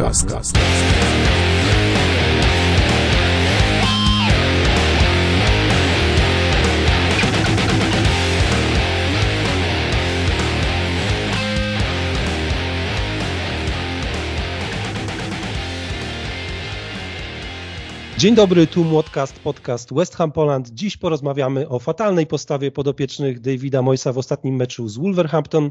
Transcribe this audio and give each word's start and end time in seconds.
Podcast. 0.00 0.56
Dzień 18.18 18.34
dobry, 18.34 18.66
tu 18.66 18.84
Młodcast, 18.84 19.38
podcast 19.38 19.94
West 19.94 20.16
Ham 20.16 20.32
Poland. 20.32 20.70
Dziś 20.70 20.96
porozmawiamy 20.96 21.68
o 21.68 21.78
fatalnej 21.78 22.26
postawie 22.26 22.70
podopiecznych 22.70 23.40
Davida 23.40 23.82
Moysa 23.82 24.12
w 24.12 24.18
ostatnim 24.18 24.56
meczu 24.56 24.88
z 24.88 24.98
Wolverhampton. 24.98 25.70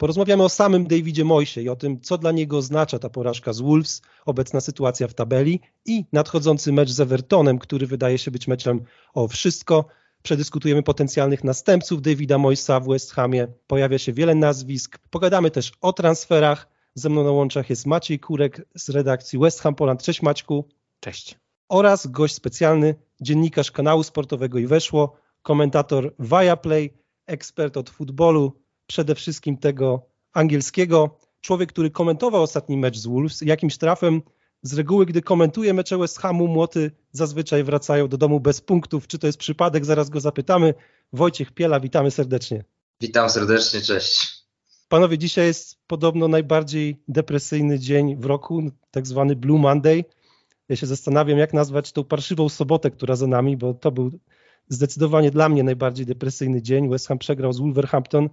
Porozmawiamy 0.00 0.42
o 0.42 0.48
samym 0.48 0.86
Davidzie 0.86 1.24
Moysie 1.24 1.62
i 1.62 1.68
o 1.68 1.76
tym, 1.76 2.00
co 2.00 2.18
dla 2.18 2.32
niego 2.32 2.56
oznacza 2.56 2.98
ta 2.98 3.08
porażka 3.08 3.52
z 3.52 3.60
Wolves, 3.60 4.02
obecna 4.26 4.60
sytuacja 4.60 5.08
w 5.08 5.14
tabeli 5.14 5.60
i 5.84 6.04
nadchodzący 6.12 6.72
mecz 6.72 6.90
z 6.90 7.00
Evertonem, 7.00 7.58
który 7.58 7.86
wydaje 7.86 8.18
się 8.18 8.30
być 8.30 8.48
meczem 8.48 8.84
o 9.14 9.28
wszystko. 9.28 9.84
Przedyskutujemy 10.22 10.82
potencjalnych 10.82 11.44
następców 11.44 12.02
Davida 12.02 12.38
Moysa 12.38 12.80
w 12.80 12.88
West 12.88 13.12
Hamie. 13.12 13.46
Pojawia 13.66 13.98
się 13.98 14.12
wiele 14.12 14.34
nazwisk. 14.34 14.98
Pogadamy 15.10 15.50
też 15.50 15.72
o 15.80 15.92
transferach. 15.92 16.68
Ze 16.94 17.08
mną 17.08 17.24
na 17.24 17.30
łączach 17.30 17.70
jest 17.70 17.86
Maciej 17.86 18.20
Kurek 18.20 18.66
z 18.74 18.88
redakcji 18.88 19.38
West 19.38 19.60
Ham 19.60 19.74
Poland. 19.74 20.02
Cześć 20.02 20.22
Maćku. 20.22 20.68
Cześć. 21.00 21.38
Oraz 21.68 22.06
gość 22.06 22.34
specjalny, 22.34 22.94
dziennikarz 23.20 23.70
kanału 23.70 24.02
sportowego 24.02 24.58
i 24.58 24.66
weszło, 24.66 25.16
komentator 25.42 26.14
Viaplay, 26.18 26.90
ekspert 27.26 27.76
od 27.76 27.90
futbolu, 27.90 28.60
przede 28.90 29.14
wszystkim 29.14 29.56
tego 29.56 30.06
angielskiego. 30.32 31.18
Człowiek, 31.40 31.72
który 31.72 31.90
komentował 31.90 32.42
ostatni 32.42 32.76
mecz 32.76 32.98
z 32.98 33.06
Wolves, 33.06 33.40
jakimś 33.40 33.78
trafem 33.78 34.22
z 34.62 34.74
reguły, 34.74 35.06
gdy 35.06 35.22
komentuje 35.22 35.74
mecze 35.74 35.98
West 35.98 36.18
Hamu, 36.18 36.48
młoty 36.48 36.90
zazwyczaj 37.12 37.64
wracają 37.64 38.08
do 38.08 38.18
domu 38.18 38.40
bez 38.40 38.60
punktów. 38.60 39.06
Czy 39.06 39.18
to 39.18 39.26
jest 39.26 39.38
przypadek? 39.38 39.84
Zaraz 39.84 40.10
go 40.10 40.20
zapytamy. 40.20 40.74
Wojciech 41.12 41.52
Piela, 41.52 41.80
witamy 41.80 42.10
serdecznie. 42.10 42.64
Witam 43.00 43.30
serdecznie, 43.30 43.80
cześć. 43.80 44.44
Panowie, 44.88 45.18
dzisiaj 45.18 45.46
jest 45.46 45.78
podobno 45.86 46.28
najbardziej 46.28 47.02
depresyjny 47.08 47.78
dzień 47.78 48.16
w 48.16 48.24
roku, 48.24 48.62
tak 48.90 49.06
zwany 49.06 49.36
Blue 49.36 49.58
Monday. 49.58 50.04
Ja 50.68 50.76
się 50.76 50.86
zastanawiam, 50.86 51.38
jak 51.38 51.52
nazwać 51.52 51.92
tą 51.92 52.04
parszywą 52.04 52.48
sobotę, 52.48 52.90
która 52.90 53.16
za 53.16 53.26
nami, 53.26 53.56
bo 53.56 53.74
to 53.74 53.90
był 53.90 54.10
zdecydowanie 54.68 55.30
dla 55.30 55.48
mnie 55.48 55.62
najbardziej 55.62 56.06
depresyjny 56.06 56.62
dzień. 56.62 56.88
West 56.88 57.08
Ham 57.08 57.18
przegrał 57.18 57.52
z 57.52 57.58
Wolverhampton 57.58 58.28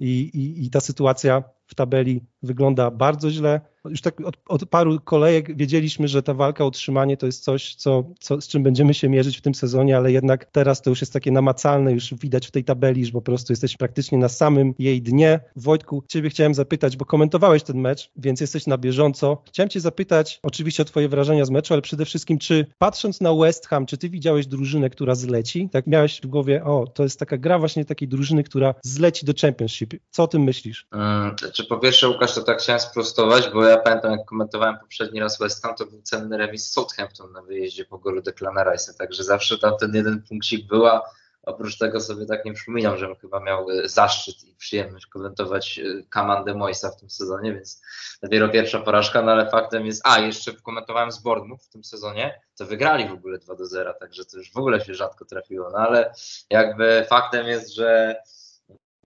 i, 0.00 0.30
i, 0.34 0.44
i 0.64 0.70
ta 0.70 0.80
sytuacja 0.80 1.42
w 1.70 1.74
tabeli 1.74 2.20
wygląda 2.42 2.90
bardzo 2.90 3.30
źle. 3.30 3.60
Już 3.84 4.00
tak 4.00 4.20
od, 4.20 4.36
od, 4.48 4.66
paru 4.66 5.00
kolejek 5.04 5.56
wiedzieliśmy, 5.56 6.08
że 6.08 6.22
ta 6.22 6.34
walka 6.34 6.64
o 6.64 6.66
utrzymanie 6.66 7.16
to 7.16 7.26
jest 7.26 7.44
coś, 7.44 7.74
co, 7.74 8.04
co, 8.20 8.40
z 8.40 8.48
czym 8.48 8.62
będziemy 8.62 8.94
się 8.94 9.08
mierzyć 9.08 9.38
w 9.38 9.40
tym 9.40 9.54
sezonie, 9.54 9.96
ale 9.96 10.12
jednak 10.12 10.44
teraz 10.44 10.82
to 10.82 10.90
już 10.90 11.00
jest 11.00 11.12
takie 11.12 11.32
namacalne, 11.32 11.92
już 11.92 12.14
widać 12.14 12.46
w 12.46 12.50
tej 12.50 12.64
tabeli, 12.64 13.06
że 13.06 13.12
po 13.12 13.22
prostu 13.22 13.52
jesteś 13.52 13.76
praktycznie 13.76 14.18
na 14.18 14.28
samym 14.28 14.74
jej 14.78 15.02
dnie. 15.02 15.40
Wojtku, 15.56 16.04
ciebie 16.08 16.30
chciałem 16.30 16.54
zapytać, 16.54 16.96
bo 16.96 17.04
komentowałeś 17.04 17.62
ten 17.62 17.78
mecz, 17.78 18.10
więc 18.16 18.40
jesteś 18.40 18.66
na 18.66 18.78
bieżąco. 18.78 19.42
Chciałem 19.46 19.68
cię 19.68 19.80
zapytać 19.80 20.40
oczywiście 20.42 20.82
o 20.82 20.86
twoje 20.86 21.08
wrażenia 21.08 21.44
z 21.44 21.50
meczu, 21.50 21.74
ale 21.74 21.82
przede 21.82 22.04
wszystkim, 22.04 22.38
czy 22.38 22.66
patrząc 22.78 23.20
na 23.20 23.34
West 23.34 23.66
Ham, 23.66 23.86
czy 23.86 23.98
ty 23.98 24.10
widziałeś 24.10 24.46
drużynę, 24.46 24.90
która 24.90 25.14
zleci? 25.14 25.68
Tak 25.72 25.86
miałeś 25.86 26.20
w 26.20 26.26
głowie, 26.26 26.64
o, 26.64 26.86
to 26.86 27.02
jest 27.02 27.18
taka 27.18 27.38
gra 27.38 27.58
właśnie 27.58 27.84
takiej 27.84 28.08
drużyny, 28.08 28.44
która 28.44 28.74
zleci 28.82 29.26
do 29.26 29.32
Championship. 29.40 29.94
Co 30.10 30.22
o 30.22 30.28
tym 30.28 30.42
myślisz? 30.42 30.86
Hmm, 30.90 31.36
czy 31.60 31.66
po 31.66 31.78
pierwsze, 31.78 32.08
Łukasz, 32.08 32.34
to 32.34 32.42
tak 32.42 32.58
chciałem 32.58 32.80
sprostować, 32.80 33.48
bo 33.48 33.64
ja 33.64 33.78
pamiętam, 33.78 34.12
jak 34.12 34.24
komentowałem 34.24 34.78
poprzedni 34.78 35.20
raz 35.20 35.38
West 35.38 35.62
Ham, 35.62 35.74
to 35.74 35.86
był 35.86 36.02
cenny 36.02 36.36
remis 36.36 36.72
Southampton 36.72 37.32
na 37.32 37.42
wyjeździe 37.42 37.84
po 37.84 37.98
golu 37.98 38.22
Declana 38.22 38.64
także 38.98 39.24
zawsze 39.24 39.58
tam 39.58 39.72
ten 39.80 39.94
jeden 39.94 40.22
punkcik 40.28 40.66
była. 40.66 41.10
Oprócz 41.42 41.78
tego 41.78 42.00
sobie 42.00 42.26
tak 42.26 42.44
nie 42.44 42.52
przypominam, 42.52 42.98
żebym 42.98 43.16
chyba 43.16 43.40
miał 43.40 43.70
e, 43.70 43.88
zaszczyt 43.88 44.44
i 44.44 44.54
przyjemność 44.54 45.06
komentować 45.06 45.78
e, 45.78 45.82
Kamandę 46.10 46.54
Moisa 46.54 46.90
w 46.90 46.96
tym 46.96 47.10
sezonie, 47.10 47.54
więc 47.54 47.82
dopiero 48.22 48.48
pierwsza 48.48 48.80
porażka, 48.80 49.22
no 49.22 49.32
ale 49.32 49.50
faktem 49.50 49.86
jest, 49.86 50.02
a 50.04 50.18
jeszcze 50.18 50.52
komentowałem 50.52 51.12
z 51.12 51.18
Bournemouth 51.18 51.62
w 51.62 51.70
tym 51.70 51.84
sezonie, 51.84 52.40
to 52.58 52.66
wygrali 52.66 53.08
w 53.08 53.12
ogóle 53.12 53.38
2 53.38 53.54
do 53.54 53.66
0, 53.66 53.94
także 54.00 54.24
to 54.24 54.38
już 54.38 54.52
w 54.52 54.56
ogóle 54.56 54.80
się 54.80 54.94
rzadko 54.94 55.24
trafiło, 55.24 55.70
no 55.70 55.78
ale 55.78 56.12
jakby 56.50 57.06
faktem 57.08 57.46
jest, 57.46 57.74
że 57.74 58.16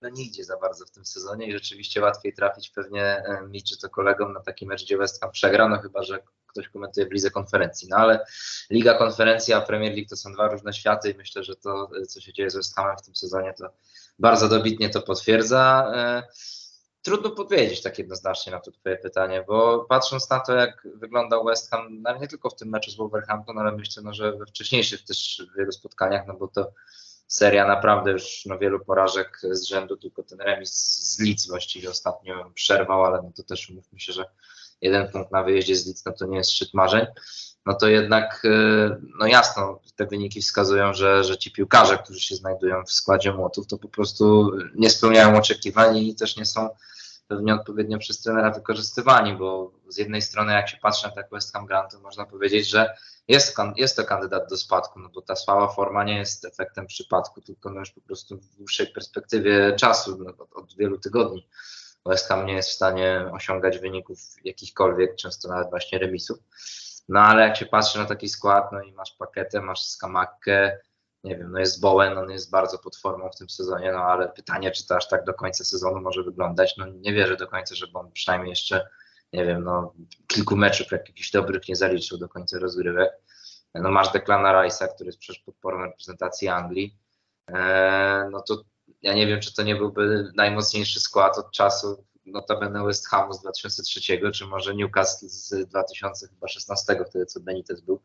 no 0.01 0.09
nie 0.09 0.23
idzie 0.23 0.43
za 0.43 0.57
bardzo 0.57 0.85
w 0.85 0.91
tym 0.91 1.05
sezonie 1.05 1.47
i 1.47 1.51
rzeczywiście 1.51 2.01
łatwiej 2.01 2.33
trafić 2.33 2.69
pewnie 2.69 3.03
e, 3.03 3.47
mi 3.47 3.63
czy 3.63 3.77
to 3.77 3.89
kolegom 3.89 4.33
na 4.33 4.39
taki 4.39 4.65
mecz, 4.65 4.83
gdzie 4.83 4.97
West 4.97 5.21
Ham 5.21 5.31
przegra, 5.31 5.69
no 5.69 5.77
chyba, 5.77 6.03
że 6.03 6.19
ktoś 6.47 6.69
komentuje 6.69 7.07
w 7.07 7.11
lidze 7.11 7.31
konferencji. 7.31 7.87
No 7.89 7.97
ale 7.97 8.25
Liga 8.69 8.93
Konferencja, 8.93 9.57
a 9.57 9.61
Premier 9.61 9.93
League 9.93 10.09
to 10.09 10.15
są 10.15 10.33
dwa 10.33 10.47
różne 10.47 10.73
światy 10.73 11.09
i 11.09 11.17
myślę, 11.17 11.43
że 11.43 11.55
to, 11.55 11.89
e, 12.01 12.05
co 12.05 12.21
się 12.21 12.33
dzieje 12.33 12.49
z 12.49 12.55
West 12.55 12.75
Hamem 12.75 12.97
w 12.97 13.01
tym 13.01 13.15
sezonie, 13.15 13.53
to 13.57 13.69
bardzo 14.19 14.49
dobitnie 14.49 14.89
to 14.89 15.01
potwierdza. 15.01 15.91
E, 15.95 16.23
trudno 17.01 17.31
powiedzieć 17.31 17.81
tak 17.81 17.99
jednoznacznie 17.99 18.51
na 18.51 18.59
to 18.59 18.71
Twoje 18.71 18.97
pytanie, 18.97 19.43
bo 19.47 19.85
patrząc 19.89 20.29
na 20.29 20.39
to, 20.39 20.53
jak 20.53 20.87
wyglądał 20.95 21.45
West 21.45 21.71
Ham, 21.71 22.03
nie 22.21 22.27
tylko 22.27 22.49
w 22.49 22.55
tym 22.55 22.69
meczu 22.69 22.91
z 22.91 22.95
Wolverhampton, 22.95 23.57
ale 23.57 23.71
myślę, 23.71 24.03
no, 24.03 24.13
że 24.13 24.31
we 24.31 24.45
wcześniejszych 24.45 25.03
też 25.03 25.47
wielu 25.57 25.71
spotkaniach, 25.71 26.27
no 26.27 26.33
bo 26.33 26.47
to 26.47 26.71
seria 27.27 27.67
naprawdę 27.67 28.11
już 28.11 28.45
no, 28.45 28.57
wielu 28.57 28.85
porażek 28.85 29.41
z 29.51 29.63
rzędu, 29.63 29.97
tylko 29.97 30.23
ten 30.23 30.39
remis 30.39 30.73
z 30.73 31.19
Leeds 31.19 31.47
właściwie 31.47 31.89
ostatnio 31.89 32.51
przerwał, 32.53 33.05
ale 33.05 33.21
no 33.21 33.31
to 33.35 33.43
też 33.43 33.69
mówmy 33.69 33.99
się, 33.99 34.13
że 34.13 34.25
jeden 34.81 35.11
punkt 35.11 35.31
na 35.31 35.43
wyjeździe 35.43 35.75
z 35.75 35.87
Leeds 35.87 36.05
no 36.05 36.11
to 36.11 36.25
nie 36.25 36.37
jest 36.37 36.51
szczyt 36.51 36.73
marzeń, 36.73 37.05
no 37.65 37.73
to 37.73 37.87
jednak 37.87 38.45
y, 38.45 38.49
no 39.19 39.27
jasno 39.27 39.79
te 39.95 40.05
wyniki 40.05 40.41
wskazują, 40.41 40.93
że, 40.93 41.23
że 41.23 41.37
ci 41.37 41.51
piłkarze, 41.51 41.97
którzy 41.97 42.19
się 42.19 42.35
znajdują 42.35 42.83
w 42.85 42.91
składzie 42.91 43.33
młotów, 43.33 43.67
to 43.67 43.77
po 43.77 43.87
prostu 43.89 44.51
nie 44.75 44.89
spełniają 44.89 45.37
oczekiwań 45.37 45.97
i 45.97 46.15
też 46.15 46.37
nie 46.37 46.45
są 46.45 46.69
pewnie 47.27 47.53
odpowiednio 47.53 47.97
przez 47.97 48.21
trenera 48.21 48.51
wykorzystywani, 48.51 49.33
bo 49.33 49.71
z 49.87 49.97
jednej 49.97 50.21
strony 50.21 50.53
jak 50.53 50.69
się 50.69 50.77
patrzy 50.77 51.07
na 51.07 51.13
tak 51.13 51.29
West 51.31 51.53
Ham 51.53 51.65
Grant, 51.65 51.91
to 51.91 51.99
można 51.99 52.25
powiedzieć, 52.25 52.69
że 52.69 52.95
jest, 53.27 53.57
jest 53.75 53.95
to 53.95 54.03
kandydat 54.03 54.49
do 54.49 54.57
spadku, 54.57 54.99
no 54.99 55.09
bo 55.09 55.21
ta 55.21 55.35
słaba 55.35 55.67
forma 55.67 56.03
nie 56.03 56.17
jest 56.17 56.45
efektem 56.45 56.87
przypadku, 56.87 57.41
tylko 57.41 57.69
no 57.69 57.79
już 57.79 57.91
po 57.91 58.01
prostu 58.01 58.37
w 58.37 58.55
dłuższej 58.55 58.87
perspektywie 58.87 59.75
czasu, 59.75 60.17
no 60.17 60.29
od, 60.29 60.53
od 60.53 60.75
wielu 60.75 60.97
tygodni. 60.97 61.47
West 62.05 62.27
Ham 62.27 62.45
nie 62.45 62.53
jest 62.53 62.69
w 62.69 62.73
stanie 62.73 63.29
osiągać 63.31 63.79
wyników 63.79 64.19
jakichkolwiek, 64.43 65.15
często 65.15 65.49
nawet 65.49 65.69
właśnie 65.69 65.99
remisów. 65.99 66.39
No 67.09 67.19
ale 67.19 67.47
jak 67.47 67.57
się 67.57 67.65
patrzy 67.65 67.99
na 67.99 68.05
taki 68.05 68.29
skład, 68.29 68.71
no 68.71 68.81
i 68.81 68.91
masz 68.91 69.11
paketę, 69.11 69.61
masz 69.61 69.83
Skamakę, 69.83 70.79
nie 71.25 71.37
wiem, 71.37 71.51
no 71.51 71.59
jest 71.59 71.81
Bowen, 71.81 72.17
on 72.17 72.31
jest 72.31 72.51
bardzo 72.51 72.77
pod 72.77 72.97
formą 72.97 73.29
w 73.29 73.37
tym 73.37 73.49
sezonie, 73.49 73.91
no 73.91 73.99
ale 73.99 74.29
pytanie, 74.29 74.71
czy 74.71 74.87
to 74.87 74.95
aż 74.95 75.07
tak 75.07 75.23
do 75.23 75.33
końca 75.33 75.63
sezonu 75.63 76.01
może 76.01 76.23
wyglądać, 76.23 76.77
no 76.77 76.85
nie 76.87 77.13
wierzę 77.13 77.37
do 77.37 77.47
końca, 77.47 77.75
żeby 77.75 77.99
on 77.99 78.11
przynajmniej 78.11 78.49
jeszcze, 78.49 78.87
nie 79.33 79.45
wiem, 79.45 79.63
no 79.63 79.93
kilku 80.27 80.55
meczów 80.55 80.91
jakichś 80.91 81.31
dobrych 81.31 81.67
nie 81.69 81.75
zaliczył 81.75 82.17
do 82.17 82.29
końca 82.29 82.59
rozgrywek. 82.59 83.11
No 83.73 83.91
masz 83.91 84.11
Declana 84.11 84.53
Rice'a, 84.53 84.87
który 84.95 85.07
jest 85.07 85.19
przecież 85.19 85.43
podporą 85.43 85.83
reprezentacji 85.83 86.47
Anglii, 86.47 86.97
eee, 87.47 88.29
no 88.31 88.41
to 88.41 88.63
ja 89.01 89.13
nie 89.13 89.27
wiem, 89.27 89.41
czy 89.41 89.53
to 89.53 89.63
nie 89.63 89.75
byłby 89.75 90.31
najmocniejszy 90.35 90.99
skład 90.99 91.37
od 91.37 91.51
czasu 91.51 92.05
notabene 92.25 92.83
West 92.83 93.07
Hamu 93.07 93.33
z 93.33 93.41
2003, 93.41 94.31
czy 94.31 94.45
może 94.45 94.75
Newcastle 94.75 95.29
z 95.29 95.67
2016, 95.69 97.05
wtedy 97.09 97.25
co 97.25 97.39
Benitez 97.39 97.81
był, 97.81 98.01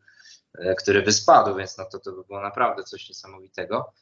który 0.77 1.01
by 1.01 1.11
spadł, 1.11 1.55
więc 1.55 1.77
no 1.77 1.85
to, 1.85 1.99
to 1.99 2.11
by 2.11 2.23
było 2.23 2.41
naprawdę 2.41 2.83
coś 2.83 3.09
niesamowitego. 3.09 3.93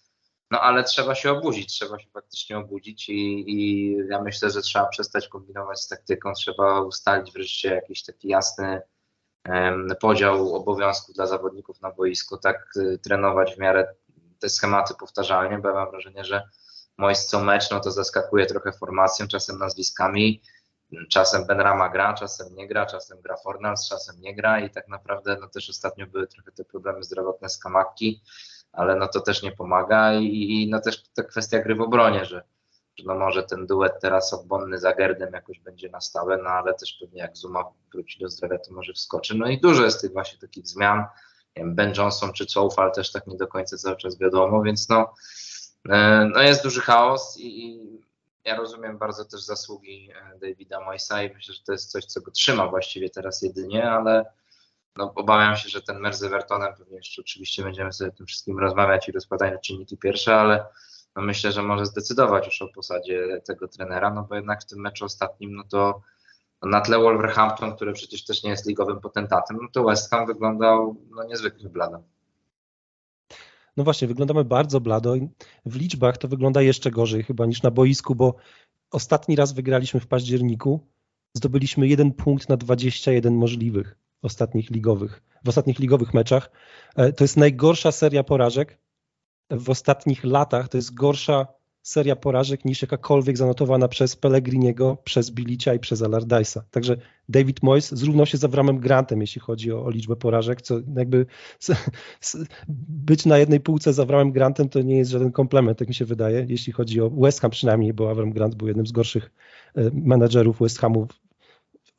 No 0.52 0.62
ale 0.62 0.84
trzeba 0.84 1.16
się 1.16 1.32
obudzić, 1.32 1.74
trzeba 1.74 2.00
się 2.00 2.10
faktycznie 2.10 2.58
obudzić 2.58 3.10
i, 3.10 3.46
i 3.48 3.92
ja 4.10 4.22
myślę, 4.22 4.50
że 4.50 4.62
trzeba 4.62 4.86
przestać 4.86 5.28
kombinować 5.28 5.82
z 5.82 5.88
taktyką, 5.88 6.34
trzeba 6.34 6.82
ustalić 6.82 7.34
wreszcie 7.34 7.70
jakiś 7.70 8.04
taki 8.04 8.28
jasny 8.28 8.82
um, 9.50 9.88
podział 10.02 10.56
obowiązków 10.56 11.16
dla 11.16 11.28
zawodników 11.28 11.82
na 11.82 11.92
boisku, 11.92 12.38
tak 12.38 12.70
y, 12.78 13.00
trenować 13.04 13.56
w 13.56 13.60
miarę 13.60 13.96
te 14.40 14.50
schematy 14.50 14.94
powtarzalnie, 15.00 15.58
bo 15.58 15.70
ja 15.70 15.76
mam 15.76 15.92
wrażenie, 15.92 16.26
że 16.26 16.50
Moist 17.00 17.30
co 17.30 17.44
mecz, 17.44 17.72
no 17.72 17.80
to 17.80 17.92
zaskakuje 17.92 18.46
trochę 18.46 18.72
formacją, 18.72 19.28
czasem 19.28 19.58
nazwiskami, 19.58 20.42
Czasem 21.10 21.46
Benrama 21.46 21.90
gra, 21.90 22.14
czasem 22.14 22.56
nie 22.56 22.68
gra, 22.68 22.86
czasem 22.86 23.22
gra 23.22 23.38
Fornals, 23.38 23.90
czasem 23.90 24.22
nie 24.22 24.36
gra 24.36 24.60
i 24.60 24.70
tak 24.70 24.88
naprawdę 24.88 25.38
no 25.42 25.48
też 25.48 25.70
ostatnio 25.70 26.08
były 26.08 26.28
trochę 26.28 26.52
te 26.52 26.66
problemy 26.66 27.04
zdrowotne 27.04 27.50
z 27.50 27.58
Kamaki, 27.58 28.22
ale 28.72 28.96
no 28.96 29.08
to 29.08 29.20
też 29.20 29.44
nie 29.44 29.52
pomaga 29.52 30.14
i, 30.14 30.26
i 30.26 30.70
no 30.70 30.82
też 30.82 31.04
ta 31.14 31.24
kwestia 31.24 31.60
gry 31.60 31.76
w 31.76 31.82
obronie, 31.82 32.26
że, 32.26 32.44
że 32.96 33.04
no 33.06 33.16
może 33.16 33.44
ten 33.44 33.68
duet 33.68 33.94
teraz 34.02 34.34
obonny 34.34 34.78
za 34.78 34.94
Gerdem 34.94 35.34
jakoś 35.34 35.60
będzie 35.60 35.90
na 35.90 36.02
stałe, 36.02 36.38
no 36.38 36.50
ale 36.50 36.74
też 36.74 36.98
pewnie 37.02 37.22
jak 37.22 37.38
Zuma 37.38 37.64
wróci 37.94 38.20
do 38.20 38.30
zdrowia, 38.30 38.58
to 38.58 38.74
może 38.74 38.94
wskoczy. 38.94 39.38
No 39.38 39.48
i 39.48 39.60
dużo 39.62 39.84
jest 39.84 40.02
tych 40.02 40.14
właśnie 40.14 40.40
takich 40.40 40.68
zmian. 40.68 41.06
Ben 41.66 41.94
Johnson 41.98 42.34
czy 42.34 42.46
Coufal 42.54 42.92
też 42.94 43.12
tak 43.12 43.28
nie 43.28 43.38
do 43.38 43.48
końca 43.48 43.78
cały 43.78 43.98
czas 43.98 44.20
wiadomo, 44.20 44.64
więc 44.64 44.90
no, 44.90 45.14
e, 45.90 46.30
no 46.34 46.42
jest 46.42 46.64
duży 46.64 46.82
chaos 46.82 47.38
i, 47.40 48.00
ja 48.46 48.56
rozumiem 48.56 48.98
bardzo 48.98 49.26
też 49.26 49.42
zasługi 49.42 50.12
e, 50.12 50.40
Davida 50.40 50.80
Moisa 50.80 51.24
i 51.24 51.34
myślę, 51.34 51.54
że 51.54 51.64
to 51.64 51.72
jest 51.72 51.92
coś, 51.92 52.06
co 52.06 52.22
go 52.22 52.32
trzyma 52.32 52.68
właściwie 52.68 53.10
teraz 53.10 53.42
jedynie, 53.42 53.92
ale 53.92 54.26
no, 54.96 55.14
obawiam 55.16 55.56
się, 55.56 55.70
że 55.70 55.82
ten 55.82 56.00
mecz 56.00 56.16
z 56.16 56.24
Evertonem, 56.24 56.74
pewnie 56.78 56.98
jeszcze 56.98 57.22
oczywiście 57.22 57.64
będziemy 57.64 57.94
sobie 57.94 58.10
o 58.10 58.14
tym 58.14 58.26
wszystkim 58.26 58.60
rozmawiać 58.60 59.10
i 59.10 59.12
rozkładać 59.12 59.68
czynniki 59.68 59.98
pierwsze, 59.98 60.36
ale 60.36 60.66
no 61.16 61.22
myślę, 61.22 61.52
że 61.52 61.64
może 61.64 61.86
zdecydować 61.86 62.46
już 62.46 62.62
o 62.62 62.68
posadzie 62.68 63.42
tego 63.46 63.68
trenera, 63.68 64.14
no 64.14 64.24
bo 64.30 64.36
jednak 64.36 64.62
w 64.62 64.66
tym 64.66 64.80
meczu 64.80 65.06
ostatnim, 65.06 65.56
no 65.56 65.64
to 65.64 66.02
na 66.62 66.82
tle 66.82 67.00
Wolverhampton, 67.00 67.76
który 67.76 67.94
przecież 67.94 68.26
też 68.26 68.44
nie 68.44 68.50
jest 68.50 68.68
ligowym 68.68 69.02
potentatem, 69.02 69.58
no 69.62 69.68
to 69.74 69.84
West 69.84 70.12
Ham 70.12 70.26
wyglądał 70.26 70.96
no, 71.10 71.24
niezwykle 71.24 71.70
blado. 71.70 72.04
No 73.80 73.84
właśnie, 73.84 74.08
wyglądamy 74.08 74.46
bardzo 74.46 74.82
blado. 74.82 75.16
W 75.66 75.76
liczbach 75.76 76.18
to 76.18 76.28
wygląda 76.28 76.62
jeszcze 76.62 76.92
gorzej 76.92 77.24
chyba 77.24 77.46
niż 77.46 77.64
na 77.64 77.72
boisku, 77.72 78.16
bo 78.16 78.36
ostatni 78.92 79.36
raz 79.36 79.54
wygraliśmy 79.54 80.00
w 80.00 80.08
październiku, 80.08 80.88
zdobyliśmy 81.34 81.88
jeden 81.88 82.14
punkt 82.14 82.50
na 82.50 82.58
21 82.58 83.36
możliwych 83.36 83.98
ostatnich 84.22 84.70
ligowych, 84.70 85.24
w 85.44 85.50
ostatnich 85.50 85.80
ligowych 85.80 86.14
meczach. 86.14 86.52
E, 86.96 87.14
to 87.14 87.24
jest 87.24 87.38
najgorsza 87.38 87.92
seria 87.92 88.24
porażek 88.24 88.78
w 89.52 89.70
ostatnich 89.70 90.24
latach. 90.24 90.70
To 90.70 90.78
jest 90.78 90.94
gorsza 90.94 91.48
seria 91.82 92.16
porażek 92.16 92.66
niż 92.66 92.82
jakakolwiek 92.82 93.38
zanotowana 93.38 93.88
przez 93.88 94.16
Pellegriniego, 94.16 94.98
przez 95.04 95.32
Bilicia 95.32 95.74
i 95.74 95.80
przez 95.80 96.02
Allardyce'a. 96.02 96.62
Także 96.72 96.98
David 97.30 97.64
Moyes 97.64 97.96
zrównał 97.96 98.26
się 98.26 98.38
z 98.38 98.44
Avramem 98.44 98.80
Grantem, 98.80 99.22
jeśli 99.22 99.42
chodzi 99.42 99.72
o, 99.72 99.86
o 99.86 99.90
liczbę 99.90 100.16
porażek, 100.16 100.62
co 100.62 100.80
jakby 100.96 101.26
s, 101.60 101.72
s, 102.22 102.38
być 102.88 103.26
na 103.26 103.38
jednej 103.38 103.60
półce 103.60 103.94
z 103.94 104.00
Avramem 104.00 104.32
Grantem 104.32 104.70
to 104.70 104.82
nie 104.82 104.98
jest 104.98 105.12
żaden 105.12 105.32
komplement, 105.32 105.78
tak 105.78 105.88
mi 105.88 105.94
się 105.94 106.06
wydaje, 106.06 106.46
jeśli 106.50 106.74
chodzi 106.74 107.02
o 107.02 107.10
West 107.10 107.42
Ham 107.42 107.52
przynajmniej, 107.52 107.94
bo 107.94 108.12
Avram 108.12 108.32
Grant 108.32 108.56
był 108.56 108.68
jednym 108.68 108.88
z 108.88 108.92
gorszych 108.92 109.32
e, 109.76 109.92
menedżerów 109.94 110.60
West 110.60 110.80
Hamu 110.80 111.08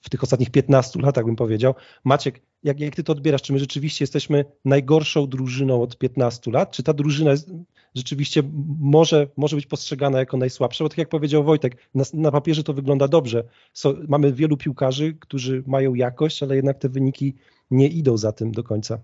w 0.00 0.10
tych 0.10 0.22
ostatnich 0.22 0.50
15 0.50 1.00
latach, 1.00 1.24
bym 1.24 1.36
powiedział. 1.36 1.74
Maciek, 2.04 2.40
jak, 2.62 2.80
jak 2.80 2.94
ty 2.94 3.04
to 3.04 3.12
odbierasz? 3.12 3.42
Czy 3.42 3.52
my 3.52 3.58
rzeczywiście 3.58 4.02
jesteśmy 4.02 4.44
najgorszą 4.64 5.26
drużyną 5.26 5.82
od 5.82 5.98
15 5.98 6.50
lat? 6.50 6.70
Czy 6.70 6.82
ta 6.82 6.92
drużyna 6.92 7.30
jest, 7.30 7.50
rzeczywiście 7.94 8.42
może, 8.80 9.28
może 9.36 9.56
być 9.56 9.66
postrzegana 9.66 10.18
jako 10.18 10.36
najsłabsza? 10.36 10.84
Bo 10.84 10.88
tak 10.88 10.98
jak 10.98 11.08
powiedział 11.08 11.44
Wojtek, 11.44 11.76
na, 11.94 12.04
na 12.14 12.30
papierze 12.30 12.62
to 12.62 12.74
wygląda 12.74 13.08
dobrze. 13.08 13.44
So, 13.72 13.94
mamy 14.08 14.32
wielu 14.32 14.56
piłkarzy, 14.56 15.14
którzy 15.20 15.62
mają 15.66 15.94
jakość, 15.94 16.42
ale 16.42 16.56
jednak 16.56 16.78
te 16.78 16.88
wyniki 16.88 17.34
nie 17.70 17.88
idą 17.88 18.16
za 18.16 18.32
tym 18.32 18.52
do 18.52 18.62
końca. 18.62 18.98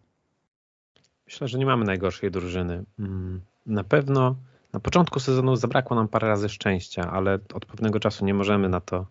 Myślę, 1.27 1.49
że 1.49 1.59
nie 1.59 1.67
mamy 1.67 1.85
najgorszej 1.85 2.31
drużyny. 2.31 2.85
Mm, 2.99 3.41
na 3.67 3.85
pewno 3.85 4.37
na 4.73 4.81
początku 4.81 5.21
sezonu 5.21 5.57
zabrakło 5.57 5.97
nam 5.97 6.09
parę 6.09 6.29
razy 6.29 6.49
szczęścia, 6.49 7.11
ale 7.11 7.39
od 7.55 7.67
pewnego 7.67 8.01
czasu 8.01 8.25
nie 8.25 8.35
możemy 8.35 8.69
na 8.69 8.81
to 8.81 9.07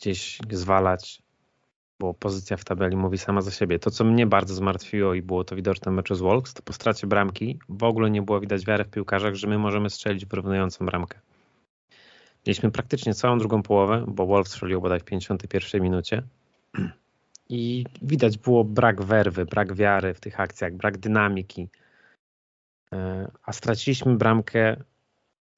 gdzieś 0.00 0.38
zwalać, 0.50 1.22
bo 2.00 2.14
pozycja 2.14 2.56
w 2.56 2.64
tabeli 2.64 2.96
mówi 2.96 3.18
sama 3.18 3.40
za 3.40 3.50
siebie. 3.50 3.78
To, 3.78 3.90
co 3.90 4.04
mnie 4.04 4.26
bardzo 4.26 4.54
zmartwiło 4.54 5.14
i 5.14 5.22
było 5.22 5.44
to 5.44 5.56
widoczne 5.56 5.92
w 5.92 5.94
meczu 5.94 6.14
z 6.14 6.20
Wolves, 6.20 6.54
to 6.54 6.62
po 6.62 6.72
stracie 6.72 7.06
bramki 7.06 7.58
w 7.68 7.82
ogóle 7.82 8.10
nie 8.10 8.22
było 8.22 8.40
widać 8.40 8.66
wiary 8.66 8.84
w 8.84 8.90
piłkarzach, 8.90 9.34
że 9.34 9.46
my 9.46 9.58
możemy 9.58 9.90
strzelić 9.90 10.26
wyrównującą 10.26 10.86
bramkę. 10.86 11.18
Mieliśmy 12.46 12.70
praktycznie 12.70 13.14
całą 13.14 13.38
drugą 13.38 13.62
połowę, 13.62 14.04
bo 14.08 14.26
Wolves 14.26 14.52
strzelił 14.52 14.80
bodaj 14.80 15.00
w 15.00 15.04
51 15.04 15.82
minucie 15.82 16.22
i 17.48 17.84
widać 18.02 18.38
było 18.38 18.64
brak 18.64 19.02
werwy, 19.02 19.46
brak 19.46 19.74
wiary 19.74 20.14
w 20.14 20.20
tych 20.20 20.40
akcjach, 20.40 20.74
brak 20.74 20.98
dynamiki. 20.98 21.68
E, 22.92 23.30
a 23.44 23.52
straciliśmy 23.52 24.16
bramkę 24.16 24.76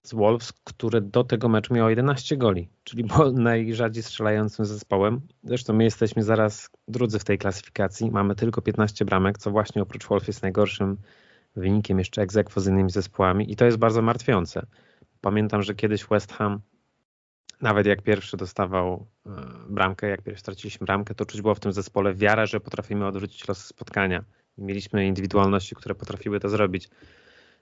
z 0.06 0.14
Wolves, 0.14 0.52
które 0.52 1.00
do 1.00 1.24
tego 1.24 1.48
meczu 1.48 1.74
miało 1.74 1.90
11 1.90 2.36
goli, 2.36 2.68
czyli 2.84 3.04
było 3.04 3.30
najrzadziej 3.50 4.02
strzelającym 4.02 4.64
zespołem. 4.64 5.20
Zresztą 5.44 5.72
my 5.72 5.84
jesteśmy 5.84 6.22
zaraz 6.22 6.70
drudzy 6.88 7.18
w 7.18 7.24
tej 7.24 7.38
klasyfikacji. 7.38 8.10
Mamy 8.10 8.34
tylko 8.34 8.62
15 8.62 9.04
bramek, 9.04 9.38
co 9.38 9.50
właśnie 9.50 9.82
oprócz 9.82 10.06
Wolves 10.06 10.28
jest 10.28 10.42
najgorszym 10.42 10.96
wynikiem 11.56 11.98
jeszcze 11.98 12.22
egzekwo 12.22 12.60
z 12.60 12.66
innymi 12.66 12.90
zespołami 12.90 13.52
i 13.52 13.56
to 13.56 13.64
jest 13.64 13.76
bardzo 13.76 14.02
martwiące. 14.02 14.66
Pamiętam, 15.20 15.62
że 15.62 15.74
kiedyś 15.74 16.04
West 16.04 16.32
Ham 16.32 16.60
nawet 17.60 17.86
jak 17.86 18.02
pierwszy 18.02 18.36
dostawał 18.36 19.06
e, 19.26 19.30
bramkę, 19.68 20.08
jak 20.08 20.22
pierwszy 20.22 20.40
straciliśmy 20.40 20.84
bramkę, 20.84 21.14
to 21.14 21.26
czuć 21.26 21.42
było 21.42 21.54
w 21.54 21.60
tym 21.60 21.72
zespole 21.72 22.14
wiara, 22.14 22.46
że 22.46 22.60
potrafimy 22.60 23.06
odwrócić 23.06 23.48
los 23.48 23.64
spotkania. 23.64 24.24
Mieliśmy 24.58 25.06
indywidualności, 25.06 25.74
które 25.74 25.94
potrafiły 25.94 26.40
to 26.40 26.48
zrobić. 26.48 26.88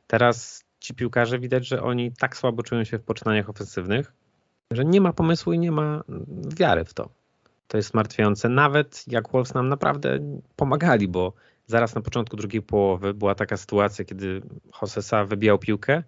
Teraz 0.07 0.65
ci 0.85 0.95
piłkarze 0.95 1.39
widać, 1.39 1.67
że 1.67 1.83
oni 1.83 2.13
tak 2.13 2.37
słabo 2.37 2.63
czują 2.63 2.85
się 2.85 2.99
w 2.99 3.03
poczynaniach 3.03 3.51
ofensywnych, 3.51 4.13
że 4.71 4.85
nie 4.85 5.01
ma 5.01 5.13
pomysłu 5.13 5.53
i 5.53 5.59
nie 5.59 5.73
ma 5.73 6.05
wiary 6.57 6.85
w 6.85 6.95
to. 6.95 7.09
To 7.69 7.77
jest 7.77 7.95
martwiące. 7.95 8.49
Nawet 8.49 9.05
jak 9.07 9.29
Wolves 9.29 9.55
nam 9.55 9.69
naprawdę 9.69 10.19
pomagali, 10.57 11.09
bo 11.09 11.33
zaraz 11.67 11.95
na 11.95 12.01
początku 12.01 12.37
drugiej 12.37 12.63
połowy 12.63 13.15
była 13.15 13.35
taka 13.35 13.57
sytuacja, 13.57 14.05
kiedy 14.05 14.43
Josesa 14.83 15.25
wybijał 15.25 15.59
piłkę 15.59 16.03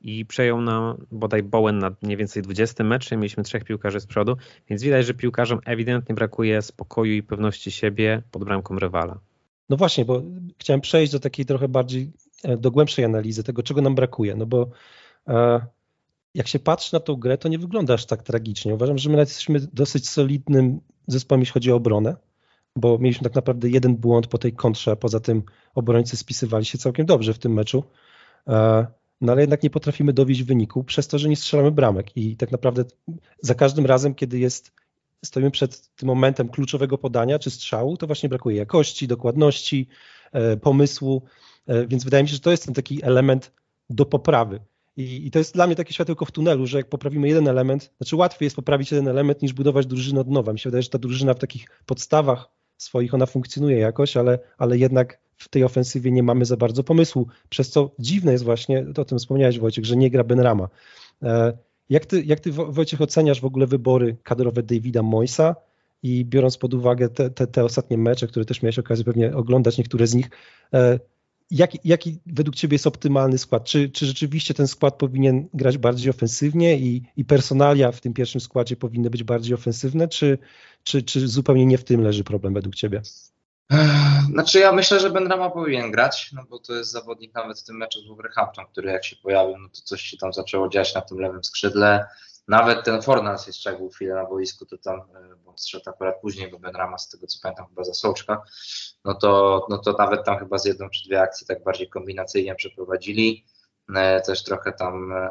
i 0.00 0.26
przejął 0.26 0.60
nam 0.60 0.96
bodaj 1.10 1.42
Bowen 1.42 1.78
na 1.78 1.94
mniej 2.02 2.16
więcej 2.16 2.42
20 2.42 2.84
metrze. 2.84 3.16
Mieliśmy 3.16 3.42
trzech 3.42 3.64
piłkarzy 3.64 4.00
z 4.00 4.06
przodu, 4.06 4.36
więc 4.68 4.82
widać, 4.82 5.06
że 5.06 5.14
piłkarzom 5.14 5.60
ewidentnie 5.64 6.14
brakuje 6.14 6.62
spokoju 6.62 7.12
i 7.12 7.22
pewności 7.22 7.70
siebie 7.70 8.22
pod 8.30 8.44
bramką 8.44 8.78
rywala. 8.78 9.18
No 9.68 9.76
właśnie, 9.76 10.04
bo 10.04 10.22
chciałem 10.58 10.80
przejść 10.80 11.12
do 11.12 11.20
takiej 11.20 11.46
trochę 11.46 11.68
bardziej 11.68 12.10
do 12.58 12.70
głębszej 12.70 13.04
analizy 13.04 13.44
tego, 13.44 13.62
czego 13.62 13.82
nam 13.82 13.94
brakuje. 13.94 14.36
No 14.36 14.46
bo 14.46 14.70
e, 15.28 15.66
jak 16.34 16.48
się 16.48 16.58
patrzy 16.58 16.94
na 16.94 17.00
tą 17.00 17.16
grę, 17.16 17.38
to 17.38 17.48
nie 17.48 17.58
wygląda 17.58 17.94
aż 17.94 18.06
tak 18.06 18.22
tragicznie. 18.22 18.74
Uważam, 18.74 18.98
że 18.98 19.10
my 19.10 19.18
jesteśmy 19.18 19.60
dosyć 19.72 20.08
solidnym 20.08 20.80
zespołem, 21.06 21.40
jeśli 21.40 21.52
chodzi 21.52 21.72
o 21.72 21.76
obronę, 21.76 22.16
bo 22.76 22.98
mieliśmy 22.98 23.24
tak 23.24 23.34
naprawdę 23.34 23.68
jeden 23.68 23.96
błąd 23.96 24.26
po 24.26 24.38
tej 24.38 24.52
kontrze, 24.52 24.96
poza 24.96 25.20
tym 25.20 25.42
obrońcy 25.74 26.16
spisywali 26.16 26.64
się 26.64 26.78
całkiem 26.78 27.06
dobrze 27.06 27.34
w 27.34 27.38
tym 27.38 27.52
meczu. 27.52 27.84
E, 28.48 28.86
no 29.20 29.32
ale 29.32 29.40
jednak 29.40 29.62
nie 29.62 29.70
potrafimy 29.70 30.12
dowieść 30.12 30.42
wyniku 30.42 30.84
przez 30.84 31.08
to, 31.08 31.18
że 31.18 31.28
nie 31.28 31.36
strzelamy 31.36 31.70
bramek 31.70 32.16
i 32.16 32.36
tak 32.36 32.52
naprawdę 32.52 32.84
za 33.40 33.54
każdym 33.54 33.86
razem, 33.86 34.14
kiedy 34.14 34.38
jest, 34.38 34.72
stoimy 35.24 35.50
przed 35.50 35.94
tym 35.94 36.06
momentem 36.06 36.48
kluczowego 36.48 36.98
podania 36.98 37.38
czy 37.38 37.50
strzału, 37.50 37.96
to 37.96 38.06
właśnie 38.06 38.28
brakuje 38.28 38.56
jakości, 38.56 39.08
dokładności, 39.08 39.88
pomysłu 40.62 41.22
E, 41.26 41.51
więc 41.86 42.04
wydaje 42.04 42.22
mi 42.22 42.28
się, 42.28 42.34
że 42.34 42.40
to 42.40 42.50
jest 42.50 42.64
ten 42.64 42.74
taki 42.74 43.04
element 43.04 43.52
do 43.90 44.06
poprawy. 44.06 44.60
I, 44.96 45.26
I, 45.26 45.30
to 45.30 45.38
jest 45.38 45.54
dla 45.54 45.66
mnie 45.66 45.76
takie 45.76 45.92
światełko 45.92 46.24
w 46.24 46.30
tunelu, 46.30 46.66
że 46.66 46.78
jak 46.78 46.88
poprawimy 46.88 47.28
jeden 47.28 47.48
element, 47.48 47.92
znaczy 47.96 48.16
łatwiej 48.16 48.46
jest 48.46 48.56
poprawić 48.56 48.90
jeden 48.90 49.08
element 49.08 49.42
niż 49.42 49.52
budować 49.52 49.86
drużynę 49.86 50.20
od 50.20 50.28
nowa. 50.28 50.52
Mi 50.52 50.58
się 50.58 50.70
wydaje, 50.70 50.82
że 50.82 50.88
ta 50.88 50.98
drużyna 50.98 51.34
w 51.34 51.38
takich 51.38 51.66
podstawach 51.86 52.48
swoich, 52.76 53.14
ona 53.14 53.26
funkcjonuje 53.26 53.78
jakoś, 53.78 54.16
ale, 54.16 54.38
ale 54.58 54.78
jednak 54.78 55.20
w 55.36 55.48
tej 55.48 55.64
ofensywie 55.64 56.12
nie 56.12 56.22
mamy 56.22 56.44
za 56.44 56.56
bardzo 56.56 56.84
pomysłu, 56.84 57.26
przez 57.48 57.70
co 57.70 57.90
dziwne 57.98 58.32
jest 58.32 58.44
właśnie, 58.44 58.86
o 58.96 59.04
tym 59.04 59.18
wspomniałeś 59.18 59.58
Wojciech, 59.58 59.84
że 59.84 59.96
nie 59.96 60.10
gra 60.10 60.24
Benrama. 60.24 60.68
E, 61.22 61.58
jak 61.88 62.06
ty, 62.06 62.22
jak 62.22 62.40
ty 62.40 62.52
Wojciech 62.52 63.00
oceniasz 63.00 63.40
w 63.40 63.44
ogóle 63.44 63.66
wybory 63.66 64.16
kadrowe 64.22 64.62
Davida 64.62 65.02
Moisa 65.02 65.56
i 66.02 66.24
biorąc 66.24 66.58
pod 66.58 66.74
uwagę 66.74 67.08
te, 67.08 67.30
te, 67.30 67.46
te 67.46 67.64
ostatnie 67.64 67.98
mecze, 67.98 68.26
które 68.26 68.44
też 68.44 68.62
miałeś 68.62 68.78
okazję 68.78 69.04
pewnie 69.04 69.36
oglądać, 69.36 69.78
niektóre 69.78 70.06
z 70.06 70.14
nich, 70.14 70.30
e, 70.74 70.98
jaki, 71.52 71.78
jaki 71.84 72.18
według 72.26 72.56
Ciebie 72.56 72.74
jest 72.74 72.86
optymalny 72.86 73.38
skład? 73.38 73.64
Czy, 73.64 73.90
czy 73.90 74.06
rzeczywiście 74.06 74.54
ten 74.54 74.68
skład 74.68 74.94
powinien 74.94 75.48
grać 75.54 75.78
bardziej 75.78 76.10
ofensywnie 76.10 76.78
i, 76.78 77.02
i 77.16 77.24
personalia 77.24 77.92
w 77.92 78.00
tym 78.00 78.14
pierwszym 78.14 78.40
składzie 78.40 78.76
powinny 78.76 79.10
być 79.10 79.24
bardziej 79.24 79.54
ofensywne, 79.54 80.08
czy, 80.08 80.38
czy, 80.84 81.02
czy 81.02 81.28
zupełnie 81.28 81.66
nie 81.66 81.78
w 81.78 81.84
tym 81.84 82.00
leży 82.00 82.24
problem 82.24 82.54
według 82.54 82.74
Ciebie? 82.74 83.02
Znaczy 84.32 84.58
ja 84.58 84.72
myślę, 84.72 85.00
że 85.00 85.10
Benrama 85.10 85.50
powinien 85.50 85.90
grać, 85.90 86.30
no 86.32 86.44
bo 86.50 86.58
to 86.58 86.74
jest 86.74 86.90
zawodnik 86.90 87.34
nawet 87.34 87.60
w 87.60 87.64
tym 87.64 87.76
meczu 87.76 88.00
z 88.00 88.06
Wolverhampton, 88.06 88.64
który 88.72 88.90
jak 88.90 89.04
się 89.04 89.16
pojawił, 89.16 89.58
no 89.58 89.68
to 89.68 89.80
coś 89.84 90.02
się 90.02 90.16
tam 90.16 90.32
zaczęło 90.32 90.68
dziać 90.68 90.94
na 90.94 91.00
tym 91.00 91.18
lewym 91.18 91.44
skrzydle. 91.44 92.06
Nawet 92.48 92.84
ten 92.84 93.02
Fornals 93.02 93.46
jeszcze 93.46 93.70
jak 93.70 93.78
był 93.78 93.88
chwilę 93.88 94.14
na 94.14 94.24
boisku, 94.24 94.66
to 94.66 94.78
tam, 94.78 95.00
e, 95.00 95.36
bo 95.44 95.58
zszedł 95.58 95.90
akurat 95.90 96.20
później, 96.20 96.50
bo 96.50 96.58
Benrama 96.58 96.98
z 96.98 97.08
tego 97.08 97.26
co 97.26 97.38
pamiętam 97.42 97.66
chyba 97.68 97.84
za 97.84 97.94
Sołczka, 97.94 98.42
no 99.04 99.14
to, 99.14 99.66
no 99.70 99.78
to 99.78 99.92
nawet 99.92 100.24
tam 100.24 100.38
chyba 100.38 100.58
z 100.58 100.64
jedną 100.64 100.90
czy 100.90 101.08
dwie 101.08 101.20
akcje 101.20 101.46
tak 101.46 101.64
bardziej 101.64 101.88
kombinacyjnie 101.88 102.54
przeprowadzili. 102.54 103.44
E, 103.94 104.20
też 104.20 104.42
trochę 104.42 104.72
tam 104.72 105.12
e, 105.12 105.30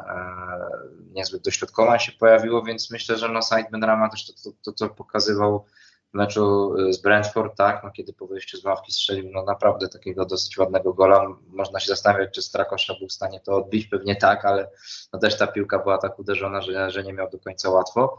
niezbyt 1.12 1.42
dośrodkowań 1.42 1.98
się 1.98 2.12
pojawiło, 2.12 2.62
więc 2.62 2.90
myślę, 2.90 3.18
że 3.18 3.28
no 3.28 3.42
side 3.42 3.70
Benrama 3.70 4.08
też 4.08 4.26
to, 4.26 4.32
to, 4.42 4.56
to, 4.62 4.72
to 4.72 4.94
pokazywał 4.94 5.64
meczu 6.12 6.74
y, 6.76 6.92
z 6.92 7.02
Brentford, 7.02 7.56
tak, 7.56 7.84
no 7.84 7.90
kiedy 7.90 8.12
po 8.12 8.26
wyjściu 8.26 8.58
z 8.58 8.64
ławki 8.64 8.92
strzelił 8.92 9.30
no 9.32 9.42
naprawdę 9.42 9.88
takiego 9.88 10.24
dosyć 10.24 10.58
ładnego 10.58 10.92
gola. 10.92 11.26
Można 11.46 11.80
się 11.80 11.86
zastanawiać, 11.86 12.34
czy 12.34 12.42
Strakosza 12.42 12.94
był 12.98 13.08
w 13.08 13.12
stanie 13.12 13.40
to 13.40 13.56
odbić, 13.56 13.86
pewnie 13.86 14.16
tak, 14.16 14.44
ale 14.44 14.70
no 15.12 15.18
też 15.18 15.38
ta 15.38 15.46
piłka 15.46 15.78
była 15.78 15.98
tak 15.98 16.18
uderzona, 16.18 16.60
że, 16.60 16.90
że 16.90 17.04
nie 17.04 17.12
miał 17.12 17.30
do 17.30 17.38
końca 17.38 17.70
łatwo. 17.70 18.18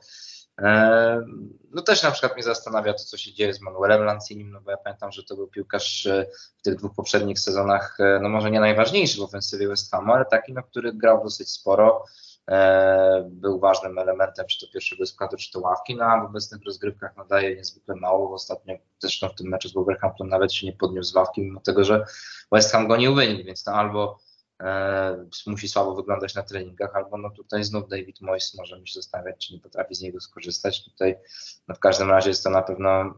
E, 0.61 1.21
no 1.71 1.81
też 1.81 2.03
na 2.03 2.11
przykład 2.11 2.33
mnie 2.33 2.43
zastanawia 2.43 2.93
to, 2.93 3.03
co 3.03 3.17
się 3.17 3.33
dzieje 3.33 3.53
z 3.53 3.61
Manuelem 3.61 4.03
Lancinim, 4.03 4.51
no 4.51 4.61
bo 4.61 4.71
ja 4.71 4.77
pamiętam, 4.77 5.11
że 5.11 5.23
to 5.23 5.35
był 5.35 5.47
piłkarz 5.47 6.05
e, 6.05 6.25
w 6.57 6.61
tych 6.61 6.75
dwóch 6.75 6.95
poprzednich 6.95 7.39
sezonach, 7.39 7.97
e, 7.99 8.19
no 8.21 8.29
może 8.29 8.51
nie 8.51 8.59
najważniejszy 8.59 9.19
w 9.19 9.23
ofensywie 9.23 9.67
West 9.67 9.91
Hamu, 9.91 10.13
ale 10.13 10.25
taki, 10.25 10.53
no, 10.53 10.63
który 10.63 10.93
grał 10.93 11.23
dosyć 11.23 11.49
sporo, 11.49 12.05
był 13.25 13.59
ważnym 13.59 13.97
elementem 13.97 14.45
czy 14.47 14.65
to 14.65 14.73
pierwszego 14.73 15.05
składu, 15.05 15.37
czy 15.37 15.51
to 15.51 15.59
ławki, 15.59 15.95
no 15.95 16.05
a 16.05 16.21
w 16.21 16.25
obecnych 16.25 16.61
rozgrywkach 16.65 17.17
nadaje 17.17 17.55
niezwykle 17.55 17.95
mało. 17.95 18.33
Ostatnio 18.33 18.75
zresztą 18.99 19.29
w 19.29 19.35
tym 19.35 19.47
meczu 19.47 19.69
z 19.69 19.73
Wolverhampton 19.73 20.29
nawet 20.29 20.53
się 20.53 20.67
nie 20.67 20.73
podniósł 20.73 21.11
z 21.11 21.15
ławki, 21.15 21.41
mimo 21.41 21.59
tego, 21.59 21.83
że 21.83 22.05
West 22.51 22.71
Ham 22.71 22.87
gonił 22.87 23.15
wynik, 23.15 23.45
więc 23.45 23.65
no 23.65 23.73
albo 23.73 24.19
e, 24.61 25.25
musi 25.47 25.67
słabo 25.69 25.95
wyglądać 25.95 26.35
na 26.35 26.43
treningach, 26.43 26.95
albo 26.95 27.17
no 27.17 27.29
tutaj 27.29 27.63
znów 27.63 27.89
David 27.89 28.21
Moyes 28.21 28.55
możemy 28.57 28.87
się 28.87 28.93
zastanawiać, 28.93 29.47
czy 29.47 29.53
nie 29.53 29.59
potrafi 29.59 29.95
z 29.95 30.01
niego 30.01 30.19
skorzystać. 30.19 30.83
Tutaj 30.83 31.15
no 31.67 31.75
w 31.75 31.79
każdym 31.79 32.09
razie 32.09 32.29
jest 32.29 32.43
to 32.43 32.49
na 32.49 32.61
pewno 32.61 33.13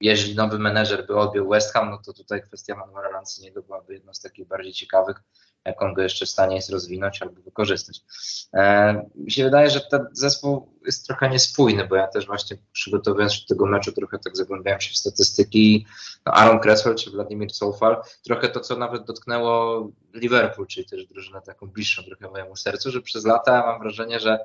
jeżeli 0.00 0.34
nowy 0.34 0.58
menedżer 0.58 1.06
by 1.06 1.16
odbił 1.16 1.48
West 1.48 1.72
Ham, 1.72 1.90
no 1.90 1.98
to 1.98 2.12
tutaj 2.12 2.42
kwestia 2.42 2.76
Manuela 2.76 3.08
Lanciniego 3.08 3.62
byłaby 3.62 3.94
jedną 3.94 4.14
z 4.14 4.20
takich 4.20 4.48
bardziej 4.48 4.72
ciekawych, 4.72 5.22
jak 5.64 5.82
on 5.82 5.94
go 5.94 6.02
jeszcze 6.02 6.26
w 6.26 6.28
stanie 6.28 6.56
jest 6.56 6.70
rozwinąć 6.70 7.22
albo 7.22 7.42
wykorzystać. 7.42 8.02
E, 8.54 8.94
mi 9.14 9.30
się 9.30 9.44
wydaje, 9.44 9.70
że 9.70 9.80
ten 9.80 10.06
zespół 10.12 10.74
jest 10.86 11.06
trochę 11.06 11.30
niespójny, 11.30 11.86
bo 11.86 11.96
ja 11.96 12.08
też 12.08 12.26
właśnie 12.26 12.56
przygotowując 12.72 13.34
się 13.34 13.40
do 13.40 13.54
tego 13.54 13.66
meczu 13.66 13.92
trochę 13.92 14.18
tak 14.18 14.36
zagłębiałem 14.36 14.80
się 14.80 14.94
w 14.94 14.96
statystyki. 14.96 15.86
No 16.26 16.32
Aaron 16.32 16.60
Cresswell 16.60 16.94
czy 16.94 17.10
Wladimir 17.10 17.50
Soufal, 17.50 18.02
trochę 18.24 18.48
to, 18.48 18.60
co 18.60 18.76
nawet 18.76 19.04
dotknęło 19.04 19.88
Liverpool, 20.14 20.66
czyli 20.66 20.86
też 20.86 21.06
drużynę 21.06 21.42
taką 21.42 21.66
bliższą 21.66 22.02
trochę 22.02 22.30
mojemu 22.30 22.56
sercu, 22.56 22.90
że 22.90 23.00
przez 23.02 23.24
lata 23.24 23.66
mam 23.66 23.80
wrażenie, 23.80 24.20
że 24.20 24.38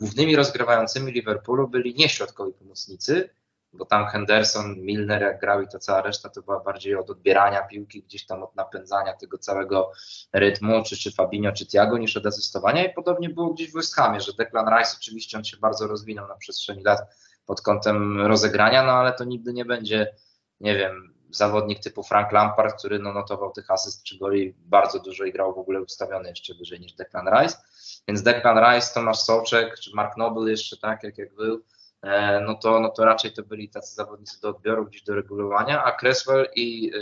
głównymi 0.00 0.36
rozgrywającymi 0.36 1.12
Liverpoolu 1.12 1.68
byli 1.68 1.94
nie 1.94 2.08
środkowi 2.08 2.52
pomocnicy, 2.52 3.30
bo 3.72 3.84
tam 3.84 4.06
Henderson, 4.06 4.80
Milner 4.80 5.22
jak 5.22 5.40
grał 5.40 5.62
i 5.62 5.68
to 5.68 5.78
cała 5.78 6.02
reszta 6.02 6.28
to 6.28 6.42
była 6.42 6.60
bardziej 6.60 6.96
od 6.96 7.10
odbierania 7.10 7.62
piłki, 7.62 8.02
gdzieś 8.02 8.26
tam 8.26 8.42
od 8.42 8.56
napędzania 8.56 9.12
tego 9.12 9.38
całego 9.38 9.92
rytmu, 10.32 10.82
czy, 10.86 10.96
czy 10.96 11.12
Fabinho, 11.12 11.52
czy 11.52 11.66
Thiago, 11.66 11.98
niż 11.98 12.16
od 12.16 12.26
asystowania. 12.26 12.84
I 12.84 12.94
podobnie 12.94 13.28
było 13.28 13.54
gdzieś 13.54 13.70
w 13.70 13.74
West 13.74 13.94
Hamie, 13.94 14.20
że 14.20 14.32
Declan 14.32 14.78
Rice 14.78 14.96
oczywiście 15.00 15.38
on 15.38 15.44
się 15.44 15.56
bardzo 15.56 15.86
rozwinął 15.86 16.28
na 16.28 16.34
przestrzeni 16.34 16.82
lat 16.82 17.00
pod 17.46 17.60
kątem 17.62 18.26
rozegrania, 18.26 18.82
no 18.82 18.92
ale 18.92 19.12
to 19.12 19.24
nigdy 19.24 19.52
nie 19.52 19.64
będzie, 19.64 20.14
nie 20.60 20.76
wiem, 20.76 21.14
zawodnik 21.30 21.80
typu 21.80 22.02
Frank 22.02 22.32
Lampard, 22.32 22.78
który 22.78 22.98
no, 22.98 23.12
notował 23.12 23.52
tych 23.52 23.70
asyst 23.70 24.02
czy 24.02 24.18
goli 24.18 24.54
bardzo 24.58 24.98
dużo 24.98 25.24
i 25.24 25.32
grał 25.32 25.54
w 25.54 25.58
ogóle 25.58 25.80
ustawiony 25.80 26.28
jeszcze 26.28 26.54
wyżej 26.54 26.80
niż 26.80 26.92
Declan 26.92 27.28
Rice, 27.28 27.56
więc 28.08 28.22
Declan 28.22 28.58
Rice, 28.58 28.94
Tomasz 28.94 29.18
Sołczek, 29.18 29.78
czy 29.80 29.90
Mark 29.94 30.16
Noble 30.16 30.50
jeszcze 30.50 30.76
tak, 30.76 31.02
jak, 31.02 31.18
jak 31.18 31.34
był, 31.34 31.62
no 32.46 32.54
to, 32.54 32.80
no 32.80 32.88
to 32.88 33.04
raczej 33.04 33.32
to 33.32 33.42
byli 33.42 33.68
tacy 33.68 33.94
zawodnicy 33.94 34.40
do 34.40 34.48
odbioru, 34.48 34.86
gdzieś 34.86 35.02
do 35.02 35.14
regulowania, 35.14 35.84
a 35.84 35.92
Creswell 35.92 36.48
i 36.56 36.92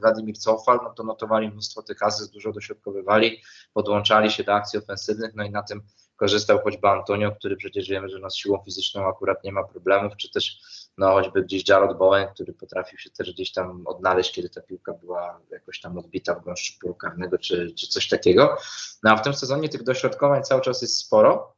Wladimir 0.00 0.38
Cofal, 0.38 0.80
no 0.82 0.90
to 0.90 1.02
notowali 1.02 1.48
mnóstwo 1.48 1.82
tych 1.82 2.02
asyst, 2.02 2.32
dużo 2.32 2.52
dośrodkowywali, 2.52 3.42
podłączali 3.72 4.30
się 4.30 4.44
do 4.44 4.54
akcji 4.54 4.78
ofensywnych, 4.78 5.34
no 5.34 5.44
i 5.44 5.50
na 5.50 5.62
tym 5.62 5.82
korzystał 6.16 6.58
choćby 6.58 6.88
Antonio, 6.88 7.32
który 7.32 7.56
przecież 7.56 7.88
wiemy, 7.88 8.08
że 8.08 8.18
no 8.18 8.30
z 8.30 8.36
siłą 8.36 8.62
fizyczną 8.64 9.08
akurat 9.08 9.44
nie 9.44 9.52
ma 9.52 9.64
problemów, 9.64 10.16
czy 10.16 10.30
też 10.30 10.60
no 10.98 11.10
choćby 11.10 11.42
gdzieś 11.42 11.68
Jarrod 11.68 11.98
Bowen, 11.98 12.28
który 12.34 12.52
potrafił 12.52 12.98
się 12.98 13.10
też 13.10 13.32
gdzieś 13.32 13.52
tam 13.52 13.86
odnaleźć, 13.86 14.34
kiedy 14.34 14.48
ta 14.48 14.60
piłka 14.60 14.92
była 14.92 15.40
jakoś 15.50 15.80
tam 15.80 15.98
odbita 15.98 16.34
w 16.34 16.44
gąszczu 16.44 16.78
polu 16.80 16.94
karnego, 16.94 17.38
czy, 17.38 17.74
czy 17.74 17.86
coś 17.86 18.08
takiego. 18.08 18.56
No 19.02 19.10
a 19.10 19.16
w 19.16 19.22
tym 19.22 19.34
sezonie 19.34 19.68
tych 19.68 19.82
dośrodkowań 19.82 20.42
cały 20.42 20.60
czas 20.60 20.82
jest 20.82 20.98
sporo, 20.98 21.54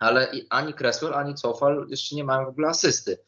ale 0.00 0.28
ani 0.50 0.74
Cresswell, 0.74 1.14
ani 1.14 1.34
Cofal 1.34 1.86
jeszcze 1.88 2.16
nie 2.16 2.24
mają 2.24 2.44
w 2.44 2.48
ogóle 2.48 2.68
asysty. 2.68 3.18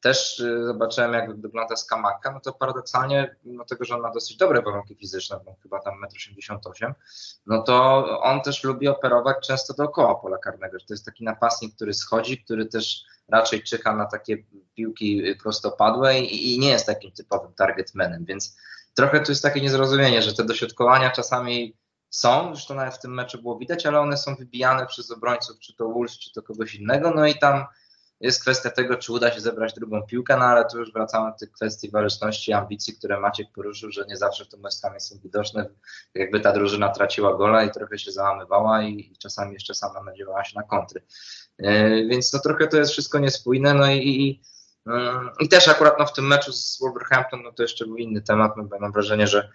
Też 0.00 0.40
y, 0.40 0.66
zobaczyłem, 0.66 1.12
jak 1.12 1.40
wygląda 1.40 1.76
Skamaka, 1.76 2.32
no 2.32 2.40
to 2.40 2.52
paradoksalnie, 2.52 3.36
mimo 3.44 3.64
tego, 3.64 3.84
że 3.84 3.94
on 3.94 4.00
ma 4.00 4.12
dosyć 4.12 4.36
dobre 4.36 4.62
warunki 4.62 4.94
fizyczne, 4.94 5.40
bo 5.44 5.56
chyba 5.62 5.80
tam 5.80 5.94
1,88 6.28 6.86
m, 6.86 6.94
no 7.46 7.62
to 7.62 8.04
on 8.20 8.40
też 8.40 8.64
lubi 8.64 8.88
operować 8.88 9.36
często 9.46 9.74
dookoła 9.74 10.14
pola 10.14 10.38
karnego, 10.38 10.78
to 10.78 10.94
jest 10.94 11.04
taki 11.04 11.24
napastnik, 11.24 11.74
który 11.74 11.94
schodzi, 11.94 12.44
który 12.44 12.66
też 12.66 13.04
raczej 13.28 13.62
czeka 13.62 13.96
na 13.96 14.06
takie 14.06 14.36
piłki 14.74 15.34
prostopadłe 15.42 16.20
i, 16.20 16.54
i 16.54 16.58
nie 16.58 16.68
jest 16.68 16.86
takim 16.86 17.12
typowym 17.12 17.52
targetmanem, 17.54 18.24
więc 18.24 18.56
trochę 18.94 19.20
tu 19.20 19.32
jest 19.32 19.42
takie 19.42 19.60
niezrozumienie, 19.60 20.22
że 20.22 20.34
te 20.34 20.44
dośrodkowania 20.44 21.10
czasami 21.10 21.76
są, 22.16 22.52
to 22.68 22.74
nawet 22.74 22.94
w 22.94 22.98
tym 22.98 23.14
meczu 23.14 23.42
było 23.42 23.58
widać, 23.58 23.86
ale 23.86 24.00
one 24.00 24.16
są 24.16 24.34
wybijane 24.34 24.86
przez 24.86 25.10
obrońców, 25.10 25.58
czy 25.58 25.74
to 25.76 25.88
Wolves, 25.88 26.18
czy 26.18 26.32
to 26.32 26.42
kogoś 26.42 26.74
innego, 26.74 27.10
no 27.10 27.26
i 27.26 27.38
tam 27.38 27.64
jest 28.20 28.42
kwestia 28.42 28.70
tego, 28.70 28.96
czy 28.96 29.12
uda 29.12 29.32
się 29.32 29.40
zebrać 29.40 29.74
drugą 29.74 30.02
piłkę, 30.02 30.36
no 30.36 30.44
ale 30.44 30.64
tu 30.64 30.78
już 30.78 30.92
wracamy 30.92 31.30
do 31.30 31.38
tych 31.38 31.52
kwestii 31.52 31.90
waleczności, 31.90 32.52
ambicji, 32.52 32.94
które 32.94 33.20
Maciek 33.20 33.52
poruszył, 33.54 33.90
że 33.90 34.04
nie 34.08 34.16
zawsze 34.16 34.44
w 34.44 34.48
tym 34.48 34.62
West 34.62 34.86
są 34.98 35.18
widoczne, 35.22 35.66
jakby 36.14 36.40
ta 36.40 36.52
drużyna 36.52 36.88
traciła 36.88 37.36
gola 37.36 37.64
i 37.64 37.70
trochę 37.70 37.98
się 37.98 38.12
załamywała 38.12 38.82
i, 38.82 38.92
i 38.92 39.16
czasami 39.18 39.52
jeszcze 39.52 39.74
sama 39.74 40.02
nadziewała 40.02 40.44
się 40.44 40.58
na 40.58 40.62
kontry. 40.62 41.02
Yy, 41.58 42.06
więc 42.08 42.32
no 42.32 42.38
trochę 42.38 42.66
to 42.66 42.76
jest 42.76 42.92
wszystko 42.92 43.18
niespójne, 43.18 43.74
no 43.74 43.90
i, 43.90 43.98
i, 43.98 44.42
yy, 44.86 44.94
i 45.40 45.48
też 45.48 45.68
akurat 45.68 45.98
no, 45.98 46.06
w 46.06 46.12
tym 46.12 46.26
meczu 46.26 46.52
z 46.52 46.78
Wolverhampton, 46.80 47.42
no 47.42 47.52
to 47.52 47.62
jeszcze 47.62 47.86
był 47.86 47.96
inny 47.96 48.22
temat, 48.22 48.56
no, 48.56 48.64
bo 48.64 48.78
mam 48.78 48.92
wrażenie, 48.92 49.26
że 49.26 49.50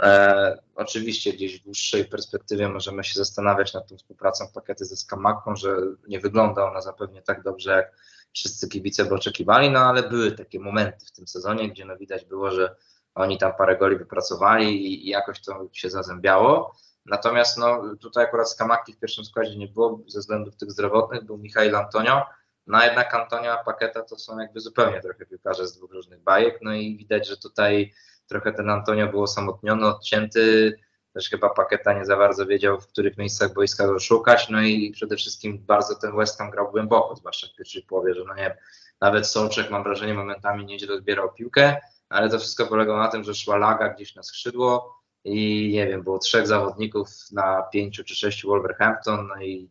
E, 0.00 0.58
oczywiście 0.74 1.32
gdzieś 1.32 1.60
w 1.60 1.64
dłuższej 1.64 2.04
perspektywie 2.04 2.68
możemy 2.68 3.04
się 3.04 3.14
zastanawiać 3.14 3.74
nad 3.74 3.88
tą 3.88 3.96
współpracą 3.96 4.48
pakiety 4.54 4.84
ze 4.84 4.96
Skamaką, 4.96 5.56
że 5.56 5.76
nie 6.08 6.20
wygląda 6.20 6.64
ona 6.64 6.80
zapewne 6.80 7.22
tak 7.22 7.42
dobrze, 7.42 7.70
jak 7.70 7.92
wszyscy 8.32 8.68
kibice 8.68 9.04
by 9.04 9.14
oczekiwali, 9.14 9.70
no 9.70 9.80
ale 9.80 10.02
były 10.02 10.32
takie 10.32 10.60
momenty 10.60 11.06
w 11.06 11.12
tym 11.12 11.28
sezonie, 11.28 11.70
gdzie 11.70 11.84
no 11.84 11.96
widać 11.96 12.24
było, 12.24 12.50
że 12.50 12.76
oni 13.14 13.38
tam 13.38 13.52
parę 13.58 13.76
goli 13.76 13.96
wypracowali 13.96 14.86
i, 14.86 15.06
i 15.06 15.10
jakoś 15.10 15.40
to 15.40 15.68
się 15.72 15.90
zazębiało. 15.90 16.76
Natomiast 17.06 17.58
no, 17.58 17.82
tutaj 18.00 18.24
akurat 18.24 18.50
Skamaki 18.50 18.92
w 18.92 18.98
pierwszym 18.98 19.24
składzie 19.24 19.56
nie 19.56 19.68
było 19.68 20.00
ze 20.06 20.20
względów 20.20 20.56
tych 20.56 20.70
zdrowotnych, 20.70 21.24
był 21.24 21.38
Michael 21.38 21.76
Antonio, 21.76 22.22
no 22.66 22.78
a 22.78 22.86
jednak 22.86 23.14
Antonio 23.14 23.52
a 23.52 23.64
Paketa 23.64 24.02
to 24.02 24.18
są 24.18 24.38
jakby 24.38 24.60
zupełnie 24.60 25.00
trochę 25.00 25.26
piłkarze 25.26 25.66
z 25.66 25.76
dwóch 25.76 25.92
różnych 25.92 26.22
bajek, 26.22 26.58
no 26.62 26.74
i 26.74 26.96
widać, 26.96 27.28
że 27.28 27.36
tutaj 27.36 27.92
trochę 28.30 28.52
ten 28.52 28.70
Antonio 28.70 29.06
był 29.06 29.22
osamotniony, 29.22 29.86
odcięty, 29.86 30.76
też 31.12 31.30
chyba 31.30 31.50
Paketa 31.50 31.92
nie 31.92 32.04
za 32.04 32.16
bardzo 32.16 32.46
wiedział, 32.46 32.80
w 32.80 32.86
których 32.86 33.18
miejscach 33.18 33.54
boiska 33.54 33.86
go 33.86 33.98
szukać, 33.98 34.48
no 34.48 34.62
i 34.62 34.90
przede 34.90 35.16
wszystkim 35.16 35.58
bardzo 35.58 35.94
ten 35.94 36.16
West 36.16 36.38
Ham 36.38 36.50
grał 36.50 36.70
głęboko, 36.70 37.16
zwłaszcza 37.16 37.46
w 37.46 37.56
pierwszej 37.56 37.82
połowie, 37.82 38.14
że 38.14 38.24
no 38.24 38.34
nie 38.34 38.42
wiem, 38.42 38.52
nawet 39.00 39.26
Solczek 39.26 39.70
mam 39.70 39.82
wrażenie 39.82 40.14
momentami 40.14 40.66
nieźle 40.66 40.94
odbierał 40.94 41.32
piłkę, 41.32 41.76
ale 42.08 42.30
to 42.30 42.38
wszystko 42.38 42.66
polegało 42.66 42.98
na 42.98 43.08
tym, 43.08 43.24
że 43.24 43.34
szła 43.34 43.56
laga 43.56 43.88
gdzieś 43.88 44.14
na 44.14 44.22
skrzydło 44.22 45.00
i 45.24 45.70
nie 45.72 45.86
wiem, 45.86 46.02
było 46.02 46.18
trzech 46.18 46.46
zawodników 46.46 47.08
na 47.32 47.62
pięciu 47.62 48.04
czy 48.04 48.14
sześciu 48.14 48.48
Wolverhampton, 48.48 49.28
no 49.28 49.42
i 49.42 49.68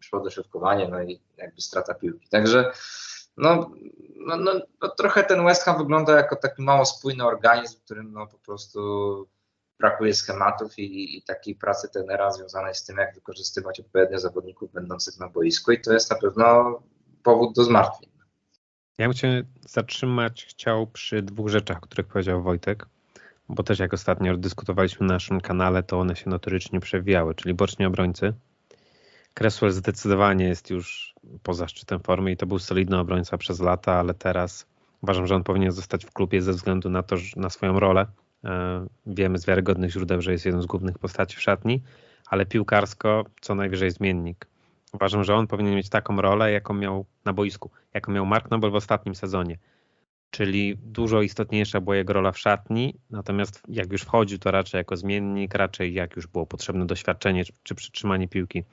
szło 0.00 0.20
dośrodkowanie, 0.20 0.88
no 0.88 1.02
i 1.02 1.20
jakby 1.36 1.60
strata 1.60 1.94
piłki. 1.94 2.28
Także 2.28 2.72
no, 3.36 3.70
no, 4.16 4.36
no, 4.36 4.52
no, 4.82 4.88
trochę 4.88 5.24
ten 5.24 5.44
West 5.44 5.62
Ham 5.62 5.78
wygląda 5.78 6.16
jako 6.16 6.36
taki 6.36 6.62
mało 6.62 6.86
spójny 6.86 7.24
organizm, 7.24 7.78
w 7.78 7.84
którym 7.84 8.12
no, 8.12 8.26
po 8.26 8.38
prostu 8.38 8.80
brakuje 9.78 10.14
schematów 10.14 10.78
i, 10.78 11.18
i 11.18 11.22
takiej 11.22 11.54
pracy 11.54 11.88
tenera 11.88 12.32
związanej 12.32 12.74
z 12.74 12.84
tym, 12.84 12.96
jak 12.96 13.14
wykorzystywać 13.14 13.80
odpowiednio 13.80 14.18
zawodników 14.18 14.72
będących 14.72 15.18
na 15.18 15.28
boisku 15.28 15.72
i 15.72 15.80
to 15.80 15.92
jest 15.92 16.10
na 16.10 16.16
pewno 16.16 16.78
powód 17.22 17.54
do 17.54 17.64
zmartwień. 17.64 18.10
Ja 18.98 19.08
bym 19.08 19.16
się 19.16 19.42
zatrzymać 19.60 20.44
chciał 20.44 20.86
przy 20.86 21.22
dwóch 21.22 21.48
rzeczach, 21.48 21.78
o 21.78 21.80
których 21.80 22.06
powiedział 22.06 22.42
Wojtek, 22.42 22.86
bo 23.48 23.62
też 23.62 23.78
jak 23.78 23.94
ostatnio 23.94 24.36
dyskutowaliśmy 24.36 25.06
na 25.06 25.14
naszym 25.14 25.40
kanale, 25.40 25.82
to 25.82 26.00
one 26.00 26.16
się 26.16 26.30
notorycznie 26.30 26.80
przewijały, 26.80 27.34
czyli 27.34 27.54
boczni 27.54 27.86
obrońcy. 27.86 28.32
Cresswell 29.34 29.70
zdecydowanie 29.70 30.44
jest 30.44 30.70
już 30.70 31.14
poza 31.42 31.68
szczytem 31.68 32.00
formy 32.00 32.32
i 32.32 32.36
to 32.36 32.46
był 32.46 32.58
solidny 32.58 32.98
obrońca 32.98 33.38
przez 33.38 33.60
lata, 33.60 33.92
ale 33.92 34.14
teraz 34.14 34.66
uważam, 35.02 35.26
że 35.26 35.34
on 35.36 35.44
powinien 35.44 35.72
zostać 35.72 36.04
w 36.04 36.12
klubie 36.12 36.42
ze 36.42 36.52
względu 36.52 36.90
na 36.90 37.02
to, 37.02 37.16
na 37.36 37.50
swoją 37.50 37.80
rolę. 37.80 38.06
E, 38.44 38.86
wiemy 39.06 39.38
z 39.38 39.46
wiarygodnych 39.46 39.90
źródeł, 39.90 40.22
że 40.22 40.32
jest 40.32 40.46
jedną 40.46 40.62
z 40.62 40.66
głównych 40.66 40.98
postaci 40.98 41.36
w 41.36 41.42
szatni, 41.42 41.82
ale 42.26 42.46
piłkarsko 42.46 43.24
co 43.40 43.54
najwyżej 43.54 43.90
zmiennik. 43.90 44.46
Uważam, 44.92 45.24
że 45.24 45.34
on 45.34 45.46
powinien 45.46 45.74
mieć 45.74 45.88
taką 45.88 46.20
rolę, 46.20 46.52
jaką 46.52 46.74
miał 46.74 47.06
na 47.24 47.32
boisku, 47.32 47.70
jaką 47.94 48.12
miał 48.12 48.26
Mark 48.26 48.50
Noble 48.50 48.70
w 48.70 48.74
ostatnim 48.74 49.14
sezonie. 49.14 49.58
Czyli 50.30 50.76
dużo 50.82 51.22
istotniejsza 51.22 51.80
była 51.80 51.96
jego 51.96 52.12
rola 52.12 52.32
w 52.32 52.38
szatni, 52.38 52.94
natomiast 53.10 53.62
jak 53.68 53.92
już 53.92 54.02
wchodził, 54.02 54.38
to 54.38 54.50
raczej 54.50 54.78
jako 54.78 54.96
zmiennik, 54.96 55.54
raczej 55.54 55.94
jak 55.94 56.16
już 56.16 56.26
było 56.26 56.46
potrzebne 56.46 56.86
doświadczenie 56.86 57.44
czy 57.62 57.74
przytrzymanie 57.74 58.28
piłki. 58.28 58.64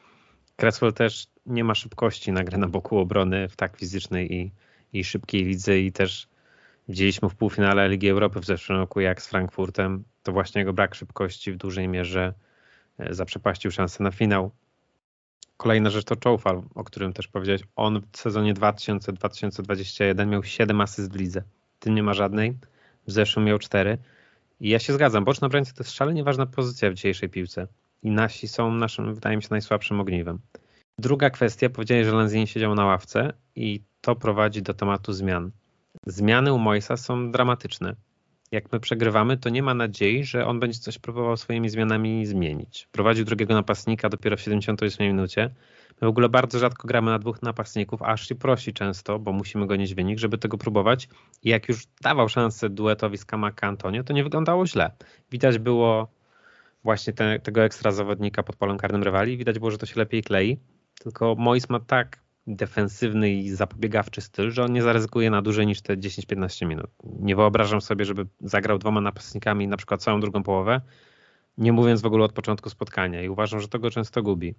Cresswell 0.57 0.93
też 0.93 1.27
nie 1.45 1.63
ma 1.63 1.75
szybkości 1.75 2.31
na 2.31 2.43
grę 2.43 2.57
na 2.57 2.67
boku 2.67 2.97
obrony 2.97 3.49
w 3.49 3.55
tak 3.55 3.77
fizycznej 3.77 4.33
i, 4.33 4.51
i 4.93 5.03
szybkiej 5.03 5.43
lidze 5.45 5.79
i 5.79 5.91
też 5.91 6.27
widzieliśmy 6.87 7.29
w 7.29 7.35
półfinale 7.35 7.89
Ligi 7.89 8.09
Europy 8.09 8.39
w 8.39 8.45
zeszłym 8.45 8.77
roku 8.79 8.99
jak 8.99 9.21
z 9.21 9.27
Frankfurtem, 9.27 10.03
to 10.23 10.31
właśnie 10.31 10.59
jego 10.59 10.73
brak 10.73 10.95
szybkości 10.95 11.51
w 11.51 11.57
dużej 11.57 11.87
mierze 11.87 12.33
e, 12.99 13.13
zaprzepaścił 13.13 13.71
szansę 13.71 14.03
na 14.03 14.11
finał. 14.11 14.51
Kolejna 15.57 15.89
rzecz 15.89 16.05
to 16.05 16.15
Choufal, 16.23 16.63
o 16.75 16.83
którym 16.83 17.13
też 17.13 17.27
powiedziałeś. 17.27 17.61
On 17.75 18.01
w 18.11 18.17
sezonie 18.17 18.53
2000-2021 18.53 20.27
miał 20.27 20.43
7 20.43 20.81
asyst 20.81 21.13
w 21.13 21.15
lidze. 21.15 21.43
Tym 21.79 21.95
nie 21.95 22.03
ma 22.03 22.13
żadnej. 22.13 22.57
W 23.07 23.11
zeszłym 23.11 23.45
miał 23.45 23.59
4. 23.59 23.97
I 24.59 24.69
ja 24.69 24.79
się 24.79 24.93
zgadzam. 24.93 25.25
Boczna 25.25 25.47
obrońca 25.47 25.73
to 25.73 25.83
jest 25.83 25.93
szalenie 25.93 26.23
ważna 26.23 26.45
pozycja 26.45 26.91
w 26.91 26.93
dzisiejszej 26.93 27.29
piłce 27.29 27.67
i 28.03 28.11
nasi 28.11 28.47
są 28.47 28.71
naszym, 28.71 29.13
wydaje 29.13 29.37
mi 29.37 29.43
się, 29.43 29.47
najsłabszym 29.51 29.99
ogniwem. 29.99 30.39
Druga 30.99 31.29
kwestia, 31.29 31.69
powiedziałeś, 31.69 32.05
że 32.05 32.11
Lanzini 32.11 32.47
siedział 32.47 32.75
na 32.75 32.85
ławce 32.85 33.33
i 33.55 33.83
to 34.01 34.15
prowadzi 34.15 34.61
do 34.61 34.73
tematu 34.73 35.13
zmian. 35.13 35.51
Zmiany 36.05 36.53
u 36.53 36.57
Moisa 36.57 36.97
są 36.97 37.31
dramatyczne. 37.31 37.95
Jak 38.51 38.71
my 38.71 38.79
przegrywamy, 38.79 39.37
to 39.37 39.49
nie 39.49 39.63
ma 39.63 39.73
nadziei, 39.73 40.23
że 40.23 40.45
on 40.45 40.59
będzie 40.59 40.79
coś 40.79 40.99
próbował 40.99 41.37
swoimi 41.37 41.69
zmianami 41.69 42.25
zmienić. 42.25 42.87
Prowadził 42.91 43.25
drugiego 43.25 43.53
napastnika 43.53 44.09
dopiero 44.09 44.37
w 44.37 44.41
78 44.41 45.07
minucie. 45.07 45.49
My 46.01 46.05
w 46.05 46.09
ogóle 46.09 46.29
bardzo 46.29 46.59
rzadko 46.59 46.87
gramy 46.87 47.11
na 47.11 47.19
dwóch 47.19 47.41
napastników, 47.41 48.01
aż 48.01 48.27
się 48.27 48.35
prosi 48.35 48.73
często, 48.73 49.19
bo 49.19 49.31
musimy 49.31 49.67
gonić 49.67 49.95
wynik, 49.95 50.19
żeby 50.19 50.37
tego 50.37 50.57
próbować. 50.57 51.09
I 51.43 51.49
jak 51.49 51.69
już 51.69 51.83
dawał 52.01 52.29
szansę 52.29 52.69
duetowi 52.69 53.17
z 53.17 53.25
Kamaka 53.25 53.67
Antonio, 53.67 54.03
to 54.03 54.13
nie 54.13 54.23
wyglądało 54.23 54.67
źle. 54.67 54.91
Widać 55.31 55.59
było 55.59 56.16
właśnie 56.83 57.13
te, 57.13 57.39
tego 57.39 57.63
ekstra 57.63 57.91
zawodnika 57.91 58.43
pod 58.43 58.55
polem 58.55 58.77
karnym 58.77 59.03
rywali, 59.03 59.37
widać 59.37 59.59
było, 59.59 59.71
że 59.71 59.77
to 59.77 59.85
się 59.85 59.99
lepiej 59.99 60.23
klei. 60.23 60.59
Tylko 60.99 61.35
Mois 61.35 61.69
ma 61.69 61.79
tak 61.79 62.21
defensywny 62.47 63.31
i 63.31 63.49
zapobiegawczy 63.49 64.21
styl, 64.21 64.51
że 64.51 64.63
on 64.63 64.73
nie 64.73 64.81
zaryzykuje 64.81 65.29
na 65.29 65.41
dłużej 65.41 65.67
niż 65.67 65.81
te 65.81 65.97
10-15 65.97 66.67
minut. 66.67 66.89
Nie 67.03 67.35
wyobrażam 67.35 67.81
sobie, 67.81 68.05
żeby 68.05 68.25
zagrał 68.39 68.77
dwoma 68.77 69.01
napastnikami 69.01 69.67
na 69.67 69.77
przykład 69.77 70.03
całą 70.03 70.19
drugą 70.19 70.43
połowę, 70.43 70.81
nie 71.57 71.71
mówiąc 71.71 72.01
w 72.01 72.05
ogóle 72.05 72.25
od 72.25 72.33
początku 72.33 72.69
spotkania 72.69 73.23
i 73.23 73.29
uważam, 73.29 73.59
że 73.59 73.67
to 73.67 73.79
go 73.79 73.91
często 73.91 74.23
gubi. 74.23 74.55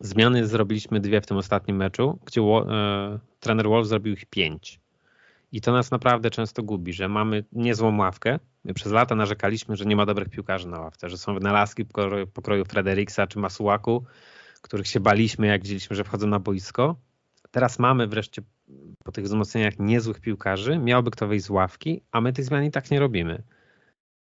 Zmiany 0.00 0.46
zrobiliśmy 0.46 1.00
dwie 1.00 1.20
w 1.20 1.26
tym 1.26 1.36
ostatnim 1.36 1.76
meczu, 1.76 2.18
gdzie 2.24 2.40
e, 2.40 3.18
trener 3.40 3.68
Wolf 3.68 3.86
zrobił 3.86 4.12
ich 4.12 4.26
pięć. 4.26 4.80
I 5.54 5.60
to 5.60 5.72
nas 5.72 5.90
naprawdę 5.90 6.30
często 6.30 6.62
gubi, 6.62 6.92
że 6.92 7.08
mamy 7.08 7.44
niezłą 7.52 7.98
ławkę. 7.98 8.38
My 8.64 8.74
przez 8.74 8.92
lata 8.92 9.14
narzekaliśmy, 9.14 9.76
że 9.76 9.84
nie 9.84 9.96
ma 9.96 10.06
dobrych 10.06 10.28
piłkarzy 10.28 10.68
na 10.68 10.80
ławce, 10.80 11.08
że 11.08 11.18
są 11.18 11.34
wynalazki 11.34 11.84
pokroju, 11.84 12.26
pokroju 12.26 12.64
Frederiksa 12.64 13.26
czy 13.26 13.38
Masułaku, 13.38 14.04
których 14.62 14.86
się 14.86 15.00
baliśmy, 15.00 15.46
jak 15.46 15.62
widzieliśmy, 15.62 15.96
że 15.96 16.04
wchodzą 16.04 16.26
na 16.26 16.38
boisko. 16.38 16.96
Teraz 17.50 17.78
mamy 17.78 18.06
wreszcie 18.06 18.42
po 19.04 19.12
tych 19.12 19.24
wzmocnieniach 19.24 19.78
niezłych 19.78 20.20
piłkarzy, 20.20 20.78
miałby 20.78 21.10
kto 21.10 21.26
wyjść 21.26 21.44
z 21.44 21.50
ławki, 21.50 22.02
a 22.12 22.20
my 22.20 22.32
tych 22.32 22.44
zmian 22.44 22.64
i 22.64 22.70
tak 22.70 22.90
nie 22.90 23.00
robimy. 23.00 23.42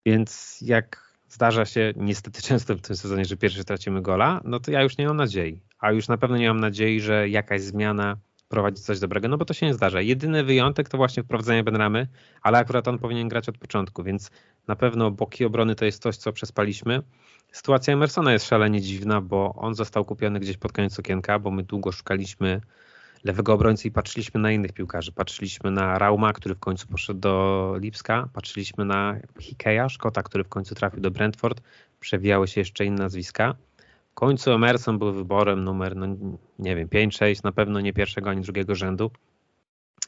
Więc 0.06 0.58
jak 0.60 1.16
zdarza 1.28 1.64
się 1.64 1.92
niestety 1.96 2.42
często 2.42 2.74
w 2.74 2.80
tym 2.80 2.96
sezonie, 2.96 3.24
że 3.24 3.36
pierwszy 3.36 3.64
tracimy 3.64 4.02
gola, 4.02 4.40
no 4.44 4.60
to 4.60 4.70
ja 4.70 4.82
już 4.82 4.98
nie 4.98 5.06
mam 5.06 5.16
nadziei. 5.16 5.60
A 5.78 5.92
już 5.92 6.08
na 6.08 6.18
pewno 6.18 6.36
nie 6.36 6.48
mam 6.48 6.60
nadziei, 6.60 7.00
że 7.00 7.28
jakaś 7.28 7.62
zmiana 7.62 8.16
prowadzi 8.48 8.82
coś 8.82 9.00
dobrego, 9.00 9.28
no 9.28 9.38
bo 9.38 9.44
to 9.44 9.54
się 9.54 9.66
nie 9.66 9.74
zdarza. 9.74 10.00
Jedyny 10.00 10.44
wyjątek 10.44 10.88
to 10.88 10.96
właśnie 10.96 11.22
wprowadzenie 11.22 11.64
Benramy, 11.64 12.06
ale 12.42 12.58
akurat 12.58 12.88
on 12.88 12.98
powinien 12.98 13.28
grać 13.28 13.48
od 13.48 13.58
początku, 13.58 14.02
więc 14.02 14.30
na 14.68 14.76
pewno 14.76 15.10
boki 15.10 15.44
obrony 15.44 15.74
to 15.74 15.84
jest 15.84 16.02
coś, 16.02 16.16
co 16.16 16.32
przespaliśmy. 16.32 17.02
Sytuacja 17.52 17.94
Emersona 17.94 18.32
jest 18.32 18.46
szalenie 18.46 18.80
dziwna, 18.80 19.20
bo 19.20 19.54
on 19.54 19.74
został 19.74 20.04
kupiony 20.04 20.40
gdzieś 20.40 20.56
pod 20.56 20.72
koniec 20.72 20.98
okienka, 20.98 21.38
bo 21.38 21.50
my 21.50 21.62
długo 21.62 21.92
szukaliśmy 21.92 22.60
lewego 23.24 23.52
obrońcy 23.52 23.88
i 23.88 23.90
patrzyliśmy 23.90 24.40
na 24.40 24.52
innych 24.52 24.72
piłkarzy. 24.72 25.12
Patrzyliśmy 25.12 25.70
na 25.70 25.98
Rauma, 25.98 26.32
który 26.32 26.54
w 26.54 26.58
końcu 26.58 26.86
poszedł 26.86 27.20
do 27.20 27.74
Lipska, 27.80 28.28
patrzyliśmy 28.32 28.84
na 28.84 29.16
Hikeja, 29.40 29.88
Szkota, 29.88 30.22
który 30.22 30.44
w 30.44 30.48
końcu 30.48 30.74
trafił 30.74 31.00
do 31.00 31.10
Brentford, 31.10 31.60
przewijały 32.00 32.48
się 32.48 32.60
jeszcze 32.60 32.84
inne 32.84 33.02
nazwiska. 33.02 33.54
Końcu 34.16 34.50
Emerson 34.52 34.98
był 34.98 35.12
wyborem 35.12 35.64
numer, 35.64 35.96
no 35.96 36.06
nie 36.58 36.76
wiem, 36.76 36.88
5-6, 36.88 37.44
na 37.44 37.52
pewno 37.52 37.80
nie 37.80 37.92
pierwszego 37.92 38.30
ani 38.30 38.40
drugiego 38.40 38.74
rzędu. 38.74 39.10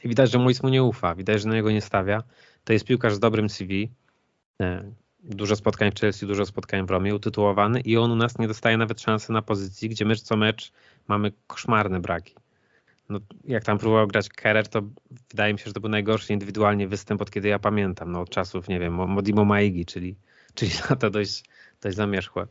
I 0.05 0.09
widać, 0.09 0.31
że 0.31 0.39
Mois 0.39 0.63
mu 0.63 0.69
nie 0.69 0.83
ufa, 0.83 1.15
widać, 1.15 1.43
że 1.43 1.49
na 1.49 1.55
niego 1.55 1.71
nie 1.71 1.81
stawia. 1.81 2.23
To 2.65 2.73
jest 2.73 2.85
piłkarz 2.85 3.15
z 3.15 3.19
dobrym 3.19 3.49
CV, 3.49 3.91
e, 4.63 4.93
dużo 5.25 5.57
spotkań 5.57 5.91
w 5.91 6.01
Chelsea, 6.01 6.27
dużo 6.27 6.47
spotkań 6.47 6.87
w 6.87 6.91
Romie, 6.91 7.15
utytułowany 7.15 7.81
i 7.81 7.97
on 7.97 8.11
u 8.11 8.17
nas 8.17 8.39
nie 8.39 8.49
dostaje 8.49 8.77
nawet 8.77 9.01
szansy 9.01 9.33
na 9.33 9.43
pozycji, 9.43 9.89
gdzie 9.89 10.05
my 10.05 10.17
co 10.17 10.37
mecz 10.37 10.73
mamy 11.09 11.33
koszmarne 11.47 12.01
braki 12.01 12.35
no, 13.09 13.19
jak 13.45 13.65
tam 13.65 13.79
próbował 13.79 14.07
grać 14.07 14.29
Kerer, 14.29 14.69
to 14.69 14.83
wydaje 15.31 15.53
mi 15.53 15.59
się, 15.59 15.65
że 15.65 15.73
to 15.73 15.81
był 15.81 15.91
najgorszy 15.91 16.33
indywidualnie 16.33 16.89
występ, 16.89 17.23
od 17.23 17.31
kiedy 17.31 17.49
ja 17.49 17.59
pamiętam, 17.59 18.13
no 18.13 18.21
od 18.21 18.31
czasów, 18.31 18.69
nie 18.69 18.81
wiem, 18.81 18.95
Modimo 18.95 19.45
Maigi, 19.45 19.87
czyli, 19.87 20.17
czyli 20.55 20.71
lata 20.91 21.11
dość, 21.11 21.45
dość 21.81 21.97
zamierzchłe. 21.97 22.47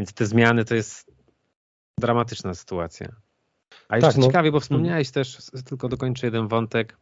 Więc 0.00 0.12
te 0.12 0.26
zmiany 0.26 0.64
to 0.64 0.74
jest 0.74 1.12
dramatyczna 1.98 2.54
sytuacja. 2.54 3.08
A 3.88 3.96
jeszcze 3.96 4.12
tak, 4.12 4.16
no. 4.16 4.26
ciekawie, 4.26 4.52
bo 4.52 4.60
wspomniałeś 4.60 5.10
też, 5.10 5.38
tylko 5.64 5.88
dokończę 5.88 6.26
jeden 6.26 6.48
wątek 6.48 6.96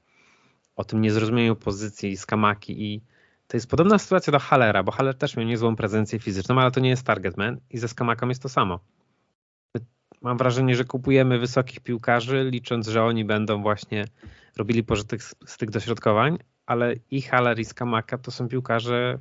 o 0.76 0.84
tym 0.84 1.00
niezrozumieniu 1.00 1.56
pozycji 1.56 2.16
Skamaki 2.16 2.84
i 2.84 3.02
to 3.46 3.56
jest 3.56 3.70
podobna 3.70 3.98
sytuacja 3.98 4.30
do 4.30 4.38
Hallera, 4.38 4.82
bo 4.82 4.92
Haller 4.92 5.14
też 5.14 5.36
miał 5.36 5.46
niezłą 5.46 5.76
prezencję 5.76 6.18
fizyczną, 6.18 6.60
ale 6.60 6.70
to 6.70 6.80
nie 6.80 6.88
jest 6.88 7.06
targetman 7.06 7.60
i 7.70 7.78
ze 7.78 7.88
Skamaką 7.88 8.28
jest 8.28 8.42
to 8.42 8.48
samo 8.48 8.80
mam 10.22 10.38
wrażenie, 10.38 10.74
że 10.76 10.84
kupujemy 10.84 11.38
wysokich 11.38 11.80
piłkarzy, 11.80 12.48
licząc, 12.52 12.88
że 12.88 13.02
oni 13.02 13.24
będą 13.24 13.62
właśnie 13.62 14.04
robili 14.56 14.84
pożytek 14.84 15.22
z, 15.22 15.34
z 15.46 15.56
tych 15.56 15.70
dośrodkowań, 15.70 16.38
ale 16.66 16.94
i 17.10 17.22
Haller 17.22 17.58
i 17.58 17.64
Skamaka 17.64 18.18
to 18.18 18.30
są 18.30 18.48
piłkarze, 18.48 19.18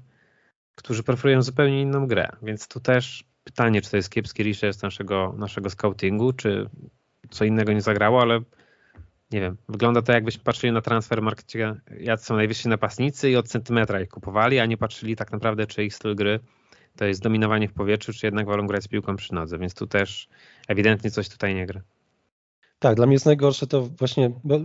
którzy 0.76 1.04
preferują 1.04 1.42
zupełnie 1.42 1.82
inną 1.82 2.08
grę, 2.08 2.30
więc 2.42 2.68
tu 2.68 2.80
też 2.80 3.24
pytanie, 3.58 3.82
czy 3.82 3.92
to 3.92 3.98
jest 3.98 4.10
kiepski 4.10 4.44
research 4.44 4.84
naszego, 4.84 5.34
naszego 5.38 5.70
scoutingu, 5.70 6.34
czy 6.34 6.70
co 7.30 7.46
innego 7.46 7.74
nie 7.74 7.82
zagrało, 7.82 8.22
ale 8.22 8.42
nie 9.32 9.42
wiem, 9.42 9.58
wygląda 9.70 10.02
to 10.02 10.12
jakbyśmy 10.12 10.44
patrzyli 10.44 10.74
na 10.74 10.82
transfer 10.82 11.22
markecie, 11.22 11.76
jacy 12.00 12.26
są 12.26 12.36
najwyżsi 12.36 12.70
napastnicy 12.70 13.30
i 13.30 13.36
od 13.36 13.48
centymetra 13.48 14.02
ich 14.02 14.10
kupowali, 14.10 14.60
a 14.60 14.66
nie 14.66 14.78
patrzyli 14.78 15.16
tak 15.16 15.32
naprawdę, 15.32 15.68
czy 15.68 15.84
ich 15.84 15.96
styl 15.96 16.16
gry 16.16 16.40
to 16.96 17.06
jest 17.06 17.22
dominowanie 17.22 17.68
w 17.68 17.74
powietrzu, 17.74 18.14
czy 18.14 18.28
jednak 18.28 18.46
wolą 18.46 18.68
grać 18.68 18.84
z 18.84 18.88
piłką 18.88 19.16
przy 19.16 19.34
nodze, 19.34 19.58
więc 19.58 19.74
tu 19.74 19.88
też 19.88 20.28
ewidentnie 20.68 21.12
coś 21.12 21.30
tutaj 21.30 21.56
nie 21.56 21.66
gra. 21.66 21.82
Tak, 22.80 22.96
dla 22.96 23.06
mnie 23.06 23.16
jest 23.16 23.26
najgorsze 23.26 23.68
to 23.68 23.82
właśnie, 23.82 24.32
bo 24.44 24.60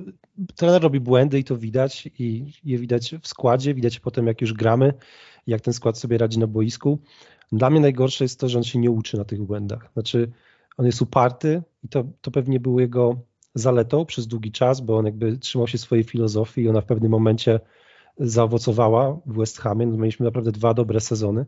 trener 0.57 0.83
robi 0.83 1.01
błędy 1.01 1.38
i 1.38 1.44
to 1.44 1.57
widać 1.57 2.09
i 2.18 2.53
je 2.64 2.79
widać 2.79 3.14
w 3.22 3.29
składzie, 3.29 3.75
widać 3.75 4.01
potem 4.01 4.27
jak 4.27 4.40
już 4.40 4.53
gramy, 4.53 4.94
jak 5.46 5.61
ten 5.61 5.75
skład 5.75 5.98
sobie 5.98 6.18
radzi 6.18 6.38
na 6.38 6.46
boisku. 6.46 6.98
Dla 7.53 7.70
mnie 7.70 7.81
najgorsze 7.81 8.25
jest 8.25 8.40
to, 8.40 8.48
że 8.48 8.59
on 8.59 8.64
się 8.64 8.79
nie 8.79 8.90
uczy 8.90 9.18
na 9.18 9.25
tych 9.25 9.42
błędach. 9.42 9.90
Znaczy 9.92 10.31
on 10.77 10.87
jest 10.87 11.03
uparty 11.03 11.62
i 11.85 11.88
to, 11.88 12.05
to 12.20 12.31
pewnie 12.31 12.61
było 12.61 12.81
jego 12.81 13.20
zaletą 13.55 14.07
przez 14.07 14.27
długi 14.27 14.53
czas, 14.53 14.81
bo 14.81 14.96
on 14.96 15.07
jakby 15.07 15.38
trzymał 15.38 15.68
się 15.68 15.79
swojej 15.79 16.05
filozofii 16.05 16.62
i 16.62 16.68
ona 16.68 16.81
w 16.81 16.87
pewnym 16.87 17.11
momencie 17.11 17.61
zaowocowała 18.18 19.20
w 19.27 19.38
West 19.38 19.59
Hamie. 19.59 19.87
No, 19.87 19.96
mieliśmy 19.96 20.25
naprawdę 20.25 20.53
dwa 20.53 20.75
dobre 20.75 21.01
sezony 21.01 21.46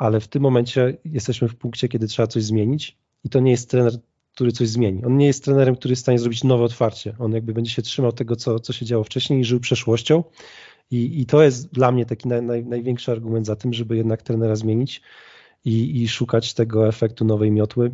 ale 0.00 0.20
w 0.20 0.28
tym 0.28 0.42
momencie 0.42 0.96
jesteśmy 1.04 1.48
w 1.48 1.56
punkcie, 1.56 1.88
kiedy 1.88 2.06
trzeba 2.06 2.26
coś 2.26 2.42
zmienić 2.42 2.98
i 3.24 3.28
to 3.28 3.40
nie 3.40 3.50
jest 3.50 3.70
trener, 3.70 3.92
który 4.34 4.52
coś 4.52 4.68
zmieni. 4.68 5.04
On 5.04 5.16
nie 5.16 5.26
jest 5.26 5.44
trenerem, 5.44 5.76
który 5.76 5.92
jest 5.92 6.02
w 6.02 6.04
stanie 6.04 6.18
zrobić 6.18 6.44
nowe 6.44 6.64
otwarcie. 6.64 7.16
On 7.18 7.32
jakby 7.32 7.54
będzie 7.54 7.70
się 7.70 7.82
trzymał 7.82 8.12
tego, 8.12 8.36
co, 8.36 8.60
co 8.60 8.72
się 8.72 8.86
działo 8.86 9.04
wcześniej 9.04 9.40
i 9.40 9.44
żył 9.44 9.60
przeszłością. 9.60 10.24
I, 10.90 11.20
i 11.20 11.26
to 11.26 11.42
jest 11.42 11.72
dla 11.72 11.92
mnie 11.92 12.06
taki 12.06 12.28
naj, 12.28 12.42
naj, 12.42 12.64
największy 12.64 13.12
argument 13.12 13.46
za 13.46 13.56
tym, 13.56 13.72
żeby 13.72 13.96
jednak 13.96 14.22
trenera 14.22 14.56
zmienić 14.56 15.02
i, 15.64 16.02
i 16.02 16.08
szukać 16.08 16.54
tego 16.54 16.88
efektu 16.88 17.24
nowej 17.24 17.50
miotły 17.50 17.90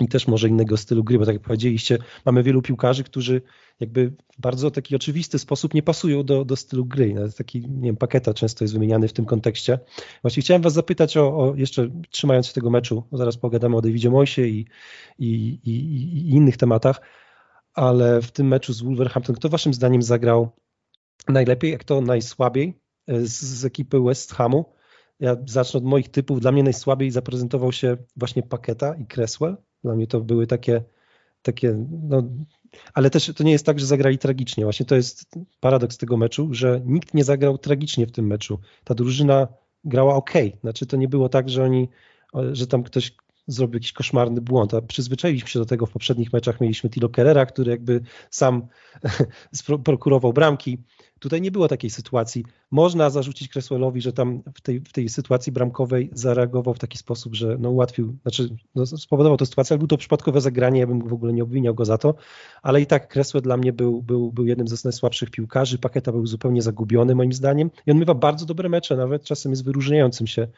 i 0.00 0.08
też 0.08 0.28
może 0.28 0.48
innego 0.48 0.76
stylu 0.76 1.04
gry, 1.04 1.18
bo 1.18 1.26
tak 1.26 1.34
jak 1.34 1.42
powiedzieliście, 1.42 1.98
mamy 2.24 2.42
wielu 2.42 2.62
piłkarzy, 2.62 3.04
którzy 3.04 3.42
jakby 3.80 4.10
w 4.10 4.40
bardzo 4.40 4.70
taki 4.70 4.96
oczywisty 4.96 5.38
sposób 5.38 5.74
nie 5.74 5.82
pasują 5.82 6.22
do, 6.22 6.44
do 6.44 6.56
stylu 6.56 6.84
gry. 6.86 7.14
Nawet 7.14 7.36
taki, 7.36 7.60
nie 7.60 7.88
wiem, 7.88 7.96
paketa 7.96 8.34
często 8.34 8.64
jest 8.64 8.74
wymieniany 8.74 9.08
w 9.08 9.12
tym 9.12 9.24
kontekście. 9.24 9.78
Właśnie 10.22 10.42
chciałem 10.42 10.62
was 10.62 10.72
zapytać 10.72 11.16
o, 11.16 11.36
o 11.36 11.54
jeszcze 11.54 11.88
trzymając 12.10 12.46
się 12.46 12.52
tego 12.52 12.70
meczu, 12.70 13.02
zaraz 13.12 13.36
pogadamy 13.36 13.76
o 13.76 13.80
Davidzie 13.80 14.10
Moisie 14.10 14.42
i, 14.42 14.66
i, 15.18 15.60
i, 15.64 15.70
i, 15.70 16.30
innych 16.30 16.56
tematach, 16.56 17.00
ale 17.74 18.22
w 18.22 18.30
tym 18.30 18.48
meczu 18.48 18.72
z 18.72 18.82
Wolverhampton, 18.82 19.36
kto 19.36 19.48
waszym 19.48 19.74
zdaniem 19.74 20.02
zagrał 20.02 20.50
najlepiej, 21.28 21.70
jak 21.70 21.84
to 21.84 22.00
najsłabiej 22.00 22.80
z, 23.08 23.42
z 23.42 23.64
ekipy 23.64 24.00
West 24.00 24.32
Hamu? 24.32 24.64
Ja 25.20 25.36
zacznę 25.46 25.78
od 25.78 25.84
moich 25.84 26.08
typów. 26.08 26.40
Dla 26.40 26.52
mnie 26.52 26.62
najsłabiej 26.62 27.10
zaprezentował 27.10 27.72
się 27.72 27.96
właśnie 28.16 28.42
Paketa 28.42 28.94
i 28.94 29.06
Cresswell. 29.06 29.56
Dla 29.84 29.94
mnie 29.94 30.06
to 30.06 30.20
były 30.20 30.46
takie, 30.46 30.82
takie 31.42 31.86
no, 32.02 32.22
ale 32.94 33.10
też 33.10 33.32
to 33.36 33.44
nie 33.44 33.52
jest 33.52 33.66
tak, 33.66 33.80
że 33.80 33.86
zagrali 33.86 34.18
tragicznie. 34.18 34.64
Właśnie 34.64 34.86
to 34.86 34.94
jest 34.94 35.34
paradoks 35.60 35.98
tego 35.98 36.16
meczu, 36.16 36.48
że 36.54 36.80
nikt 36.84 37.14
nie 37.14 37.24
zagrał 37.24 37.58
tragicznie 37.58 38.06
w 38.06 38.12
tym 38.12 38.26
meczu. 38.26 38.58
Ta 38.84 38.94
drużyna 38.94 39.48
grała 39.84 40.14
ok. 40.14 40.32
Znaczy 40.60 40.86
to 40.86 40.96
nie 40.96 41.08
było 41.08 41.28
tak, 41.28 41.48
że 41.48 41.64
oni, 41.64 41.88
że 42.52 42.66
tam 42.66 42.82
ktoś 42.82 43.16
zrobił 43.48 43.74
jakiś 43.74 43.92
koszmarny 43.92 44.40
błąd, 44.40 44.74
a 44.74 44.82
przyzwyczailiśmy 44.82 45.48
się 45.48 45.58
do 45.58 45.66
tego 45.66 45.86
w 45.86 45.90
poprzednich 45.90 46.32
meczach. 46.32 46.60
Mieliśmy 46.60 46.90
Tilo 46.90 47.08
Kerrera, 47.08 47.46
który 47.46 47.70
jakby 47.70 48.00
sam 48.30 48.66
prokurował 49.84 50.32
bramki, 50.32 50.78
Tutaj 51.18 51.40
nie 51.40 51.50
było 51.50 51.68
takiej 51.68 51.90
sytuacji. 51.90 52.44
Można 52.70 53.10
zarzucić 53.10 53.48
Cresswellowi, 53.48 54.00
że 54.00 54.12
tam 54.12 54.42
w 54.54 54.60
tej, 54.60 54.80
w 54.80 54.92
tej 54.92 55.08
sytuacji 55.08 55.52
bramkowej 55.52 56.10
zareagował 56.12 56.74
w 56.74 56.78
taki 56.78 56.98
sposób, 56.98 57.34
że 57.34 57.56
no 57.60 57.70
ułatwił, 57.70 58.16
znaczy 58.22 58.48
no 58.74 58.86
spowodował 58.86 59.36
tę 59.36 59.46
sytuację, 59.46 59.74
ale 59.74 59.78
był 59.78 59.88
to 59.88 59.96
przypadkowe 59.96 60.40
zagranie, 60.40 60.80
ja 60.80 60.86
bym 60.86 61.08
w 61.08 61.12
ogóle 61.12 61.32
nie 61.32 61.42
obwiniał 61.42 61.74
go 61.74 61.84
za 61.84 61.98
to, 61.98 62.14
ale 62.62 62.80
i 62.80 62.86
tak 62.86 63.08
Cresswell 63.08 63.42
dla 63.42 63.56
mnie 63.56 63.72
był, 63.72 64.02
był, 64.02 64.32
był 64.32 64.46
jednym 64.46 64.68
z 64.68 64.84
najsłabszych 64.84 65.30
piłkarzy, 65.30 65.78
Paketa 65.78 66.12
był 66.12 66.26
zupełnie 66.26 66.62
zagubiony 66.62 67.14
moim 67.14 67.32
zdaniem. 67.32 67.70
I 67.86 67.90
on 67.90 67.98
mywa 67.98 68.14
bardzo 68.14 68.46
dobre 68.46 68.68
mecze, 68.68 68.96
nawet 68.96 69.24
czasem 69.24 69.52
jest 69.52 69.64
wyróżniającym 69.64 70.26
się 70.26 70.48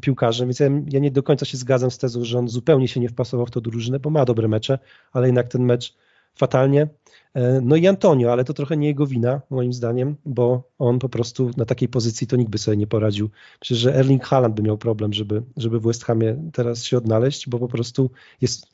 piłkarzem, 0.00 0.48
więc 0.48 0.60
ja, 0.60 0.66
ja, 0.88 1.00
nie 1.00 1.10
do 1.10 1.22
końca 1.22 1.46
się 1.46 1.56
zgadzam 1.56 1.90
z 1.90 1.98
tezą, 1.98 2.24
że 2.24 2.38
on 2.38 2.48
zupełnie 2.48 2.88
się 2.88 3.00
nie 3.00 3.08
wpasował 3.08 3.46
w 3.46 3.50
to 3.50 3.60
drużynę, 3.60 4.00
bo 4.00 4.10
ma 4.10 4.24
dobre 4.24 4.48
mecze, 4.48 4.78
ale 5.12 5.26
jednak 5.26 5.48
ten 5.48 5.62
mecz 5.64 5.94
fatalnie. 6.34 6.88
E, 7.34 7.60
no 7.60 7.76
i 7.76 7.86
Antonio, 7.86 8.32
ale 8.32 8.44
to 8.44 8.54
trochę 8.54 8.76
nie 8.76 8.88
jego 8.88 9.06
wina, 9.06 9.40
moim 9.50 9.72
zdaniem, 9.72 10.16
bo 10.24 10.70
on 10.78 10.98
po 10.98 11.08
prostu 11.08 11.50
na 11.56 11.64
takiej 11.64 11.88
pozycji 11.88 12.26
to 12.26 12.36
nikt 12.36 12.50
by 12.50 12.58
sobie 12.58 12.76
nie 12.76 12.86
poradził. 12.86 13.30
Myślę, 13.60 13.76
że 13.76 13.94
Erling 13.94 14.24
Haaland 14.24 14.54
by 14.54 14.62
miał 14.62 14.78
problem, 14.78 15.12
żeby, 15.12 15.42
żeby 15.56 15.80
w 15.80 15.82
West 15.82 16.04
Hamie 16.04 16.50
teraz 16.52 16.84
się 16.84 16.96
odnaleźć, 16.96 17.48
bo 17.48 17.58
po 17.58 17.68
prostu 17.68 18.10
jest. 18.40 18.66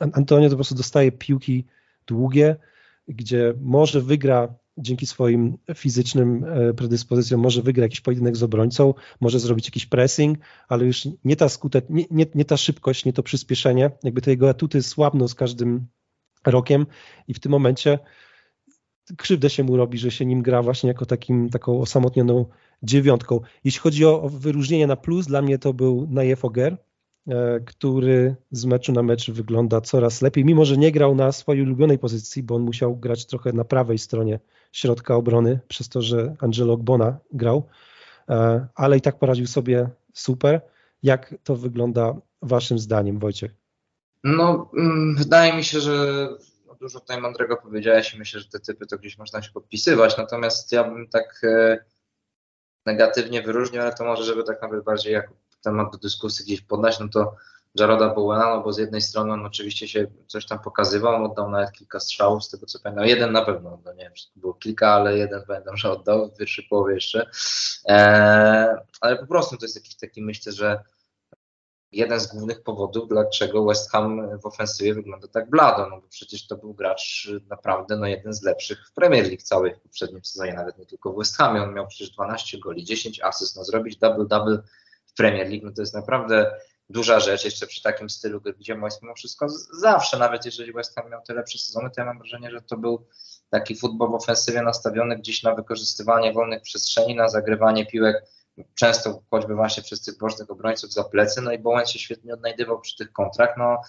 Antonio 0.00 0.48
to 0.48 0.50
po 0.50 0.56
prostu 0.56 0.74
dostaje 0.74 1.12
piłki 1.12 1.64
długie, 2.06 2.56
gdzie 3.08 3.54
może 3.60 4.00
wygra 4.00 4.54
dzięki 4.80 5.06
swoim 5.06 5.58
fizycznym 5.74 6.44
e, 6.44 6.74
predyspozycjom 6.74 7.40
może 7.40 7.62
wygra 7.62 7.82
jakiś 7.82 8.00
pojedynek 8.00 8.36
z 8.36 8.42
obrońcą, 8.42 8.94
może 9.20 9.40
zrobić 9.40 9.66
jakiś 9.66 9.86
pressing, 9.86 10.38
ale 10.68 10.84
już 10.84 11.08
nie 11.24 11.36
ta 11.36 11.48
skutek, 11.48 11.90
nie, 11.90 12.04
nie, 12.10 12.26
nie 12.34 12.44
ta 12.44 12.56
szybkość, 12.56 13.04
nie 13.04 13.12
to 13.12 13.22
przyspieszenie, 13.22 13.90
jakby 14.02 14.20
te 14.20 14.30
jego 14.30 14.48
atuty 14.48 14.82
słabną 14.82 15.28
z 15.28 15.34
każdym 15.34 15.86
rokiem 16.46 16.86
i 17.28 17.34
w 17.34 17.40
tym 17.40 17.52
momencie 17.52 17.98
krzywdę 19.16 19.50
się 19.50 19.64
mu 19.64 19.76
robi, 19.76 19.98
że 19.98 20.10
się 20.10 20.26
nim 20.26 20.42
gra 20.42 20.62
właśnie 20.62 20.88
jako 20.88 21.06
takim, 21.06 21.50
taką 21.50 21.80
osamotnioną 21.80 22.46
dziewiątką. 22.82 23.40
Jeśli 23.64 23.80
chodzi 23.80 24.06
o, 24.06 24.22
o 24.22 24.28
wyróżnienie 24.28 24.86
na 24.86 24.96
plus, 24.96 25.26
dla 25.26 25.42
mnie 25.42 25.58
to 25.58 25.74
był 25.74 26.06
Najev 26.10 26.44
Oger, 26.44 26.76
który 27.66 28.36
z 28.50 28.64
meczu 28.64 28.92
na 28.92 29.02
mecz 29.02 29.30
wygląda 29.30 29.80
coraz 29.80 30.22
lepiej, 30.22 30.44
mimo 30.44 30.64
że 30.64 30.76
nie 30.76 30.92
grał 30.92 31.14
na 31.14 31.32
swojej 31.32 31.62
ulubionej 31.62 31.98
pozycji, 31.98 32.42
bo 32.42 32.54
on 32.54 32.62
musiał 32.62 32.96
grać 32.96 33.26
trochę 33.26 33.52
na 33.52 33.64
prawej 33.64 33.98
stronie 33.98 34.40
środka 34.72 35.16
obrony, 35.16 35.60
przez 35.68 35.88
to, 35.88 36.02
że 36.02 36.36
Angelo 36.40 36.72
Ogbona 36.72 37.18
grał, 37.32 37.66
e, 38.28 38.66
ale 38.74 38.96
i 38.96 39.00
tak 39.00 39.18
poradził 39.18 39.46
sobie 39.46 39.88
super. 40.14 40.60
Jak 41.02 41.34
to 41.44 41.56
wygląda 41.56 42.14
waszym 42.42 42.78
zdaniem, 42.78 43.18
Wojciech? 43.18 43.54
No, 44.24 44.70
mm, 44.76 45.16
wydaje 45.16 45.56
mi 45.56 45.64
się, 45.64 45.80
że 45.80 46.28
dużo 46.80 47.00
tutaj 47.00 47.20
mądrego 47.20 47.56
powiedziałeś 47.56 48.14
i 48.14 48.18
myślę, 48.18 48.40
że 48.40 48.48
te 48.48 48.60
typy 48.60 48.86
to 48.86 48.98
gdzieś 48.98 49.18
można 49.18 49.42
się 49.42 49.50
podpisywać, 49.52 50.16
natomiast 50.16 50.72
ja 50.72 50.84
bym 50.84 51.08
tak 51.08 51.40
e, 51.44 51.84
negatywnie 52.86 53.42
wyróżnił, 53.42 53.82
ale 53.82 53.94
to 53.94 54.04
może, 54.04 54.24
żeby 54.24 54.44
tak 54.44 54.62
nawet 54.62 54.84
bardziej 54.84 55.12
jako 55.12 55.34
temat 55.60 55.92
do 55.92 55.98
dyskusji 55.98 56.44
gdzieś 56.44 56.60
podać, 56.60 57.00
no 57.00 57.08
to 57.08 57.34
Jaroda 57.74 58.14
Bowena, 58.14 58.56
no 58.56 58.62
bo 58.62 58.72
z 58.72 58.78
jednej 58.78 59.00
strony 59.00 59.32
on 59.32 59.46
oczywiście 59.46 59.88
się 59.88 60.06
coś 60.26 60.46
tam 60.46 60.58
pokazywał, 60.58 61.24
oddał 61.24 61.50
nawet 61.50 61.72
kilka 61.72 62.00
strzałów, 62.00 62.44
z 62.44 62.50
tego 62.50 62.66
co 62.66 62.78
pamiętam, 62.80 63.06
jeden 63.06 63.32
na 63.32 63.44
pewno 63.44 63.74
oddał, 63.74 63.94
nie 63.94 64.04
wiem, 64.04 64.12
czy 64.14 64.26
było 64.36 64.54
kilka, 64.54 64.88
ale 64.88 65.18
jeden 65.18 65.42
pamiętam, 65.46 65.76
że 65.76 65.92
oddał 65.92 66.28
w 66.28 66.36
pierwszej 66.36 66.66
połowie 66.70 66.94
jeszcze, 66.94 67.30
eee, 67.84 68.76
ale 69.00 69.18
po 69.18 69.26
prostu 69.26 69.56
to 69.56 69.64
jest 69.64 69.76
jakiś 69.76 69.96
taki, 69.96 70.22
myślę, 70.22 70.52
że 70.52 70.82
jeden 71.92 72.20
z 72.20 72.26
głównych 72.26 72.62
powodów, 72.62 73.08
dlaczego 73.08 73.64
West 73.64 73.90
Ham 73.90 74.38
w 74.40 74.46
ofensywie 74.46 74.94
wygląda 74.94 75.28
tak 75.28 75.50
blado, 75.50 75.88
no 75.88 76.00
bo 76.00 76.08
przecież 76.08 76.46
to 76.46 76.56
był 76.56 76.74
gracz 76.74 77.30
naprawdę 77.48 77.96
no, 77.96 78.06
jeden 78.06 78.32
z 78.32 78.42
lepszych 78.42 78.88
w 78.88 78.92
Premier 78.92 79.24
League 79.26 79.42
całej 79.42 79.74
w 79.74 79.80
poprzednim 79.80 80.24
sezonie, 80.24 80.52
nawet 80.52 80.78
nie 80.78 80.86
tylko 80.86 81.12
w 81.12 81.18
West 81.18 81.36
Hamie, 81.36 81.62
on 81.62 81.74
miał 81.74 81.86
przecież 81.86 82.10
12 82.10 82.58
goli, 82.58 82.84
10 82.84 83.20
asyst, 83.20 83.56
no 83.56 83.64
zrobić 83.64 83.98
double-double 83.98 84.58
Premier 85.20 85.48
League, 85.48 85.66
no 85.66 85.72
to 85.72 85.82
jest 85.82 85.94
naprawdę 85.94 86.54
duża 86.88 87.20
rzecz, 87.20 87.44
jeszcze 87.44 87.66
przy 87.66 87.82
takim 87.82 88.10
stylu 88.10 88.40
gdzie 88.58 88.74
West 88.74 89.02
mimo 89.02 89.14
wszystko 89.14 89.46
zawsze, 89.72 90.18
nawet 90.18 90.44
jeżeli 90.44 90.72
West 90.72 90.94
Ham 90.94 91.10
miał 91.10 91.22
te 91.22 91.34
lepsze 91.34 91.58
sezony, 91.58 91.90
to 91.90 92.00
ja 92.00 92.04
mam 92.04 92.18
wrażenie, 92.18 92.50
że 92.50 92.62
to 92.62 92.76
był 92.76 93.06
taki 93.50 93.76
futbol 93.76 94.10
w 94.10 94.14
ofensywie 94.14 94.62
nastawiony 94.62 95.16
gdzieś 95.16 95.42
na 95.42 95.54
wykorzystywanie 95.54 96.32
wolnych 96.32 96.62
przestrzeni, 96.62 97.14
na 97.14 97.28
zagrywanie 97.28 97.86
piłek. 97.86 98.24
Często 98.74 99.22
choćby 99.30 99.54
właśnie 99.54 99.82
przez 99.82 100.02
tych 100.02 100.18
bocznych 100.18 100.50
obrońców 100.50 100.92
za 100.92 101.04
plecy, 101.04 101.42
no 101.42 101.52
i 101.52 101.58
Bowen 101.58 101.86
się 101.86 101.98
świetnie 101.98 102.34
odnajdywał 102.34 102.80
przy 102.80 102.96
tych 102.96 103.12
kontrach, 103.12 103.54
no 103.56 103.80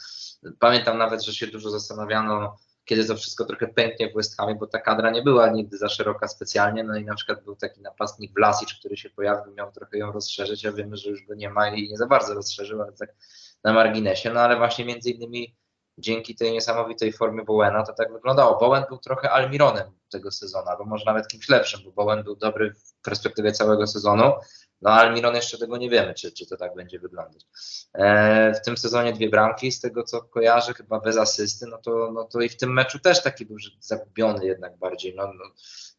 pamiętam 0.60 0.98
nawet, 0.98 1.24
że 1.24 1.34
się 1.34 1.48
dużo 1.48 1.70
zastanawiano, 1.70 2.58
kiedy 2.92 3.06
to 3.06 3.16
wszystko 3.16 3.46
trochę 3.46 3.68
pęknie 3.68 4.10
w 4.10 4.16
West 4.16 4.38
Hamie, 4.38 4.56
bo 4.56 4.68
ta 4.68 4.80
kadra 4.80 5.12
nie 5.12 5.22
była 5.22 5.50
nigdy 5.50 5.78
za 5.78 5.90
szeroka 5.90 6.28
specjalnie, 6.28 6.84
no 6.84 6.96
i 6.96 7.06
na 7.06 7.16
przykład 7.16 7.44
był 7.44 7.56
taki 7.56 7.82
napastnik 7.82 8.32
Vlasic, 8.36 8.74
który 8.74 8.98
się 8.98 9.10
pojawił, 9.10 9.54
miał 9.54 9.72
trochę 9.72 9.98
ją 9.98 10.12
rozszerzyć, 10.12 10.66
a 10.66 10.72
wiemy, 10.72 10.98
że 10.98 11.10
już 11.10 11.26
go 11.26 11.36
nie 11.36 11.50
ma 11.50 11.70
i 11.70 11.90
nie 11.90 11.98
za 11.98 12.08
bardzo 12.08 12.34
rozszerzył, 12.34 12.82
ale 12.82 12.92
tak 12.92 13.16
na 13.64 13.74
marginesie, 13.74 14.34
no 14.34 14.40
ale 14.40 14.58
właśnie 14.58 14.86
między 14.86 15.10
innymi 15.10 15.56
dzięki 15.98 16.36
tej 16.36 16.52
niesamowitej 16.52 17.14
formie 17.14 17.44
Bowena 17.44 17.84
to 17.84 17.94
tak 17.94 18.14
wyglądało. 18.14 18.60
Bowen 18.60 18.84
był 18.90 18.98
trochę 18.98 19.32
Almironem 19.32 19.92
tego 20.10 20.32
sezonu, 20.32 20.68
albo 20.68 20.86
może 20.86 21.06
nawet 21.06 21.28
kimś 21.28 21.50
lepszym, 21.50 21.82
bo 21.86 21.92
Bowen 21.92 22.24
był 22.24 22.36
dobry 22.36 22.74
w 22.74 23.02
perspektywie 23.04 23.52
całego 23.52 23.88
sezonu, 23.88 24.34
no 24.82 24.90
Almiron 24.90 25.36
jeszcze 25.36 25.58
tego 25.58 25.78
nie 25.78 25.90
wiemy, 25.90 26.14
czy, 26.14 26.32
czy 26.32 26.46
to 26.46 26.58
tak 26.58 26.76
będzie 26.76 27.00
wyglądać. 27.00 27.46
E, 27.94 28.54
w 28.54 28.62
tym 28.66 28.78
sezonie 28.78 29.14
dwie 29.14 29.30
bramki, 29.30 29.72
z 29.72 29.82
tego 29.82 30.04
co 30.04 30.22
kojarzę, 30.22 30.74
chyba 30.74 31.00
bez 31.00 31.18
asysty, 31.18 31.68
no 31.68 31.78
to, 31.78 32.12
no 32.14 32.24
to 32.24 32.42
i 32.42 32.50
w 32.50 32.58
tym 32.58 32.74
meczu 32.74 33.00
też 33.00 33.24
taki 33.24 33.46
był 33.46 33.58
zagubiony 33.80 34.46
jednak 34.46 34.78
bardziej. 34.78 35.16
No, 35.16 35.28
no, 35.28 35.44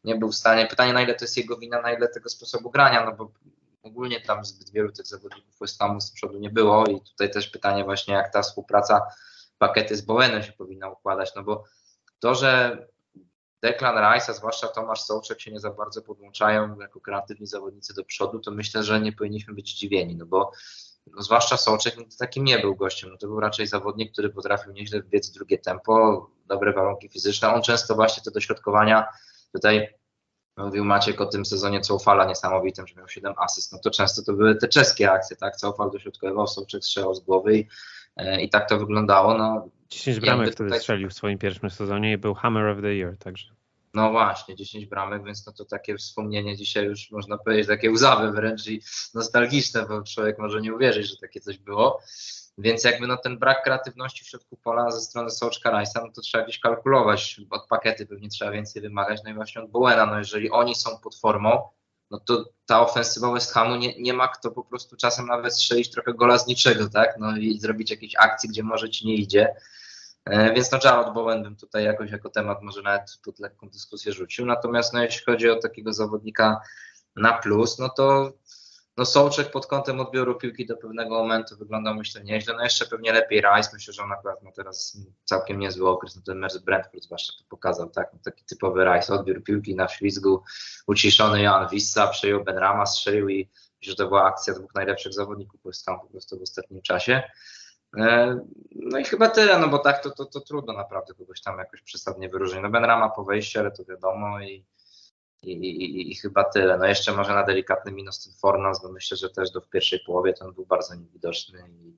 nie 0.03 0.15
był 0.15 0.31
w 0.31 0.35
stanie, 0.35 0.67
pytanie 0.67 0.93
na 0.93 1.01
ile 1.01 1.15
to 1.15 1.25
jest 1.25 1.37
jego 1.37 1.57
wina, 1.57 1.81
na 1.81 1.93
ile 1.93 2.07
tego 2.07 2.29
sposobu 2.29 2.69
grania, 2.69 3.05
no 3.05 3.15
bo 3.15 3.31
ogólnie 3.83 4.21
tam 4.21 4.45
zbyt 4.45 4.69
wielu 4.71 4.91
tych 4.91 5.07
zawodników 5.07 5.59
West 5.61 5.79
Hamu 5.79 6.01
z 6.01 6.11
przodu 6.11 6.39
nie 6.39 6.49
było 6.49 6.85
i 6.85 7.01
tutaj 7.01 7.31
też 7.31 7.47
pytanie 7.47 7.83
właśnie 7.83 8.13
jak 8.13 8.33
ta 8.33 8.41
współpraca 8.41 9.01
pakiety 9.57 9.95
z 9.95 10.01
Bowenem 10.01 10.43
się 10.43 10.51
powinna 10.51 10.89
układać, 10.89 11.31
no 11.35 11.43
bo 11.43 11.63
to, 12.19 12.35
że 12.35 12.77
Declan 13.63 13.95
Rice, 13.95 14.31
a 14.31 14.33
zwłaszcza 14.33 14.67
Tomasz 14.67 15.01
Sołczek 15.01 15.41
się 15.41 15.51
nie 15.51 15.59
za 15.59 15.69
bardzo 15.69 16.01
podłączają 16.01 16.79
jako 16.79 16.99
kreatywni 16.99 17.47
zawodnicy 17.47 17.93
do 17.93 18.03
przodu, 18.03 18.39
to 18.39 18.51
myślę, 18.51 18.83
że 18.83 19.01
nie 19.01 19.13
powinniśmy 19.13 19.53
być 19.53 19.69
zdziwieni, 19.69 20.15
no 20.15 20.25
bo 20.25 20.51
no 21.07 21.21
zwłaszcza 21.21 21.57
Sołczek 21.57 21.97
no 21.97 22.03
takim 22.19 22.43
nie 22.43 22.59
był 22.59 22.75
gościem, 22.75 23.09
no 23.09 23.17
to 23.17 23.27
był 23.27 23.39
raczej 23.39 23.67
zawodnik, 23.67 24.11
który 24.11 24.29
potrafił 24.29 24.73
nieźle 24.73 25.01
wbiec 25.01 25.29
w 25.29 25.33
drugie 25.33 25.57
tempo, 25.57 26.29
dobre 26.45 26.73
warunki 26.73 27.09
fizyczne, 27.09 27.53
on 27.53 27.61
często 27.61 27.95
właśnie 27.95 28.23
te 28.23 28.31
dośrodkowania, 28.31 29.07
tutaj 29.53 29.93
mówił 30.57 30.85
Maciek 30.85 31.21
o 31.21 31.25
tym 31.25 31.45
sezonie 31.45 31.81
Coufala 31.81 32.25
niesamowitym, 32.25 32.87
że 32.87 32.95
miał 32.95 33.07
7 33.09 33.33
asyst, 33.37 33.71
no 33.71 33.79
to 33.79 33.91
często 33.91 34.23
to 34.23 34.33
były 34.33 34.55
te 34.55 34.67
czeskie 34.67 35.11
akcje, 35.11 35.35
tak, 35.35 35.55
Coufal 35.55 35.91
dośrodkowywał, 35.91 36.47
Sołczek 36.47 36.83
strzelał 36.83 37.15
z 37.15 37.19
głowy 37.19 37.57
i 37.57 37.67
i 38.41 38.49
tak 38.49 38.69
to 38.69 38.79
wyglądało. 38.79 39.37
No, 39.37 39.69
10 39.89 40.19
bramek 40.19 40.55
tutaj... 40.55 40.79
strzelił 40.79 41.09
w 41.09 41.13
swoim 41.13 41.37
pierwszym 41.37 41.69
sezonie 41.69 42.11
i 42.11 42.17
był 42.17 42.33
Hammer 42.33 42.65
of 42.67 42.81
the 42.81 42.95
Year, 42.95 43.17
także. 43.17 43.53
No 43.93 44.11
właśnie, 44.11 44.55
10 44.55 44.85
bramek, 44.85 45.23
więc 45.23 45.45
no 45.45 45.53
to 45.53 45.65
takie 45.65 45.97
wspomnienie 45.97 46.57
dzisiaj 46.57 46.85
już 46.85 47.11
można 47.11 47.37
powiedzieć 47.37 47.67
takie 47.67 47.91
łzawe 47.91 48.31
wręcz 48.31 48.67
i 48.67 48.81
nostalgiczne, 49.13 49.85
bo 49.85 50.03
człowiek 50.03 50.39
może 50.39 50.61
nie 50.61 50.73
uwierzyć, 50.73 51.09
że 51.09 51.17
takie 51.17 51.39
coś 51.39 51.57
było. 51.57 52.01
Więc 52.57 52.83
jakby 52.83 53.07
no 53.07 53.17
ten 53.17 53.39
brak 53.39 53.63
kreatywności 53.63 54.23
w 54.23 54.27
środku 54.27 54.57
pola 54.57 54.91
ze 54.91 55.01
strony 55.01 55.29
Soczka 55.29 55.71
Rajsa, 55.71 56.01
no 56.05 56.11
to 56.11 56.21
trzeba 56.21 56.43
gdzieś 56.43 56.59
kalkulować. 56.59 57.41
Od 57.49 57.67
pakiety 57.67 58.05
pewnie 58.05 58.29
trzeba 58.29 58.51
więcej 58.51 58.81
wymagać, 58.81 59.21
no 59.23 59.31
i 59.31 59.33
właśnie 59.33 59.61
od 59.61 59.71
Bowena, 59.71 60.05
no 60.05 60.17
jeżeli 60.17 60.51
oni 60.51 60.75
są 60.75 60.97
pod 61.03 61.15
formą, 61.15 61.61
no 62.13 62.19
to 62.19 62.49
ta 62.65 62.81
ofensywa 62.81 63.31
West 63.31 63.53
Hamu 63.53 63.75
nie, 63.75 63.99
nie 63.99 64.13
ma 64.13 64.27
kto 64.27 64.51
po 64.51 64.63
prostu 64.63 64.95
czasem 64.95 65.25
nawet 65.27 65.53
strzelić 65.53 65.91
trochę 65.91 66.13
gola 66.13 66.37
z 66.37 66.47
niczego, 66.47 66.89
tak? 66.89 67.15
No 67.19 67.37
i 67.37 67.59
zrobić 67.59 67.91
jakieś 67.91 68.15
akcji, 68.15 68.49
gdzie 68.49 68.63
może 68.63 68.89
ci 68.89 69.07
nie 69.07 69.15
idzie. 69.15 69.55
E, 70.25 70.53
więc 70.53 70.71
no 70.71 70.79
Jarrod 70.83 71.13
Bowen 71.13 71.43
bym 71.43 71.55
tutaj 71.55 71.83
jakoś 71.83 72.11
jako 72.11 72.29
temat 72.29 72.61
może 72.61 72.81
nawet 72.81 73.19
pod 73.23 73.39
lekką 73.39 73.69
dyskusję 73.69 74.13
rzucił. 74.13 74.45
Natomiast 74.45 74.93
no, 74.93 75.03
jeśli 75.03 75.25
chodzi 75.25 75.49
o 75.49 75.55
takiego 75.55 75.93
zawodnika 75.93 76.61
na 77.15 77.33
plus, 77.33 77.79
no 77.79 77.89
to 77.89 78.33
no 78.97 79.05
Sołczek 79.05 79.51
pod 79.51 79.67
kątem 79.67 79.99
odbioru 79.99 80.35
piłki 80.35 80.65
do 80.65 80.77
pewnego 80.77 81.15
momentu 81.15 81.57
wyglądał 81.57 81.95
myślę 81.95 82.23
nieźle, 82.23 82.53
no 82.53 82.63
jeszcze 82.63 82.85
pewnie 82.85 83.13
lepiej 83.13 83.41
Rice, 83.41 83.69
myślę, 83.73 83.93
że 83.93 84.03
on 84.03 84.11
akurat 84.11 84.43
ma 84.43 84.51
teraz 84.51 84.97
całkiem 85.23 85.59
niezły 85.59 85.89
okres, 85.89 86.15
no 86.15 86.21
ten 86.25 86.37
mecz 86.37 86.53
z 86.53 86.57
Brentford 86.57 87.03
zwłaszcza 87.03 87.33
to 87.37 87.43
pokazał, 87.49 87.89
tak, 87.89 88.09
no 88.13 88.19
taki 88.23 88.45
typowy 88.45 88.85
Rice, 88.85 89.13
odbiór 89.13 89.43
piłki 89.43 89.75
na 89.75 89.87
ślizgu, 89.87 90.43
uciszony 90.87 91.41
Jan 91.41 91.69
Wissa, 91.69 92.07
przejął 92.07 92.43
Ben 92.43 92.57
Rama, 92.57 92.85
strzelił 92.85 93.29
i 93.29 93.49
że 93.81 93.95
to 93.95 94.07
była 94.07 94.25
akcja 94.25 94.53
dwóch 94.53 94.75
najlepszych 94.75 95.13
zawodników 95.13 95.61
West 95.65 95.85
po 95.85 96.07
prostu 96.11 96.39
w 96.39 96.41
ostatnim 96.41 96.81
czasie. 96.81 97.23
E, 97.97 98.39
no 98.75 98.99
i 98.99 99.03
chyba 99.03 99.29
tyle, 99.29 99.59
no 99.59 99.67
bo 99.67 99.79
tak 99.79 100.03
to, 100.03 100.11
to, 100.11 100.25
to 100.25 100.41
trudno 100.41 100.73
naprawdę 100.73 101.13
kogoś 101.13 101.41
tam 101.41 101.57
jakoś 101.57 101.81
przesadnie 101.81 102.29
wyróżnić. 102.29 102.63
No 102.63 102.69
Ben 102.69 102.85
Rama 102.85 103.09
po 103.09 103.23
wejściu, 103.23 103.59
ale 103.59 103.71
to 103.71 103.85
wiadomo 103.85 104.41
i 104.41 104.65
i, 105.43 105.51
i, 105.51 106.11
i, 106.11 106.15
chyba 106.15 106.43
tyle. 106.43 106.77
No 106.77 106.85
jeszcze 106.85 107.11
może 107.11 107.33
na 107.33 107.43
delikatny 107.43 107.91
minus 107.91 108.23
ten 108.23 108.33
Fornas, 108.33 108.81
bo 108.81 108.91
myślę, 108.91 109.17
że 109.17 109.29
też 109.29 109.51
do 109.51 109.61
w 109.61 109.69
pierwszej 109.69 109.99
połowie 110.05 110.33
to 110.33 110.45
on 110.45 110.53
był 110.53 110.65
bardzo 110.65 110.95
niewidoczny 110.95 111.59
i 111.69 111.93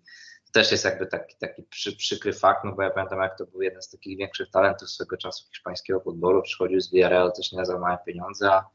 też 0.56 0.72
jest 0.72 0.86
jakby 0.86 1.08
taki, 1.08 1.36
taki 1.38 1.64
przy, 1.64 1.98
przykry 1.98 2.34
fakt, 2.34 2.64
no 2.64 2.72
bo 2.72 2.82
ja 2.82 2.90
pamiętam 2.90 3.20
jak 3.20 3.38
to 3.38 3.46
był 3.46 3.62
jeden 3.62 3.82
z 3.82 3.90
takich 3.90 4.18
większych 4.18 4.50
talentów 4.50 4.90
swego 4.90 5.18
czasu 5.18 5.48
hiszpańskiego 5.48 6.02
podboru, 6.02 6.42
przychodził 6.42 6.82
z 6.82 6.92
Villarreal 6.92 7.34
też 7.34 7.52
nie 7.52 7.66
za 7.66 7.80
małe 7.80 7.98
pieniądze, 8.06 8.52
a 8.52 8.70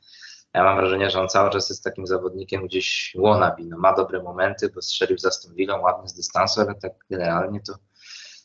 ja 0.54 0.64
mam 0.64 0.76
wrażenie, 0.76 1.10
że 1.10 1.20
on 1.20 1.28
cały 1.28 1.50
czas 1.50 1.68
jest 1.68 1.84
takim 1.84 2.06
zawodnikiem 2.06 2.66
gdzieś 2.66 3.16
wannabe, 3.18 3.62
no 3.64 3.78
ma 3.78 3.94
dobre 3.94 4.22
momenty, 4.22 4.68
bo 4.74 4.82
strzelił 4.82 5.18
za 5.18 5.28
Aston 5.28 5.54
Villą 5.54 5.80
ładnie 5.80 6.08
z 6.08 6.14
dystansu, 6.14 6.60
ale 6.60 6.74
tak 6.74 6.92
generalnie 7.10 7.60
to, 7.60 7.74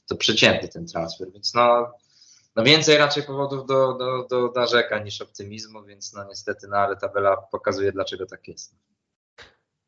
to 0.08 0.16
przeciętny 0.16 0.70
ten 0.70 0.88
transfer, 0.88 1.32
więc 1.34 1.54
no 1.54 1.92
no 2.56 2.64
więcej 2.64 2.98
raczej 2.98 3.24
powodów 3.24 3.66
do, 3.66 3.94
do, 3.94 4.28
do 4.30 4.52
narzekań 4.56 5.04
niż 5.04 5.22
optymizmu, 5.22 5.84
więc 5.84 6.14
no 6.14 6.24
niestety, 6.24 6.68
no 6.68 6.78
ale 6.78 6.98
tabela 6.98 7.38
pokazuje, 7.38 7.92
dlaczego 7.92 8.26
tak 8.26 8.48
jest. 8.48 8.76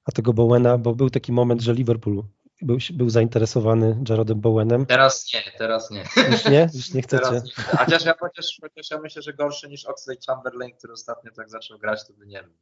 a 0.06 0.12
tego 0.12 0.34
Bowena, 0.34 0.78
bo 0.78 0.96
był 0.96 1.10
taki 1.10 1.32
moment, 1.32 1.62
że 1.62 1.74
Liverpool 1.74 2.24
był, 2.62 2.78
był 2.94 3.10
zainteresowany 3.10 4.04
Jarodem 4.10 4.42
Bowenem. 4.42 4.86
Teraz 4.86 5.34
nie, 5.34 5.44
teraz 5.58 5.92
nie. 5.92 6.04
Już 6.32 6.46
nie? 6.46 6.70
Już 6.74 6.94
nie 6.94 7.02
chcecie? 7.08 7.24
Teraz 7.24 7.44
nie. 7.44 7.64
Chociaż, 7.78 8.06
ja, 8.06 8.14
chociaż, 8.20 8.58
chociaż 8.62 8.92
ja 8.92 9.00
myślę, 9.00 9.22
że 9.22 9.34
gorszy 9.34 9.70
niż 9.70 9.86
Oxlade 9.86 10.20
Chamberlain, 10.28 10.76
który 10.78 10.94
ostatnio 10.94 11.32
tak 11.32 11.50
zaczął 11.50 11.80
grać, 11.80 12.08
to 12.08 12.14
by 12.14 12.28
nie 12.28 12.44
był. 12.44 12.54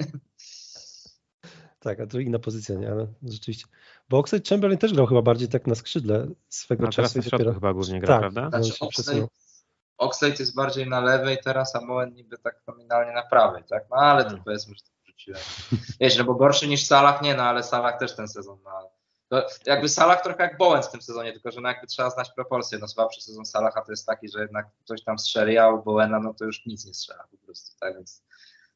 Tak, 1.80 2.00
a 2.00 2.06
to 2.06 2.18
inna 2.18 2.38
pozycja, 2.38 2.74
nie? 2.74 2.90
Ale 2.90 3.06
rzeczywiście. 3.22 3.66
Bo 4.08 4.18
Oxlade 4.18 4.44
Chamberlain 4.48 4.78
też 4.78 4.92
grał 4.94 5.06
chyba 5.06 5.22
bardziej 5.22 5.48
tak 5.48 5.66
na 5.66 5.74
skrzydle 5.74 6.26
swego 6.48 6.84
No, 6.84 6.90
teraz 6.92 7.10
czasu. 7.12 7.18
na 7.18 7.22
środku 7.22 7.38
dopiero- 7.38 7.54
chyba 7.54 7.72
głównie 7.72 8.00
gra, 8.00 8.08
Tak. 8.08 8.20
prawda? 8.32 8.48
Znaczy, 8.48 8.72
Oxlade, 8.74 8.90
przesunął. 8.90 9.28
Oxlade 9.98 10.34
jest 10.38 10.54
bardziej 10.54 10.88
na 10.88 11.00
lewej 11.00 11.38
teraz, 11.44 11.76
a 11.76 12.04
niby 12.04 12.38
tak 12.38 12.60
nominalnie 12.66 13.12
na 13.12 13.22
prawej, 13.22 13.64
tak? 13.64 13.84
No 13.90 13.96
ale 13.96 14.22
to 14.22 14.28
Hmm. 14.28 14.44
powiedzmy, 14.44 14.74
że 14.74 14.84
to 14.84 14.90
wrzuciłem. 15.04 15.40
Wiesz, 16.00 16.18
no 16.18 16.24
bo 16.24 16.34
gorszy 16.34 16.68
niż 16.68 16.86
Salah 16.86 17.22
nie, 17.22 17.34
no 17.34 17.42
ale 17.42 17.62
Salah 17.62 17.98
też 17.98 18.16
ten 18.16 18.28
sezon 18.28 18.60
ma. 18.62 18.82
To 19.28 19.46
jakby 19.66 19.88
Salah 19.88 20.22
trochę 20.22 20.42
jak 20.42 20.58
Bowen 20.58 20.82
w 20.82 20.90
tym 20.90 21.02
sezonie, 21.02 21.32
tylko 21.32 21.50
że 21.50 21.60
no 21.60 21.68
jakby 21.68 21.86
trzeba 21.86 22.10
znać 22.10 22.30
proporcje. 22.30 22.78
No 22.78 22.88
słabszy 22.88 23.20
sezon 23.20 23.44
Salaha 23.44 23.82
to 23.82 23.92
jest 23.92 24.06
taki, 24.06 24.28
że 24.28 24.40
jednak 24.40 24.66
coś 24.84 25.04
tam 25.04 25.18
strzeli, 25.18 25.58
a 25.58 25.68
u 25.68 25.82
Bowena 25.82 26.20
no 26.20 26.34
to 26.34 26.44
już 26.44 26.66
nic 26.66 26.86
nie 26.86 26.94
strzela 26.94 27.24
po 27.30 27.36
prostu, 27.36 27.78
tak? 27.80 27.94
Więc 27.94 28.22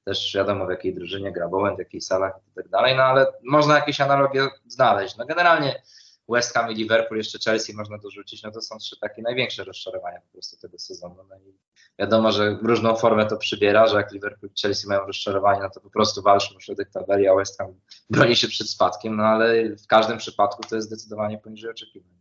też 0.04 0.32
wiadomo 0.34 0.66
w 0.66 0.70
jakiej 0.70 0.94
drużynie 0.94 1.32
gra 1.32 1.48
Bowen, 1.48 1.76
w 1.76 1.78
jakiej 1.78 2.00
Salah 2.00 2.32
i 2.50 2.54
tak 2.54 2.68
dalej, 2.68 2.96
no 2.96 3.02
ale 3.02 3.26
można 3.44 3.74
jakieś 3.74 4.00
analogie 4.00 4.48
znaleźć. 4.66 5.16
No 5.16 5.26
generalnie 5.26 5.82
West 6.30 6.54
Ham 6.54 6.70
i 6.70 6.74
Liverpool, 6.74 7.18
jeszcze 7.18 7.38
Chelsea 7.38 7.76
można 7.76 7.98
dorzucić, 7.98 8.42
no 8.42 8.50
to 8.50 8.60
są 8.60 8.78
trzy 8.78 8.96
takie 9.00 9.22
największe 9.22 9.64
rozczarowania 9.64 10.20
po 10.20 10.32
prostu 10.32 10.56
tego 10.56 10.78
sezonu. 10.78 11.16
No 11.28 11.36
i 11.36 11.54
wiadomo, 11.98 12.32
że 12.32 12.58
różną 12.62 12.96
formę 12.96 13.26
to 13.26 13.36
przybiera, 13.36 13.86
że 13.86 13.96
jak 13.96 14.12
Liverpool 14.12 14.50
i 14.56 14.60
Chelsea 14.62 14.88
mają 14.88 15.06
rozczarowanie, 15.06 15.60
no 15.60 15.70
to 15.70 15.80
po 15.80 15.90
prostu 15.90 16.22
walczą 16.22 16.56
o 16.56 16.60
środek 16.60 16.90
tabeli, 16.90 17.28
a 17.28 17.34
West 17.34 17.58
Ham 17.58 17.74
broni 18.10 18.36
się 18.36 18.48
przed 18.48 18.70
spadkiem, 18.70 19.16
no 19.16 19.22
ale 19.22 19.76
w 19.76 19.86
każdym 19.86 20.18
przypadku 20.18 20.62
to 20.62 20.76
jest 20.76 20.88
zdecydowanie 20.88 21.38
poniżej 21.38 21.70
oczekiwań. 21.70 22.20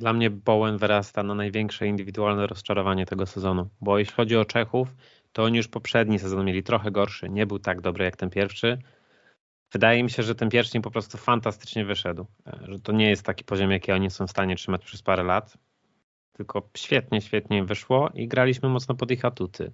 Dla 0.00 0.12
mnie 0.12 0.30
Bowen 0.30 0.78
wyrasta 0.78 1.22
na 1.22 1.34
największe 1.34 1.86
indywidualne 1.86 2.46
rozczarowanie 2.46 3.06
tego 3.06 3.26
sezonu, 3.26 3.68
bo 3.80 3.98
jeśli 3.98 4.14
chodzi 4.14 4.36
o 4.36 4.44
Czechów, 4.44 4.88
to 5.32 5.42
oni 5.42 5.56
już 5.56 5.68
poprzedni 5.68 6.18
sezon 6.18 6.44
mieli 6.44 6.62
trochę 6.62 6.90
gorszy, 6.90 7.28
nie 7.28 7.46
był 7.46 7.58
tak 7.58 7.80
dobry 7.80 8.04
jak 8.04 8.16
ten 8.16 8.30
pierwszy. 8.30 8.78
Wydaje 9.72 10.02
mi 10.02 10.10
się, 10.10 10.22
że 10.22 10.34
ten 10.34 10.48
im 10.74 10.82
po 10.82 10.90
prostu 10.90 11.18
fantastycznie 11.18 11.84
wyszedł, 11.84 12.26
e, 12.46 12.58
że 12.68 12.80
to 12.80 12.92
nie 12.92 13.10
jest 13.10 13.22
taki 13.22 13.44
poziom, 13.44 13.70
jaki 13.70 13.92
oni 13.92 14.10
są 14.10 14.26
w 14.26 14.30
stanie 14.30 14.56
trzymać 14.56 14.84
przez 14.84 15.02
parę 15.02 15.22
lat, 15.22 15.58
tylko 16.32 16.68
świetnie, 16.76 17.20
świetnie 17.20 17.64
wyszło 17.64 18.10
i 18.14 18.28
graliśmy 18.28 18.68
mocno 18.68 18.94
pod 18.94 19.10
ich 19.10 19.24
atuty. 19.24 19.72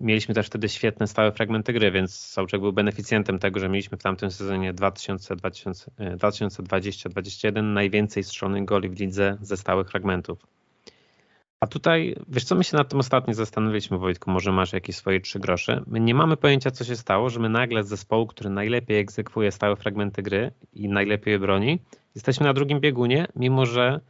Mieliśmy 0.00 0.34
też 0.34 0.46
wtedy 0.46 0.68
świetne 0.68 1.06
stałe 1.06 1.32
fragmenty 1.32 1.72
gry, 1.72 1.90
więc 1.90 2.14
Sołczek 2.14 2.60
był 2.60 2.72
beneficjentem 2.72 3.38
tego, 3.38 3.60
że 3.60 3.68
mieliśmy 3.68 3.98
w 3.98 4.02
tamtym 4.02 4.30
sezonie 4.30 4.74
2020-2021 4.74 7.62
najwięcej 7.62 8.24
strzelonych 8.24 8.64
goli 8.64 8.88
w 8.88 9.00
lidze 9.00 9.38
ze 9.40 9.56
stałych 9.56 9.90
fragmentów. 9.90 10.46
A 11.62 11.66
tutaj, 11.66 12.16
wiesz 12.28 12.44
co, 12.44 12.54
my 12.54 12.64
się 12.64 12.76
nad 12.76 12.88
tym 12.88 12.98
ostatnio 12.98 13.34
zastanawialiśmy, 13.34 13.98
Wojtku, 13.98 14.30
może 14.30 14.52
masz 14.52 14.72
jakieś 14.72 14.96
swoje 14.96 15.20
trzy 15.20 15.38
grosze. 15.38 15.82
My 15.86 16.00
nie 16.00 16.14
mamy 16.14 16.36
pojęcia, 16.36 16.70
co 16.70 16.84
się 16.84 16.96
stało, 16.96 17.30
że 17.30 17.40
my 17.40 17.48
nagle 17.48 17.84
z 17.84 17.88
zespołu, 17.88 18.26
który 18.26 18.50
najlepiej 18.50 18.98
egzekwuje 18.98 19.52
stałe 19.52 19.76
fragmenty 19.76 20.22
gry 20.22 20.52
i 20.72 20.88
najlepiej 20.88 21.32
je 21.32 21.38
broni, 21.38 21.78
jesteśmy 22.14 22.46
na 22.46 22.52
drugim 22.52 22.80
biegunie, 22.80 23.26
mimo 23.36 23.66
że 23.66 24.00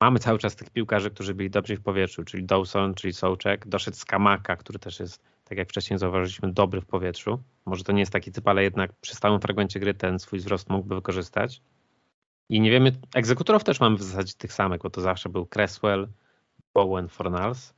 mamy 0.00 0.18
cały 0.18 0.38
czas 0.38 0.56
tych 0.56 0.70
piłkarzy, 0.70 1.10
którzy 1.10 1.34
byli 1.34 1.50
dobrzy 1.50 1.76
w 1.76 1.80
powietrzu, 1.80 2.24
czyli 2.24 2.44
Dawson, 2.44 2.94
czyli 2.94 3.12
Sołczek, 3.12 3.68
doszedł 3.68 3.96
z 3.96 4.04
Kamaka, 4.04 4.56
który 4.56 4.78
też 4.78 5.00
jest, 5.00 5.22
tak 5.44 5.58
jak 5.58 5.68
wcześniej 5.68 5.98
zauważyliśmy, 5.98 6.52
dobry 6.52 6.80
w 6.80 6.86
powietrzu. 6.86 7.42
Może 7.66 7.84
to 7.84 7.92
nie 7.92 8.00
jest 8.00 8.12
taki 8.12 8.32
typ, 8.32 8.48
ale 8.48 8.62
jednak 8.62 8.92
przy 9.00 9.14
stałym 9.14 9.40
fragmencie 9.40 9.80
gry 9.80 9.94
ten 9.94 10.18
swój 10.18 10.38
wzrost 10.38 10.70
mógłby 10.70 10.94
wykorzystać. 10.94 11.62
I 12.48 12.60
nie 12.60 12.70
wiemy, 12.70 12.92
egzekutorów 13.14 13.64
też 13.64 13.80
mamy 13.80 13.96
w 13.96 14.02
zasadzie 14.02 14.32
tych 14.38 14.52
samych, 14.52 14.80
bo 14.82 14.90
to 14.90 15.00
zawsze 15.00 15.28
był 15.28 15.46
Cresswell, 15.46 16.08
Bowen, 16.78 17.08
Fornals. 17.08 17.74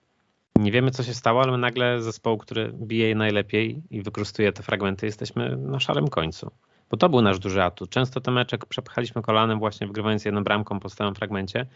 Nie 0.56 0.72
wiemy, 0.72 0.90
co 0.90 1.02
się 1.02 1.14
stało, 1.14 1.42
ale 1.42 1.52
my 1.52 1.58
nagle 1.58 2.02
zespołu, 2.02 2.38
który 2.38 2.72
bije 2.72 3.08
je 3.08 3.14
najlepiej 3.14 3.82
i 3.90 4.02
wykorzystuje 4.02 4.52
te 4.52 4.62
fragmenty, 4.62 5.06
jesteśmy 5.06 5.56
na 5.56 5.80
szarym 5.80 6.08
końcu. 6.08 6.50
Bo 6.90 6.96
to 6.96 7.08
był 7.08 7.22
nasz 7.22 7.38
duży 7.38 7.62
atut. 7.62 7.90
Często 7.90 8.20
te 8.20 8.30
mecze 8.30 8.58
przepychaliśmy 8.68 9.22
kolanem, 9.22 9.58
właśnie 9.58 9.86
wygrywając 9.86 10.24
jedną 10.24 10.44
bramką 10.44 10.80
po 10.80 10.88
stałym 10.88 11.14
fragmencie. 11.14 11.66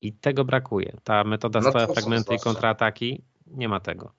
I 0.00 0.12
tego 0.12 0.44
brakuje. 0.44 0.96
Ta 1.04 1.24
metoda 1.24 1.60
No 1.60 1.70
stałe 1.70 1.86
fragmenty 1.86 2.20
i 2.20 2.38
zwłaszcza. 2.38 2.44
kontrataki 2.44 3.22
nie 3.46 3.68
ma 3.68 3.80
tego. 3.80 4.12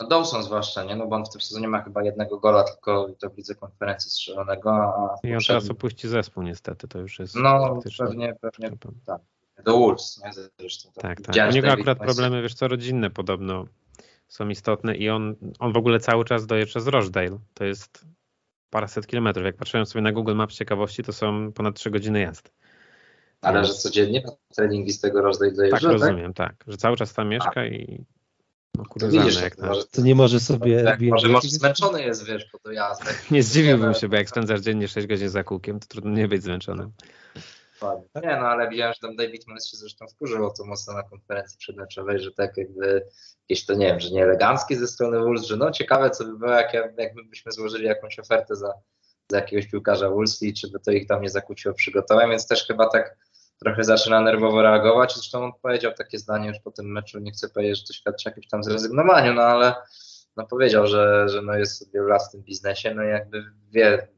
No 0.00 0.06
Dawson 0.08 0.42
zwłaszcza, 0.42 0.84
nie? 0.84 0.96
No 0.96 1.06
bo 1.06 1.16
on 1.16 1.24
w 1.24 1.30
tym 1.30 1.40
sezonie 1.40 1.68
ma 1.68 1.82
chyba 1.82 2.02
jednego 2.02 2.38
gola 2.38 2.64
tylko 2.64 3.08
i 3.08 3.16
to 3.16 3.30
w 3.30 3.36
lidze 3.36 3.54
konferencji 3.54 4.10
strzelonego, 4.10 4.70
a 4.72 5.26
I 5.26 5.34
on 5.34 5.40
teraz 5.46 5.70
opuści 5.70 6.08
zespół 6.08 6.42
niestety, 6.42 6.88
to 6.88 6.98
już 6.98 7.18
jest 7.18 7.34
No 7.36 7.80
pewnie, 7.98 8.34
pewnie 8.40 8.70
tak. 9.06 9.20
Do 9.64 9.78
Wolves, 9.78 10.20
nie? 10.24 10.30
Zresztą. 10.58 10.92
Tak, 10.94 11.02
tak. 11.20 11.26
Widziałem, 11.26 11.50
U 11.52 11.54
niego 11.54 11.68
David 11.68 11.88
akurat 11.88 11.98
problemy, 12.06 12.42
wiesz 12.42 12.54
co, 12.54 12.68
rodzinne 12.68 13.10
podobno 13.10 13.66
są 14.28 14.48
istotne 14.48 14.96
i 14.96 15.10
on, 15.10 15.34
on 15.58 15.72
w 15.72 15.76
ogóle 15.76 16.00
cały 16.00 16.24
czas 16.24 16.46
dojeżdża 16.46 16.80
z 16.80 16.86
Rochdale. 16.86 17.38
To 17.54 17.64
jest 17.64 18.04
paręset 18.70 19.06
kilometrów. 19.06 19.46
Jak 19.46 19.56
patrzyłem 19.56 19.86
sobie 19.86 20.02
na 20.02 20.12
Google 20.12 20.34
Maps 20.34 20.54
ciekawości, 20.56 21.02
to 21.02 21.12
są 21.12 21.52
ponad 21.52 21.76
3 21.76 21.90
godziny 21.90 22.20
jazdy. 22.20 22.50
Ale 23.40 23.64
że 23.64 23.74
codziennie 23.74 24.22
treningi 24.56 24.92
z 24.92 25.00
tego 25.00 25.22
rozdaj 25.22 25.54
dojeżdża, 25.54 25.80
Tak, 25.80 26.00
rozumiem, 26.00 26.34
tak. 26.34 26.64
Że 26.66 26.76
cały 26.76 26.96
czas 26.96 27.14
tam 27.14 27.28
mieszka 27.28 27.66
i 27.66 28.04
no 28.76 28.84
To 28.84 28.88
kuriozalne 28.90 29.26
widzisz, 29.26 29.42
jak 29.42 29.56
to 29.56 29.66
może, 29.66 29.84
To 29.84 30.02
nie 30.02 30.14
może 30.14 30.40
sobie 30.40 30.84
tak, 30.84 31.00
może, 31.00 31.10
może 31.10 31.28
jakiegoś- 31.28 31.50
zmęczony 31.50 32.02
jest, 32.02 32.24
wiesz, 32.26 32.44
po 32.44 32.58
dojazdach. 32.64 33.24
Nie 33.30 33.42
zdziwiłbym 33.42 33.94
się, 33.94 34.08
bo 34.08 34.16
jak 34.16 34.28
spędzasz 34.28 34.60
dziennie 34.60 34.88
6 34.88 35.06
godzin 35.06 35.28
za 35.28 35.44
kółkiem, 35.44 35.80
to 35.80 35.86
trudno 35.86 36.10
nie 36.10 36.28
być 36.28 36.42
zmęczonym. 36.42 36.92
Nie, 38.14 38.36
no 38.36 38.46
ale 38.48 38.68
widziałem, 38.68 38.94
że 38.94 39.00
tam 39.00 39.16
David 39.16 39.46
Moyes 39.48 39.70
się 39.70 39.76
zresztą 39.76 40.06
wkurzył 40.08 40.46
o 40.46 40.50
to 40.50 40.64
mocno 40.64 40.94
na 40.94 41.02
konferencji 41.02 41.58
przedmeczowej, 41.58 42.20
że 42.20 42.32
tak 42.32 42.56
jakby 42.56 43.06
jakieś 43.48 43.66
to 43.66 43.74
nie 43.74 43.86
wiem, 43.86 44.00
że 44.00 44.10
nie 44.10 44.22
eleganckie 44.22 44.76
ze 44.76 44.86
strony 44.86 45.18
Wolves, 45.18 45.44
że 45.44 45.56
no 45.56 45.70
ciekawe 45.70 46.10
co 46.10 46.24
by 46.24 46.38
było, 46.38 46.50
jak, 46.50 46.74
ja- 46.74 46.88
jakby 46.98 47.24
byśmy 47.24 47.52
złożyli 47.52 47.84
jakąś 47.86 48.18
ofertę 48.18 48.56
za, 48.56 48.72
za 49.30 49.36
jakiegoś 49.36 49.66
piłkarza 49.66 50.10
Wolves 50.10 50.42
i 50.42 50.54
czy 50.54 50.70
by 50.70 50.80
to 50.80 50.90
ich 50.90 51.06
tam 51.08 51.22
nie 51.22 51.30
zakłóciło 51.30 51.74
przygotowań, 51.74 52.30
więc 52.30 52.46
też 52.46 52.66
chyba 52.66 52.88
tak 52.88 53.16
trochę 53.60 53.84
zaczyna 53.84 54.20
nerwowo 54.20 54.62
reagować. 54.62 55.14
Zresztą 55.14 55.44
on 55.44 55.52
powiedział 55.62 55.92
takie 55.98 56.18
zdanie 56.18 56.48
już 56.48 56.58
po 56.64 56.70
tym 56.70 56.92
meczu, 56.92 57.18
nie 57.18 57.32
chcę 57.32 57.48
powiedzieć, 57.48 57.78
że 57.80 57.86
to 57.86 57.92
świadczy 57.92 58.28
o 58.28 58.30
jakimś 58.30 58.48
tam 58.48 58.64
zrezygnowaniu, 58.64 59.34
no 59.34 59.42
ale 59.42 59.74
no 60.36 60.46
powiedział, 60.46 60.86
że, 60.86 61.28
że 61.28 61.42
no 61.42 61.54
jest 61.54 61.82
od 61.82 61.90
wielu 61.92 62.06
lat 62.06 62.22
w 62.28 62.32
tym 62.32 62.42
biznesie, 62.42 62.94
no 62.94 63.04
i 63.04 63.08
jakby 63.08 63.44
wie, 63.70 64.08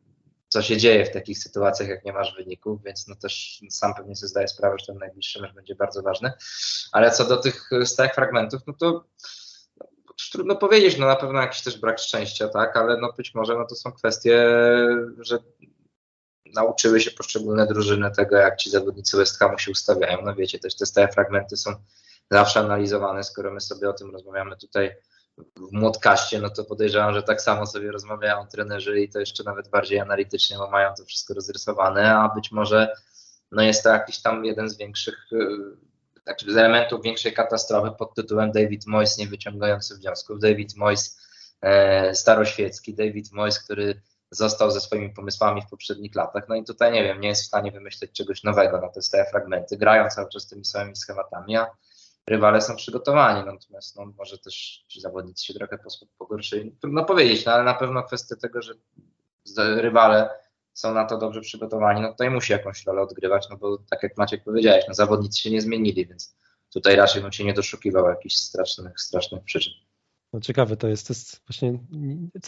co 0.55 0.63
się 0.63 0.77
dzieje 0.77 1.05
w 1.05 1.11
takich 1.11 1.39
sytuacjach, 1.39 1.89
jak 1.89 2.05
nie 2.05 2.13
masz 2.13 2.37
wyników, 2.37 2.83
więc 2.83 3.09
no 3.09 3.15
też 3.15 3.61
sam 3.71 3.95
pewnie 3.95 4.17
sobie 4.17 4.29
zdaje 4.29 4.49
sprawę, 4.49 4.77
że 4.79 4.87
ten 4.87 4.99
najbliższy 4.99 5.41
mecz 5.41 5.55
będzie 5.55 5.75
bardzo 5.75 6.03
ważny. 6.03 6.33
Ale 6.93 7.11
co 7.11 7.25
do 7.25 7.37
tych 7.37 7.71
stałych 7.85 8.15
fragmentów, 8.15 8.63
no 8.67 8.73
to 8.73 9.05
no, 9.77 9.87
trudno 10.33 10.57
powiedzieć, 10.57 10.99
no 10.99 11.07
na 11.07 11.17
pewno 11.17 11.41
jakiś 11.41 11.63
też 11.63 11.79
brak 11.79 11.99
szczęścia, 11.99 12.49
tak, 12.49 12.77
ale 12.77 13.01
no 13.01 13.13
być 13.13 13.35
może 13.35 13.55
no 13.55 13.67
to 13.67 13.75
są 13.75 13.93
kwestie, 13.93 14.49
że 15.19 15.39
nauczyły 16.55 17.01
się 17.01 17.11
poszczególne 17.11 17.67
drużyny 17.67 18.11
tego, 18.11 18.37
jak 18.37 18.57
ci 18.57 18.71
zawodnicy 18.71 19.17
West 19.17 19.39
Hamu 19.39 19.59
się 19.59 19.71
ustawiają. 19.71 20.19
No 20.25 20.35
wiecie, 20.35 20.59
też 20.59 20.77
te 20.77 20.87
stałe 20.87 21.09
fragmenty 21.09 21.57
są 21.57 21.75
zawsze 22.31 22.61
analizowane, 22.61 23.25
skoro 23.25 23.51
my 23.51 23.61
sobie 23.61 23.89
o 23.89 23.93
tym 23.93 24.11
rozmawiamy 24.11 24.57
tutaj 24.57 24.97
w 25.39 25.73
młotkaście, 25.73 26.41
no 26.41 26.51
to 26.51 26.65
podejrzewam, 26.65 27.15
że 27.15 27.23
tak 27.23 27.43
samo 27.43 27.67
sobie 27.67 27.93
rozmawiają 27.93 28.47
trenerzy 28.47 29.01
i 29.01 29.09
to 29.09 29.21
jeszcze 29.21 29.45
nawet 29.45 29.69
bardziej 29.69 30.01
analitycznie, 30.01 30.57
bo 30.57 30.71
mają 30.71 30.95
to 30.99 31.05
wszystko 31.05 31.35
rozrysowane, 31.35 32.17
a 32.17 32.29
być 32.29 32.53
może 32.53 32.97
no 33.53 33.63
jest 33.63 33.83
to 33.83 33.89
jakiś 33.89 34.23
tam 34.23 34.45
jeden 34.45 34.69
z 34.69 34.77
większych 34.77 35.29
znaczy 36.25 36.53
z 36.53 36.57
elementów 36.57 37.03
większej 37.03 37.33
katastrofy 37.33 37.91
pod 37.99 38.15
tytułem 38.15 38.53
David 38.53 38.87
Moyes 38.87 39.19
nie 39.19 39.27
wyciągający 39.27 39.97
wniosków, 39.97 40.41
David 40.41 40.77
Moyes 40.77 41.21
e, 41.61 42.15
staroświecki, 42.15 42.95
David 42.95 43.33
Moyes, 43.33 43.65
który 43.65 44.01
został 44.31 44.71
ze 44.71 44.81
swoimi 44.81 45.11
pomysłami 45.11 45.63
w 45.63 45.71
poprzednich 45.71 46.15
latach, 46.15 46.49
no 46.49 46.55
i 46.55 46.65
tutaj 46.65 46.93
nie 46.93 47.03
wiem, 47.03 47.21
nie 47.21 47.29
jest 47.29 47.43
w 47.43 47.47
stanie 47.47 47.73
wymyśleć 47.73 48.13
czegoś 48.13 48.43
nowego 48.43 48.81
na 48.81 48.89
te 48.89 49.03
stałe 49.03 49.27
fragmenty, 49.31 49.77
grają 49.77 50.09
cały 50.09 50.29
czas 50.29 50.47
tymi 50.47 50.65
samymi 50.65 50.97
schematami, 50.97 51.57
a 51.57 51.67
rywale 52.27 52.61
są 52.61 52.77
przygotowani, 52.77 53.47
natomiast 53.47 53.97
no, 53.97 54.07
może 54.19 54.39
też 54.39 54.85
ci 54.89 55.01
zawodnicy 55.01 55.45
się 55.45 55.55
trochę 55.55 55.79
pogorszyli. 56.19 56.77
Trudno 56.81 57.05
powiedzieć, 57.05 57.47
no 57.47 57.53
ale 57.53 57.65
na 57.65 57.75
pewno 57.75 58.03
kwestia 58.03 58.37
tego, 58.37 58.61
że 58.63 58.75
rywale 59.57 60.31
są 60.73 60.95
na 60.95 61.05
to 61.05 61.19
dobrze 61.19 61.41
przygotowani, 61.41 62.01
no 62.01 62.11
tutaj 62.11 62.31
musi 62.31 62.53
jakąś 62.53 62.87
rolę 62.87 63.03
odgrywać, 63.03 63.47
no 63.51 63.57
bo 63.57 63.79
tak 63.91 64.03
jak 64.03 64.17
Maciek 64.17 64.45
powiedziałeś, 64.45 64.85
no 64.89 64.95
zawodnicy 64.95 65.41
się 65.41 65.51
nie 65.51 65.61
zmienili, 65.61 66.07
więc 66.07 66.37
tutaj 66.73 66.97
raczej 66.97 67.23
bym 67.23 67.33
się 67.33 67.45
nie 67.45 67.55
doszukiwał 67.55 68.09
jakichś 68.09 68.37
strasznych, 68.37 69.01
strasznych 69.01 69.45
przyczyn. 69.45 69.73
No 70.33 70.41
ciekawe 70.41 70.77
to 70.77 70.89
jest, 70.89 71.07
to 71.07 71.13
jest 71.13 71.43
właśnie 71.49 71.79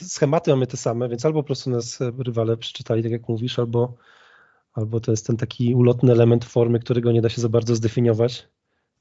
schematy 0.02 0.50
mamy 0.50 0.66
te 0.66 0.76
same, 0.76 1.08
więc 1.08 1.24
albo 1.24 1.42
po 1.42 1.46
prostu 1.46 1.70
nas 1.70 1.98
rywale 2.18 2.56
przeczytali, 2.56 3.02
tak 3.02 3.12
jak 3.12 3.28
mówisz, 3.28 3.58
albo, 3.58 3.94
albo 4.72 5.00
to 5.00 5.10
jest 5.10 5.26
ten 5.26 5.36
taki 5.36 5.74
ulotny 5.74 6.12
element 6.12 6.44
formy, 6.44 6.78
którego 6.78 7.12
nie 7.12 7.22
da 7.22 7.28
się 7.28 7.40
za 7.40 7.48
bardzo 7.48 7.74
zdefiniować. 7.74 8.48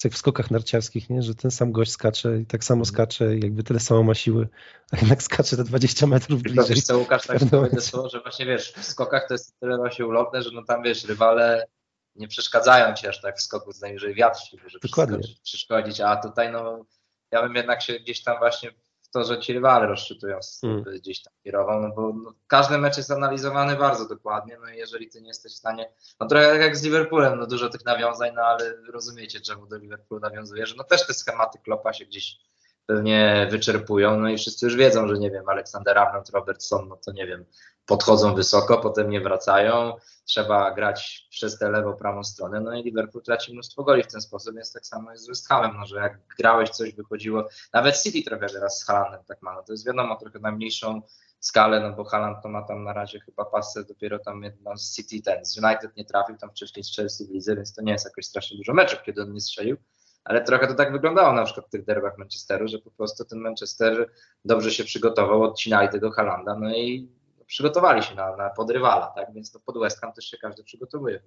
Jak 0.03 0.13
w 0.13 0.17
skokach 0.17 0.51
narciarskich, 0.51 1.09
nie? 1.09 1.21
że 1.21 1.35
ten 1.35 1.51
sam 1.51 1.71
gość 1.71 1.91
skacze 1.91 2.39
i 2.39 2.45
tak 2.45 2.63
samo 2.63 2.79
mhm. 2.79 2.93
skacze, 2.93 3.37
jakby 3.37 3.63
tyle 3.63 3.79
samo 3.79 4.03
ma 4.03 4.13
siły, 4.15 4.47
a 4.91 4.97
jednak 4.97 5.23
skacze 5.23 5.57
te 5.57 5.63
20 5.63 6.07
metrów 6.07 6.41
bliżej. 6.41 6.75
Wiesz 6.75 6.83
co, 6.83 6.97
Łukasz, 6.97 7.27
tak 7.27 7.39
powiedział 7.51 7.81
słowo, 7.81 8.09
że 8.09 8.21
właśnie 8.21 8.45
wiesz, 8.45 8.73
w 8.73 8.83
skokach 8.83 9.27
to 9.27 9.33
jest 9.33 9.59
tyle 9.59 9.77
właśnie 9.77 10.05
ulotne, 10.05 10.41
że 10.41 10.49
no 10.53 10.63
tam 10.63 10.83
wiesz, 10.83 11.03
rywale 11.03 11.67
nie 12.15 12.27
przeszkadzają 12.27 12.93
ci 12.95 13.07
aż 13.07 13.21
tak 13.21 13.37
w 13.37 13.41
skoku, 13.41 13.71
zdaje 13.71 13.99
że 13.99 14.13
wiatr 14.13 14.39
ci 14.39 14.57
może 14.63 14.79
Dokładnie. 14.79 15.17
przeszkodzić, 15.43 16.01
a 16.01 16.15
tutaj 16.15 16.51
no 16.51 16.85
ja 17.31 17.41
bym 17.41 17.55
jednak 17.55 17.81
się 17.81 17.93
gdzieś 17.93 18.23
tam 18.23 18.37
właśnie 18.37 18.71
w 19.05 19.09
to, 19.09 19.23
że 19.23 19.39
ci 19.39 19.53
rywale 19.53 19.87
rozczytują, 19.87 20.39
hmm. 20.61 20.83
gdzieś 20.83 21.23
tam 21.23 21.33
kierował, 21.43 21.81
no 21.81 21.89
bo 21.95 22.13
no, 22.13 22.33
każdy 22.47 22.77
mecz 22.77 22.97
jest 22.97 23.11
analizowany 23.11 23.75
bardzo 23.75 24.07
dokładnie, 24.07 24.57
no 24.61 24.73
i 24.73 24.77
jeżeli 24.77 25.09
ty 25.09 25.21
nie 25.21 25.27
jesteś 25.27 25.53
w 25.53 25.57
stanie, 25.57 25.91
no 26.19 26.27
trochę 26.27 26.57
jak 26.57 26.77
z 26.77 26.83
Liverpoolem, 26.83 27.39
no 27.39 27.47
dużo 27.47 27.69
tych 27.69 27.85
nawiązań, 27.85 28.31
no 28.35 28.41
ale 28.41 28.73
rozumiecie, 28.93 29.41
czemu 29.41 29.67
do 29.67 29.77
Liverpoolu 29.77 30.21
nawiązuje, 30.21 30.65
że 30.65 30.75
no 30.77 30.83
też 30.83 31.07
te 31.07 31.13
schematy 31.13 31.59
Klopa 31.63 31.93
się 31.93 32.05
gdzieś 32.05 32.37
pewnie 32.85 33.47
wyczerpują, 33.51 34.19
no 34.19 34.29
i 34.29 34.37
wszyscy 34.37 34.65
już 34.65 34.75
wiedzą, 34.75 35.07
że 35.07 35.19
nie 35.19 35.31
wiem, 35.31 35.49
Aleksander 35.49 35.97
Arnold, 35.97 36.29
Robertson, 36.29 36.87
no 36.87 36.97
to 36.97 37.11
nie 37.11 37.27
wiem, 37.27 37.45
podchodzą 37.85 38.35
wysoko, 38.35 38.77
potem 38.77 39.09
nie 39.09 39.21
wracają, 39.21 39.93
trzeba 40.25 40.71
grać 40.71 41.27
przez 41.29 41.59
tę 41.59 41.69
lewo, 41.69 41.93
prawą 41.93 42.23
stronę, 42.23 42.61
no 42.61 42.73
i 42.73 42.83
Liverpool 42.83 43.23
traci 43.23 43.53
mnóstwo 43.53 43.83
goli 43.83 44.03
w 44.03 44.07
ten 44.07 44.21
sposób, 44.21 44.55
więc 44.55 44.73
tak 44.73 44.85
samo 44.85 45.11
jest 45.11 45.23
z 45.23 45.27
West 45.27 45.47
Hamem, 45.47 45.77
no, 45.77 45.85
że 45.85 45.97
jak 45.97 46.19
grałeś 46.39 46.69
coś 46.69 46.93
wychodziło, 46.93 47.47
nawet 47.73 48.01
City 48.01 48.29
trochę 48.29 48.47
teraz 48.47 48.79
z 48.79 48.85
Halandem 48.85 49.23
tak 49.27 49.41
ma, 49.41 49.53
no 49.53 49.63
to 49.63 49.73
jest 49.73 49.85
wiadomo, 49.85 50.15
trochę 50.15 50.39
na 50.39 50.51
mniejszą 50.51 51.01
skalę, 51.39 51.79
no 51.79 51.91
bo 51.95 52.03
Haaland 52.03 52.37
to 52.43 52.49
ma 52.49 52.61
tam 52.61 52.83
na 52.83 52.93
razie 52.93 53.19
chyba 53.19 53.45
pasę 53.45 53.83
dopiero 53.83 54.19
tam 54.19 54.43
jedno 54.43 54.77
z 54.77 54.95
City 54.95 55.21
ten, 55.21 55.45
z 55.45 55.57
United 55.57 55.97
nie 55.97 56.05
trafił, 56.05 56.37
tam 56.37 56.49
wcześniej 56.49 56.83
z 56.83 56.95
Chelsea 56.95 57.25
w 57.27 57.29
lidze, 57.29 57.55
więc 57.55 57.73
to 57.73 57.81
nie 57.81 57.91
jest 57.91 58.05
jakoś 58.05 58.25
strasznie 58.25 58.57
dużo 58.57 58.73
meczów, 58.73 59.03
kiedy 59.03 59.21
on 59.21 59.33
nie 59.33 59.41
strzelił, 59.41 59.77
ale 60.23 60.43
trochę 60.43 60.67
to 60.67 60.73
tak 60.73 60.91
wyglądało 60.91 61.33
na 61.33 61.45
przykład 61.45 61.67
w 61.67 61.69
tych 61.69 61.85
derbach 61.85 62.17
Manchesteru, 62.17 62.67
że 62.67 62.79
po 62.79 62.91
prostu 62.91 63.25
ten 63.25 63.39
Manchester 63.39 64.11
dobrze 64.45 64.71
się 64.71 64.83
przygotował, 64.83 65.43
odcinali 65.43 65.89
tego 65.89 66.11
Halanda, 66.11 66.55
no 66.59 66.75
i 66.75 67.14
przygotowali 67.47 68.03
się 68.03 68.15
na, 68.15 68.35
na 68.35 68.49
podrywala, 68.49 69.07
tak? 69.07 69.33
Więc 69.33 69.51
to 69.51 69.59
pod 69.59 69.79
West 69.79 70.01
Ham 70.01 70.13
też 70.13 70.25
się 70.25 70.37
każdy 70.37 70.63
przygotowuje. 70.63 71.21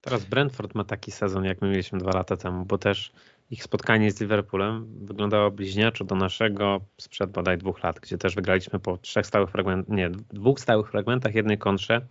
Teraz 0.00 0.24
Brentford 0.24 0.74
ma 0.74 0.84
taki 0.84 1.12
sezon, 1.12 1.44
jak 1.44 1.62
my 1.62 1.68
mieliśmy 1.68 1.98
dwa 1.98 2.10
lata 2.10 2.36
temu, 2.36 2.64
bo 2.64 2.78
też 2.78 3.12
ich 3.50 3.62
spotkanie 3.62 4.10
z 4.10 4.20
Liverpoolem 4.20 4.86
wyglądało 5.06 5.50
bliźniaczo 5.50 6.04
do 6.04 6.14
naszego 6.14 6.80
sprzed 7.00 7.30
bodaj 7.30 7.58
dwóch 7.58 7.82
lat, 7.82 8.00
gdzie 8.00 8.18
też 8.18 8.34
wygraliśmy 8.34 8.78
po 8.78 8.98
trzech 8.98 9.26
stałych 9.26 9.50
fragmentach, 9.50 9.96
nie, 9.96 10.10
dwóch 10.10 10.60
stałych 10.60 10.90
fragmentach, 10.90 11.34
jednej 11.34 11.58
kontrze 11.58 12.06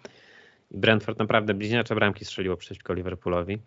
i 0.71 0.77
Brentford 0.77 1.19
naprawdę 1.19 1.53
bliźniacze 1.53 1.95
bramki 1.95 2.25
strzeliło 2.25 2.57
przeciwko 2.57 2.93
Liverpoolowi. 2.93 3.59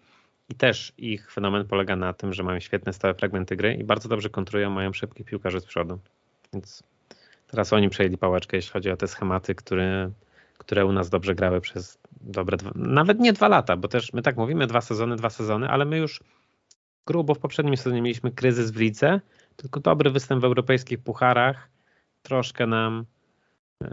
I 0.48 0.54
też 0.54 0.92
ich 0.98 1.32
fenomen 1.32 1.66
polega 1.66 1.96
na 1.96 2.12
tym, 2.12 2.32
że 2.32 2.42
mają 2.42 2.60
świetne 2.60 2.92
stałe 2.92 3.14
fragmenty 3.14 3.56
gry 3.56 3.74
i 3.74 3.84
bardzo 3.84 4.08
dobrze 4.08 4.30
kontrują, 4.30 4.70
mają 4.70 4.92
szybkich 4.92 5.26
piłkarzy 5.26 5.60
z 5.60 5.64
przodu. 5.64 5.98
Więc 6.52 6.82
teraz 7.50 7.72
oni 7.72 7.88
przejęli 7.88 8.18
pałeczkę, 8.18 8.56
jeśli 8.56 8.72
chodzi 8.72 8.90
o 8.90 8.96
te 8.96 9.08
schematy, 9.08 9.54
które, 9.54 10.10
które 10.58 10.86
u 10.86 10.92
nas 10.92 11.10
dobrze 11.10 11.34
grały 11.34 11.60
przez 11.60 11.98
dobre, 12.20 12.56
dwa, 12.56 12.70
nawet 12.74 13.20
nie 13.20 13.32
dwa 13.32 13.48
lata, 13.48 13.76
bo 13.76 13.88
też 13.88 14.12
my 14.12 14.22
tak 14.22 14.36
mówimy, 14.36 14.66
dwa 14.66 14.80
sezony, 14.80 15.16
dwa 15.16 15.30
sezony, 15.30 15.68
ale 15.68 15.84
my 15.84 15.98
już 15.98 16.20
grubo 17.06 17.34
w 17.34 17.38
poprzednim 17.38 17.76
sezonie 17.76 18.02
mieliśmy 18.02 18.30
kryzys 18.30 18.70
w 18.70 18.76
lidze, 18.76 19.20
tylko 19.56 19.80
dobry 19.80 20.10
występ 20.10 20.42
w 20.42 20.44
europejskich 20.44 20.98
pucharach 20.98 21.68
troszkę 22.22 22.66
nam 22.66 23.04
e, 23.82 23.90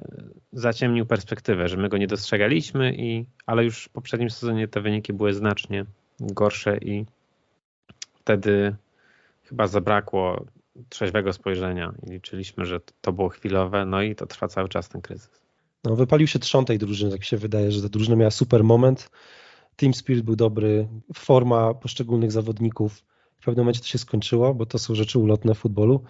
zaciemnił 0.52 1.06
perspektywę, 1.06 1.68
że 1.68 1.78
my 1.78 1.90
go 1.90 1.98
nie 1.98 2.08
dostrzegaliśmy, 2.08 2.96
i, 2.96 3.26
ale 3.46 3.64
już 3.64 3.84
w 3.84 3.90
poprzednim 3.90 4.30
sezonie 4.30 4.68
te 4.68 4.82
wyniki 4.82 5.14
były 5.14 5.34
znacznie 5.34 5.86
gorsze 6.20 6.78
i 6.78 7.06
wtedy 8.16 8.76
chyba 9.44 9.68
zabrakło 9.68 10.46
trzeźwego 10.90 11.34
spojrzenia 11.34 11.94
i 12.08 12.12
liczyliśmy, 12.12 12.66
że 12.66 12.80
to 13.02 13.14
było 13.14 13.30
chwilowe, 13.30 13.86
no 13.86 14.02
i 14.02 14.16
to 14.16 14.26
trwa 14.26 14.48
cały 14.48 14.70
czas 14.70 14.90
ten 14.90 15.02
kryzys. 15.02 15.42
No, 15.84 15.96
wypalił 15.96 16.28
się 16.28 16.40
trzon 16.40 16.66
tej 16.66 16.78
drużyny, 16.78 17.12
tak 17.12 17.24
się 17.24 17.38
wydaje, 17.38 17.72
że 17.72 17.82
ta 17.82 17.90
drużyna 17.90 18.16
miała 18.16 18.32
super 18.32 18.64
moment. 18.64 19.10
Team 19.76 19.94
Spirit 19.94 20.26
był 20.26 20.36
dobry, 20.36 20.88
forma 21.14 21.74
poszczególnych 21.74 22.32
zawodników. 22.32 23.04
W 23.38 23.46
pewnym 23.46 23.66
momencie 23.66 23.82
to 23.82 23.88
się 23.88 23.98
skończyło, 23.98 24.54
bo 24.54 24.66
to 24.66 24.80
są 24.80 24.96
rzeczy 24.96 25.20
ulotne 25.20 25.56
w 25.56 25.58
futbolu 25.58 26.04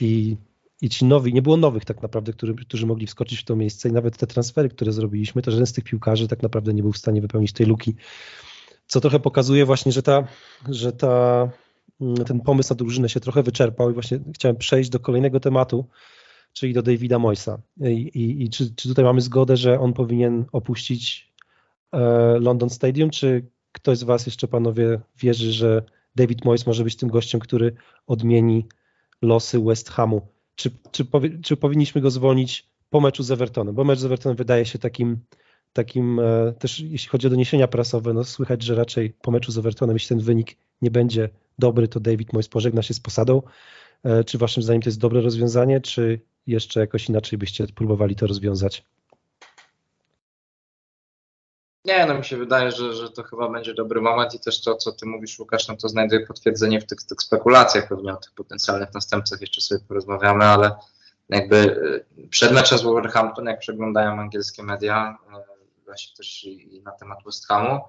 i, 0.00 0.36
i 0.80 0.88
ci 0.88 1.04
nowi, 1.04 1.34
nie 1.34 1.42
było 1.42 1.56
nowych 1.56 1.84
tak 1.84 2.02
naprawdę, 2.02 2.32
którzy, 2.32 2.54
którzy 2.54 2.86
mogli 2.86 3.06
wskoczyć 3.06 3.38
w 3.38 3.44
to 3.44 3.56
miejsce 3.56 3.88
i 3.88 3.92
nawet 3.92 4.16
te 4.16 4.26
transfery, 4.26 4.68
które 4.68 4.92
zrobiliśmy, 4.92 5.42
to 5.42 5.50
żaden 5.50 5.66
z 5.66 5.72
tych 5.72 5.84
piłkarzy 5.84 6.28
tak 6.28 6.42
naprawdę 6.42 6.74
nie 6.74 6.82
był 6.82 6.92
w 6.92 6.98
stanie 6.98 7.20
wypełnić 7.20 7.52
tej 7.52 7.66
luki 7.66 7.94
co 8.86 9.00
trochę 9.00 9.20
pokazuje 9.20 9.64
właśnie, 9.64 9.92
że, 9.92 10.02
ta, 10.02 10.24
że 10.68 10.92
ta, 10.92 11.48
ten 12.26 12.40
pomysł 12.40 12.74
na 12.74 12.76
drużynę 12.76 13.08
się 13.08 13.20
trochę 13.20 13.42
wyczerpał 13.42 13.90
i 13.90 13.94
właśnie 13.94 14.18
chciałem 14.34 14.56
przejść 14.56 14.90
do 14.90 15.00
kolejnego 15.00 15.40
tematu, 15.40 15.88
czyli 16.52 16.74
do 16.74 16.82
Davida 16.82 17.18
Moysa. 17.18 17.58
I, 17.80 17.92
i, 17.92 18.44
i 18.44 18.50
czy, 18.50 18.74
czy, 18.74 18.88
tutaj 18.88 19.04
mamy 19.04 19.20
zgodę, 19.20 19.56
że 19.56 19.80
on 19.80 19.92
powinien 19.92 20.44
opuścić 20.52 21.32
e, 21.92 21.98
London 22.40 22.70
Stadium, 22.70 23.10
czy 23.10 23.46
ktoś 23.72 23.98
z 23.98 24.02
Was 24.02 24.26
jeszcze, 24.26 24.48
panowie, 24.48 25.00
wierzy, 25.18 25.52
że 25.52 25.82
David 26.16 26.44
Moyes 26.44 26.66
może 26.66 26.84
być 26.84 26.96
tym 26.96 27.08
gościem, 27.08 27.40
który 27.40 27.72
odmieni 28.06 28.66
losy 29.22 29.60
West 29.60 29.90
Hamu? 29.90 30.28
Czy, 30.54 30.70
czy, 30.90 31.04
powi 31.04 31.40
czy 31.40 31.56
powinniśmy 31.56 32.00
go 32.00 32.10
zwolnić 32.10 32.68
po 32.90 33.00
meczu 33.00 33.22
z 33.22 33.30
Evertonem? 33.30 33.74
Bo 33.74 33.84
mecz 33.84 33.98
z 33.98 34.04
Evertonem 34.04 34.36
wydaje 34.36 34.64
się 34.64 34.78
takim 34.78 35.18
takim 35.76 36.20
e, 36.20 36.52
też 36.58 36.80
jeśli 36.80 37.08
chodzi 37.08 37.26
o 37.26 37.30
doniesienia 37.30 37.68
prasowe, 37.68 38.12
no 38.12 38.24
słychać, 38.24 38.62
że 38.62 38.74
raczej 38.74 39.10
po 39.22 39.30
meczu 39.30 39.52
z 39.52 39.58
Evertonem, 39.58 39.96
jeśli 39.96 40.08
ten 40.08 40.20
wynik 40.20 40.56
nie 40.82 40.90
będzie 40.90 41.28
dobry, 41.58 41.88
to 41.88 42.00
David 42.00 42.32
Moyes 42.32 42.48
pożegna 42.48 42.82
się 42.82 42.94
z 42.94 43.00
posadą. 43.00 43.42
E, 44.04 44.24
czy 44.24 44.38
waszym 44.38 44.62
zdaniem 44.62 44.82
to 44.82 44.88
jest 44.88 45.00
dobre 45.00 45.20
rozwiązanie, 45.20 45.80
czy 45.80 46.20
jeszcze 46.46 46.80
jakoś 46.80 47.08
inaczej 47.08 47.38
byście 47.38 47.66
próbowali 47.66 48.16
to 48.16 48.26
rozwiązać? 48.26 48.84
Nie, 51.84 52.06
no 52.06 52.18
mi 52.18 52.24
się 52.24 52.36
wydaje, 52.36 52.70
że, 52.70 52.92
że 52.94 53.10
to 53.10 53.22
chyba 53.22 53.48
będzie 53.48 53.74
dobry 53.74 54.00
moment 54.00 54.34
i 54.34 54.40
też 54.40 54.62
to, 54.62 54.74
co 54.74 54.92
ty 54.92 55.06
mówisz, 55.06 55.38
Łukasz, 55.38 55.68
no 55.68 55.76
to 55.76 55.88
znajduje 55.88 56.26
potwierdzenie 56.26 56.80
w 56.80 56.86
tych, 56.86 57.02
tych 57.02 57.22
spekulacjach 57.22 57.88
pewnie 57.88 58.12
o 58.12 58.16
tych 58.16 58.32
potencjalnych 58.32 58.94
następcach, 58.94 59.40
jeszcze 59.40 59.60
sobie 59.60 59.80
porozmawiamy, 59.88 60.44
ale 60.44 60.70
jakby 61.28 61.56
e, 62.16 62.28
przed 62.28 62.52
meczem 62.52 62.78
z 62.78 62.82
Wolverhampton, 62.82 63.46
jak 63.46 63.58
przeglądają 63.58 64.20
angielskie 64.20 64.62
media, 64.62 65.18
właśnie 65.86 66.16
też 66.16 66.44
i, 66.44 66.82
na 66.82 66.92
temat 66.92 67.18
West 67.26 67.46
Hamu, 67.46 67.80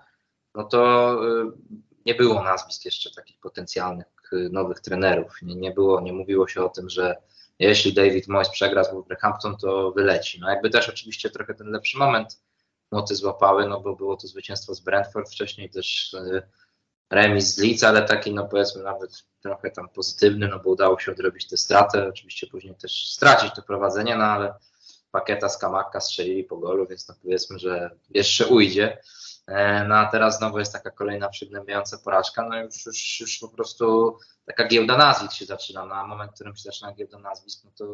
no 0.55 0.63
to 0.63 1.13
y, 1.25 1.51
nie 2.05 2.15
było 2.15 2.43
nazwisk 2.43 2.85
jeszcze 2.85 3.11
takich 3.11 3.39
potencjalnych 3.39 4.07
y, 4.33 4.49
nowych 4.51 4.79
trenerów. 4.79 5.41
Nie, 5.41 5.55
nie 5.55 5.71
było, 5.71 6.01
nie 6.01 6.13
mówiło 6.13 6.47
się 6.47 6.65
o 6.65 6.69
tym, 6.69 6.89
że 6.89 7.15
jeśli 7.59 7.93
David 7.93 8.27
Moyes 8.27 8.49
przegra 8.49 8.83
z 8.83 8.93
Wolverhampton, 8.93 9.57
to 9.57 9.91
wyleci. 9.91 10.39
No 10.39 10.49
jakby 10.49 10.69
też 10.69 10.89
oczywiście 10.89 11.29
trochę 11.29 11.53
ten 11.53 11.67
lepszy 11.67 11.97
moment 11.97 12.41
młoty 12.91 13.15
złapały, 13.15 13.67
no 13.67 13.79
bo 13.79 13.95
było 13.95 14.17
to 14.17 14.27
zwycięstwo 14.27 14.75
z 14.75 14.79
Brentford, 14.79 15.31
wcześniej 15.31 15.69
też 15.69 16.13
y, 16.13 16.41
remis 17.09 17.55
z 17.55 17.57
Leeds, 17.57 17.83
ale 17.83 18.01
taki 18.01 18.33
no 18.33 18.47
powiedzmy 18.47 18.83
nawet 18.83 19.23
trochę 19.41 19.71
tam 19.71 19.89
pozytywny, 19.89 20.47
no 20.47 20.59
bo 20.59 20.69
udało 20.69 20.99
się 20.99 21.11
odrobić 21.11 21.47
tę 21.47 21.57
stratę, 21.57 22.07
oczywiście 22.07 22.47
później 22.47 22.75
też 22.75 23.07
stracić 23.07 23.55
to 23.55 23.61
prowadzenie, 23.61 24.15
no 24.15 24.23
ale 24.23 24.53
Pakieta 25.11 25.49
z 25.49 25.57
Kamaka 25.57 26.01
strzelili 26.01 26.43
po 26.43 26.57
golu, 26.57 26.87
więc 26.87 27.07
no 27.07 27.15
powiedzmy, 27.21 27.59
że 27.59 27.89
jeszcze 28.09 28.47
ujdzie. 28.47 28.97
E, 29.47 29.83
no 29.87 29.95
a 29.95 30.05
teraz 30.05 30.37
znowu 30.37 30.59
jest 30.59 30.73
taka 30.73 30.91
kolejna 30.91 31.29
przygnębiająca 31.29 31.97
porażka, 31.97 32.47
no 32.49 32.63
już, 32.63 32.85
już, 32.85 33.19
już 33.19 33.39
po 33.39 33.47
prostu 33.47 34.17
taka 34.45 34.67
giełda 34.67 34.97
nazwisk 34.97 35.33
się 35.33 35.45
zaczyna. 35.45 35.85
Na 35.85 36.01
no, 36.01 36.07
moment, 36.07 36.31
w 36.31 36.35
którym 36.35 36.55
się 36.55 36.61
zaczyna 36.61 36.93
giełda 36.93 37.19
nazwisk, 37.19 37.63
no 37.65 37.71
to 37.77 37.85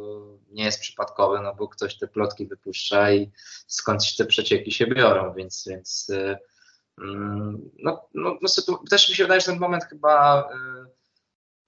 nie 0.51 0.63
jest 0.63 0.79
przypadkowe, 0.79 1.41
no 1.41 1.55
bo 1.55 1.67
ktoś 1.67 1.97
te 1.97 2.07
plotki 2.07 2.47
wypuszcza 2.47 3.11
i 3.11 3.31
skądś 3.67 4.15
te 4.15 4.25
przecieki 4.25 4.71
się 4.71 4.87
biorą, 4.87 5.33
więc, 5.33 5.65
więc 5.67 6.09
e, 6.09 6.39
mm, 6.97 7.71
no, 7.79 8.07
no, 8.13 8.37
no, 8.67 8.79
też 8.89 9.09
mi 9.09 9.15
się 9.15 9.23
wydaje, 9.23 9.41
że 9.41 9.47
ten 9.47 9.59
moment 9.59 9.83
chyba 9.83 10.41
e, 10.41 10.85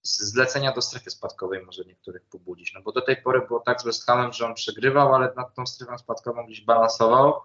zlecenia 0.05 0.71
do 0.71 0.81
strefy 0.81 1.09
spadkowej 1.09 1.65
może 1.65 1.85
niektórych 1.85 2.25
pobudzić. 2.25 2.73
No 2.73 2.81
bo 2.81 2.91
do 2.91 3.01
tej 3.01 3.21
pory 3.21 3.41
było 3.47 3.59
tak 3.59 3.81
z 3.81 3.85
West 3.85 4.05
Hamem, 4.05 4.33
że 4.33 4.45
on 4.45 4.53
przegrywał, 4.53 5.15
ale 5.15 5.33
nad 5.37 5.55
tą 5.55 5.65
strefą 5.65 5.97
spadkową 5.97 6.45
gdzieś 6.45 6.61
balansował. 6.61 7.41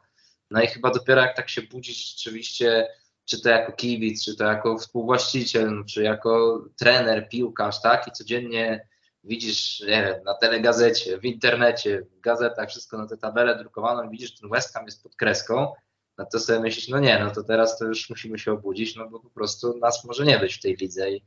No 0.50 0.62
i 0.62 0.66
chyba 0.66 0.90
dopiero 0.90 1.20
jak 1.20 1.36
tak 1.36 1.48
się 1.48 1.62
budzić 1.62 2.10
rzeczywiście, 2.10 2.88
czy 3.24 3.42
to 3.42 3.48
jako 3.48 3.72
kibic, 3.72 4.24
czy 4.24 4.36
to 4.36 4.44
jako 4.44 4.78
współwłaściciel, 4.78 5.74
no, 5.74 5.84
czy 5.84 6.02
jako 6.02 6.64
trener, 6.78 7.28
piłkarz, 7.28 7.82
tak? 7.82 8.08
I 8.08 8.12
codziennie 8.12 8.88
widzisz, 9.24 9.80
nie 9.80 10.02
wiem, 10.02 10.24
na 10.24 10.34
telegazecie, 10.34 11.18
w 11.18 11.24
internecie, 11.24 12.02
w 12.02 12.20
gazetach, 12.20 12.68
wszystko 12.68 12.98
na 12.98 13.06
tę 13.06 13.16
tabelę 13.16 13.58
drukowaną, 13.58 14.10
widzisz, 14.10 14.30
że 14.30 14.38
ten 14.40 14.50
West 14.50 14.74
Ham 14.74 14.84
jest 14.84 15.02
pod 15.02 15.16
kreską, 15.16 15.72
no 16.18 16.26
to 16.32 16.40
sobie 16.40 16.60
myślisz, 16.60 16.88
no 16.88 16.98
nie, 16.98 17.18
no 17.18 17.30
to 17.30 17.42
teraz 17.42 17.78
to 17.78 17.84
już 17.84 18.10
musimy 18.10 18.38
się 18.38 18.52
obudzić, 18.52 18.96
no 18.96 19.08
bo 19.08 19.20
po 19.20 19.30
prostu 19.30 19.78
nas 19.78 20.04
może 20.04 20.24
nie 20.24 20.38
być 20.38 20.54
w 20.54 20.62
tej 20.62 20.76
lidze 20.76 21.10
i 21.10 21.22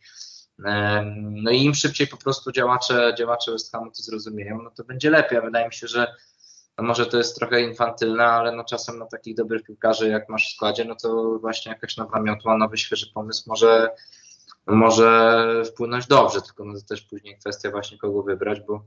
no 1.17 1.51
i 1.51 1.63
im 1.63 1.73
szybciej 1.73 2.07
po 2.07 2.17
prostu 2.17 2.51
działacze, 2.51 3.15
działacze 3.17 3.51
West 3.51 3.71
Hamu 3.71 3.91
to 3.91 4.03
zrozumieją, 4.03 4.61
no 4.61 4.71
to 4.71 4.83
będzie 4.83 5.09
lepiej. 5.09 5.41
Wydaje 5.41 5.67
mi 5.67 5.73
się, 5.73 5.87
że 5.87 6.15
no 6.77 6.83
może 6.83 7.05
to 7.05 7.17
jest 7.17 7.35
trochę 7.35 7.61
infantylne, 7.61 8.25
ale 8.25 8.51
no 8.51 8.63
czasem 8.63 8.99
na 8.99 9.05
takich 9.05 9.35
dobrych 9.35 9.63
piłkarzy, 9.63 10.09
jak 10.09 10.29
masz 10.29 10.49
w 10.49 10.55
składzie, 10.55 10.85
no 10.85 10.95
to 10.95 11.39
właśnie 11.39 11.71
jakaś 11.71 11.97
nowa 11.97 12.21
miotła, 12.21 12.57
nowy 12.57 12.77
świeży 12.77 13.11
pomysł 13.13 13.43
może 13.47 13.89
może 14.67 15.63
wpłynąć 15.65 16.07
dobrze, 16.07 16.41
tylko 16.41 16.65
no 16.65 16.73
to 16.73 16.85
też 16.85 17.01
później 17.01 17.37
kwestia 17.37 17.71
właśnie 17.71 17.97
kogo 17.97 18.23
wybrać, 18.23 18.59
bo, 18.67 18.85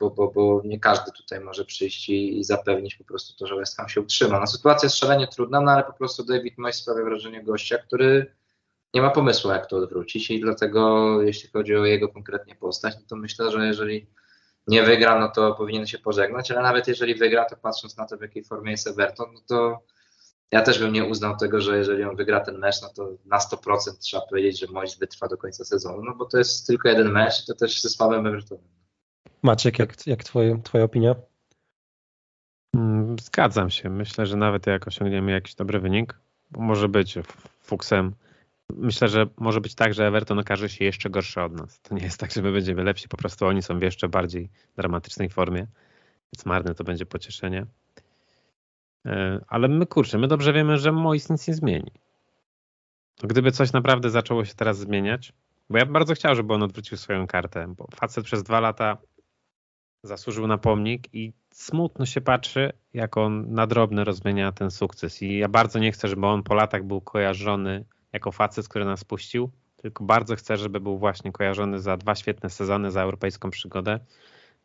bo, 0.00 0.10
bo, 0.10 0.30
bo 0.30 0.62
nie 0.64 0.80
każdy 0.80 1.12
tutaj 1.12 1.40
może 1.40 1.64
przyjść 1.64 2.08
i, 2.08 2.38
i 2.38 2.44
zapewnić 2.44 2.94
po 2.94 3.04
prostu 3.04 3.36
to, 3.38 3.46
że 3.46 3.56
West 3.56 3.76
Ham 3.76 3.88
się 3.88 4.00
utrzyma. 4.00 4.40
No 4.40 4.46
sytuacja 4.46 4.86
jest 4.86 4.96
szalenie 4.96 5.26
trudna, 5.26 5.60
no 5.60 5.70
ale 5.70 5.84
po 5.84 5.92
prostu 5.92 6.24
David 6.24 6.58
Moyes 6.58 6.76
sprawia 6.76 7.04
wrażenie 7.04 7.44
gościa, 7.44 7.78
który 7.78 8.34
nie 8.94 9.02
ma 9.02 9.10
pomysłu 9.10 9.50
jak 9.50 9.66
to 9.66 9.76
odwrócić 9.76 10.30
i 10.30 10.40
dlatego 10.40 11.22
jeśli 11.22 11.48
chodzi 11.48 11.76
o 11.76 11.84
jego 11.84 12.08
konkretnie 12.08 12.54
postać, 12.54 12.94
no 12.96 13.02
to 13.08 13.16
myślę, 13.16 13.50
że 13.50 13.66
jeżeli 13.66 14.06
nie 14.66 14.82
wygra, 14.82 15.20
no 15.20 15.28
to 15.28 15.54
powinien 15.54 15.86
się 15.86 15.98
pożegnać, 15.98 16.50
ale 16.50 16.62
nawet 16.62 16.88
jeżeli 16.88 17.14
wygra, 17.14 17.44
to 17.44 17.56
patrząc 17.56 17.96
na 17.96 18.06
to, 18.06 18.16
w 18.16 18.20
jakiej 18.20 18.44
formie 18.44 18.70
jest 18.70 18.86
Everton, 18.86 19.34
no 19.34 19.40
to 19.46 19.82
ja 20.52 20.62
też 20.62 20.78
bym 20.78 20.92
nie 20.92 21.04
uznał 21.04 21.36
tego, 21.36 21.60
że 21.60 21.78
jeżeli 21.78 22.04
on 22.04 22.16
wygra 22.16 22.40
ten 22.40 22.58
mecz, 22.58 22.82
no 22.82 22.88
to 22.88 23.08
na 23.24 23.38
100% 23.38 23.98
trzeba 24.00 24.26
powiedzieć, 24.26 24.60
że 24.60 24.66
Mois 24.66 24.98
wytrwa 24.98 25.28
do 25.28 25.36
końca 25.36 25.64
sezonu, 25.64 26.02
no 26.04 26.14
bo 26.14 26.24
to 26.24 26.38
jest 26.38 26.66
tylko 26.66 26.88
jeden 26.88 27.12
mecz 27.12 27.42
i 27.42 27.46
to 27.46 27.54
też 27.54 27.80
ze 27.80 27.88
słabym 27.88 28.26
Evertonem. 28.26 28.68
Maciek, 29.42 29.78
jak, 29.78 30.06
jak 30.06 30.24
twoje, 30.24 30.60
twoja 30.64 30.84
opinia? 30.84 31.14
Mm, 32.74 33.16
zgadzam 33.18 33.70
się. 33.70 33.90
Myślę, 33.90 34.26
że 34.26 34.36
nawet 34.36 34.66
jak 34.66 34.88
osiągniemy 34.88 35.32
jakiś 35.32 35.54
dobry 35.54 35.80
wynik, 35.80 36.18
bo 36.50 36.60
może 36.60 36.88
być 36.88 37.18
fuksem. 37.62 38.14
Myślę, 38.72 39.08
że 39.08 39.26
może 39.36 39.60
być 39.60 39.74
tak, 39.74 39.94
że 39.94 40.06
Everton 40.06 40.38
okaże 40.38 40.68
się 40.68 40.84
jeszcze 40.84 41.10
gorszy 41.10 41.42
od 41.42 41.52
nas. 41.52 41.80
To 41.80 41.94
nie 41.94 42.02
jest 42.02 42.20
tak, 42.20 42.32
że 42.32 42.42
my 42.42 42.52
będziemy 42.52 42.84
lepsi, 42.84 43.08
po 43.08 43.16
prostu 43.16 43.46
oni 43.46 43.62
są 43.62 43.78
w 43.78 43.82
jeszcze 43.82 44.08
bardziej 44.08 44.50
dramatycznej 44.76 45.28
formie, 45.28 45.66
więc 46.32 46.46
marne 46.46 46.74
to 46.74 46.84
będzie 46.84 47.06
pocieszenie. 47.06 47.66
E, 49.06 49.44
ale 49.48 49.68
my 49.68 49.86
kurczę, 49.86 50.18
my 50.18 50.28
dobrze 50.28 50.52
wiemy, 50.52 50.78
że 50.78 50.92
Mois 50.92 51.30
nic 51.30 51.48
nie 51.48 51.54
zmieni. 51.54 51.90
Gdyby 53.22 53.50
coś 53.50 53.72
naprawdę 53.72 54.10
zaczęło 54.10 54.44
się 54.44 54.54
teraz 54.54 54.78
zmieniać, 54.78 55.32
bo 55.70 55.78
ja 55.78 55.86
bardzo 55.86 56.14
chciał, 56.14 56.34
żeby 56.34 56.54
on 56.54 56.62
odwrócił 56.62 56.96
swoją 56.96 57.26
kartę, 57.26 57.74
bo 57.76 57.86
facet 57.94 58.24
przez 58.24 58.42
dwa 58.42 58.60
lata 58.60 58.98
zasłużył 60.02 60.46
na 60.46 60.58
pomnik 60.58 61.14
i 61.14 61.32
smutno 61.52 62.06
się 62.06 62.20
patrzy, 62.20 62.72
jak 62.94 63.16
on 63.16 63.52
na 63.52 63.66
drobne 63.66 64.04
rozmienia 64.04 64.52
ten 64.52 64.70
sukces. 64.70 65.22
I 65.22 65.38
ja 65.38 65.48
bardzo 65.48 65.78
nie 65.78 65.92
chcę, 65.92 66.08
żeby 66.08 66.26
on 66.26 66.42
po 66.42 66.54
latach 66.54 66.84
był 66.84 67.00
kojarzony 67.00 67.84
jako 68.14 68.32
facet, 68.32 68.68
który 68.68 68.84
nas 68.84 69.04
puścił, 69.04 69.50
tylko 69.76 70.04
bardzo 70.04 70.36
chcę, 70.36 70.56
żeby 70.56 70.80
był 70.80 70.98
właśnie 70.98 71.32
kojarzony 71.32 71.80
za 71.80 71.96
dwa 71.96 72.14
świetne 72.14 72.50
sezony, 72.50 72.90
za 72.90 73.02
europejską 73.02 73.50
przygodę. 73.50 74.00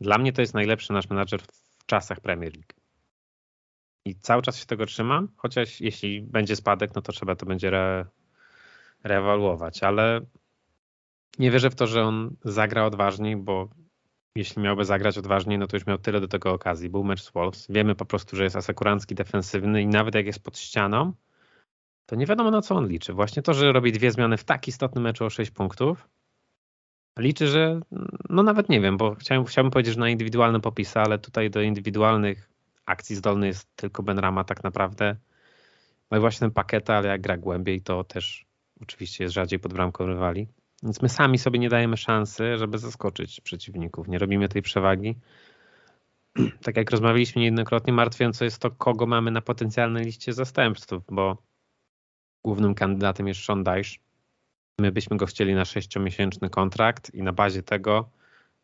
Dla 0.02 0.18
mnie 0.18 0.34
to 0.34 0.42
jest 0.42 0.54
najlepszy 0.54 0.94
nasz 0.94 1.10
menadżer 1.10 1.42
w 1.42 1.86
czasach 1.86 2.20
Premier 2.20 2.54
League 2.54 2.80
i 4.06 4.16
cały 4.16 4.42
czas 4.42 4.58
się 4.58 4.66
tego 4.66 4.86
trzymam, 4.86 5.28
chociaż 5.38 5.82
jeśli 5.82 6.22
będzie 6.22 6.56
spadek, 6.56 6.96
no 6.96 7.02
to 7.02 7.12
trzeba 7.12 7.36
to 7.36 7.46
będzie 7.46 7.68
re, 7.68 8.06
reewaluować, 9.04 9.84
ale 9.84 10.22
nie 11.40 11.52
wierzę 11.52 11.70
w 11.70 11.76
to, 11.76 11.88
że 11.88 12.04
on 12.04 12.36
zagra 12.44 12.86
odważniej, 12.86 13.38
bo 13.38 13.70
jeśli 14.36 14.62
miałby 14.62 14.86
zagrać 14.86 15.18
odważniej, 15.18 15.58
no 15.58 15.68
to 15.68 15.76
już 15.76 15.86
miał 15.86 15.98
tyle 15.98 16.22
do 16.22 16.28
tego 16.28 16.52
okazji. 16.54 16.90
Był 16.90 17.04
mecz 17.04 17.22
z 17.22 17.32
Wolves, 17.32 17.68
wiemy 17.70 17.96
po 17.96 18.06
prostu, 18.06 18.36
że 18.36 18.44
jest 18.44 18.56
asekurancki, 18.56 19.16
defensywny 19.16 19.82
i 19.82 19.88
nawet 19.88 20.16
jak 20.16 20.26
jest 20.26 20.44
pod 20.44 20.58
ścianą, 20.58 21.14
to 22.10 22.16
nie 22.16 22.26
wiadomo 22.26 22.52
na 22.52 22.62
co 22.62 22.76
on 22.76 22.88
liczy. 22.88 23.14
Właśnie 23.14 23.42
to, 23.42 23.54
że 23.54 23.72
robi 23.72 23.92
dwie 23.92 24.12
zmiany 24.12 24.38
w 24.38 24.44
tak 24.44 24.68
istotnym 24.68 25.04
meczu 25.04 25.26
o 25.26 25.30
6 25.30 25.52
punktów, 25.52 26.08
liczy, 27.20 27.48
że 27.48 27.80
no 28.30 28.44
nawet 28.44 28.70
nie 28.70 28.82
wiem, 28.82 28.98
bo 28.98 29.16
chciałem, 29.16 29.46
chciałbym 29.46 29.72
powiedzieć, 29.72 29.94
że 29.94 30.00
na 30.00 30.10
indywidualne 30.10 30.60
popisy, 30.60 31.00
ale 31.00 31.20
tutaj 31.20 31.50
do 31.50 31.62
indywidualnych 31.62 32.50
akcji 32.86 33.16
zdolny 33.16 33.48
jest 33.48 33.76
tylko 33.76 34.04
Ben 34.04 34.20
Rama 34.20 34.44
tak 34.44 34.64
naprawdę. 34.64 35.16
No 36.12 36.18
i 36.18 36.22
właśnie 36.22 36.40
ten 36.40 36.52
pakiet, 36.52 36.90
ale 36.90 37.10
jak 37.10 37.22
gra 37.22 37.38
głębiej, 37.38 37.82
to 37.82 38.04
też 38.04 38.46
oczywiście 38.82 39.24
jest 39.24 39.34
rzadziej 39.34 39.60
pod 39.60 39.74
bramką 39.74 40.06
rywali. 40.06 40.48
Więc 40.84 41.02
my 41.02 41.10
sami 41.10 41.38
sobie 41.38 41.60
nie 41.60 41.70
dajemy 41.70 41.98
szansy, 41.98 42.58
żeby 42.58 42.78
zaskoczyć 42.78 43.42
przeciwników. 43.42 44.08
Nie 44.08 44.20
robimy 44.20 44.50
tej 44.50 44.62
przewagi. 44.62 45.16
Tak 46.64 46.78
jak 46.78 46.92
rozmawialiśmy 46.92 47.40
niejednokrotnie, 47.40 47.94
martwiące 47.94 48.46
jest 48.46 48.62
to, 48.62 48.72
kogo 48.72 49.06
mamy 49.06 49.32
na 49.32 49.42
potencjalnej 49.42 50.06
liście 50.06 50.34
zastępców, 50.34 51.04
bo 51.12 51.49
głównym 52.44 52.76
kandydatem 52.76 53.28
jest 53.28 53.44
Sean 53.44 53.64
Dyche. 53.64 54.00
My 54.80 54.92
byśmy 54.92 55.18
go 55.18 55.26
chcieli 55.26 55.54
na 55.56 55.66
sześciomiesięczny 55.66 56.50
kontrakt 56.50 57.14
i 57.16 57.24
na 57.24 57.34
bazie 57.34 57.64
tego 57.64 58.10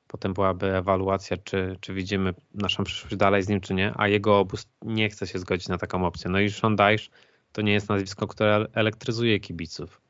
Potem 0.08 0.34
byłaby 0.34 0.76
ewaluacja, 0.76 1.38
czy, 1.38 1.78
czy 1.82 1.94
widzimy 1.94 2.34
naszą 2.54 2.84
przyszłość 2.84 3.16
dalej 3.16 3.44
z 3.44 3.48
nim, 3.48 3.62
czy 3.62 3.74
nie, 3.74 3.94
a 3.96 4.08
jego 4.08 4.40
obóz 4.40 4.68
nie 4.82 5.10
chce 5.10 5.28
się 5.28 5.40
zgodzić 5.40 5.68
na 5.68 5.78
taką 5.78 6.06
opcję. 6.06 6.30
No 6.30 6.40
i 6.40 6.50
Sean 6.50 6.76
Dyche 6.76 7.10
to 7.52 7.62
nie 7.62 7.74
jest 7.74 7.90
nazwisko, 7.90 8.28
które 8.28 8.68
elektryzuje 8.74 9.40
kibiców. 9.40 10.02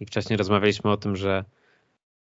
I 0.00 0.06
wcześniej 0.06 0.36
rozmawialiśmy 0.36 0.90
o 0.90 0.96
tym, 0.96 1.16
że 1.16 1.44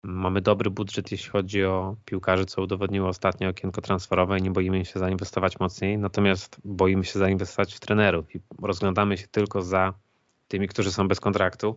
mamy 0.03 0.41
dobry 0.41 0.70
budżet, 0.70 1.12
jeśli 1.12 1.30
chodzi 1.30 1.64
o 1.64 1.97
piłkarzy, 2.05 2.47
co 2.47 2.62
udowodniło 2.62 3.09
ostatnie 3.09 3.49
okienko 3.49 3.80
transferowe 3.80 4.39
i 4.39 4.43
nie 4.43 4.51
boimy 4.51 4.84
się 4.84 4.99
zainwestować 4.99 5.61
mocniej, 5.61 5.99
natomiast 5.99 6.61
boimy 6.64 7.05
się 7.05 7.18
zainwestować 7.18 7.74
w 7.74 7.80
trenerów 7.80 8.34
i 8.34 8.41
rozglądamy 8.62 9.18
się 9.18 9.28
tylko 9.28 9.62
za 9.62 9.95
tymi, 10.49 10.69
którzy 10.69 10.93
są 10.93 11.09
bez 11.09 11.21
kontraktu 11.21 11.77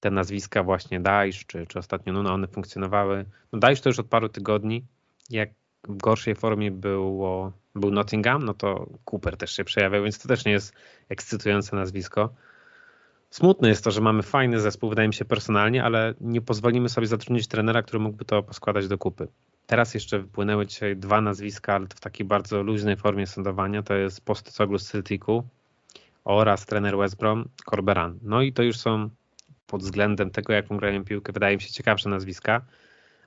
te 0.00 0.10
nazwiska 0.10 0.62
właśnie 0.62 1.00
Dajsz, 1.00 1.46
czy, 1.46 1.66
czy 1.66 1.78
ostatnio 1.78 2.12
Nuna, 2.12 2.34
one 2.34 2.46
funkcjonowały. 2.46 3.24
No 3.52 3.58
Dajsz 3.58 3.80
to 3.80 3.88
już 3.88 3.98
od 3.98 4.06
paru 4.06 4.28
tygodni. 4.28 4.84
Jak 5.30 5.50
w 5.88 5.96
gorszej 5.96 6.34
formie 6.34 6.70
było, 6.70 7.52
był 7.74 7.90
Nottingham, 7.90 8.44
no 8.44 8.54
to 8.54 8.86
Cooper 9.04 9.36
też 9.36 9.56
się 9.56 9.64
przejawiał, 9.64 10.02
więc 10.02 10.18
to 10.18 10.28
też 10.28 10.44
nie 10.44 10.52
jest 10.52 10.74
ekscytujące 11.08 11.76
nazwisko. 11.76 12.34
Smutne 13.30 13.68
jest 13.68 13.84
to, 13.84 13.90
że 13.90 14.00
mamy 14.00 14.22
fajny 14.22 14.60
zespół, 14.60 14.90
wydaje 14.90 15.08
mi 15.08 15.14
się 15.14 15.24
personalnie, 15.24 15.84
ale 15.84 16.14
nie 16.20 16.40
pozwolimy 16.40 16.88
sobie 16.88 17.06
zatrudnić 17.06 17.48
trenera, 17.48 17.82
który 17.82 17.98
mógłby 17.98 18.24
to 18.24 18.42
poskładać 18.42 18.88
do 18.88 18.98
kupy. 18.98 19.28
Teraz 19.66 19.94
jeszcze 19.94 20.18
wypłynęły 20.18 20.66
dzisiaj 20.66 20.96
dwa 20.96 21.20
nazwiska, 21.20 21.74
ale 21.74 21.86
to 21.86 21.96
w 21.96 22.00
takiej 22.00 22.26
bardzo 22.26 22.62
luźnej 22.62 22.96
formie 22.96 23.26
sądowania. 23.26 23.82
To 23.82 23.94
jest 23.94 24.24
Postecoglu 24.24 24.78
z 24.78 24.86
Celticu 24.90 25.44
oraz 26.24 26.66
trener 26.66 26.96
West 26.96 27.16
Brom, 27.16 27.48
Corberan. 27.70 28.18
No 28.22 28.42
i 28.42 28.52
to 28.52 28.62
już 28.62 28.76
są 28.76 29.10
pod 29.66 29.82
względem 29.82 30.30
tego, 30.30 30.52
jaką 30.52 30.76
grają 30.76 31.04
piłkę, 31.04 31.32
wydaje 31.32 31.56
mi 31.56 31.62
się 31.62 31.72
ciekawsze 31.72 32.08
nazwiska. 32.08 32.60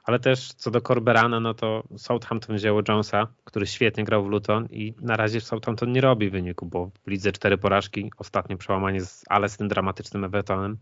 Ale 0.04 0.20
też 0.20 0.54
co 0.54 0.72
do 0.72 0.82
Corberana, 0.82 1.40
no 1.40 1.54
to 1.54 1.84
Southampton 1.98 2.56
wzięło 2.56 2.82
Jonesa, 2.88 3.28
który 3.44 3.68
świetnie 3.68 4.04
grał 4.04 4.24
w 4.24 4.28
Luton 4.28 4.68
i 4.72 4.94
na 5.02 5.16
razie 5.16 5.42
Southampton 5.42 5.92
nie 5.92 6.02
robi 6.02 6.30
wyniku, 6.30 6.66
bo 6.66 6.92
w 7.06 7.10
lidze 7.10 7.32
cztery 7.32 7.58
porażki, 7.58 8.12
ostatnie 8.18 8.58
przełamanie, 8.58 9.02
z, 9.02 9.24
ale 9.30 9.50
z 9.50 9.58
tym 9.58 9.68
dramatycznym 9.68 10.24
Evertonem. 10.24 10.78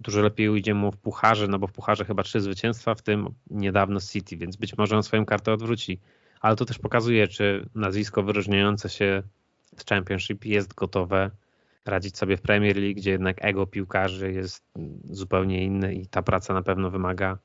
Dużo 0.00 0.20
lepiej 0.20 0.56
idzie 0.56 0.74
mu 0.74 0.92
w 0.92 0.96
pucharze, 0.96 1.48
no 1.48 1.58
bo 1.58 1.66
w 1.66 1.72
pucharze 1.72 2.04
chyba 2.04 2.22
trzy 2.22 2.40
zwycięstwa, 2.40 2.94
w 2.94 3.02
tym 3.02 3.28
niedawno 3.50 4.00
City, 4.00 4.36
więc 4.36 4.56
być 4.56 4.78
może 4.78 4.96
on 4.96 5.02
swoją 5.02 5.24
kartę 5.24 5.52
odwróci. 5.52 6.00
Ale 6.40 6.56
to 6.56 6.64
też 6.64 6.78
pokazuje, 6.78 7.28
czy 7.28 7.68
nazwisko 7.74 8.22
wyróżniające 8.22 8.88
się 8.88 9.22
z 9.76 9.84
Championship 9.84 10.44
jest 10.44 10.74
gotowe 10.74 11.30
radzić 11.84 12.18
sobie 12.18 12.36
w 12.36 12.40
Premier 12.40 12.76
League, 12.76 12.96
gdzie 12.96 13.10
jednak 13.10 13.44
ego 13.44 13.66
piłkarzy 13.66 14.32
jest 14.32 14.64
zupełnie 15.04 15.64
inne 15.64 15.94
i 15.94 16.06
ta 16.06 16.22
praca 16.22 16.54
na 16.54 16.62
pewno 16.62 16.90
wymaga 16.90 17.38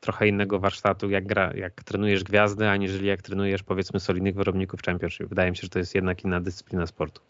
trochę 0.00 0.28
innego 0.28 0.58
warsztatu, 0.58 1.10
jak, 1.10 1.26
gra, 1.26 1.52
jak 1.54 1.82
trenujesz 1.82 2.24
gwiazdy, 2.24 2.68
aniżeli 2.68 3.06
jak 3.06 3.22
trenujesz 3.22 3.62
powiedzmy 3.62 4.00
solidnych 4.00 4.34
wyrobników 4.34 4.82
Championship. 4.82 5.28
Wydaje 5.28 5.50
mi 5.50 5.56
się, 5.56 5.62
że 5.62 5.68
to 5.68 5.78
jest 5.78 5.94
jednak 5.94 6.24
inna 6.24 6.40
dyscyplina 6.40 6.86
sportu. 6.86 7.22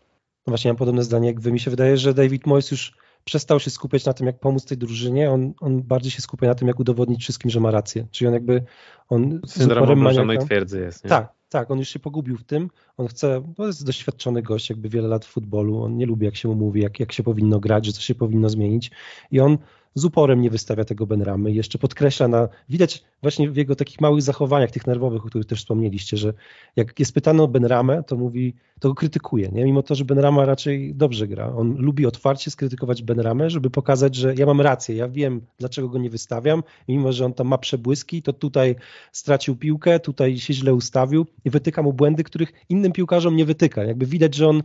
No 0.46 0.50
właśnie, 0.50 0.70
mam 0.70 0.76
podobne 0.76 1.02
zdanie 1.02 1.28
jak 1.28 1.40
wy. 1.40 1.52
Mi 1.52 1.60
się 1.60 1.70
wydaje, 1.70 1.96
że 1.96 2.14
David 2.14 2.46
Moyes 2.46 2.70
już 2.70 2.96
przestał 3.24 3.60
się 3.60 3.70
skupiać 3.70 4.04
na 4.04 4.12
tym, 4.12 4.26
jak 4.26 4.40
pomóc 4.40 4.64
tej 4.64 4.78
drużynie, 4.78 5.30
on, 5.30 5.52
on 5.60 5.82
bardziej 5.82 6.12
się 6.12 6.22
skupia 6.22 6.46
na 6.46 6.54
tym, 6.54 6.68
jak 6.68 6.80
udowodnić 6.80 7.20
wszystkim, 7.20 7.50
że 7.50 7.60
ma 7.60 7.70
rację. 7.70 8.06
Czyli 8.10 8.28
on 8.28 8.34
jakby... 8.34 8.64
On 9.08 9.40
Syndrom 9.46 9.90
obnażonej 9.90 10.38
twierdzy 10.38 10.80
jest. 10.80 11.04
Nie? 11.04 11.10
Tak, 11.10 11.32
tak, 11.48 11.70
on 11.70 11.78
już 11.78 11.88
się 11.88 11.98
pogubił 11.98 12.36
w 12.36 12.44
tym. 12.44 12.70
On 12.96 13.08
chce, 13.08 13.52
to 13.56 13.66
jest 13.66 13.86
doświadczony 13.86 14.42
gość, 14.42 14.70
jakby 14.70 14.88
wiele 14.88 15.08
lat 15.08 15.24
w 15.24 15.28
futbolu. 15.28 15.82
On 15.82 15.96
nie 15.96 16.06
lubi, 16.06 16.26
jak 16.26 16.36
się 16.36 16.48
mu 16.48 16.54
mówi, 16.54 16.80
jak, 16.82 17.00
jak 17.00 17.12
się 17.12 17.22
powinno 17.22 17.60
grać, 17.60 17.86
że 17.86 17.92
coś 17.92 18.04
się 18.04 18.14
powinno 18.14 18.48
zmienić. 18.48 18.90
I 19.30 19.40
on 19.40 19.58
z 19.98 20.04
uporem 20.04 20.40
nie 20.40 20.50
wystawia 20.50 20.84
tego 20.84 21.06
Benramy. 21.06 21.52
Jeszcze 21.52 21.78
podkreśla 21.78 22.28
na, 22.28 22.48
widać 22.68 23.04
właśnie 23.22 23.50
w 23.50 23.56
jego 23.56 23.76
takich 23.76 24.00
małych 24.00 24.22
zachowaniach, 24.22 24.70
tych 24.70 24.86
nerwowych, 24.86 25.24
o 25.24 25.28
których 25.28 25.46
też 25.46 25.58
wspomnieliście, 25.58 26.16
że 26.16 26.32
jak 26.76 26.98
jest 26.98 27.14
pytany 27.14 27.42
o 27.42 27.48
Benramę, 27.48 28.02
to 28.02 28.16
mówi, 28.16 28.54
to 28.80 28.88
go 28.88 28.94
krytykuje, 28.94 29.48
nie? 29.52 29.64
mimo 29.64 29.82
to, 29.82 29.94
że 29.94 30.04
Benrama 30.04 30.44
raczej 30.44 30.94
dobrze 30.94 31.28
gra. 31.28 31.54
On 31.56 31.76
lubi 31.78 32.06
otwarcie 32.06 32.50
skrytykować 32.50 33.02
Benramę, 33.02 33.50
żeby 33.50 33.70
pokazać, 33.70 34.14
że 34.14 34.34
ja 34.34 34.46
mam 34.46 34.60
rację, 34.60 34.96
ja 34.96 35.08
wiem, 35.08 35.40
dlaczego 35.58 35.88
go 35.88 35.98
nie 35.98 36.10
wystawiam, 36.10 36.62
mimo 36.88 37.12
że 37.12 37.24
on 37.24 37.34
tam 37.34 37.46
ma 37.46 37.58
przebłyski, 37.58 38.22
to 38.22 38.32
tutaj 38.32 38.76
stracił 39.12 39.56
piłkę, 39.56 40.00
tutaj 40.00 40.38
się 40.38 40.54
źle 40.54 40.74
ustawił 40.74 41.26
i 41.44 41.50
wytyka 41.50 41.82
mu 41.82 41.92
błędy, 41.92 42.24
których 42.24 42.52
innym 42.68 42.92
piłkarzom 42.92 43.36
nie 43.36 43.44
wytyka. 43.44 43.84
Jakby 43.84 44.06
widać, 44.06 44.34
że 44.34 44.48
on 44.48 44.62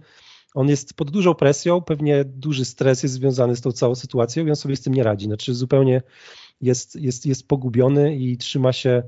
on 0.54 0.70
jest 0.70 0.93
pod 0.93 1.12
dużą 1.12 1.36
presją, 1.36 1.82
pewnie 1.82 2.26
duży 2.26 2.66
stres 2.66 3.04
jest 3.04 3.16
związany 3.16 3.56
z 3.56 3.62
tą 3.62 3.72
całą 3.72 3.95
sytuacją 3.95 4.45
i 4.45 4.49
on 4.49 4.56
sobie 4.56 4.76
z 4.76 4.82
tym 4.82 4.93
nie 4.93 5.04
radzi. 5.04 5.26
Znaczy 5.26 5.54
zupełnie 5.54 6.01
jest, 6.62 6.95
jest, 6.95 7.26
jest 7.26 7.47
pogubiony 7.47 8.16
i 8.16 8.38
trzyma 8.38 8.74
się, 8.74 9.04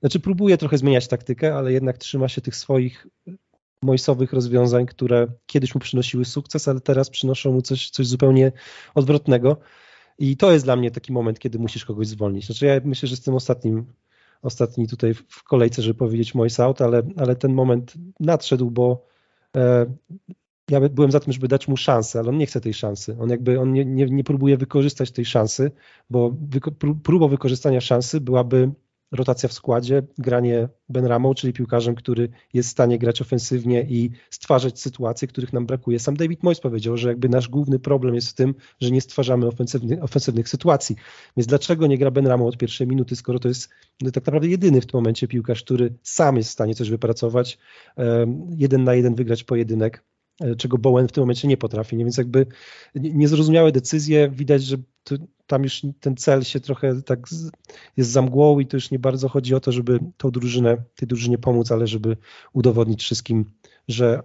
znaczy 0.00 0.20
próbuje 0.20 0.58
trochę 0.58 0.78
zmieniać 0.78 1.08
taktykę, 1.08 1.54
ale 1.54 1.72
jednak 1.72 1.98
trzyma 1.98 2.28
się 2.28 2.40
tych 2.40 2.56
swoich 2.56 3.06
mojsowych 3.82 4.32
rozwiązań, 4.32 4.86
które 4.86 5.26
kiedyś 5.46 5.74
mu 5.74 5.80
przynosiły 5.80 6.24
sukces, 6.24 6.68
ale 6.68 6.80
teraz 6.80 7.10
przynoszą 7.10 7.52
mu 7.52 7.62
coś, 7.62 7.90
coś 7.90 8.06
zupełnie 8.06 8.52
odwrotnego. 8.94 9.56
I 10.18 10.36
to 10.36 10.52
jest 10.52 10.64
dla 10.64 10.76
mnie 10.76 10.90
taki 10.90 11.12
moment, 11.12 11.38
kiedy 11.38 11.58
musisz 11.58 11.84
kogoś 11.84 12.06
zwolnić. 12.06 12.46
Znaczy 12.46 12.66
ja 12.66 12.80
myślę, 12.84 13.06
że 13.06 13.12
jestem 13.12 13.34
ostatnim, 13.34 13.86
ostatni 14.42 14.88
tutaj 14.88 15.14
w 15.14 15.42
kolejce, 15.42 15.82
żeby 15.82 15.98
powiedzieć 15.98 16.34
Moise 16.34 16.64
out, 16.64 16.82
ale, 16.82 17.02
ale 17.16 17.36
ten 17.36 17.52
moment 17.52 17.94
nadszedł, 18.20 18.70
bo 18.70 19.06
e, 19.56 19.86
ja 20.70 20.80
byłem 20.88 21.10
za 21.10 21.20
tym, 21.20 21.32
żeby 21.32 21.48
dać 21.48 21.68
mu 21.68 21.76
szansę, 21.76 22.18
ale 22.18 22.28
on 22.28 22.38
nie 22.38 22.46
chce 22.46 22.60
tej 22.60 22.74
szansy. 22.74 23.16
On 23.20 23.30
jakby 23.30 23.60
on 23.60 23.72
nie, 23.72 23.84
nie, 23.84 24.06
nie 24.06 24.24
próbuje 24.24 24.56
wykorzystać 24.56 25.10
tej 25.10 25.24
szansy, 25.24 25.70
bo 26.10 26.36
wyko, 26.40 26.72
próbą 27.02 27.28
wykorzystania 27.28 27.80
szansy 27.80 28.20
byłaby 28.20 28.70
rotacja 29.12 29.48
w 29.48 29.52
składzie, 29.52 30.02
granie 30.18 30.68
Ben 30.88 31.06
Ramą, 31.06 31.34
czyli 31.34 31.52
piłkarzem, 31.52 31.94
który 31.94 32.28
jest 32.54 32.68
w 32.68 32.72
stanie 32.72 32.98
grać 32.98 33.22
ofensywnie 33.22 33.82
i 33.82 34.10
stwarzać 34.30 34.80
sytuacje, 34.80 35.28
których 35.28 35.52
nam 35.52 35.66
brakuje. 35.66 35.98
Sam 35.98 36.16
David 36.16 36.42
Moyes 36.42 36.60
powiedział, 36.60 36.96
że 36.96 37.08
jakby 37.08 37.28
nasz 37.28 37.48
główny 37.48 37.78
problem 37.78 38.14
jest 38.14 38.30
w 38.30 38.34
tym, 38.34 38.54
że 38.80 38.90
nie 38.90 39.00
stwarzamy 39.00 39.46
ofensywnych, 39.46 40.02
ofensywnych 40.02 40.48
sytuacji. 40.48 40.96
Więc 41.36 41.46
dlaczego 41.46 41.86
nie 41.86 41.98
gra 41.98 42.10
Ben 42.10 42.26
Ramą 42.26 42.46
od 42.46 42.56
pierwszej 42.56 42.86
minuty, 42.86 43.16
skoro 43.16 43.38
to 43.38 43.48
jest 43.48 43.68
no, 44.02 44.10
tak 44.10 44.26
naprawdę 44.26 44.48
jedyny 44.48 44.80
w 44.80 44.86
tym 44.86 44.98
momencie 44.98 45.28
piłkarz, 45.28 45.62
który 45.62 45.94
sam 46.02 46.36
jest 46.36 46.48
w 46.48 46.52
stanie 46.52 46.74
coś 46.74 46.90
wypracować, 46.90 47.58
jeden 48.56 48.84
na 48.84 48.94
jeden 48.94 49.14
wygrać 49.14 49.44
pojedynek 49.44 50.02
czego 50.58 50.78
Bowen 50.78 51.08
w 51.08 51.12
tym 51.12 51.22
momencie 51.22 51.48
nie 51.48 51.56
potrafi. 51.56 51.96
Nie? 51.96 52.04
Więc 52.04 52.16
jakby 52.16 52.46
niezrozumiałe 52.94 53.72
decyzje, 53.72 54.30
widać, 54.30 54.62
że 54.62 54.76
tam 55.46 55.62
już 55.62 55.82
ten 56.00 56.16
cel 56.16 56.44
się 56.44 56.60
trochę 56.60 57.02
tak 57.02 57.18
jest 57.96 58.10
za 58.10 58.22
mgłą 58.22 58.58
i 58.58 58.66
to 58.66 58.76
już 58.76 58.90
nie 58.90 58.98
bardzo 58.98 59.28
chodzi 59.28 59.54
o 59.54 59.60
to, 59.60 59.72
żeby 59.72 59.98
tą 60.16 60.30
drużynę, 60.30 60.76
tej 60.96 61.08
drużynie 61.08 61.38
pomóc, 61.38 61.72
ale 61.72 61.86
żeby 61.86 62.16
udowodnić 62.52 63.02
wszystkim, 63.02 63.44
że 63.88 64.22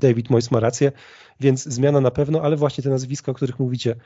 David 0.00 0.30
Moyes 0.30 0.50
ma 0.50 0.60
rację, 0.60 0.92
więc 1.40 1.64
zmiana 1.64 2.00
na 2.00 2.10
pewno, 2.10 2.42
ale 2.42 2.56
właśnie 2.56 2.84
te 2.84 2.90
nazwiska, 2.90 3.32
o 3.32 3.34
których 3.34 3.58
mówicie, 3.58 3.96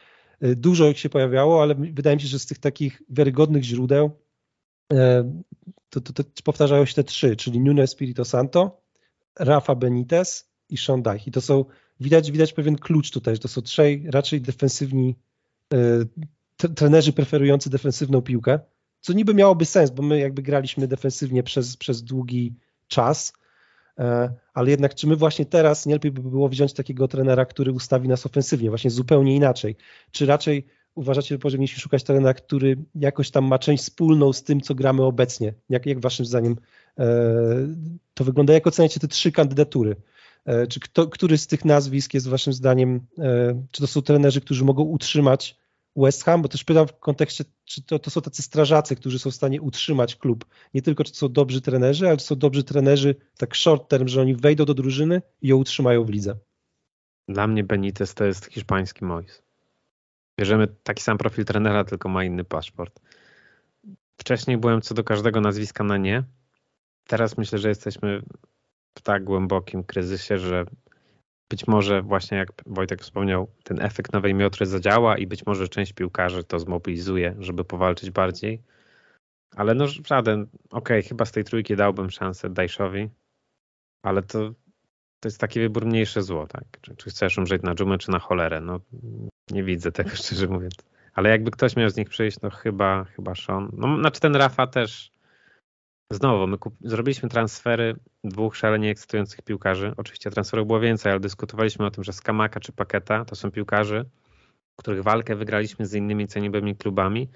e, 0.40 0.56
dużo 0.56 0.88
ich 0.88 0.98
się 0.98 1.08
pojawiało, 1.08 1.62
ale 1.62 1.74
wydaje 1.74 2.16
mi 2.16 2.22
się, 2.22 2.28
że 2.28 2.38
z 2.38 2.46
tych 2.46 2.58
takich 2.58 3.02
wiarygodnych 3.10 3.62
źródeł 3.62 4.10
e, 4.92 5.32
to, 5.90 6.00
to, 6.00 6.12
to 6.12 6.24
powtarzają 6.44 6.84
się 6.84 6.94
te 6.94 7.04
trzy, 7.04 7.36
czyli 7.36 7.60
Nuno 7.60 7.82
Espirito 7.82 8.24
Santo, 8.24 8.80
Rafa 9.38 9.74
Benitez 9.74 10.53
i 10.74 10.78
Sean 10.78 11.02
Dyche. 11.02 11.24
I 11.26 11.30
to 11.30 11.40
są, 11.40 11.64
widać, 12.00 12.30
widać 12.30 12.52
pewien 12.52 12.76
klucz 12.76 13.10
tutaj, 13.10 13.34
że 13.34 13.40
to 13.40 13.48
są 13.48 13.62
trzej 13.62 14.04
raczej 14.10 14.40
defensywni 14.40 15.16
e, 15.74 15.78
trenerzy 16.74 17.12
preferujący 17.12 17.70
defensywną 17.70 18.22
piłkę, 18.22 18.58
co 19.00 19.12
niby 19.12 19.34
miałoby 19.34 19.64
sens, 19.64 19.90
bo 19.90 20.02
my 20.02 20.18
jakby 20.18 20.42
graliśmy 20.42 20.88
defensywnie 20.88 21.42
przez, 21.42 21.76
przez 21.76 22.02
długi 22.02 22.54
czas, 22.88 23.32
e, 23.98 24.34
ale 24.54 24.70
jednak 24.70 24.94
czy 24.94 25.06
my 25.06 25.16
właśnie 25.16 25.46
teraz 25.46 25.86
nie 25.86 25.94
lepiej 25.94 26.12
by 26.12 26.20
było 26.20 26.48
wziąć 26.48 26.72
takiego 26.72 27.08
trenera, 27.08 27.44
który 27.44 27.72
ustawi 27.72 28.08
nas 28.08 28.26
ofensywnie, 28.26 28.68
właśnie 28.68 28.90
zupełnie 28.90 29.36
inaczej, 29.36 29.76
czy 30.10 30.26
raczej 30.26 30.66
uważacie, 30.94 31.34
że 31.34 31.38
powinniśmy 31.38 31.80
szukać 31.80 32.04
trenera, 32.04 32.34
który 32.34 32.76
jakoś 32.94 33.30
tam 33.30 33.44
ma 33.44 33.58
część 33.58 33.82
wspólną 33.82 34.32
z 34.32 34.42
tym, 34.42 34.60
co 34.60 34.74
gramy 34.74 35.02
obecnie? 35.02 35.54
Jak, 35.68 35.86
jak 35.86 36.00
waszym 36.00 36.26
zdaniem 36.26 36.56
e, 36.98 37.06
to 38.14 38.24
wygląda? 38.24 38.52
Jak 38.52 38.66
oceniacie 38.66 39.00
te 39.00 39.08
trzy 39.08 39.32
kandydatury? 39.32 39.96
E, 40.44 40.66
czy 40.66 40.80
kto, 40.80 41.06
który 41.06 41.38
z 41.38 41.46
tych 41.46 41.64
nazwisk 41.64 42.14
jest 42.14 42.28
waszym 42.28 42.52
zdaniem, 42.52 43.06
e, 43.18 43.64
czy 43.70 43.80
to 43.80 43.86
są 43.86 44.02
trenerzy, 44.02 44.40
którzy 44.40 44.64
mogą 44.64 44.82
utrzymać 44.82 45.56
West 45.96 46.24
Ham, 46.24 46.42
bo 46.42 46.48
też 46.48 46.64
pytam 46.64 46.88
w 46.88 46.98
kontekście, 46.98 47.44
czy 47.64 47.82
to, 47.82 47.98
to 47.98 48.10
są 48.10 48.20
tacy 48.20 48.42
strażacy, 48.42 48.96
którzy 48.96 49.18
są 49.18 49.30
w 49.30 49.34
stanie 49.34 49.62
utrzymać 49.62 50.16
klub. 50.16 50.44
Nie 50.74 50.82
tylko, 50.82 51.04
czy 51.04 51.12
to 51.12 51.18
są 51.18 51.28
dobrzy 51.28 51.60
trenerzy, 51.60 52.08
ale 52.08 52.16
czy 52.16 52.24
są 52.24 52.36
dobrzy 52.36 52.64
trenerzy 52.64 53.14
tak 53.38 53.54
short 53.54 53.88
term, 53.88 54.08
że 54.08 54.20
oni 54.20 54.36
wejdą 54.36 54.64
do 54.64 54.74
drużyny 54.74 55.22
i 55.42 55.48
ją 55.48 55.56
utrzymają 55.56 56.04
w 56.04 56.10
lidze. 56.10 56.36
Dla 57.28 57.46
mnie 57.46 57.64
Benitez 57.64 58.14
to 58.14 58.24
jest 58.24 58.46
hiszpański 58.46 59.04
Mois. 59.04 59.42
Bierzemy 60.40 60.68
taki 60.82 61.02
sam 61.02 61.18
profil 61.18 61.44
trenera, 61.44 61.84
tylko 61.84 62.08
ma 62.08 62.24
inny 62.24 62.44
paszport. 62.44 63.00
Wcześniej 64.16 64.58
byłem 64.58 64.80
co 64.80 64.94
do 64.94 65.04
każdego 65.04 65.40
nazwiska 65.40 65.84
na 65.84 65.96
nie. 65.96 66.24
Teraz 67.06 67.38
myślę, 67.38 67.58
że 67.58 67.68
jesteśmy 67.68 68.22
w 68.98 69.02
tak 69.02 69.24
głębokim 69.24 69.84
kryzysie, 69.84 70.38
że 70.38 70.64
być 71.50 71.66
może 71.66 72.02
właśnie 72.02 72.38
jak 72.38 72.52
Wojtek 72.66 73.02
wspomniał, 73.02 73.48
ten 73.64 73.82
efekt 73.82 74.12
nowej 74.12 74.34
miotry 74.34 74.66
zadziała 74.66 75.18
i 75.18 75.26
być 75.26 75.46
może 75.46 75.68
część 75.68 75.92
piłkarzy 75.92 76.44
to 76.44 76.58
zmobilizuje, 76.58 77.34
żeby 77.38 77.64
powalczyć 77.64 78.10
bardziej. 78.10 78.62
Ale 79.56 79.74
no 79.74 79.86
żaden, 79.86 80.42
okej, 80.42 80.50
okay, 80.70 81.02
chyba 81.02 81.24
z 81.24 81.32
tej 81.32 81.44
trójki 81.44 81.76
dałbym 81.76 82.10
szansę 82.10 82.50
Dajszowi, 82.50 83.08
ale 84.02 84.22
to, 84.22 84.38
to 85.20 85.28
jest 85.28 85.40
taki 85.40 85.60
wybór 85.60 85.86
mniejsze 85.86 86.22
zło, 86.22 86.46
tak? 86.46 86.64
Czy, 86.80 86.96
czy 86.96 87.10
chcesz 87.10 87.38
umrzeć 87.38 87.62
na 87.62 87.74
dżumę, 87.74 87.98
czy 87.98 88.10
na 88.10 88.18
cholerę? 88.18 88.60
No 88.60 88.80
nie 89.50 89.62
widzę 89.64 89.92
tego, 89.92 90.10
szczerze 90.16 90.46
mówiąc. 90.46 90.74
Ale 91.14 91.30
jakby 91.30 91.50
ktoś 91.50 91.76
miał 91.76 91.90
z 91.90 91.96
nich 91.96 92.08
przyjść, 92.08 92.40
no 92.42 92.50
chyba, 92.50 93.04
chyba 93.04 93.34
Sean. 93.34 93.70
No, 93.72 93.98
znaczy 93.98 94.20
ten 94.20 94.36
Rafa 94.36 94.66
też 94.66 95.13
Znowu, 96.10 96.46
my 96.46 96.58
kup- 96.58 96.76
zrobiliśmy 96.80 97.28
transfery 97.28 97.96
dwóch 98.24 98.56
szalenie 98.56 98.90
ekscytujących 98.90 99.42
piłkarzy. 99.42 99.92
Oczywiście 99.96 100.30
transferów 100.30 100.66
było 100.66 100.80
więcej, 100.80 101.12
ale 101.12 101.20
dyskutowaliśmy 101.20 101.86
o 101.86 101.90
tym, 101.90 102.04
że 102.04 102.12
Skamaka 102.12 102.60
czy 102.60 102.72
Paketa 102.72 103.24
to 103.24 103.36
są 103.36 103.50
piłkarzy, 103.50 104.04
których 104.76 105.02
walkę 105.02 105.36
wygraliśmy 105.36 105.86
z 105.86 105.94
innymi 105.94 106.26
cenionymi 106.26 106.76
klubami 106.76 107.28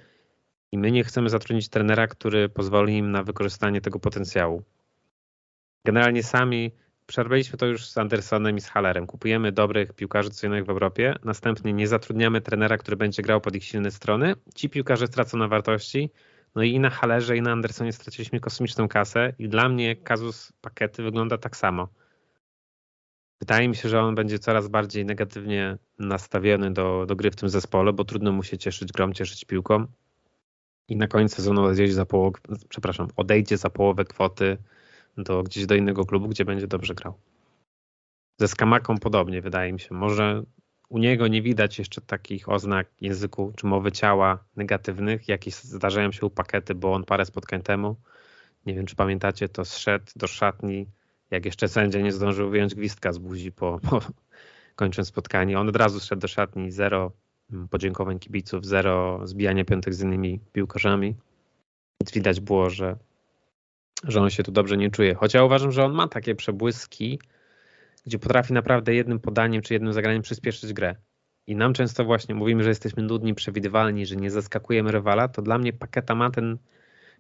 i 0.73 0.79
my 0.79 0.91
nie 0.91 1.05
chcemy 1.05 1.31
zatrudnić 1.31 1.69
trenera, 1.69 2.07
który 2.07 2.49
pozwoli 2.49 2.97
im 2.97 3.11
na 3.11 3.23
wykorzystanie 3.23 3.81
tego 3.81 3.99
potencjału. 3.99 4.62
Generalnie 5.85 6.23
sami 6.23 6.73
przerwaliśmy 7.07 7.59
to 7.59 7.66
już 7.66 7.87
z 7.87 7.99
Andersonem 7.99 8.57
i 8.57 8.61
z 8.61 8.69
Hallerem. 8.69 9.07
Kupujemy 9.07 9.53
dobrych 9.53 9.93
piłkarzy 9.93 10.31
cenionych 10.31 10.64
w 10.64 10.71
Europie, 10.71 11.14
następnie 11.25 11.73
nie 11.73 11.89
zatrudniamy 11.89 12.41
trenera, 12.41 12.79
który 12.79 12.97
będzie 12.97 13.23
grał 13.23 13.41
pod 13.41 13.57
ich 13.57 13.64
silne 13.64 13.91
strony. 13.91 14.35
Ci 14.55 14.69
piłkarze 14.69 15.07
stracą 15.07 15.39
na 15.39 15.49
wartości, 15.49 16.11
no 16.55 16.62
i 16.62 16.80
na 16.80 16.90
Halerze 16.90 17.36
i 17.36 17.42
na 17.42 17.53
Andersonie 17.53 17.92
straciliśmy 17.92 18.40
kosmiczną 18.40 18.88
kasę 18.88 19.32
i 19.38 19.49
dla 19.49 19.68
mnie 19.68 19.96
kazus 19.96 20.53
pakety 20.61 21.03
wygląda 21.03 21.38
tak 21.38 21.57
samo. 21.57 21.88
Wydaje 23.40 23.68
mi 23.68 23.76
się, 23.76 23.88
że 23.88 24.01
on 24.01 24.14
będzie 24.14 24.38
coraz 24.38 24.68
bardziej 24.68 25.05
negatywnie 25.05 25.78
nastawiony 25.99 26.72
do, 26.72 27.07
do 27.07 27.16
gry 27.16 27.30
w 27.30 27.36
tym 27.36 27.49
zespole, 27.49 27.92
bo 27.92 28.05
trudno 28.05 28.32
mu 28.32 28.42
się 28.42 28.59
cieszyć 28.59 28.92
grą, 28.92 29.12
cieszyć 29.12 29.44
piłką. 29.44 29.86
I 30.88 30.96
na 30.96 31.07
koniec 31.07 31.34
sezonu 31.34 31.64
odejdzie 31.64 31.94
za 31.94 32.07
połowę, 32.07 32.38
przepraszam, 32.68 33.09
odejdzie 33.16 33.57
za 33.57 33.70
połowę 33.70 34.05
kwoty 34.05 34.59
do, 35.16 35.42
gdzieś 35.42 35.66
do 35.66 35.74
innego 35.74 36.05
klubu, 36.05 36.28
gdzie 36.28 36.44
będzie 36.44 36.66
dobrze 36.66 36.94
grał. 36.94 37.14
Ze 38.40 38.49
Skamaką 38.49 38.99
podobnie, 38.99 39.42
wydaje 39.42 39.72
mi 39.72 39.80
się. 39.80 39.94
Może 39.94 40.42
u 40.89 40.99
niego 40.99 41.28
nie 41.28 41.43
widać 41.43 41.78
jeszcze 41.78 42.01
takich 42.01 42.49
oznak 42.49 42.86
języku 43.01 43.53
czy 43.57 43.66
mowy 43.66 43.93
ciała 43.93 44.45
negatywnych, 44.57 45.28
jakie 45.28 45.51
zdarzają 45.51 46.12
się 46.12 46.26
u 46.26 46.30
pakety, 46.30 46.74
bo 46.74 46.93
on 46.93 47.05
parę 47.05 47.24
spotkań 47.24 47.62
temu, 47.62 47.97
nie 48.66 48.74
wiem 48.74 48.86
czy 48.86 48.97
pamiętacie, 48.97 49.49
to 49.49 49.64
zszedł 49.64 50.12
do 50.16 50.26
szatni, 50.26 50.86
jak 51.30 51.45
jeszcze 51.45 51.68
sędzia 51.68 52.01
nie 52.01 52.12
zdążył 52.12 52.51
wyjąć 52.51 52.74
gwizdka 52.74 53.12
z 53.12 53.18
buzi 53.18 53.53
po, 53.53 53.80
po 53.91 54.01
kończąc 54.76 55.09
spotkanie. 55.09 55.61
On 55.61 55.68
od 55.68 55.76
razu 55.76 56.01
szedł 56.01 56.20
do 56.20 56.28
szatni, 56.28 56.70
zero 56.70 57.12
mm, 57.53 57.68
podziękowań 57.68 58.18
kibiców, 58.18 58.66
zero 58.66 59.20
zbijania 59.24 59.64
piątek 59.64 59.95
z 59.95 60.03
innymi 60.03 60.41
piłkarzami. 60.53 61.14
Więc 62.01 62.12
widać 62.12 62.41
było, 62.41 62.70
że, 62.70 62.97
że 64.05 64.20
on 64.20 64.30
się 64.30 64.43
tu 64.43 64.53
dobrze 64.53 64.76
nie 64.76 64.91
czuje. 64.91 65.14
Chociaż 65.14 65.34
ja 65.34 65.45
uważam, 65.45 65.72
że 65.72 65.84
on 65.84 65.93
ma 65.93 66.09
takie 66.09 66.34
przebłyski, 66.34 67.18
gdzie 68.09 68.19
potrafi 68.19 68.53
naprawdę 68.53 68.95
jednym 68.95 69.21
podaniem 69.21 69.63
czy 69.63 69.75
jednym 69.75 69.93
zagraniem 69.93 70.23
przyspieszyć 70.23 70.73
grę. 70.73 70.97
I 71.47 71.57
nam 71.57 71.75
często 71.75 72.05
właśnie 72.05 72.35
mówimy, 72.35 72.63
że 72.63 72.69
jesteśmy 72.69 73.03
nudni, 73.03 73.35
przewidywalni, 73.35 74.07
że 74.07 74.17
nie 74.17 74.31
zaskakujemy 74.31 74.93
rywala, 74.93 75.29
to 75.29 75.43
dla 75.43 75.59
mnie 75.59 75.73
Paketa 75.73 76.15
ma 76.15 76.31
ten 76.31 76.59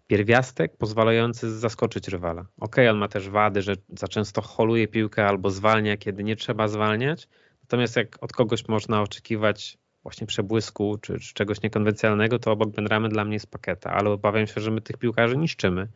pierwiastek 0.06 0.76
pozwalający 0.76 1.58
zaskoczyć 1.58 2.08
rywala. 2.08 2.46
Ok, 2.60 2.76
on 2.90 2.96
ma 2.96 3.08
też 3.08 3.28
wady, 3.28 3.62
że 3.62 3.74
za 3.88 4.08
często 4.08 4.42
holuje 4.42 4.88
piłkę 4.88 5.26
albo 5.26 5.50
zwalnia, 5.50 5.96
kiedy 5.96 6.24
nie 6.24 6.36
trzeba 6.36 6.68
zwalniać. 6.68 7.28
Natomiast 7.62 7.96
jak 7.96 8.18
od 8.20 8.32
kogoś 8.32 8.68
można 8.68 9.02
oczekiwać 9.02 9.78
właśnie 10.02 10.26
przebłysku 10.26 10.98
czy, 11.02 11.20
czy 11.20 11.34
czegoś 11.34 11.62
niekonwencjonalnego, 11.62 12.38
to 12.38 12.52
obok 12.52 12.70
Benramy 12.70 13.08
dla 13.08 13.24
mnie 13.24 13.34
jest 13.34 13.50
Paketa, 13.50 13.90
ale 13.92 14.10
obawiam 14.10 14.46
się, 14.46 14.60
że 14.60 14.70
my 14.70 14.80
tych 14.80 14.96
piłkarzy 14.96 15.36
niszczymy. 15.36 15.88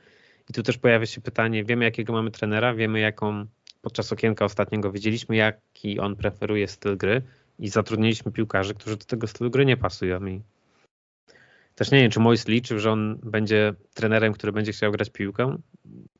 I 0.50 0.52
tu 0.52 0.62
też 0.62 0.78
pojawia 0.78 1.06
się 1.06 1.20
pytanie, 1.20 1.64
wiemy 1.64 1.84
jakiego 1.84 2.12
mamy 2.12 2.30
trenera, 2.30 2.74
wiemy 2.74 3.00
jaką 3.00 3.46
podczas 3.82 4.12
okienka 4.12 4.44
ostatniego 4.44 4.92
widzieliśmy, 4.92 5.36
jaki 5.36 6.00
on 6.00 6.16
preferuje 6.16 6.68
styl 6.68 6.96
gry 6.96 7.22
i 7.58 7.68
zatrudniliśmy 7.68 8.32
piłkarzy, 8.32 8.74
którzy 8.74 8.96
do 8.96 9.04
tego 9.04 9.26
stylu 9.26 9.50
gry 9.50 9.66
nie 9.66 9.76
pasują. 9.76 10.26
I 10.26 10.42
też 11.74 11.90
nie 11.90 12.00
wiem, 12.00 12.10
czy 12.10 12.20
Mois 12.20 12.48
liczył, 12.48 12.78
że 12.78 12.92
on 12.92 13.18
będzie 13.22 13.74
trenerem, 13.94 14.32
który 14.32 14.52
będzie 14.52 14.72
chciał 14.72 14.92
grać 14.92 15.10
piłkę. 15.10 15.56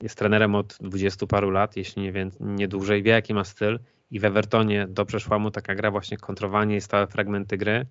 Jest 0.02 0.18
trenerem 0.18 0.54
od 0.54 0.78
dwudziestu 0.80 1.26
paru 1.26 1.50
lat, 1.50 1.76
jeśli 1.76 2.02
nie, 2.02 2.12
wie, 2.12 2.30
nie 2.40 2.68
dłużej, 2.68 3.02
wie 3.02 3.10
jaki 3.10 3.34
ma 3.34 3.44
styl 3.44 3.78
i 4.10 4.20
w 4.20 4.24
Evertonie 4.24 4.86
dobrze 4.90 5.20
szła 5.20 5.38
mu 5.38 5.50
taka 5.50 5.74
gra, 5.74 5.90
właśnie 5.90 6.16
kontrowanie 6.16 6.76
i 6.76 6.80
stałe 6.80 7.06
fragmenty 7.06 7.56
gry. 7.56 7.86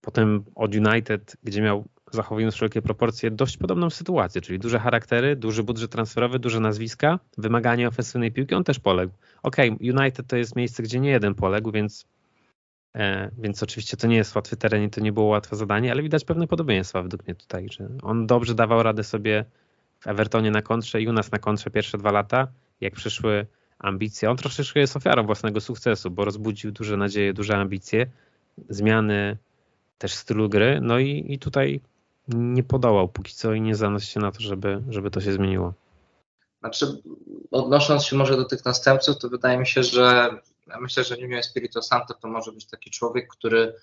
Potem 0.00 0.44
od 0.54 0.74
United, 0.74 1.36
gdzie 1.42 1.62
miał 1.62 1.84
zachowując 2.12 2.54
wszelkie 2.54 2.82
proporcje, 2.82 3.30
dość 3.30 3.56
podobną 3.56 3.90
sytuację, 3.90 4.40
czyli 4.40 4.58
duże 4.58 4.78
charaktery, 4.78 5.36
duży 5.36 5.62
budżet 5.62 5.90
transferowy, 5.90 6.38
duże 6.38 6.60
nazwiska, 6.60 7.18
wymaganie 7.38 7.88
ofensywnej 7.88 8.32
piłki, 8.32 8.54
on 8.54 8.64
też 8.64 8.80
poległ. 8.80 9.12
Ok, 9.42 9.56
United 9.80 10.26
to 10.26 10.36
jest 10.36 10.56
miejsce, 10.56 10.82
gdzie 10.82 11.00
nie 11.00 11.10
jeden 11.10 11.34
poległ, 11.34 11.70
więc 11.70 12.06
E, 12.96 13.30
więc 13.38 13.62
oczywiście 13.62 13.96
to 13.96 14.06
nie 14.06 14.16
jest 14.16 14.34
łatwy 14.34 14.56
teren 14.56 14.82
i 14.82 14.90
to 14.90 15.00
nie 15.00 15.12
było 15.12 15.26
łatwe 15.26 15.56
zadanie, 15.56 15.90
ale 15.92 16.02
widać 16.02 16.24
pewne 16.24 16.46
podobieństwa 16.46 17.02
według 17.02 17.26
mnie 17.26 17.34
tutaj, 17.34 17.68
że 17.70 17.88
on 18.02 18.26
dobrze 18.26 18.54
dawał 18.54 18.82
radę 18.82 19.04
sobie 19.04 19.44
w 20.00 20.06
Evertonie 20.06 20.50
na 20.50 20.62
kontrze 20.62 21.02
i 21.02 21.08
u 21.08 21.12
nas 21.12 21.32
na 21.32 21.38
kontrze 21.38 21.70
pierwsze 21.70 21.98
dwa 21.98 22.12
lata, 22.12 22.48
jak 22.80 22.94
przyszły 22.94 23.46
ambicje. 23.78 24.30
On 24.30 24.36
troszeczkę 24.36 24.80
jest 24.80 24.96
ofiarą 24.96 25.26
własnego 25.26 25.60
sukcesu, 25.60 26.10
bo 26.10 26.24
rozbudził 26.24 26.72
duże 26.72 26.96
nadzieje, 26.96 27.32
duże 27.32 27.56
ambicje, 27.56 28.06
zmiany 28.68 29.36
też 29.98 30.14
stylu 30.14 30.48
gry, 30.48 30.80
no 30.82 30.98
i, 30.98 31.24
i 31.28 31.38
tutaj 31.38 31.80
nie 32.28 32.62
podołał 32.62 33.08
póki 33.08 33.34
co 33.34 33.52
i 33.52 33.60
nie 33.60 33.74
zanosi 33.74 34.06
się 34.06 34.20
na 34.20 34.32
to, 34.32 34.40
żeby, 34.40 34.82
żeby 34.88 35.10
to 35.10 35.20
się 35.20 35.32
zmieniło. 35.32 35.74
Znaczy, 36.60 37.02
odnosząc 37.50 38.04
się 38.04 38.16
może 38.16 38.36
do 38.36 38.44
tych 38.44 38.64
następców, 38.64 39.18
to 39.18 39.28
wydaje 39.28 39.58
mi 39.58 39.66
się, 39.66 39.82
że 39.82 40.30
ja 40.66 40.80
myślę, 40.80 41.04
że 41.04 41.16
Nuno 41.16 41.36
Espirito 41.36 41.82
Santo 41.82 42.14
to 42.14 42.28
może 42.28 42.52
być 42.52 42.66
taki 42.66 42.90
człowiek, 42.90 43.28
który 43.28 43.74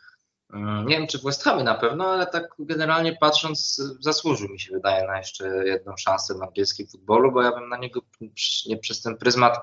mm, 0.54 0.88
nie 0.88 0.98
wiem, 0.98 1.08
czy 1.08 1.20
w 1.20 1.24
West 1.24 1.44
Hamie 1.44 1.64
na 1.64 1.76
pewno, 1.76 2.06
ale 2.06 2.28
tak 2.28 2.56
generalnie 2.60 3.18
patrząc, 3.22 3.82
zasłużył 4.00 4.50
mi 4.50 4.60
się 4.60 4.74
wydaje 4.74 5.08
na 5.08 5.18
jeszcze 5.18 5.68
jedną 5.68 5.98
szansę 5.98 6.34
w 6.34 6.42
angielskim 6.42 6.88
futbolu, 6.88 7.32
bo 7.32 7.42
ja 7.42 7.52
bym 7.52 7.70
na 7.70 7.78
niego 7.78 8.02
nie 8.68 8.78
przez 8.78 9.02
ten 9.02 9.18
pryzmat 9.18 9.60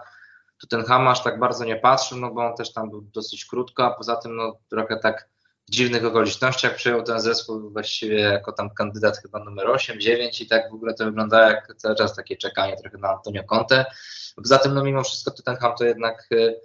Tottenham 0.61 1.09
aż 1.09 1.23
tak 1.23 1.39
bardzo 1.39 1.65
nie 1.65 1.77
patrzył, 1.77 2.19
no 2.19 2.31
bo 2.31 2.47
on 2.47 2.57
też 2.57 2.73
tam 2.73 2.91
był 2.91 3.03
dosyć 3.03 3.45
krótko, 3.45 3.85
a 3.87 3.91
poza 3.91 4.17
tym 4.17 4.37
no 4.37 4.59
trochę 4.69 4.97
tak 4.97 5.29
dziwnych 5.71 6.05
okolicznościach 6.05 6.75
przejął 6.75 7.03
ten 7.03 7.21
zespół 7.21 7.71
właściwie 7.71 8.19
jako 8.19 8.53
tam 8.53 8.71
kandydat 8.71 9.19
chyba 9.19 9.45
numer 9.45 9.71
8, 9.71 10.01
9 10.01 10.41
i 10.41 10.47
tak 10.47 10.71
w 10.71 10.75
ogóle 10.75 10.95
to 10.95 11.05
wygląda 11.05 11.51
jak 11.51 11.75
cały 11.77 11.95
czas 11.95 12.17
takie 12.17 12.37
czekanie 12.37 12.77
trochę 12.77 12.99
na 12.99 13.09
Antonio 13.09 13.45
Conte. 13.45 13.85
Poza 14.37 14.59
tym 14.59 14.75
no 14.75 14.85
mimo 14.85 15.03
wszystko 15.03 15.31
Tottenham 15.31 15.77
to 15.79 15.85
jednak 15.85 16.29
y, 16.33 16.61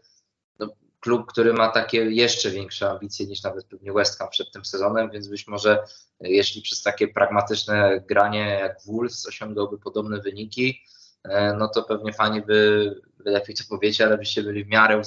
no, 0.60 0.68
klub, 1.00 1.28
który 1.28 1.54
ma 1.54 1.70
takie 1.70 1.98
jeszcze 1.98 2.50
większe 2.50 2.90
ambicje 2.90 3.26
niż 3.26 3.44
nawet 3.44 3.66
pewnie 3.66 3.94
West 3.94 4.18
Ham 4.18 4.30
przed 4.30 4.52
tym 4.52 4.66
sezonem, 4.66 5.12
więc 5.12 5.28
być 5.28 5.48
może 5.48 5.84
y, 6.26 6.30
jeśli 6.30 6.62
przez 6.62 6.84
takie 6.84 7.08
pragmatyczne 7.08 8.04
granie 8.08 8.58
jak 8.62 8.78
Wolves 8.86 9.26
osiągałby 9.28 9.80
podobne 9.80 10.20
wyniki, 10.20 10.82
y, 11.26 11.30
no 11.58 11.68
to 11.68 11.84
pewnie 11.84 12.14
fani 12.14 12.42
by, 12.42 13.02
lepiej 13.26 13.56
to 13.56 13.64
powiedzieć, 13.70 14.02
ale 14.02 14.18
byście 14.18 14.44
byli 14.44 14.66
w 14.66 14.68
miarę 14.68 15.02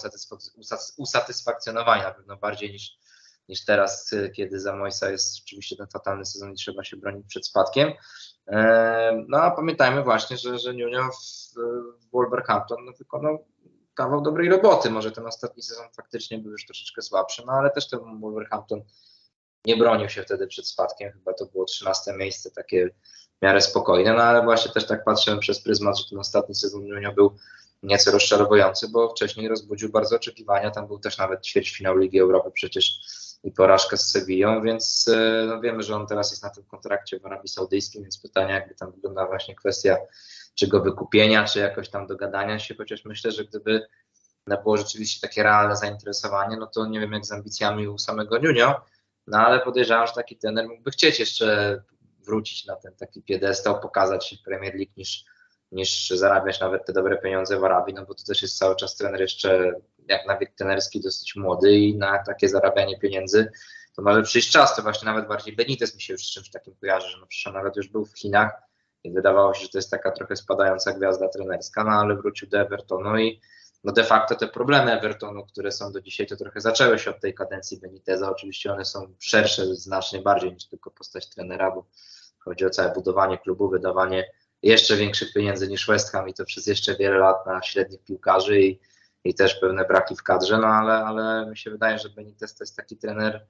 usatysfakcjonowani 0.97 2.03
na 2.03 2.11
pewno 2.11 2.37
bardziej 2.37 2.73
niż 2.73 3.04
niż 3.49 3.65
teraz, 3.65 4.13
y, 4.13 4.31
kiedy 4.31 4.61
za 4.61 4.77
Moisa 4.77 5.11
jest 5.11 5.43
oczywiście 5.45 5.77
ten 5.77 5.87
fatalny 5.87 6.25
sezon 6.25 6.53
i 6.53 6.57
trzeba 6.57 6.85
się 6.85 6.97
bronić 6.97 7.27
przed 7.27 7.47
spadkiem. 7.47 7.93
E, 8.47 9.25
no 9.29 9.39
a 9.39 9.51
pamiętajmy 9.51 10.03
właśnie, 10.03 10.37
że, 10.37 10.59
że 10.59 10.73
Nuno 10.73 11.11
w, 11.11 11.55
Wolverhampton 12.13 12.79
wykonał 12.99 13.45
kawał 13.95 14.21
dobrej 14.21 14.49
roboty. 14.49 14.91
Może 14.91 15.13
ten 15.13 15.27
ostatni 15.27 15.63
sezon 15.63 15.87
faktycznie 15.97 16.39
był 16.39 16.53
już 16.53 16.67
troszeczkę 16.67 17.03
słabszy, 17.03 17.43
no 17.47 17.53
ale 17.53 17.71
też 17.71 17.89
ten 17.89 18.21
Wolverhampton 18.21 18.83
nie 19.65 19.77
bronił 19.77 20.09
się 20.09 20.23
wtedy 20.23 20.47
przed 20.47 20.67
spadkiem. 20.67 21.13
Chyba 21.13 21.33
to 21.33 21.47
było 21.47 21.65
13 21.65 22.13
miejsce, 22.13 22.51
takie 22.51 22.91
w 23.39 23.43
miarę 23.43 23.61
spokojne, 23.61 24.15
no 24.15 24.23
ale 24.23 24.43
właśnie 24.43 24.73
też 24.73 24.87
tak 24.87 25.05
patrzyłem 25.05 25.41
przez 25.41 25.63
pryzmat, 25.63 25.99
że 25.99 26.05
ten 26.11 26.19
ostatni 26.19 26.55
sezon 26.55 26.89
Nuno 26.89 27.13
był 27.13 27.37
nieco 27.83 28.11
rozczarowujący, 28.11 28.89
bo 28.89 29.09
wcześniej 29.09 29.49
rozbudził 29.49 29.89
bardzo 29.89 30.17
oczekiwania. 30.17 30.71
Tam 30.71 30.87
był 30.87 30.99
też 30.99 31.19
nawet 31.19 31.47
ćwierćfinał 31.47 31.99
Ligi 31.99 32.21
Europy 32.21 32.51
przecież 32.51 33.01
i 33.45 33.51
porażkę 33.51 33.97
z 33.97 34.11
Sewillą, 34.11 34.63
więc 34.63 35.09
e, 35.09 35.45
no 35.47 35.61
wiemy, 35.61 35.83
że 35.83 35.97
on 35.97 36.07
teraz 36.07 36.31
jest 36.31 36.43
na 36.43 36.51
tym 36.51 36.65
kontrakcie 36.65 37.21
w 37.21 37.27
Arabii 37.27 37.49
Saudyjskiej, 37.49 38.03
więc 38.03 38.19
pytanie, 38.19 38.53
jakby 38.53 38.75
tam 38.75 38.93
wygląda 38.93 39.27
właśnie 39.27 39.55
kwestia 39.55 39.97
czy 40.55 40.69
go 40.69 40.81
wykupienia, 40.81 41.45
czy 41.45 41.59
jakoś 41.59 41.89
tam 41.89 42.07
dogadania 42.07 42.59
się, 42.59 42.75
chociaż 42.75 43.05
myślę, 43.05 43.33
że 43.33 43.45
gdyby 43.45 43.87
było 44.63 44.77
rzeczywiście 44.77 45.29
takie 45.29 45.43
realne 45.43 45.77
zainteresowanie, 45.77 46.57
no 46.57 46.67
to 46.67 46.87
nie 46.87 47.01
wiem 47.01 47.13
jak 47.13 47.27
z 47.27 47.33
ambicjami 47.33 47.89
u 47.89 47.99
samego 47.99 48.39
Nuno, 48.39 48.81
no 49.27 49.39
ale 49.39 49.61
podejrzewam, 49.61 50.07
że 50.07 50.13
taki 50.13 50.37
trener 50.37 50.69
mógłby 50.69 50.91
chcieć 50.91 51.21
jeszcze 51.21 51.83
wrócić 52.27 52.67
na 52.67 52.77
ten 52.77 52.97
taki 52.97 53.23
piedestał, 53.23 53.81
pokazać 53.81 54.29
się 54.29 54.37
w 54.37 54.43
Premier 54.43 54.75
League 54.75 54.93
niż, 54.97 55.25
niż 55.73 56.11
zarabiać 56.11 56.61
nawet 56.61 56.87
te 56.87 56.93
dobre 56.93 57.19
pieniądze 57.19 57.59
w 57.59 57.65
Arabii, 57.65 57.95
no 57.95 58.07
bo 58.07 58.15
to 58.15 58.25
też 58.25 58.43
jest 58.43 58.59
cały 58.59 58.77
czas 58.77 58.97
trener 58.97 59.21
jeszcze 59.21 59.73
jak 60.09 60.27
na 60.27 60.39
wiek 60.39 60.55
tenerski 60.55 61.01
dosyć 61.01 61.37
młody 61.37 61.73
i 61.73 61.97
na 61.97 62.23
takie 62.27 62.49
zarabianie 62.49 62.99
pieniędzy 62.99 63.51
to 63.97 64.03
może 64.03 64.23
przyjść 64.23 64.51
czas, 64.51 64.77
to 64.77 64.83
właśnie 64.83 65.07
nawet 65.07 65.29
bardziej 65.29 65.57
Benitez 65.57 65.95
mi 65.95 66.01
się 66.01 66.13
już 66.13 66.27
z 66.27 66.31
czymś 66.31 66.51
takim 66.51 66.75
kojarzy, 66.75 67.09
że 67.09 67.19
no 67.21 67.27
przecież 67.27 67.53
nawet 67.55 67.77
już 67.77 67.89
był 67.89 68.05
w 68.05 68.19
Chinach 68.19 68.53
i 69.05 69.11
wydawało 69.13 69.55
się, 69.55 69.63
że 69.63 69.69
to 69.69 69.79
jest 69.79 69.91
taka 69.91 70.11
trochę 70.11 70.37
spadająca 70.37 70.93
gwiazda 70.93 71.29
trenerska, 71.29 71.85
no 71.85 71.91
ale 71.91 72.17
wrócił 72.17 72.49
do 72.49 72.59
Evertonu 72.59 73.19
i 73.19 73.41
no 73.85 73.93
de 73.93 74.05
facto 74.05 74.35
te 74.35 74.49
problemy 74.49 74.93
Evertonu, 74.93 75.47
które 75.47 75.73
są 75.73 75.93
do 75.93 76.01
dzisiaj, 76.01 76.27
to 76.27 76.37
trochę 76.37 76.61
zaczęły 76.61 76.99
się 76.99 77.11
od 77.11 77.21
tej 77.21 77.35
kadencji 77.35 77.81
Beniteza. 77.81 78.31
Oczywiście 78.31 78.73
one 78.73 78.85
są 78.85 79.15
szersze 79.19 79.67
znacznie 79.67 80.23
bardziej 80.23 80.53
niż 80.53 80.67
tylko 80.69 80.91
postać 80.91 81.29
trenera, 81.29 81.71
bo 81.71 81.87
chodzi 82.39 82.67
o 82.67 82.71
całe 82.71 82.95
budowanie 82.95 83.39
klubu, 83.39 83.69
wydawanie 83.69 84.31
jeszcze 84.63 84.97
większych 84.97 85.33
pieniędzy 85.33 85.69
niż 85.69 85.87
West 85.87 86.13
Ham 86.13 86.29
i 86.29 86.35
to 86.35 86.45
przez 86.45 86.67
jeszcze 86.67 86.97
wiele 86.97 87.19
lat 87.19 87.47
na 87.47 87.63
średnich 87.63 88.05
piłkarzy 88.05 88.61
i 88.61 88.81
i 89.25 89.35
też 89.35 89.55
pewne 89.55 89.85
braki 89.85 90.17
w 90.17 90.23
kadrze, 90.23 90.59
no 90.59 90.67
ale, 90.67 90.93
ale 90.93 91.47
mi 91.51 91.57
się 91.57 91.71
wydaje, 91.71 91.99
że 91.99 92.09
Benitez 92.09 92.55
to 92.55 92.65
jest 92.65 92.77
taki 92.77 92.97
trener 92.97 93.47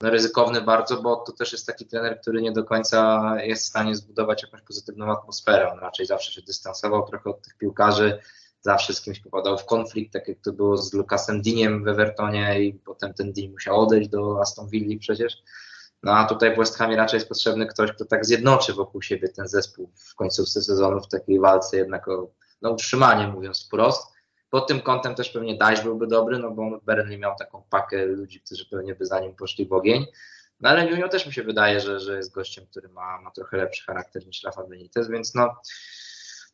no, 0.00 0.10
ryzykowny 0.10 0.60
bardzo, 0.60 1.02
bo 1.02 1.16
to 1.16 1.32
też 1.32 1.52
jest 1.52 1.66
taki 1.66 1.86
trener, 1.86 2.20
który 2.20 2.42
nie 2.42 2.52
do 2.52 2.64
końca 2.64 3.32
jest 3.42 3.64
w 3.64 3.68
stanie 3.68 3.96
zbudować 3.96 4.42
jakąś 4.42 4.62
pozytywną 4.62 5.12
atmosferę. 5.12 5.72
On 5.72 5.78
raczej 5.78 6.06
zawsze 6.06 6.32
się 6.32 6.42
dystansował 6.42 7.06
trochę 7.06 7.30
od 7.30 7.42
tych 7.42 7.56
piłkarzy, 7.56 8.18
zawsze 8.60 8.94
z 8.94 9.00
kimś 9.00 9.20
popadał 9.20 9.58
w 9.58 9.64
konflikt, 9.64 10.12
tak 10.12 10.28
jak 10.28 10.38
to 10.40 10.52
było 10.52 10.76
z 10.76 10.92
Lukasem 10.92 11.42
Diniem 11.42 11.84
w 11.84 11.88
Evertonie 11.88 12.60
i 12.60 12.74
potem 12.74 13.14
ten 13.14 13.32
Din 13.32 13.52
musiał 13.52 13.80
odejść 13.80 14.08
do 14.08 14.40
Aston 14.40 14.68
Villa 14.68 14.98
przecież. 15.00 15.42
No 16.02 16.12
a 16.12 16.24
tutaj 16.24 16.54
w 16.54 16.58
West 16.58 16.76
Hamie 16.76 16.96
raczej 16.96 17.16
jest 17.16 17.28
potrzebny 17.28 17.66
ktoś, 17.66 17.92
kto 17.92 18.04
tak 18.04 18.26
zjednoczy 18.26 18.72
wokół 18.72 19.02
siebie 19.02 19.28
ten 19.28 19.48
zespół 19.48 19.92
w 19.94 20.14
końcówce 20.14 20.62
sezonu 20.62 21.00
w 21.00 21.08
takiej 21.08 21.40
walce 21.40 21.76
jednak 21.76 22.08
o 22.08 22.30
no, 22.62 22.70
utrzymanie, 22.70 23.28
mówiąc 23.28 23.66
wprost. 23.66 24.17
Pod 24.50 24.66
tym 24.66 24.80
kątem 24.80 25.14
też 25.14 25.30
pewnie 25.30 25.56
Daś 25.56 25.80
byłby 25.80 26.06
dobry, 26.06 26.38
no 26.38 26.50
bo 26.50 26.80
Burnley 26.86 27.18
miał 27.18 27.36
taką 27.38 27.62
pakę 27.70 28.06
ludzi, 28.06 28.40
którzy 28.40 28.66
pewnie 28.70 28.94
by 28.94 29.06
za 29.06 29.20
nim 29.20 29.34
poszli 29.34 29.66
w 29.66 29.72
ogień. 29.72 30.06
No 30.60 30.68
ale 30.68 30.90
Nuno 30.90 31.08
też 31.08 31.26
mi 31.26 31.32
się 31.32 31.42
wydaje, 31.42 31.80
że, 31.80 32.00
że 32.00 32.16
jest 32.16 32.32
gościem, 32.32 32.66
który 32.70 32.88
ma, 32.88 33.20
ma 33.20 33.30
trochę 33.30 33.56
lepszy 33.56 33.84
charakter 33.84 34.26
niż 34.26 34.44
Rafa 34.44 34.64
Benitez, 34.64 35.08
więc 35.08 35.34
no, 35.34 35.56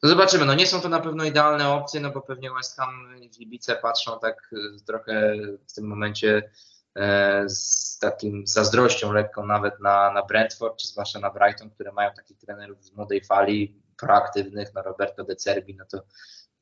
no 0.03 0.09
zobaczymy. 0.09 0.45
No 0.45 0.55
nie 0.55 0.67
są 0.67 0.81
to 0.81 0.89
na 0.89 1.01
pewno 1.01 1.25
idealne 1.25 1.69
opcje, 1.69 2.01
no 2.01 2.11
bo 2.11 2.21
pewnie 2.21 2.51
West 2.51 2.77
Ham 2.77 3.17
Libice 3.39 3.77
patrzą 3.77 4.19
tak 4.21 4.51
e, 4.53 4.85
trochę 4.87 5.35
w 5.67 5.73
tym 5.73 5.87
momencie 5.87 6.51
e, 6.95 7.45
z 7.49 7.99
takim 7.99 8.47
zazdrością 8.47 9.13
lekką 9.13 9.47
nawet 9.47 9.81
na, 9.81 10.13
na 10.13 10.23
Brentford, 10.23 10.77
czy 10.77 10.87
zwłaszcza 10.87 11.21
na 11.21 11.31
Brighton, 11.31 11.71
które 11.71 11.93
mają 11.93 12.11
takich 12.13 12.39
trenerów 12.39 12.85
z 12.85 12.93
młodej 12.93 13.25
fali, 13.25 13.85
proaktywnych, 14.01 14.75
no 14.75 14.83
Roberto 14.83 15.25
De 15.25 15.37
Cerbi, 15.37 15.75
no 15.75 15.85
to 15.91 16.03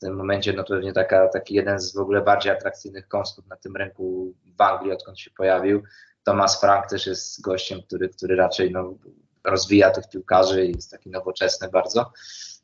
tym 0.03 0.17
momencie 0.17 0.53
no 0.53 0.63
to 0.63 0.75
pewnie 0.75 0.93
taka, 0.93 1.29
taki 1.29 1.55
jeden 1.55 1.81
z 1.81 1.95
w 1.95 1.99
ogóle 1.99 2.23
bardziej 2.23 2.53
atrakcyjnych 2.53 3.09
kąsków 3.09 3.47
na 3.47 3.57
tym 3.57 3.77
rynku 3.77 4.35
w 4.59 4.61
Anglii, 4.61 4.93
odkąd 4.93 5.21
się 5.21 5.31
pojawił. 5.31 5.83
Thomas 6.25 6.61
Frank 6.61 6.87
też 6.87 7.07
jest 7.07 7.41
gościem, 7.41 7.83
który, 7.83 8.09
który 8.09 8.37
raczej 8.37 8.71
no, 8.71 8.95
rozwija 9.45 9.91
tych 9.91 10.09
piłkarzy 10.09 10.67
i 10.67 10.73
jest 10.73 10.91
taki 10.91 11.11
nowoczesny 11.11 11.69
bardzo. 11.69 12.13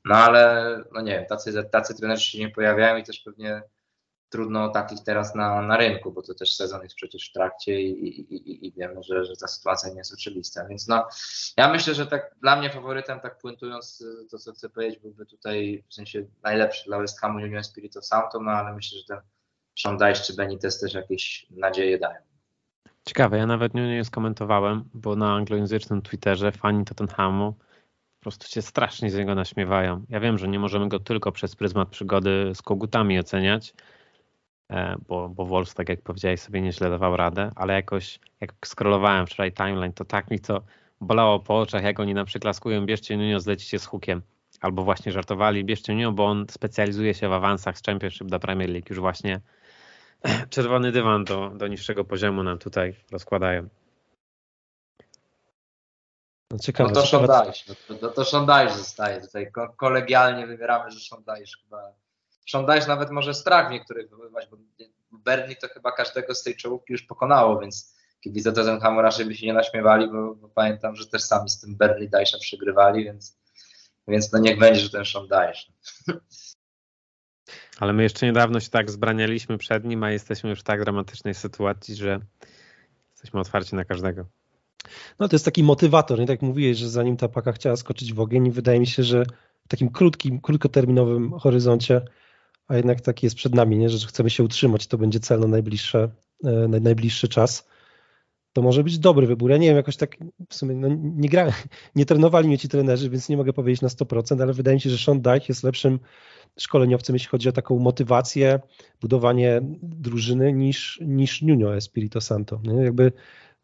No 0.04 0.14
ale 0.14 0.64
no 0.92 1.00
nie 1.00 1.12
wiem, 1.12 1.26
tacy, 1.26 1.64
tacy 1.70 1.94
trenerzy 1.94 2.24
się 2.24 2.38
nie 2.38 2.50
pojawiają 2.50 2.96
i 2.96 3.04
też 3.04 3.20
pewnie 3.20 3.62
trudno 4.28 4.68
takich 4.68 5.04
teraz 5.04 5.34
na, 5.34 5.62
na 5.62 5.76
rynku, 5.76 6.12
bo 6.12 6.22
to 6.22 6.34
też 6.34 6.54
sezon 6.54 6.82
jest 6.82 6.94
przecież 6.94 7.30
w 7.30 7.32
trakcie 7.32 7.80
i, 7.80 8.08
i, 8.08 8.34
i, 8.34 8.66
i 8.66 8.72
wiemy, 8.72 9.02
że, 9.02 9.24
że 9.24 9.36
ta 9.36 9.48
sytuacja 9.48 9.90
nie 9.90 9.98
jest 9.98 10.14
oczywista. 10.14 10.64
Więc 10.64 10.88
no, 10.88 11.08
ja 11.56 11.72
myślę, 11.72 11.94
że 11.94 12.06
tak 12.06 12.34
dla 12.42 12.56
mnie 12.56 12.70
faworytem, 12.70 13.20
tak 13.20 13.38
puentując 13.38 14.04
to, 14.30 14.38
co 14.38 14.52
chcę 14.52 14.68
powiedzieć, 14.68 15.00
byłby 15.00 15.26
tutaj 15.26 15.84
w 15.88 15.94
sensie 15.94 16.26
najlepszy 16.42 16.84
dla 16.84 16.98
West 16.98 17.20
Hamu 17.20 17.38
Union 17.38 17.64
Spirito 17.64 18.02
Santo, 18.02 18.40
no 18.40 18.50
ale 18.50 18.74
myślę, 18.74 18.98
że 18.98 19.04
ten 19.84 19.96
Dice 19.96 20.22
czy 20.22 20.34
Benitez 20.34 20.80
też 20.80 20.94
jakieś 20.94 21.46
nadzieje 21.50 21.98
dają. 21.98 22.20
Ciekawe, 23.04 23.38
ja 23.38 23.46
nawet 23.46 23.74
nie, 23.74 24.04
skomentowałem, 24.04 24.84
bo 24.94 25.16
na 25.16 25.34
anglojęzycznym 25.34 26.02
Twitterze 26.02 26.52
fani 26.52 26.84
Tottenhamu 26.84 27.52
po 27.52 28.22
prostu 28.22 28.46
się 28.46 28.62
strasznie 28.62 29.10
z 29.10 29.14
niego 29.14 29.34
naśmiewają. 29.34 30.04
Ja 30.08 30.20
wiem, 30.20 30.38
że 30.38 30.48
nie 30.48 30.58
możemy 30.58 30.88
go 30.88 30.98
tylko 30.98 31.32
przez 31.32 31.56
pryzmat 31.56 31.88
przygody 31.88 32.52
z 32.54 32.62
kogutami 32.62 33.18
oceniać, 33.18 33.74
bo, 35.08 35.28
bo 35.28 35.44
Wolves, 35.44 35.74
tak 35.74 35.88
jak 35.88 36.02
powiedziałeś, 36.02 36.40
sobie 36.40 36.60
nieźle 36.60 36.90
dawał 36.90 37.16
radę, 37.16 37.50
ale 37.56 37.74
jakoś 37.74 38.20
jak 38.40 38.52
scrollowałem 38.66 39.26
wczoraj 39.26 39.52
timeline, 39.52 39.92
to 39.92 40.04
tak 40.04 40.30
mi 40.30 40.40
to 40.40 40.62
bolało 41.00 41.40
po 41.40 41.58
oczach, 41.58 41.82
jak 41.82 42.00
oni 42.00 42.14
na 42.14 42.24
przyklaskują, 42.24 42.86
bierzcie 42.86 43.16
Nuno, 43.16 43.40
zlecicie 43.40 43.78
z 43.78 43.86
hukiem. 43.86 44.22
Albo 44.60 44.84
właśnie 44.84 45.12
żartowali, 45.12 45.64
bierzcie 45.64 45.94
Nuno, 45.94 46.12
bo 46.12 46.26
on 46.26 46.46
specjalizuje 46.50 47.14
się 47.14 47.28
w 47.28 47.32
awansach 47.32 47.78
z 47.78 47.82
Championship 47.82 48.28
do 48.28 48.40
Premier 48.40 48.70
League. 48.70 48.86
Już 48.90 49.00
właśnie 49.00 49.40
czerwony 50.50 50.92
dywan 50.92 51.24
do, 51.24 51.50
do 51.50 51.68
niższego 51.68 52.04
poziomu 52.04 52.42
nam 52.42 52.58
tutaj 52.58 52.94
rozkładają. 53.10 53.68
No, 56.50 56.58
ciekawe, 56.58 56.90
no 56.94 57.00
to 57.00 57.06
Szondajsz, 57.06 57.66
no 57.66 57.74
to, 57.88 57.94
to, 57.94 58.24
to 58.24 58.68
zostaje. 58.70 59.20
Tutaj 59.20 59.50
kolegialnie 59.76 60.46
wybieramy, 60.46 60.90
że 60.90 61.00
Szondajsz 61.00 61.58
chyba 61.62 61.92
Sean 62.50 62.66
nawet 62.88 63.10
może 63.10 63.34
strach 63.34 63.68
w 63.68 63.70
niektórych 63.70 64.10
wywoływać, 64.10 64.48
bo 64.50 64.56
Bernie 65.12 65.56
to 65.56 65.68
chyba 65.68 65.92
każdego 65.92 66.34
z 66.34 66.42
tej 66.42 66.56
czołówki 66.56 66.92
już 66.92 67.02
pokonało, 67.02 67.60
więc 67.60 67.96
kibice 68.20 68.52
Tottenhamu 68.52 69.02
raczej 69.02 69.26
by 69.26 69.34
się 69.34 69.46
nie 69.46 69.52
naśmiewali, 69.52 70.10
bo, 70.10 70.34
bo, 70.34 70.48
pamiętam, 70.48 70.96
że 70.96 71.06
też 71.06 71.22
sami 71.22 71.50
z 71.50 71.60
tym 71.60 71.76
Bernie 71.76 72.08
Dyche'a 72.08 72.38
przegrywali, 72.40 73.04
więc, 73.04 73.38
więc 74.08 74.32
no 74.32 74.38
niech 74.38 74.58
będzie, 74.58 74.80
że 74.80 74.90
ten 74.90 75.04
Sean. 75.04 75.26
Ale 77.80 77.92
my 77.92 78.02
jeszcze 78.02 78.26
niedawno 78.26 78.60
się 78.60 78.70
tak 78.70 78.90
zbranialiśmy 78.90 79.58
przed 79.58 79.84
nim, 79.84 80.02
a 80.02 80.10
jesteśmy 80.10 80.50
już 80.50 80.60
w 80.60 80.62
tak 80.62 80.80
dramatycznej 80.80 81.34
sytuacji, 81.34 81.94
że 81.94 82.20
jesteśmy 83.10 83.40
otwarci 83.40 83.74
na 83.74 83.84
każdego. 83.84 84.26
No 85.18 85.28
to 85.28 85.34
jest 85.34 85.44
taki 85.44 85.62
motywator, 85.64 86.18
nie 86.18 86.26
tak 86.26 86.34
jak 86.34 86.42
mówiłeś, 86.42 86.78
że 86.78 86.88
zanim 86.88 87.16
ta 87.16 87.28
paka 87.28 87.52
chciała 87.52 87.76
skoczyć 87.76 88.14
w 88.14 88.20
ogień, 88.20 88.50
wydaje 88.50 88.80
mi 88.80 88.86
się, 88.86 89.02
że 89.02 89.22
w 89.64 89.68
takim 89.68 89.90
krótkim, 89.90 90.40
krótkoterminowym 90.40 91.38
horyzoncie, 91.38 92.02
a 92.68 92.76
jednak 92.76 93.00
taki 93.00 93.26
jest 93.26 93.36
przed 93.36 93.54
nami, 93.54 93.78
nie? 93.78 93.88
że 93.88 94.06
chcemy 94.06 94.30
się 94.30 94.44
utrzymać, 94.44 94.86
to 94.86 94.98
będzie 94.98 95.20
cel 95.20 95.40
na 95.40 95.46
najbliższe, 95.46 96.08
e, 96.44 96.68
na 96.68 96.80
najbliższy 96.80 97.28
czas. 97.28 97.68
To 98.52 98.62
może 98.62 98.84
być 98.84 98.98
dobry 98.98 99.26
wybór. 99.26 99.50
Ja 99.50 99.56
nie 99.56 99.68
wiem, 99.68 99.76
jakoś 99.76 99.96
tak 99.96 100.16
w 100.48 100.54
sumie 100.54 100.74
no, 100.74 100.88
nie, 101.00 101.28
nie 101.96 102.06
trenowali 102.06 102.48
mnie 102.48 102.58
ci 102.58 102.68
trenerzy, 102.68 103.10
więc 103.10 103.28
nie 103.28 103.36
mogę 103.36 103.52
powiedzieć 103.52 103.82
na 103.82 103.88
100%, 103.88 104.42
ale 104.42 104.52
wydaje 104.52 104.74
mi 104.74 104.80
się, 104.80 104.90
że 104.90 104.98
Sean 104.98 105.20
Dyche 105.20 105.46
jest 105.48 105.62
lepszym 105.64 105.98
szkoleniowcem, 106.58 107.16
jeśli 107.16 107.28
chodzi 107.28 107.48
o 107.48 107.52
taką 107.52 107.78
motywację, 107.78 108.60
budowanie 109.00 109.60
drużyny 109.82 110.52
niż, 110.52 111.00
niż 111.04 111.42
Nuno 111.42 111.76
Espirito 111.76 112.20
Santo. 112.20 112.60
Nie? 112.64 112.84
Jakby 112.84 113.12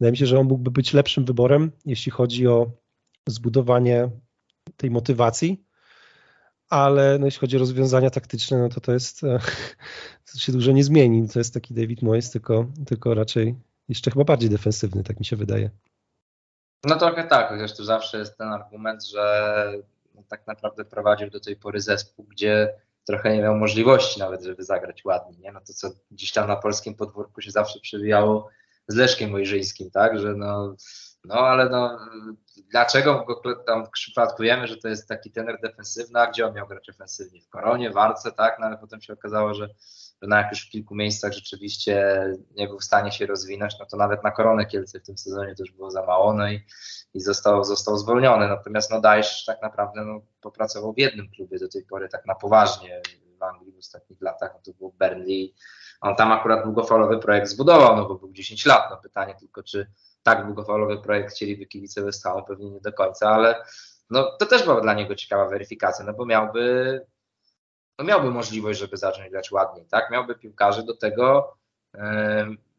wydaje 0.00 0.11
mi 0.11 0.16
się, 0.16 0.26
że 0.26 0.38
on 0.38 0.46
mógłby 0.46 0.70
być 0.70 0.92
lepszym 0.92 1.24
wyborem, 1.24 1.72
jeśli 1.86 2.12
chodzi 2.12 2.46
o 2.46 2.70
zbudowanie 3.26 4.11
tej 4.76 4.90
motywacji, 4.90 5.64
ale 6.69 7.19
no, 7.19 7.27
jeśli 7.27 7.41
chodzi 7.41 7.57
o 7.57 7.61
rozwiązania 7.61 8.11
taktyczne, 8.11 8.59
no 8.59 8.69
to 8.69 8.81
to 8.81 8.93
jest, 8.93 9.25
e, 9.25 9.39
to 10.33 10.39
się 10.39 10.53
dużo 10.53 10.73
nie 10.73 10.85
zmieni. 10.85 11.29
To 11.29 11.39
jest 11.39 11.55
taki 11.55 11.75
David 11.75 12.03
Moyes, 12.03 12.31
tylko, 12.31 12.67
tylko 12.87 13.15
raczej 13.15 13.55
jeszcze 13.89 14.11
chyba 14.11 14.25
bardziej 14.25 14.51
defensywny, 14.51 15.05
tak 15.05 15.19
mi 15.19 15.25
się 15.25 15.37
wydaje. 15.37 15.71
No 16.85 16.97
trochę 16.97 17.25
tak, 17.25 17.49
chociaż 17.49 17.77
tu 17.77 17.85
zawsze 17.85 18.19
jest 18.19 18.39
ten 18.39 18.49
argument, 18.49 19.05
że 19.05 19.73
tak 20.29 20.47
naprawdę 20.47 20.85
prowadził 20.85 21.31
do 21.31 21.41
tej 21.41 21.57
pory 21.57 21.81
zespół, 21.81 22.25
gdzie 22.25 22.75
trochę 23.05 23.37
nie 23.37 23.43
miał 23.43 23.57
możliwości 23.57 24.21
nawet, 24.21 24.43
żeby 24.43 24.65
zagrać 24.65 25.05
ładnie. 25.05 25.39
Nie? 25.39 25.53
No 25.53 25.61
to, 25.61 25.73
co 25.73 25.91
gdzieś 26.11 26.33
tam 26.33 26.49
na 26.49 26.57
polskim 26.57 26.95
podwórku 26.95 27.41
się 27.41 27.51
zawsze 27.51 27.81
przewijało 27.81 28.49
z 28.89 28.95
Leszkiem 28.95 29.31
Mojżyńskim, 29.31 29.91
tak, 29.91 30.21
że 30.21 30.35
no, 30.35 30.77
no 31.25 31.35
ale 31.35 31.69
no, 31.69 31.99
dlaczego 32.62 33.24
go 33.24 33.55
tam 33.66 33.90
przypadkujemy, 33.92 34.66
że 34.66 34.76
to 34.76 34.88
jest 34.88 35.09
taki 35.09 35.30
tener 35.30 35.61
defensywny, 35.62 36.20
a 36.20 36.26
gdzie 36.26 36.46
on 36.46 36.55
miał 36.55 36.66
grać 36.66 36.90
ofensywnie? 36.90 37.40
W 37.40 37.48
Koronie, 37.48 37.90
w 37.90 37.96
Arce, 37.96 38.32
tak, 38.32 38.57
no 38.61 38.66
ale 38.66 38.78
potem 38.78 39.00
się 39.00 39.12
okazało, 39.12 39.55
że, 39.55 39.68
że 40.22 40.28
na 40.28 40.48
już 40.50 40.66
w 40.66 40.70
kilku 40.70 40.94
miejscach 40.94 41.32
rzeczywiście 41.32 42.24
nie 42.57 42.68
był 42.68 42.78
w 42.78 42.84
stanie 42.84 43.12
się 43.12 43.26
rozwinąć, 43.26 43.74
no 43.80 43.86
to 43.86 43.96
nawet 43.96 44.24
na 44.24 44.30
Koronę 44.30 44.66
Kielce 44.66 45.00
w 45.00 45.02
tym 45.02 45.18
sezonie 45.18 45.55
już 45.59 45.72
było 45.72 45.90
za 45.90 46.07
mało, 46.07 46.34
no 46.34 46.48
i, 46.48 46.61
i 47.14 47.20
został, 47.20 47.64
został 47.64 47.98
zwolniony, 47.98 48.48
natomiast 48.48 48.90
no 48.90 49.00
Dajesz 49.00 49.44
tak 49.44 49.62
naprawdę 49.62 50.05
no, 50.05 50.20
popracował 50.40 50.92
w 50.92 50.98
jednym 50.98 51.28
klubie 51.30 51.59
do 51.59 51.68
tej 51.68 51.82
pory 51.82 52.09
tak 52.09 52.26
na 52.26 52.34
poważnie 52.34 53.02
w 53.38 53.42
Anglii 53.42 53.72
w 53.72 53.78
ostatnich 53.78 54.20
latach, 54.20 54.50
no 54.55 54.61
to 54.64 54.78
był 54.78 54.94
Burnley, 54.98 55.55
on 56.00 56.16
tam 56.16 56.32
akurat 56.32 56.64
długofalowy 56.64 57.18
projekt 57.18 57.48
zbudował, 57.48 57.96
no 57.96 58.09
bo 58.09 58.14
był 58.14 58.32
10 58.32 58.66
lat, 58.66 58.90
no 58.90 58.96
pytanie 58.96 59.34
tylko, 59.40 59.62
czy 59.62 59.86
tak 60.25 60.47
długofalowy 60.47 60.99
projekt 60.99 61.31
chcieliby 61.31 61.66
kibice 61.66 62.03
West 62.03 62.25
Hamu, 62.25 62.45
pewnie 62.45 62.70
nie 62.70 62.81
do 62.81 62.93
końca, 62.93 63.31
ale 63.31 63.64
no, 64.11 64.37
to 64.39 64.47
też 64.47 64.62
była 64.62 64.81
dla 64.81 64.95
niego 64.95 65.14
ciekawa 65.14 65.49
weryfikacja, 65.49 66.05
no 66.05 66.12
bo 66.12 66.27
miałby, 66.27 67.01
no 67.99 68.05
miałby 68.05 68.31
możliwość, 68.31 68.81
żeby 68.81 68.97
zacząć 68.97 69.31
grać 69.31 69.53
ładniej, 69.53 69.87
tak? 69.87 70.11
Miałby 70.11 70.35
piłkarzy 70.35 70.83
do 70.83 70.97
tego, 70.97 71.57
yy, 71.95 72.01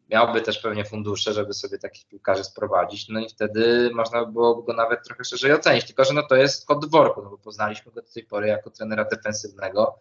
miałby 0.09 0.41
też 0.41 0.59
pewnie 0.59 0.85
fundusze, 0.85 1.33
żeby 1.33 1.53
sobie 1.53 1.77
takich 1.77 2.07
piłkarzy 2.07 2.43
sprowadzić, 2.43 3.09
no 3.09 3.19
i 3.19 3.29
wtedy 3.29 3.89
można 3.93 4.25
byłoby 4.25 4.63
go 4.63 4.73
nawet 4.73 5.03
trochę 5.03 5.23
szerzej 5.23 5.53
ocenić, 5.53 5.85
tylko 5.85 6.03
że 6.03 6.13
no 6.13 6.23
to 6.23 6.35
jest 6.35 6.65
kod 6.65 6.85
dworku, 6.85 7.21
no 7.23 7.29
bo 7.29 7.37
poznaliśmy 7.37 7.91
go 7.91 8.01
do 8.01 8.07
tej 8.13 8.23
pory 8.23 8.47
jako 8.47 8.69
trenera 8.69 9.05
defensywnego 9.05 9.95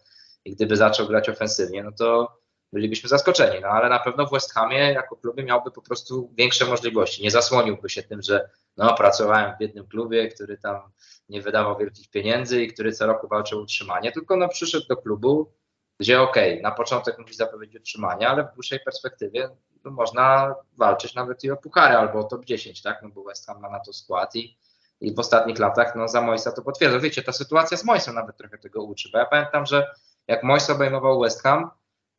i 0.45 0.55
gdyby 0.55 0.77
zaczął 0.77 1.07
grać 1.07 1.29
ofensywnie, 1.29 1.83
no 1.83 1.91
to 1.91 2.37
bylibyśmy 2.75 3.09
zaskoczeni, 3.09 3.61
no 3.61 3.67
ale 3.67 3.89
na 3.89 3.99
pewno 3.99 4.25
w 4.25 4.31
West 4.31 4.53
Hamie 4.53 4.77
jako 4.77 5.15
klubie 5.15 5.43
miałby 5.43 5.71
po 5.71 5.81
prostu 5.81 6.33
większe 6.37 6.65
możliwości. 6.65 7.23
Nie 7.23 7.31
zasłoniłby 7.31 7.89
się 7.89 8.03
tym, 8.03 8.21
że 8.21 8.49
no, 8.77 8.95
pracowałem 8.95 9.57
w 9.57 9.61
jednym 9.61 9.87
klubie, 9.87 10.27
który 10.27 10.57
tam 10.57 10.81
nie 11.29 11.41
wydawał 11.41 11.77
wielkich 11.77 12.09
pieniędzy 12.09 12.63
i 12.63 12.73
który 12.73 12.91
co 12.91 13.07
roku 13.07 13.27
walczył 13.27 13.59
o 13.59 13.61
utrzymanie, 13.61 14.11
tylko 14.11 14.35
no, 14.37 14.49
przyszedł 14.49 14.85
do 14.87 14.97
klubu, 14.97 15.51
gdzie 15.99 16.21
okej, 16.21 16.51
okay, 16.51 16.63
na 16.63 16.71
początek 16.71 17.19
musi 17.19 17.35
zapewnić 17.35 17.75
utrzymanie, 17.75 18.29
ale 18.29 18.43
w 18.43 18.53
dłuższej 18.53 18.79
perspektywie 18.79 19.49
no, 19.83 19.91
można 19.91 20.55
walczyć 20.77 21.15
nawet 21.15 21.43
i 21.43 21.51
o 21.51 21.57
puchary 21.57 21.95
albo 21.95 22.19
o 22.19 22.23
top 22.23 22.45
10, 22.45 22.81
tak? 22.81 23.01
No 23.03 23.09
bo 23.09 23.23
West 23.23 23.45
Ham 23.45 23.61
ma 23.61 23.69
na 23.69 23.79
to 23.79 23.93
skład 23.93 24.35
i, 24.35 24.57
i 25.01 25.13
w 25.13 25.19
ostatnich 25.19 25.59
latach 25.59 25.95
no, 25.95 26.07
za 26.07 26.21
Moisa 26.21 26.51
to 26.51 26.61
potwierdza. 26.61 26.99
Wiecie, 26.99 27.23
ta 27.23 27.31
sytuacja 27.31 27.77
z 27.77 27.83
Moisem 27.83 28.15
nawet 28.15 28.37
trochę 28.37 28.57
tego 28.57 28.83
uczy, 28.83 29.09
bo 29.13 29.17
ja 29.17 29.25
pamiętam, 29.25 29.65
że 29.65 29.95
jak 30.27 30.43
Mois 30.43 30.69
obejmował 30.69 31.19
West 31.19 31.43
Ham, 31.43 31.69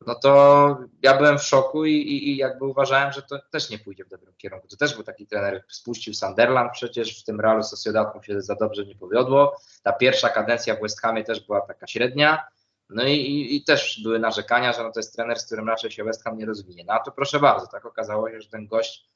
no 0.06 0.14
to 0.14 0.78
ja 1.02 1.16
byłem 1.16 1.38
w 1.38 1.42
szoku 1.42 1.84
i, 1.84 1.92
i, 1.92 2.28
i, 2.28 2.36
jakby 2.36 2.64
uważałem, 2.64 3.12
że 3.12 3.22
to 3.22 3.38
też 3.50 3.70
nie 3.70 3.78
pójdzie 3.78 4.04
w 4.04 4.08
dobrym 4.08 4.34
kierunku. 4.36 4.68
To 4.68 4.76
też 4.76 4.94
był 4.94 5.02
taki 5.02 5.26
trener, 5.26 5.64
spuścił 5.68 6.14
Sunderland 6.14 6.72
przecież, 6.72 7.20
w 7.20 7.24
tym 7.24 7.40
Realu 7.40 7.62
Sociedad 7.62 8.14
mu 8.14 8.22
się 8.22 8.40
za 8.40 8.54
dobrze 8.54 8.84
nie 8.84 8.96
powiodło. 8.96 9.56
Ta 9.82 9.92
pierwsza 9.92 10.28
kadencja 10.28 10.74
w 10.76 10.80
West 10.80 11.00
Hamie 11.00 11.24
też 11.24 11.46
była 11.46 11.60
taka 11.60 11.86
średnia. 11.86 12.46
No 12.88 13.04
i, 13.04 13.56
i, 13.56 13.64
też 13.64 14.00
były 14.02 14.18
narzekania, 14.18 14.72
że 14.72 14.82
no 14.82 14.92
to 14.92 15.00
jest 15.00 15.14
trener, 15.14 15.38
z 15.38 15.46
którym 15.46 15.68
raczej 15.68 15.90
się 15.90 16.04
West 16.04 16.24
Ham 16.24 16.38
nie 16.38 16.46
rozwinie. 16.46 16.84
No 16.86 16.94
a 16.94 16.98
to 16.98 17.12
proszę 17.12 17.40
bardzo, 17.40 17.66
tak 17.66 17.86
okazało 17.86 18.30
się, 18.30 18.40
że 18.40 18.48
ten 18.48 18.66
gość, 18.66 19.08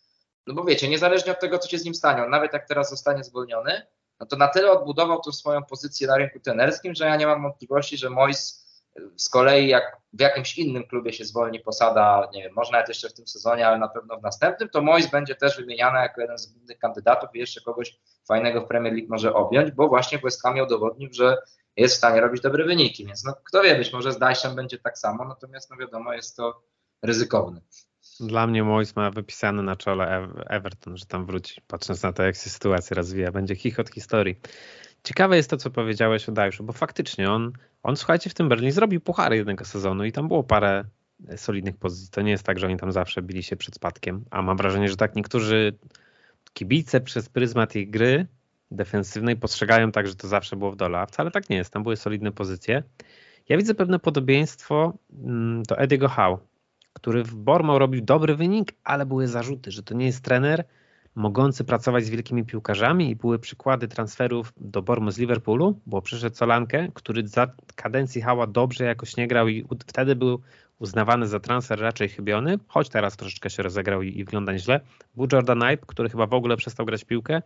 no 0.47 0.55
bo 0.55 0.65
wiecie, 0.65 0.89
niezależnie 0.89 1.33
od 1.33 1.41
tego, 1.41 1.59
co 1.59 1.69
się 1.69 1.79
z 1.79 1.85
nim 1.85 1.95
stanie, 1.95 2.23
on 2.23 2.31
nawet 2.31 2.53
jak 2.53 2.69
teraz 2.69 2.91
zostanie 2.91 3.25
zwolniony, 3.25 3.87
no 4.21 4.27
to 4.27 4.37
na 4.37 4.49
tyle 4.49 4.73
odbudował 4.73 5.21
tą 5.21 5.33
swoją 5.33 5.65
pozycję 5.65 6.07
na 6.07 6.17
rynku 6.17 6.41
trenerskim, 6.41 6.95
że 6.95 7.05
ja 7.05 7.17
nie 7.17 7.27
mam 7.27 7.43
wątpliwości, 7.43 7.97
że 7.97 8.11
Mois 8.11 8.70
z 9.17 9.29
kolei 9.29 9.69
jak 9.69 9.97
w 10.13 10.21
jakimś 10.21 10.59
innym 10.59 10.87
klubie 10.87 11.13
się 11.13 11.25
zwolni 11.25 11.61
posada, 11.61 12.29
nie 12.33 12.43
wiem, 12.43 12.53
może 12.55 12.73
nawet 12.73 12.89
jeszcze 12.89 13.09
w 13.09 13.15
tym 13.15 13.27
sezonie, 13.27 13.67
ale 13.67 13.79
na 13.79 13.89
pewno 13.89 14.17
w 14.17 14.23
następnym, 14.23 14.69
to 14.69 14.83
Mois 14.83 15.11
będzie 15.11 15.35
też 15.35 15.57
wymieniany 15.57 15.99
jako 15.99 16.21
jeden 16.21 16.39
z 16.39 16.53
głównych 16.53 16.79
kandydatów 16.79 17.29
i 17.35 17.39
jeszcze 17.39 17.61
kogoś 17.61 17.99
fajnego 18.29 18.61
w 18.61 18.69
Premier 18.69 18.95
League 18.95 19.09
może 19.11 19.35
objąć, 19.35 19.71
bo 19.71 19.89
właśnie 19.89 20.19
West 20.19 20.43
Ham 20.43 20.59
udowodnił, 20.59 21.09
że 21.13 21.37
jest 21.77 21.95
w 21.95 21.99
stanie 21.99 22.21
robić 22.21 22.43
dobre 22.43 22.65
wyniki, 22.65 23.07
więc 23.07 23.25
no, 23.25 23.35
kto 23.45 23.63
wie, 23.63 23.77
być 23.77 23.93
może 23.93 24.13
z 24.13 24.19
Dajszem 24.19 24.55
będzie 24.55 24.79
tak 24.79 24.99
samo, 24.99 25.25
natomiast 25.25 25.71
no 25.71 25.77
wiadomo, 25.77 26.13
jest 26.13 26.37
to 26.37 26.63
ryzykowne. 27.03 27.61
Dla 28.21 28.47
mnie 28.47 28.65
Mois 28.65 28.97
ma 28.97 29.11
wypisane 29.11 29.63
na 29.63 29.77
czole 29.77 30.29
Everton, 30.47 30.97
że 30.97 31.07
tam 31.07 31.27
wróci, 31.27 31.63
patrząc 31.67 32.03
na 32.03 32.13
to, 32.13 32.23
jak 32.23 32.35
się 32.35 32.51
sytuacja 32.51 32.95
rozwija. 32.95 33.33
Będzie 33.33 33.57
chichot 33.57 33.91
historii. 33.91 34.41
Ciekawe 35.05 35.37
jest 35.37 35.51
to, 35.51 35.57
co 35.57 35.71
powiedziałeś 35.71 36.29
o 36.29 36.33
Dajszu, 36.33 36.65
bo 36.65 36.73
faktycznie 36.73 37.31
on, 37.31 37.53
on, 37.83 37.97
słuchajcie, 37.97 38.31
w 38.31 38.35
tym 38.35 38.49
Berlin 38.49 38.73
zrobił 38.73 39.01
puchary 39.01 39.37
jednego 39.37 39.65
sezonu 39.65 40.05
i 40.05 40.13
tam 40.13 40.29
było 40.29 40.45
parę 40.45 40.85
solidnych 41.37 41.77
pozycji. 41.77 42.11
To 42.11 42.23
nie 42.23 42.31
jest 42.31 42.45
tak, 42.45 42.59
że 42.59 42.67
oni 42.67 42.77
tam 42.77 42.93
zawsze 42.93 43.23
bili 43.23 43.43
się 43.43 43.57
przed 43.57 43.75
spadkiem, 43.75 44.25
a 44.31 44.43
mam 44.43 44.57
wrażenie, 44.57 44.89
że 44.89 44.97
tak 44.97 45.17
niektórzy 45.17 45.79
kibice 46.53 47.01
przez 47.01 47.29
pryzmat 47.29 47.77
ich 47.77 47.91
gry 47.91 48.27
defensywnej 48.71 49.37
postrzegają 49.37 49.93
tak, 49.93 50.07
że 50.07 50.15
to 50.15 50.29
zawsze 50.29 50.57
było 50.57 50.71
w 50.71 50.77
dole, 50.77 50.99
a 50.99 51.07
wcale 51.07 51.31
tak 51.31 51.51
nie 51.51 51.57
jest. 51.57 51.73
Tam 51.73 51.83
były 51.83 51.97
solidne 51.97 52.33
pozycje. 52.33 52.83
Ja 53.49 53.57
widzę 53.57 53.75
pewne 53.75 53.99
podobieństwo 53.99 54.99
mm, 55.25 55.63
do 55.63 55.79
Ediego 55.79 56.09
Howe, 56.09 56.39
który 56.93 57.25
w 57.25 57.35
Bormą 57.35 57.79
robił 57.79 58.05
dobry 58.05 58.37
wynik, 58.37 58.73
ale 58.85 59.07
były 59.07 59.27
zarzuty, 59.27 59.71
że 59.71 59.83
to 59.83 59.95
nie 59.95 60.07
jest 60.07 60.25
trener, 60.25 60.65
mogący 61.15 61.65
pracować 61.65 62.05
z 62.05 62.11
wielkimi 62.11 62.45
piłkarzami 62.45 63.11
i 63.11 63.17
były 63.17 63.39
przykłady 63.39 63.89
transferów 63.89 64.53
do 64.57 64.83
Bormu 64.83 65.11
z 65.11 65.19
Liverpoolu, 65.19 65.81
bo 65.87 66.03
przyszedł 66.03 66.37
Solankę, 66.37 66.89
który 66.95 67.29
za 67.29 67.47
kadencji 67.75 68.23
Hała 68.23 68.47
dobrze 68.47 68.85
jakoś 68.85 69.17
nie 69.17 69.29
grał 69.29 69.49
i 69.49 69.67
wtedy 69.87 70.17
był 70.17 70.41
uznawany 70.79 71.27
za 71.29 71.41
transfer 71.41 71.81
raczej 71.81 72.09
chybiony, 72.09 72.59
choć 72.69 72.89
teraz 72.89 73.17
troszeczkę 73.17 73.51
się 73.51 73.63
rozegrał 73.63 74.03
i, 74.03 74.19
i 74.19 74.25
wygląda 74.25 74.59
źle. 74.59 74.81
Był 75.15 75.27
Jordan 75.33 75.61
Knight, 75.61 75.87
który 75.87 76.11
chyba 76.11 76.27
w 76.27 76.35
ogóle 76.35 76.57
przestał 76.57 76.87
grać 76.87 77.05
piłkę. 77.05 77.43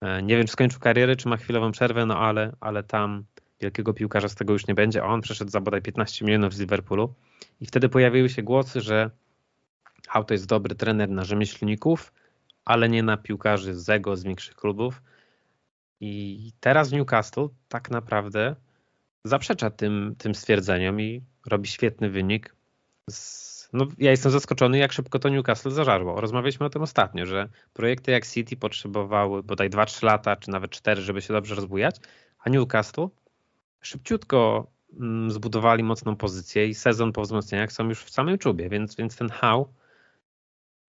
E, 0.00 0.22
nie 0.22 0.36
wiem, 0.36 0.46
czy 0.46 0.52
skończył 0.52 0.80
karierę, 0.80 1.16
czy 1.16 1.28
ma 1.28 1.36
chwilową 1.36 1.72
przerwę, 1.72 2.06
no 2.06 2.18
ale, 2.18 2.52
ale 2.60 2.82
tam 2.82 3.24
wielkiego 3.60 3.94
piłkarza 3.94 4.28
z 4.28 4.34
tego 4.34 4.52
już 4.52 4.66
nie 4.66 4.74
będzie, 4.74 5.02
a 5.02 5.06
on 5.06 5.20
przeszedł 5.20 5.50
za 5.50 5.60
bodaj 5.60 5.82
15 5.82 6.24
milionów 6.24 6.54
z 6.54 6.60
Liverpoolu 6.60 7.14
i 7.60 7.66
wtedy 7.66 7.88
pojawiły 7.88 8.28
się 8.28 8.42
głosy, 8.42 8.80
że 8.80 9.10
Hał 10.08 10.24
to 10.24 10.34
jest 10.34 10.46
dobry 10.46 10.74
trener 10.74 11.10
na 11.10 11.24
rzemieślników, 11.24 12.12
ale 12.66 12.88
nie 12.88 13.02
na 13.02 13.16
piłkarzy 13.16 13.74
z 13.74 13.90
ego, 13.90 14.16
z 14.16 14.24
większych 14.24 14.54
klubów. 14.54 15.02
I 16.00 16.52
teraz 16.60 16.92
Newcastle 16.92 17.48
tak 17.68 17.90
naprawdę 17.90 18.56
zaprzecza 19.24 19.70
tym, 19.70 20.14
tym 20.18 20.34
stwierdzeniom 20.34 21.00
i 21.00 21.22
robi 21.46 21.68
świetny 21.68 22.10
wynik. 22.10 22.54
No, 23.72 23.86
ja 23.98 24.10
jestem 24.10 24.32
zaskoczony, 24.32 24.78
jak 24.78 24.92
szybko 24.92 25.18
to 25.18 25.28
Newcastle 25.28 25.70
zażarło. 25.70 26.20
Rozmawialiśmy 26.20 26.66
o 26.66 26.70
tym 26.70 26.82
ostatnio, 26.82 27.26
że 27.26 27.48
projekty 27.72 28.12
jak 28.12 28.26
City 28.26 28.56
potrzebowały 28.56 29.42
bodaj 29.42 29.70
2-3 29.70 30.04
lata, 30.04 30.36
czy 30.36 30.50
nawet 30.50 30.70
4, 30.70 31.02
żeby 31.02 31.22
się 31.22 31.34
dobrze 31.34 31.54
rozbujać, 31.54 31.96
a 32.38 32.50
Newcastle 32.50 33.08
szybciutko 33.80 34.66
mm, 35.00 35.30
zbudowali 35.30 35.82
mocną 35.82 36.16
pozycję 36.16 36.66
i 36.66 36.74
sezon 36.74 37.12
po 37.12 37.22
wzmocnieniach 37.22 37.72
są 37.72 37.88
już 37.88 38.04
w 38.04 38.10
samym 38.10 38.38
czubie, 38.38 38.68
więc, 38.68 38.96
więc 38.96 39.16
ten 39.16 39.28
How 39.28 39.72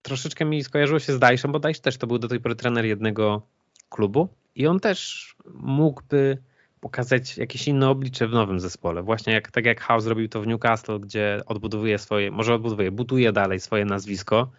troszeczkę 0.08 0.44
mi 0.44 0.64
skojarzyło 0.64 0.98
się 0.98 1.12
z 1.12 1.18
Dajszem, 1.18 1.52
bo 1.52 1.58
Dajsz 1.58 1.80
też 1.80 1.96
to 1.96 2.06
był 2.06 2.18
do 2.18 2.28
tej 2.28 2.40
pory 2.40 2.54
trener 2.54 2.84
jednego 2.84 3.42
klubu 3.90 4.28
i 4.54 4.66
on 4.66 4.80
też 4.80 5.34
mógłby 5.54 6.38
pokazać 6.80 7.36
jakieś 7.36 7.68
inne 7.68 7.88
oblicze 7.88 8.28
w 8.28 8.32
nowym 8.32 8.60
zespole. 8.60 9.02
Właśnie 9.02 9.32
jak, 9.32 9.50
tak 9.50 9.66
jak 9.66 9.80
House 9.80 10.04
zrobił 10.04 10.28
to 10.28 10.42
w 10.42 10.46
Newcastle, 10.46 11.00
gdzie 11.00 11.40
odbudowuje 11.46 11.98
swoje, 11.98 12.30
może 12.30 12.54
odbudowuje, 12.54 12.90
buduje 12.90 13.32
dalej 13.32 13.60
swoje 13.60 13.84
nazwisko 13.84 14.50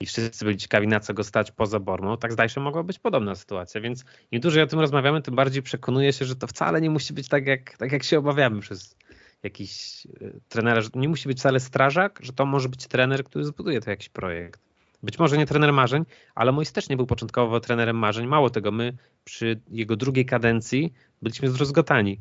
i 0.00 0.06
wszyscy 0.06 0.44
byli 0.44 0.56
ciekawi 0.56 0.88
na 0.88 1.00
co 1.00 1.14
go 1.14 1.24
stać 1.24 1.50
poza 1.50 1.80
Bormą, 1.80 2.16
tak 2.16 2.32
zdaje 2.32 2.48
się 2.48 2.60
mogła 2.60 2.82
być 2.82 2.98
podobna 2.98 3.34
sytuacja, 3.34 3.80
więc 3.80 4.04
im 4.30 4.40
dłużej 4.40 4.62
o 4.62 4.66
tym 4.66 4.80
rozmawiamy, 4.80 5.22
tym 5.22 5.34
bardziej 5.34 5.62
przekonuje 5.62 6.12
się, 6.12 6.24
że 6.24 6.36
to 6.36 6.46
wcale 6.46 6.80
nie 6.80 6.90
musi 6.90 7.12
być 7.12 7.28
tak 7.28 7.46
jak, 7.46 7.76
tak 7.76 7.92
jak 7.92 8.02
się 8.02 8.18
obawiamy 8.18 8.60
przez 8.60 8.96
jakiś 9.42 10.06
y, 10.06 10.40
trenera, 10.48 10.80
że 10.80 10.90
nie 10.94 11.08
musi 11.08 11.28
być 11.28 11.38
wcale 11.38 11.60
strażak, 11.60 12.18
że 12.22 12.32
to 12.32 12.46
może 12.46 12.68
być 12.68 12.86
trener, 12.86 13.24
który 13.24 13.44
zbuduje 13.44 13.80
to 13.80 13.90
jakiś 13.90 14.08
projekt. 14.08 14.69
Być 15.02 15.18
może 15.18 15.38
nie 15.38 15.46
trener 15.46 15.72
marzeń, 15.72 16.04
ale 16.34 16.52
Mois 16.52 16.72
też 16.72 16.88
nie 16.88 16.96
był 16.96 17.06
początkowo 17.06 17.60
trenerem 17.60 17.96
marzeń. 17.96 18.26
Mało 18.26 18.50
tego, 18.50 18.72
my 18.72 18.96
przy 19.24 19.60
jego 19.70 19.96
drugiej 19.96 20.26
kadencji 20.26 20.92
byliśmy 21.22 21.48
zdruzgotani. 21.48 22.20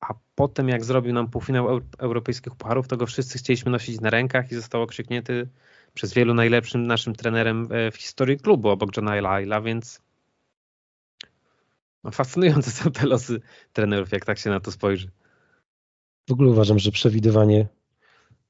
A 0.00 0.14
potem 0.34 0.68
jak 0.68 0.84
zrobił 0.84 1.12
nam 1.12 1.30
półfinał 1.30 1.80
europejskich 1.98 2.54
pucharów, 2.54 2.88
to 2.88 2.96
go 2.96 3.06
wszyscy 3.06 3.38
chcieliśmy 3.38 3.72
nosić 3.72 4.00
na 4.00 4.10
rękach 4.10 4.52
i 4.52 4.54
został 4.54 4.82
okrzyknięty 4.82 5.48
przez 5.94 6.14
wielu 6.14 6.34
najlepszym 6.34 6.86
naszym 6.86 7.14
trenerem 7.14 7.68
e, 7.70 7.90
w 7.90 7.96
historii 7.96 8.38
klubu 8.38 8.68
obok 8.68 8.96
Johna 8.96 9.14
Lyla, 9.14 9.60
więc 9.60 10.02
no, 12.04 12.10
fascynujące 12.10 12.70
są 12.70 12.90
te 12.90 13.06
losy 13.06 13.40
trenerów, 13.72 14.12
jak 14.12 14.24
tak 14.24 14.38
się 14.38 14.50
na 14.50 14.60
to 14.60 14.72
spojrzy. 14.72 15.10
W 16.28 16.32
ogóle 16.32 16.50
uważam, 16.50 16.78
że 16.78 16.90
przewidywanie 16.90 17.66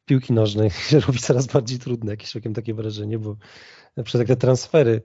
piłki 0.09 0.33
nożnej 0.33 0.71
się 0.91 1.01
robi 1.01 1.19
coraz 1.19 1.47
bardziej 1.47 1.79
trudne, 1.79 2.11
jakieś 2.11 2.35
rokiem 2.35 2.55
takie 2.55 2.75
wrażenie, 2.75 3.19
bo 3.19 3.37
przez 4.05 4.27
te 4.27 4.37
transfery, 4.37 5.03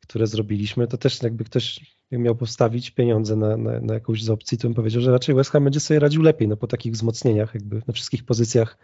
które 0.00 0.26
zrobiliśmy, 0.26 0.86
to 0.86 0.98
też 0.98 1.22
jakby 1.22 1.44
ktoś 1.44 1.96
miał 2.12 2.36
postawić 2.36 2.90
pieniądze 2.90 3.36
na, 3.36 3.56
na, 3.56 3.80
na, 3.80 3.94
jakąś 3.94 4.22
z 4.22 4.30
opcji, 4.30 4.58
to 4.58 4.68
bym 4.68 4.74
powiedział, 4.74 5.02
że 5.02 5.12
raczej 5.12 5.34
West 5.34 5.50
Ham 5.50 5.64
będzie 5.64 5.80
sobie 5.80 6.00
radził 6.00 6.22
lepiej, 6.22 6.48
no 6.48 6.56
po 6.56 6.66
takich 6.66 6.92
wzmocnieniach 6.92 7.54
jakby 7.54 7.82
na 7.86 7.94
wszystkich 7.94 8.24
pozycjach 8.24 8.78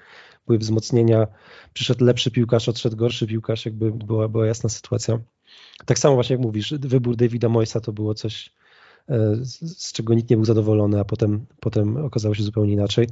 były 0.46 0.58
wzmocnienia, 0.58 1.26
przyszedł 1.72 2.04
lepszy 2.04 2.30
piłkarz, 2.30 2.68
odszedł 2.68 2.96
gorszy 2.96 3.26
piłkarz, 3.26 3.64
jakby 3.64 3.92
była, 3.92 4.28
była 4.28 4.46
jasna 4.46 4.70
sytuacja. 4.70 5.18
Tak 5.84 5.98
samo 5.98 6.14
właśnie 6.14 6.34
jak 6.34 6.42
mówisz, 6.42 6.74
wybór 6.80 7.16
Davida 7.16 7.48
Moisa 7.48 7.80
to 7.80 7.92
było 7.92 8.14
coś, 8.14 8.52
e, 9.08 9.36
z 9.62 9.92
czego 9.92 10.14
nikt 10.14 10.30
nie 10.30 10.36
był 10.36 10.44
zadowolony, 10.44 11.00
a 11.00 11.04
potem, 11.04 11.46
potem 11.60 11.96
okazało 11.96 12.34
się 12.34 12.42
zupełnie 12.42 12.72
inaczej. 12.72 13.08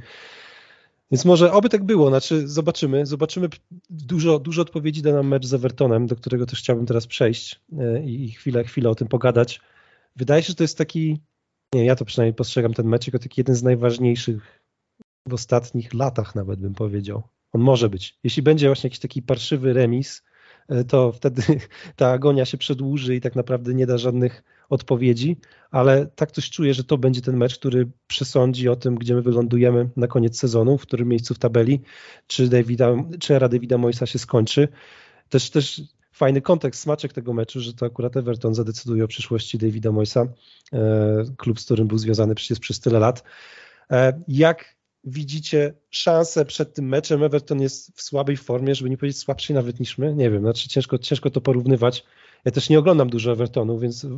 Więc 1.11 1.25
może 1.25 1.51
oby 1.51 1.69
tak 1.69 1.83
było, 1.83 2.09
znaczy 2.09 2.47
zobaczymy, 2.47 3.05
zobaczymy. 3.05 3.49
Dużo, 3.89 4.39
dużo 4.39 4.61
odpowiedzi 4.61 5.01
da 5.01 5.13
nam 5.13 5.27
mecz 5.27 5.45
z 5.45 5.53
Evertonem, 5.53 6.07
do 6.07 6.15
którego 6.15 6.45
też 6.45 6.59
chciałbym 6.59 6.85
teraz 6.85 7.07
przejść 7.07 7.61
e, 7.79 8.03
i 8.03 8.31
chwilę, 8.31 8.63
chwilę 8.63 8.89
o 8.89 8.95
tym 8.95 9.07
pogadać. 9.07 9.61
Wydaje 10.15 10.43
się, 10.43 10.47
że 10.47 10.55
to 10.55 10.63
jest 10.63 10.77
taki, 10.77 11.21
nie 11.73 11.85
ja 11.85 11.95
to 11.95 12.05
przynajmniej 12.05 12.33
postrzegam 12.33 12.73
ten 12.73 12.87
mecz 12.87 13.07
jako 13.07 13.19
taki 13.19 13.41
jeden 13.41 13.55
z 13.55 13.63
najważniejszych 13.63 14.61
w 15.27 15.33
ostatnich 15.33 15.93
latach 15.93 16.35
nawet 16.35 16.59
bym 16.59 16.73
powiedział. 16.73 17.23
On 17.53 17.61
może 17.61 17.89
być. 17.89 18.19
Jeśli 18.23 18.43
będzie 18.43 18.67
właśnie 18.67 18.87
jakiś 18.87 18.99
taki 18.99 19.21
parszywy 19.21 19.73
remis, 19.73 20.23
e, 20.69 20.83
to 20.83 21.11
wtedy 21.11 21.43
ta 21.95 22.11
agonia 22.11 22.45
się 22.45 22.57
przedłuży 22.57 23.15
i 23.15 23.21
tak 23.21 23.35
naprawdę 23.35 23.73
nie 23.73 23.85
da 23.87 23.97
żadnych 23.97 24.43
odpowiedzi, 24.71 25.37
ale 25.71 26.07
tak 26.15 26.31
coś 26.31 26.49
czuję, 26.49 26.73
że 26.73 26.83
to 26.83 26.97
będzie 26.97 27.21
ten 27.21 27.37
mecz, 27.37 27.59
który 27.59 27.91
przesądzi 28.07 28.69
o 28.69 28.75
tym, 28.75 28.95
gdzie 28.95 29.15
my 29.15 29.21
wylądujemy 29.21 29.89
na 29.97 30.07
koniec 30.07 30.39
sezonu, 30.39 30.77
w 30.77 30.81
którym 30.81 31.07
miejscu 31.07 31.33
w 31.33 31.39
tabeli, 31.39 31.81
czy, 32.27 32.47
Davida, 32.47 32.95
czy 33.19 33.35
era 33.35 33.49
Davida 33.49 33.77
Moisa 33.77 34.05
się 34.05 34.19
skończy. 34.19 34.67
Też, 35.29 35.49
też 35.49 35.81
fajny 36.11 36.41
kontekst, 36.41 36.81
smaczek 36.81 37.13
tego 37.13 37.33
meczu, 37.33 37.59
że 37.59 37.73
to 37.73 37.85
akurat 37.85 38.17
Everton 38.17 38.55
zadecyduje 38.55 39.03
o 39.03 39.07
przyszłości 39.07 39.57
Davida 39.57 39.91
Moisa, 39.91 40.27
e, 40.73 41.25
klub, 41.37 41.59
z 41.59 41.65
którym 41.65 41.87
był 41.87 41.97
związany 41.97 42.35
przecież 42.35 42.59
przez 42.59 42.79
tyle 42.79 42.99
lat. 42.99 43.23
E, 43.91 44.21
jak 44.27 44.75
widzicie 45.03 45.73
szansę 45.89 46.45
przed 46.45 46.73
tym 46.73 46.87
meczem? 46.87 47.23
Everton 47.23 47.61
jest 47.61 47.97
w 47.97 48.01
słabej 48.01 48.37
formie, 48.37 48.75
żeby 48.75 48.89
nie 48.89 48.97
powiedzieć 48.97 49.17
słabszej 49.17 49.55
nawet 49.55 49.79
niż 49.79 49.97
my. 49.97 50.15
Nie 50.15 50.29
wiem, 50.29 50.41
znaczy 50.41 50.69
ciężko, 50.69 50.97
ciężko 50.97 51.29
to 51.29 51.41
porównywać. 51.41 52.03
Ja 52.45 52.51
też 52.51 52.69
nie 52.69 52.79
oglądam 52.79 53.09
dużo 53.09 53.31
Evertonu, 53.31 53.79
więc 53.79 54.05
e, 54.05 54.09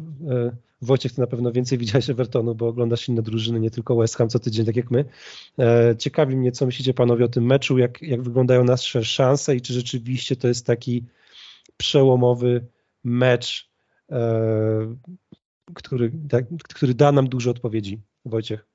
Wojciech, 0.81 1.11
ty 1.11 1.21
na 1.21 1.27
pewno 1.27 1.51
więcej 1.51 1.77
widziałeś 1.77 2.09
Evertonu, 2.09 2.55
bo 2.55 2.67
oglądasz 2.67 3.09
inne 3.09 3.21
drużyny, 3.21 3.59
nie 3.59 3.71
tylko 3.71 3.95
West 3.95 4.15
Ham 4.15 4.29
co 4.29 4.39
tydzień, 4.39 4.65
tak 4.65 4.75
jak 4.75 4.91
my. 4.91 5.05
E, 5.59 5.95
ciekawi 5.97 6.35
mnie, 6.35 6.51
co 6.51 6.65
myślicie 6.65 6.93
panowie 6.93 7.25
o 7.25 7.27
tym 7.27 7.45
meczu, 7.45 7.77
jak, 7.77 8.01
jak 8.01 8.21
wyglądają 8.21 8.63
nasze 8.63 9.03
szanse 9.03 9.55
i 9.55 9.61
czy 9.61 9.73
rzeczywiście 9.73 10.35
to 10.35 10.47
jest 10.47 10.65
taki 10.65 11.05
przełomowy 11.77 12.65
mecz, 13.03 13.69
e, 14.11 14.95
który, 15.73 16.11
tak, 16.29 16.45
który 16.63 16.93
da 16.93 17.11
nam 17.11 17.29
dużo 17.29 17.51
odpowiedzi. 17.51 18.01
Wojciech. 18.25 18.72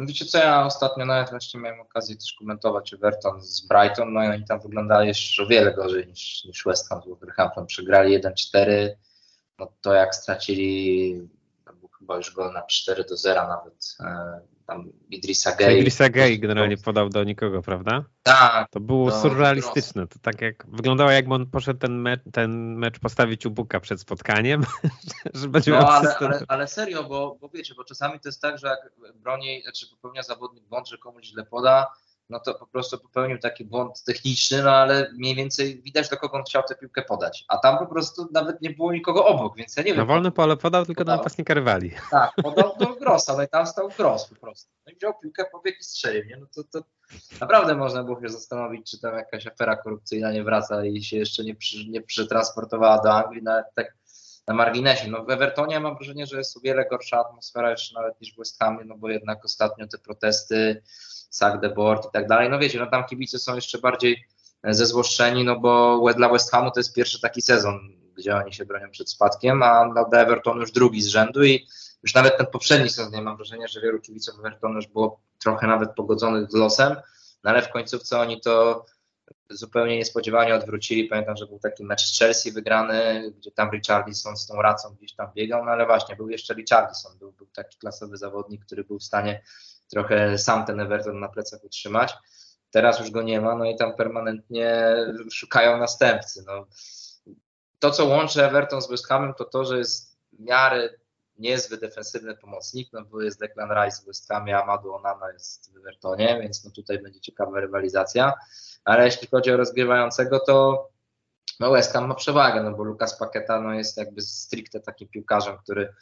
No 0.00 0.06
wiecie 0.06 0.24
co, 0.24 0.38
ja 0.38 0.66
ostatnio 0.66 1.06
nawet 1.06 1.30
właśnie 1.30 1.60
miałem 1.60 1.80
okazję 1.80 2.16
też 2.16 2.32
komentować 2.38 2.94
Everton 2.94 3.42
z 3.42 3.66
Brighton, 3.66 4.12
no 4.12 4.24
i 4.24 4.28
oni 4.28 4.44
tam 4.44 4.60
wyglądali 4.60 5.08
jeszcze 5.08 5.42
o 5.42 5.46
wiele 5.46 5.74
gorzej 5.74 6.06
niż, 6.06 6.44
niż 6.44 6.64
West 6.64 6.88
Ham 6.88 7.02
z 7.02 7.06
Wolverhampton. 7.06 7.66
Przegrali 7.66 8.20
1-4, 8.20 8.90
no 9.58 9.72
to 9.80 9.94
jak 9.94 10.14
stracili, 10.14 11.28
to 11.66 11.72
był 11.72 11.88
chyba 11.88 12.16
już 12.16 12.34
gol 12.34 12.52
na 12.52 12.62
4 12.62 13.04
do 13.04 13.16
0 13.16 13.48
nawet, 13.48 13.96
e, 14.00 14.40
tam 14.70 14.92
Idrissa 15.10 15.56
Gay. 15.56 15.78
Idrissa 15.78 16.08
Gay 16.08 16.38
generalnie 16.38 16.76
podał 16.76 17.08
do 17.08 17.24
nikogo, 17.24 17.62
prawda? 17.62 18.04
Tak. 18.22 18.68
To 18.70 18.80
było 18.80 19.10
surrealistyczne. 19.10 20.06
To 20.06 20.18
tak 20.22 20.40
jak 20.40 20.66
wyglądało, 20.68 21.10
jakby 21.10 21.34
on 21.34 21.50
poszedł 21.50 21.80
ten 21.80 22.00
mecz, 22.00 22.20
ten 22.32 22.74
mecz 22.76 22.98
postawić 22.98 23.46
u 23.46 23.50
Buka 23.50 23.80
przed 23.80 24.00
spotkaniem. 24.00 24.62
że 25.34 25.48
będzie 25.48 25.70
no, 25.70 25.78
ale, 25.78 26.16
ale, 26.16 26.44
ale, 26.48 26.68
serio, 26.68 27.04
bo, 27.04 27.38
bo 27.40 27.48
wiecie, 27.48 27.74
bo 27.74 27.84
czasami 27.84 28.20
to 28.20 28.28
jest 28.28 28.42
tak, 28.42 28.58
że 28.58 28.68
jak 28.68 28.90
broni, 29.14 29.62
znaczy 29.62 29.86
popełnia 29.90 30.22
zawodnik 30.22 30.64
błąd, 30.64 30.88
że 30.88 30.98
komuś 30.98 31.26
źle 31.26 31.46
poda, 31.46 31.86
no 32.30 32.40
to 32.40 32.54
po 32.54 32.66
prostu 32.66 32.98
popełnił 32.98 33.38
taki 33.38 33.64
błąd 33.64 34.04
techniczny, 34.04 34.62
no 34.62 34.70
ale 34.70 35.10
mniej 35.18 35.34
więcej 35.34 35.82
widać, 35.82 36.08
do 36.08 36.16
kogo 36.16 36.38
on 36.38 36.44
chciał 36.44 36.62
tę 36.62 36.74
piłkę 36.74 37.02
podać. 37.02 37.44
A 37.48 37.58
tam 37.58 37.78
po 37.78 37.86
prostu 37.86 38.28
nawet 38.32 38.62
nie 38.62 38.70
było 38.70 38.92
nikogo 38.92 39.26
obok, 39.26 39.56
więc 39.56 39.76
ja 39.76 39.82
nie 39.82 39.90
wiem. 39.90 39.96
Na 39.96 40.04
wolne 40.04 40.32
pole 40.32 40.56
podał 40.56 40.86
tylko 40.86 41.00
podał. 41.00 41.16
do 41.16 41.18
napastnika 41.18 41.54
rywali. 41.54 41.90
Tak, 42.10 42.30
podał 42.42 42.76
do 42.78 42.86
Grossa, 42.86 43.36
no 43.36 43.42
i 43.42 43.48
tam 43.48 43.66
stał 43.66 43.88
Gross 43.98 44.28
po 44.28 44.34
prostu. 44.34 44.72
No 44.86 44.92
i 44.92 44.96
wziął 44.96 45.12
piłkę, 45.22 45.44
pobiegł 45.52 45.78
i 45.80 45.84
strzelił, 45.84 46.24
nie? 46.24 46.36
No 46.36 46.46
to, 46.54 46.62
to 46.64 46.86
naprawdę 47.40 47.74
można 47.74 48.04
było 48.04 48.20
się 48.20 48.28
zastanowić, 48.28 48.90
czy 48.90 49.00
tam 49.00 49.14
jakaś 49.14 49.46
afera 49.46 49.76
korupcyjna 49.76 50.32
nie 50.32 50.44
wraca 50.44 50.84
i 50.84 51.02
się 51.02 51.16
jeszcze 51.16 51.44
nie, 51.44 51.54
przy, 51.54 51.88
nie 51.88 52.02
przetransportowała 52.02 53.02
do 53.02 53.12
Anglii, 53.12 53.42
nawet 53.42 53.66
tak 53.74 53.99
na 54.50 54.56
marginesie. 54.56 55.08
No 55.08 55.24
w 55.24 55.30
Evertonie 55.30 55.80
mam 55.80 55.94
wrażenie, 55.94 56.26
że 56.26 56.38
jest 56.38 56.56
o 56.56 56.60
wiele 56.60 56.86
gorsza 56.88 57.18
atmosfera 57.18 57.70
jeszcze 57.70 57.94
nawet 57.94 58.20
niż 58.20 58.34
w 58.34 58.38
West 58.38 58.58
Hamie, 58.58 58.84
no 58.84 58.96
bo 58.98 59.08
jednak 59.08 59.44
ostatnio 59.44 59.86
te 59.86 59.98
protesty 59.98 60.82
sack 61.30 61.60
the 61.60 61.68
board 61.68 62.06
i 62.06 62.10
tak 62.12 62.28
dalej. 62.28 62.50
No 62.50 62.58
wiecie, 62.58 62.78
no 62.78 62.86
tam 62.86 63.04
kibice 63.04 63.38
są 63.38 63.54
jeszcze 63.54 63.78
bardziej 63.78 64.24
e, 64.62 64.74
zezłoszczeni, 64.74 65.44
no 65.44 65.60
bo 65.60 66.00
dla 66.16 66.28
West 66.28 66.50
Hamu 66.50 66.70
to 66.70 66.80
jest 66.80 66.94
pierwszy 66.94 67.20
taki 67.20 67.42
sezon, 67.42 67.80
gdzie 68.16 68.36
oni 68.36 68.52
się 68.52 68.64
bronią 68.64 68.90
przed 68.90 69.10
spadkiem, 69.10 69.62
a 69.62 69.92
dla 70.10 70.20
Evertonu 70.20 70.60
już 70.60 70.72
drugi 70.72 71.02
z 71.02 71.06
rzędu 71.06 71.44
i 71.44 71.66
już 72.02 72.14
nawet 72.14 72.36
ten 72.36 72.46
poprzedni 72.46 72.88
sezon, 72.88 73.12
ja 73.12 73.22
mam 73.22 73.36
wrażenie, 73.36 73.68
że 73.68 73.80
wielu 73.80 74.00
kibiców 74.00 74.38
Evertonu 74.38 74.74
już 74.74 74.86
było 74.86 75.20
trochę 75.38 75.66
nawet 75.66 75.94
pogodzonych 75.94 76.50
z 76.50 76.54
losem, 76.54 76.96
no 77.44 77.50
ale 77.50 77.62
w 77.62 77.70
końcówce 77.70 78.18
oni 78.18 78.40
to 78.40 78.84
zupełnie 79.50 79.96
niespodziewanie 79.96 80.54
odwrócili. 80.54 81.04
Pamiętam, 81.04 81.36
że 81.36 81.46
był 81.46 81.58
taki 81.58 81.84
mecz 81.84 82.02
z 82.02 82.18
Chelsea 82.18 82.52
wygrany, 82.52 83.30
gdzie 83.36 83.50
tam 83.50 83.70
Richardson 83.70 84.36
z 84.36 84.46
tą 84.46 84.62
racą 84.62 84.94
gdzieś 84.94 85.14
tam 85.14 85.32
biegał, 85.34 85.64
no 85.64 85.70
ale 85.70 85.86
właśnie, 85.86 86.16
był 86.16 86.30
jeszcze 86.30 86.54
Richardson, 86.54 87.18
był, 87.18 87.32
był 87.32 87.46
taki 87.46 87.78
klasowy 87.78 88.16
zawodnik, 88.16 88.64
który 88.64 88.84
był 88.84 88.98
w 88.98 89.04
stanie 89.04 89.42
trochę 89.90 90.38
sam 90.38 90.66
ten 90.66 90.80
Everton 90.80 91.20
na 91.20 91.28
plecach 91.28 91.64
utrzymać. 91.64 92.14
Teraz 92.70 93.00
już 93.00 93.10
go 93.10 93.22
nie 93.22 93.40
ma, 93.40 93.56
no 93.56 93.64
i 93.64 93.76
tam 93.76 93.96
permanentnie 93.96 94.96
szukają 95.32 95.78
następcy. 95.78 96.44
No. 96.46 96.66
To, 97.78 97.90
co 97.90 98.06
łączy 98.06 98.44
Everton 98.44 98.82
z 98.82 98.90
West 98.90 99.06
Hamem, 99.06 99.34
to 99.34 99.44
to, 99.44 99.64
że 99.64 99.78
jest 99.78 100.18
w 100.32 100.40
miarę 100.40 100.90
niezły 101.40 101.78
defensywny 101.78 102.36
pomocnik, 102.36 102.92
no 102.92 103.04
bo 103.04 103.22
jest 103.22 103.40
Declan 103.40 103.70
Rice 103.70 104.02
w 104.02 104.06
West 104.06 104.28
Hamie, 104.28 104.56
a 104.56 104.82
Onana 104.82 105.32
jest 105.32 105.72
w 105.72 105.76
Evertonie, 105.76 106.38
więc 106.42 106.64
no 106.64 106.70
tutaj 106.70 106.98
będzie 106.98 107.20
ciekawa 107.20 107.60
rywalizacja. 107.60 108.34
Ale 108.84 109.04
jeśli 109.04 109.28
chodzi 109.28 109.52
o 109.52 109.56
rozgrywającego, 109.56 110.40
to 110.40 110.88
no 111.60 111.70
West 111.70 111.92
Ham 111.92 112.06
ma 112.06 112.14
przewagę, 112.14 112.62
no 112.62 112.72
bo 112.72 112.84
Lucas 112.84 113.18
Paqueta 113.18 113.60
no 113.60 113.74
jest 113.74 113.96
jakby 113.96 114.22
stricte 114.22 114.80
takim 114.80 115.08
piłkarzem, 115.08 115.58
który 115.58 115.94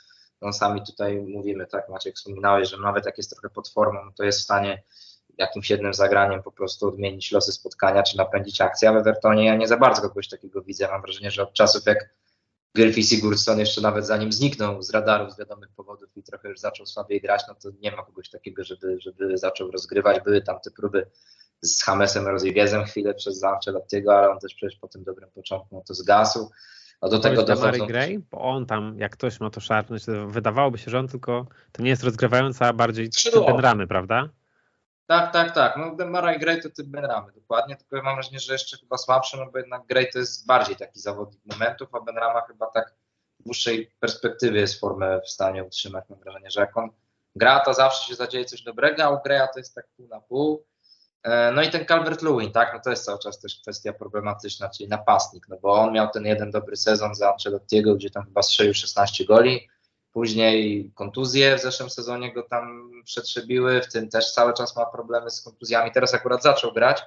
no 0.43 0.53
sami 0.53 0.82
tutaj 0.86 1.16
mówimy, 1.16 1.66
tak 1.66 1.89
Maciek 1.89 2.16
wspominałeś, 2.16 2.68
że 2.68 2.76
nawet 2.76 3.07
jak 3.07 3.18
jest 3.18 3.30
trochę 3.30 3.51
pod 3.51 3.68
formą, 3.68 4.01
to 4.16 4.24
jest 4.24 4.41
w 4.41 4.43
stanie 4.43 4.82
jakimś 5.39 5.70
jednym 5.70 5.95
zagraniem 5.95 6.43
po 6.43 6.53
prostu 6.53 6.89
odmienić 6.89 7.32
losy 7.32 7.53
spotkania, 7.53 8.03
czy 8.03 8.16
napędzić 8.16 8.61
akcję, 8.61 8.89
a 8.89 8.93
w 8.93 8.97
Evertonie 8.97 9.47
ja 9.47 9.57
nie 9.57 9.68
za 9.68 9.76
bardzo 9.76 10.03
kogoś 10.03 10.28
takiego 10.28 10.62
widzę. 10.62 10.89
Mam 10.89 11.03
wrażenie, 11.03 11.30
że 11.30 11.43
od 11.43 11.53
czasów 11.53 11.86
jak 11.86 12.11
Griffith 12.79 13.09
Sigurdsson 13.09 13.59
jeszcze 13.59 13.81
nawet 13.81 14.07
zanim 14.07 14.33
zniknął 14.33 14.83
z 14.83 14.91
radarów 14.91 15.33
z 15.33 15.39
wiadomych 15.39 15.68
powodów 15.76 16.16
i 16.16 16.22
trochę 16.22 16.49
już 16.49 16.59
zaczął 16.59 16.87
słabiej 16.87 17.20
grać, 17.20 17.43
no 17.49 17.55
to 17.55 17.68
nie 17.81 17.93
ma 17.93 18.03
kogoś 18.03 18.31
takiego, 18.31 18.64
żeby, 18.64 18.99
żeby 19.01 19.39
zaczął 19.39 19.70
rozgrywać. 19.70 20.24
Były 20.24 20.43
tam 20.43 20.57
te 20.64 20.70
próby 20.70 21.07
z 21.61 21.83
Hamesem 21.83 22.26
Rodriguezem 22.26 22.85
chwilę 22.85 23.14
przez 23.14 23.45
Ancelottiego, 23.45 24.18
ale 24.18 24.31
on 24.31 24.39
też 24.39 24.55
przecież 24.55 24.79
po 24.79 24.89
tym 24.89 25.05
dobrym 25.05 25.31
początku 25.31 25.76
no 25.76 25.83
to 25.87 25.95
zgasł. 25.95 26.51
No 27.03 27.09
do 27.09 27.18
tego 27.18 27.43
dochodzą... 27.43 27.87
Gray, 27.87 28.18
bo 28.31 28.41
on 28.41 28.66
tam, 28.66 28.99
jak 28.99 29.12
ktoś 29.12 29.41
ma 29.41 29.51
to 29.51 29.61
szarpnąć, 29.61 30.05
to 30.05 30.26
wydawałoby 30.26 30.79
się, 30.79 30.91
że 30.91 30.99
on 30.99 31.09
tylko, 31.09 31.47
to 31.72 31.83
nie 31.83 31.91
jest 31.91 32.05
rozgrywający, 32.05 32.64
a 32.64 32.72
bardziej 32.72 33.11
typ 33.11 33.59
ramy, 33.59 33.87
prawda? 33.87 34.29
Tak, 35.09 35.32
tak, 35.32 35.54
tak. 35.54 35.76
No 35.76 35.96
Demara 35.96 36.38
Gray 36.38 36.62
to 36.62 36.70
typ 36.70 36.86
Benramy, 36.86 37.32
dokładnie, 37.32 37.76
tylko 37.76 37.96
ja 37.96 38.02
mam 38.02 38.14
wrażenie, 38.14 38.40
że 38.40 38.52
jeszcze 38.52 38.76
chyba 38.76 38.98
słabszy, 38.98 39.36
no 39.36 39.50
bo 39.50 39.59
jednak 39.59 39.86
Gray 39.86 40.11
to 40.12 40.18
jest 40.18 40.46
bardziej 40.46 40.76
taki 40.76 41.00
zawodnik 41.00 41.40
momentów, 41.46 41.94
a 41.94 42.00
Benrama 42.00 42.40
chyba 42.46 42.66
tak 42.66 42.94
w 43.40 43.42
dłuższej 43.42 43.90
perspektywie 44.00 44.61
jest 44.61 44.80
formę 44.80 45.20
w 45.20 45.30
stanie 45.30 45.64
utrzymać. 45.64 46.04
Mam 46.09 46.18
wrażenie, 46.18 46.50
że 46.50 46.61
jak 46.61 46.76
on 46.76 46.90
gra, 47.36 47.61
to 47.61 47.74
zawsze 47.74 48.09
się 48.09 48.14
zadzieje 48.14 48.44
coś 48.44 48.62
dobrego, 48.62 49.04
a 49.04 49.11
u 49.11 49.22
Graya 49.22 49.48
to 49.52 49.59
jest 49.59 49.74
tak 49.74 49.86
pół 49.96 50.09
na 50.09 50.20
pół. 50.20 50.66
E, 51.22 51.52
no 51.52 51.62
i 51.62 51.70
ten 51.70 51.86
Calvert 51.86 52.22
Lewin, 52.22 52.52
tak, 52.52 52.70
no 52.74 52.80
to 52.84 52.90
jest 52.90 53.04
cały 53.04 53.18
czas 53.18 53.40
też 53.40 53.61
kwestia 53.62 53.92
problematyczna, 53.92 54.70
czyli 54.70 54.88
napastnik, 54.88 55.48
no 55.48 55.56
bo 55.62 55.72
on 55.72 55.92
miał 55.92 56.11
ten 56.11 56.26
jeden 56.26 56.50
dobry 56.50 56.76
sezon 56.76 57.14
za 57.14 57.32
Ancelottiego, 57.32 57.94
gdzie 57.94 58.11
tam 58.11 58.24
chyba 58.24 58.42
strzelił 58.42 58.74
16 58.74 59.24
goli, 59.24 59.68
później 60.18 60.90
kontuzje 60.94 61.56
w 61.56 61.60
zeszłym 61.60 61.90
sezonie 61.90 62.32
go 62.32 62.42
tam 62.42 62.90
przetrzebiły, 63.04 63.80
w 63.80 63.92
tym 63.92 64.08
też 64.08 64.32
cały 64.32 64.54
czas 64.54 64.76
ma 64.76 64.86
problemy 64.86 65.30
z 65.30 65.42
kontuzjami, 65.42 65.92
teraz 65.92 66.14
akurat 66.14 66.42
zaczął 66.42 66.72
grać, 66.72 67.02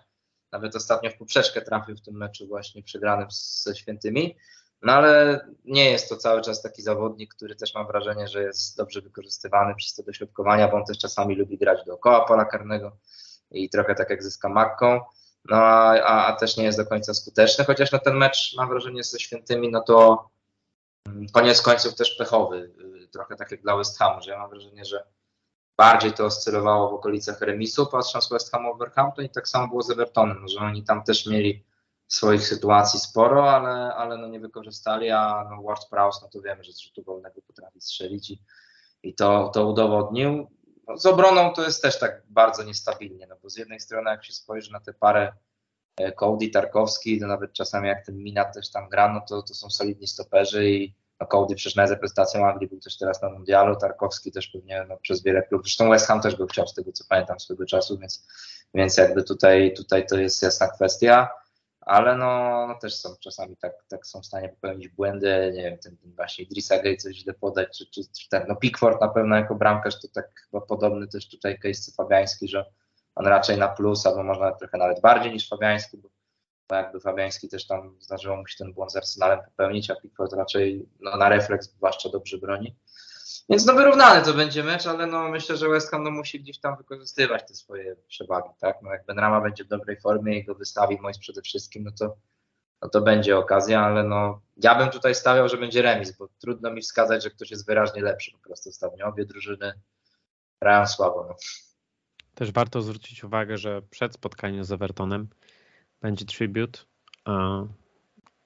nawet 0.51 0.75
ostatnio 0.75 1.09
w 1.09 1.17
poprzeczkę 1.17 1.61
trafił 1.61 1.95
w 1.95 2.01
tym 2.01 2.15
meczu 2.15 2.47
właśnie 2.47 2.83
przegranym 2.83 3.27
ze 3.31 3.75
Świętymi, 3.75 4.37
no 4.81 4.93
ale 4.93 5.39
nie 5.65 5.91
jest 5.91 6.09
to 6.09 6.17
cały 6.17 6.41
czas 6.41 6.61
taki 6.61 6.81
zawodnik, 6.81 7.33
który 7.35 7.55
też 7.55 7.75
mam 7.75 7.87
wrażenie, 7.87 8.27
że 8.27 8.43
jest 8.43 8.77
dobrze 8.77 9.01
wykorzystywany 9.01 9.75
przez 9.75 9.95
te 9.95 10.03
dośrodkowania, 10.03 10.67
bo 10.67 10.77
on 10.77 10.85
też 10.85 10.97
czasami 10.97 11.35
lubi 11.35 11.57
grać 11.57 11.85
dookoła 11.85 12.25
pola 12.25 12.45
karnego, 12.45 12.97
i 13.51 13.69
trochę 13.69 13.95
tak 13.95 14.09
jak 14.09 14.23
ze 14.23 14.31
Skamakką, 14.31 14.99
no 15.45 15.55
a, 15.55 16.27
a, 16.27 16.35
też 16.35 16.57
nie 16.57 16.63
jest 16.63 16.77
do 16.77 16.85
końca 16.85 17.13
skuteczny, 17.13 17.65
chociaż 17.65 17.91
na 17.91 17.99
ten 17.99 18.15
mecz 18.15 18.53
mam 18.57 18.69
wrażenie 18.69 19.03
ze 19.03 19.19
Świętymi, 19.19 19.71
no 19.71 19.81
to 19.81 20.29
mm, 21.07 21.27
koniec 21.29 21.61
końców 21.61 21.95
też 21.95 22.15
pechowy, 22.15 22.57
y, 22.57 23.00
trochę 23.11 23.35
tak 23.35 23.51
jak 23.51 23.61
dla 23.61 23.77
West 23.77 23.99
Hamu, 23.99 24.21
że 24.21 24.31
ja 24.31 24.37
mam 24.37 24.49
wrażenie, 24.49 24.85
że 24.85 25.03
bardziej 25.77 26.13
to 26.13 26.25
oscylowało 26.25 26.89
w 26.89 26.93
okolicach 26.93 27.41
remisu, 27.41 27.85
patrząc 27.85 28.29
West 28.29 28.51
Ham 28.51 28.65
Overhampton 28.65 29.25
i 29.25 29.29
tak 29.29 29.47
samo 29.47 29.67
było 29.67 29.81
z 29.81 29.91
Evertonem, 29.91 30.47
że 30.47 30.59
oni 30.59 30.83
tam 30.83 31.03
też 31.03 31.27
mieli 31.27 31.65
swoich 32.07 32.47
sytuacji 32.47 32.99
sporo, 32.99 33.51
ale, 33.51 33.95
ale 33.95 34.17
no 34.17 34.27
nie 34.27 34.39
wykorzystali, 34.39 35.09
a 35.09 35.47
no 35.49 35.63
Ward 35.63 35.89
Prowse, 35.89 36.19
no 36.21 36.29
to 36.29 36.41
wiemy, 36.41 36.63
że 36.63 36.73
z 36.73 36.79
rzutu 36.79 37.03
wolnego 37.03 37.41
potrafi 37.41 37.81
strzelić 37.81 38.31
i, 38.31 38.41
i 39.03 39.15
to, 39.15 39.51
to 39.53 39.67
udowodnił. 39.67 40.47
No, 40.87 40.97
z 40.97 41.05
obroną 41.05 41.53
to 41.53 41.63
jest 41.63 41.81
też 41.81 41.99
tak 41.99 42.23
bardzo 42.29 42.63
niestabilnie, 42.63 43.27
no 43.27 43.35
bo 43.43 43.49
z 43.49 43.57
jednej 43.57 43.79
strony 43.79 44.09
jak 44.09 44.25
się 44.25 44.33
spojrzy 44.33 44.71
na 44.71 44.79
tę 44.79 44.93
parę 44.93 45.33
e, 45.97 46.11
Cody, 46.11 46.49
Tarkowski, 46.49 47.19
to 47.19 47.27
nawet 47.27 47.53
czasami 47.53 47.87
jak 47.87 48.05
ten 48.05 48.17
Minat 48.17 48.53
też 48.53 48.71
tam 48.71 48.89
gra, 48.89 49.13
no 49.13 49.21
to, 49.29 49.43
to 49.43 49.53
są 49.53 49.69
solidni 49.69 50.07
stoperzy 50.07 50.69
i 50.69 50.95
no 51.21 51.27
Cody 51.27 51.55
przecież 51.55 51.75
na 51.75 51.85
reprezentacją 51.85 52.47
Anglii 52.47 52.69
był 52.69 52.79
też 52.79 52.97
teraz 52.97 53.21
na 53.21 53.29
mundialu, 53.29 53.75
Tarkowski 53.75 54.31
też 54.31 54.47
pewnie 54.47 54.85
no, 54.89 54.97
przez 54.97 55.23
wiele 55.23 55.41
klubów, 55.41 55.65
zresztą 55.65 55.89
West 55.89 56.07
Ham 56.07 56.21
też 56.21 56.35
go 56.35 56.47
chciał 56.47 56.67
z 56.67 56.73
tego 56.73 56.91
co 56.91 57.03
pamiętam 57.09 57.39
swego 57.39 57.65
czasu, 57.65 57.97
więc, 57.97 58.27
więc 58.73 58.97
jakby 58.97 59.23
tutaj, 59.23 59.73
tutaj 59.73 60.05
to 60.07 60.17
jest 60.17 60.43
jasna 60.43 60.67
kwestia. 60.67 61.29
Ale 61.81 62.17
no, 62.17 62.65
no, 62.67 62.75
też 62.75 62.95
są 62.95 63.15
czasami 63.19 63.57
tak, 63.57 63.73
tak 63.87 64.07
są 64.07 64.21
w 64.21 64.25
stanie 64.25 64.49
popełnić 64.49 64.87
błędy, 64.87 65.51
nie 65.55 65.63
wiem, 65.63 65.77
ten, 65.77 65.97
ten 65.97 66.15
właśnie 66.15 66.45
Idrissa 66.45 66.81
Gay 66.81 66.97
coś 66.97 67.15
źle 67.15 67.33
podać, 67.33 67.77
czy, 67.77 67.85
czy, 67.85 68.01
czy 68.01 68.29
ten, 68.29 68.45
no 68.47 68.55
Pickford 68.55 69.01
na 69.01 69.07
pewno 69.07 69.35
jako 69.35 69.55
bramkarz 69.55 70.01
to 70.01 70.07
tak 70.13 70.25
chyba 70.45 70.61
podobny 70.61 71.07
też 71.07 71.29
tutaj 71.29 71.59
case 71.59 71.91
Fabiański, 71.91 72.47
że 72.47 72.65
on 73.15 73.27
raczej 73.27 73.57
na 73.57 73.67
plus, 73.67 74.05
albo 74.05 74.23
można 74.23 74.51
trochę 74.51 74.77
nawet 74.77 75.01
bardziej 75.01 75.33
niż 75.33 75.49
Fabiański, 75.49 75.97
bo, 75.97 76.09
bo 76.71 76.75
jakby 76.75 76.99
Fabiański 76.99 77.49
też 77.49 77.67
tam 77.67 77.95
zdarzyło 77.99 78.37
mu 78.37 78.47
się 78.47 78.57
ten 78.57 78.73
błąd 78.73 78.91
z 78.91 78.95
Arsenalem 78.95 79.39
popełnić, 79.45 79.89
a 79.89 79.95
Pickford 79.95 80.33
raczej 80.33 80.85
no, 80.99 81.17
na 81.17 81.29
refleks 81.29 81.69
zwłaszcza 81.69 82.09
dobrze 82.09 82.37
broni. 82.37 82.75
Więc 83.49 83.65
no 83.65 83.73
wyrównany 83.73 84.25
to 84.25 84.33
będzie 84.33 84.63
mecz, 84.63 84.87
ale 84.87 85.07
no 85.07 85.29
myślę, 85.29 85.57
że 85.57 85.69
West 85.69 85.91
Ham 85.91 86.03
no, 86.03 86.11
musi 86.11 86.39
gdzieś 86.39 86.59
tam 86.59 86.77
wykorzystywać 86.77 87.47
te 87.47 87.53
swoje 87.55 87.95
przewagi, 88.07 88.49
tak? 88.59 88.77
No 88.81 88.91
jak 88.91 89.05
Benrama 89.05 89.41
będzie 89.41 89.63
w 89.63 89.67
dobrej 89.67 90.01
formie 90.01 90.39
i 90.39 90.43
go 90.43 90.55
wystawi 90.55 90.97
Mois 91.01 91.17
przede 91.17 91.41
wszystkim, 91.41 91.83
no 91.83 91.91
to, 91.99 92.15
no 92.81 92.89
to 92.89 93.01
będzie 93.01 93.37
okazja, 93.37 93.81
ale 93.81 94.03
no 94.03 94.41
ja 94.57 94.75
bym 94.75 94.89
tutaj 94.89 95.15
stawiał, 95.15 95.49
że 95.49 95.57
będzie 95.57 95.81
remis, 95.81 96.11
bo 96.11 96.27
trudno 96.39 96.71
mi 96.71 96.81
wskazać, 96.81 97.23
że 97.23 97.29
ktoś 97.29 97.51
jest 97.51 97.67
wyraźnie 97.67 98.01
lepszy 98.01 98.31
po 98.31 98.39
prostu 98.39 98.69
ostatnio. 98.69 99.07
Obie 99.07 99.25
drużyny 99.25 99.73
grają 100.61 100.87
słabo. 100.87 101.25
No. 101.29 101.35
Też 102.35 102.51
warto 102.51 102.81
zwrócić 102.81 103.23
uwagę, 103.23 103.57
że 103.57 103.81
przed 103.81 104.13
spotkaniem 104.13 104.63
z 104.63 104.71
Evertonem 104.71 105.27
będzie 106.01 106.25
tribut 106.25 106.87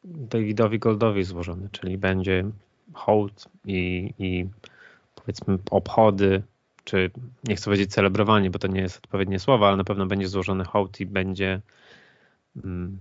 Davidowi 0.03 0.79
Goldowi 0.79 1.23
złożony, 1.23 1.69
czyli 1.71 1.97
będzie 1.97 2.43
hołd 2.93 3.45
i, 3.65 4.13
i 4.19 4.45
powiedzmy 5.15 5.57
obchody, 5.71 6.43
czy 6.83 7.11
nie 7.43 7.55
chcę 7.55 7.65
powiedzieć 7.65 7.91
celebrowanie, 7.91 8.49
bo 8.49 8.59
to 8.59 8.67
nie 8.67 8.81
jest 8.81 8.97
odpowiednie 8.97 9.39
słowo, 9.39 9.67
ale 9.67 9.77
na 9.77 9.83
pewno 9.83 10.05
będzie 10.05 10.27
złożony 10.27 10.63
hołd 10.63 10.99
i 10.99 11.05
będzie 11.05 11.61
mm, 12.63 12.97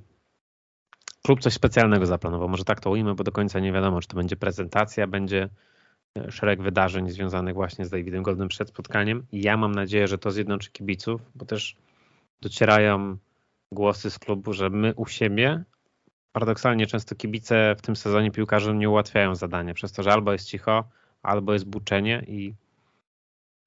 klub 1.23 1.41
coś 1.41 1.53
specjalnego 1.53 2.07
zaplanował. 2.07 2.49
Może 2.49 2.65
tak 2.65 2.81
to 2.81 2.91
ujmę, 2.91 3.15
bo 3.15 3.25
do 3.25 3.33
końca 3.33 3.61
nie 3.61 3.73
wiadomo, 3.73 4.01
czy 4.01 4.09
to 4.09 4.17
będzie 4.17 4.37
prezentacja, 4.37 5.07
będzie 5.07 5.49
e, 6.19 6.31
szereg 6.31 6.63
wydarzeń 6.63 7.11
związanych 7.11 7.55
właśnie 7.55 7.85
z 7.85 7.91
Davidem 7.91 8.23
Goldem 8.23 8.49
przed 8.49 8.69
spotkaniem. 8.69 9.27
I 9.33 9.43
ja 9.43 9.57
mam 9.57 9.75
nadzieję, 9.75 10.09
że 10.09 10.19
to 10.19 10.31
zjednoczy 10.31 10.71
kibiców, 10.71 11.21
bo 11.35 11.45
też 11.45 11.77
docierają 12.41 13.17
głosy 13.75 14.11
z 14.11 14.19
klubu, 14.19 14.53
że 14.53 14.71
my 14.71 14.95
u 14.95 15.07
siebie 15.07 15.65
paradoksalnie 16.33 16.87
często 16.87 17.15
kibice 17.15 17.75
w 17.79 17.83
tym 17.83 17.97
sezonie 17.97 18.31
piłkarzom 18.31 18.79
nie 18.79 18.91
ułatwiają 18.91 19.35
zadania, 19.35 19.75
przez 19.75 19.93
to, 19.93 20.03
że 20.03 20.13
albo 20.13 20.33
jest 20.33 20.49
cicho, 20.49 20.89
albo 21.23 21.53
jest 21.53 21.65
buczenie 21.65 22.25
i 22.29 22.55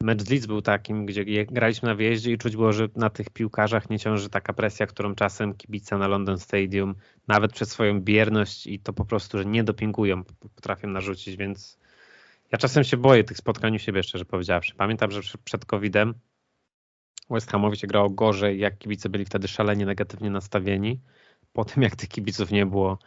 mecz 0.04 0.22
z 0.22 0.30
Leeds 0.30 0.46
był 0.46 0.62
takim, 0.62 1.06
gdzie 1.06 1.46
graliśmy 1.46 1.90
na 1.90 1.96
wyjeździe 1.96 2.32
i 2.32 2.38
czuć 2.38 2.56
było, 2.56 2.74
że 2.74 2.88
na 2.96 3.10
tych 3.10 3.30
piłkarzach 3.30 3.90
nie 3.90 4.00
ciąży 4.00 4.30
taka 4.30 4.54
presja, 4.54 4.88
którą 4.88 5.16
czasem 5.16 5.54
kibice 5.54 5.98
na 5.98 6.08
London 6.08 6.38
Stadium, 6.38 6.96
nawet 7.28 7.54
przez 7.54 7.70
swoją 7.70 8.02
bierność 8.02 8.68
i 8.68 8.80
to 8.80 8.94
po 8.94 9.06
prostu, 9.06 9.38
że 9.38 9.46
nie 9.46 9.64
dopingują, 9.64 10.24
potrafią 10.24 10.88
narzucić, 10.88 11.38
więc 11.38 11.80
ja 12.52 12.58
czasem 12.58 12.84
się 12.84 12.98
boję 12.98 13.24
tych 13.24 13.38
spotkań 13.38 13.76
u 13.76 13.80
siebie, 13.80 14.04
szczerze 14.04 14.26
powiedziawszy. 14.26 14.76
Pamiętam, 14.76 15.12
że 15.12 15.22
przed 15.44 15.66
COVID-em 15.66 16.14
West 17.30 17.52
Hamowi 17.52 17.78
się 17.78 17.88
grało 17.88 18.10
gorzej, 18.10 18.60
jak 18.60 18.78
kibice 18.78 19.10
byli 19.10 19.26
wtedy 19.26 19.48
szalenie 19.48 19.86
negatywnie 19.86 20.30
nastawieni. 20.30 21.00
Po 21.54 21.66
tym, 21.66 21.84
jak 21.84 21.96
tych 21.96 22.10
kibiców 22.10 22.52
nie 22.52 22.66
było, 22.66 22.98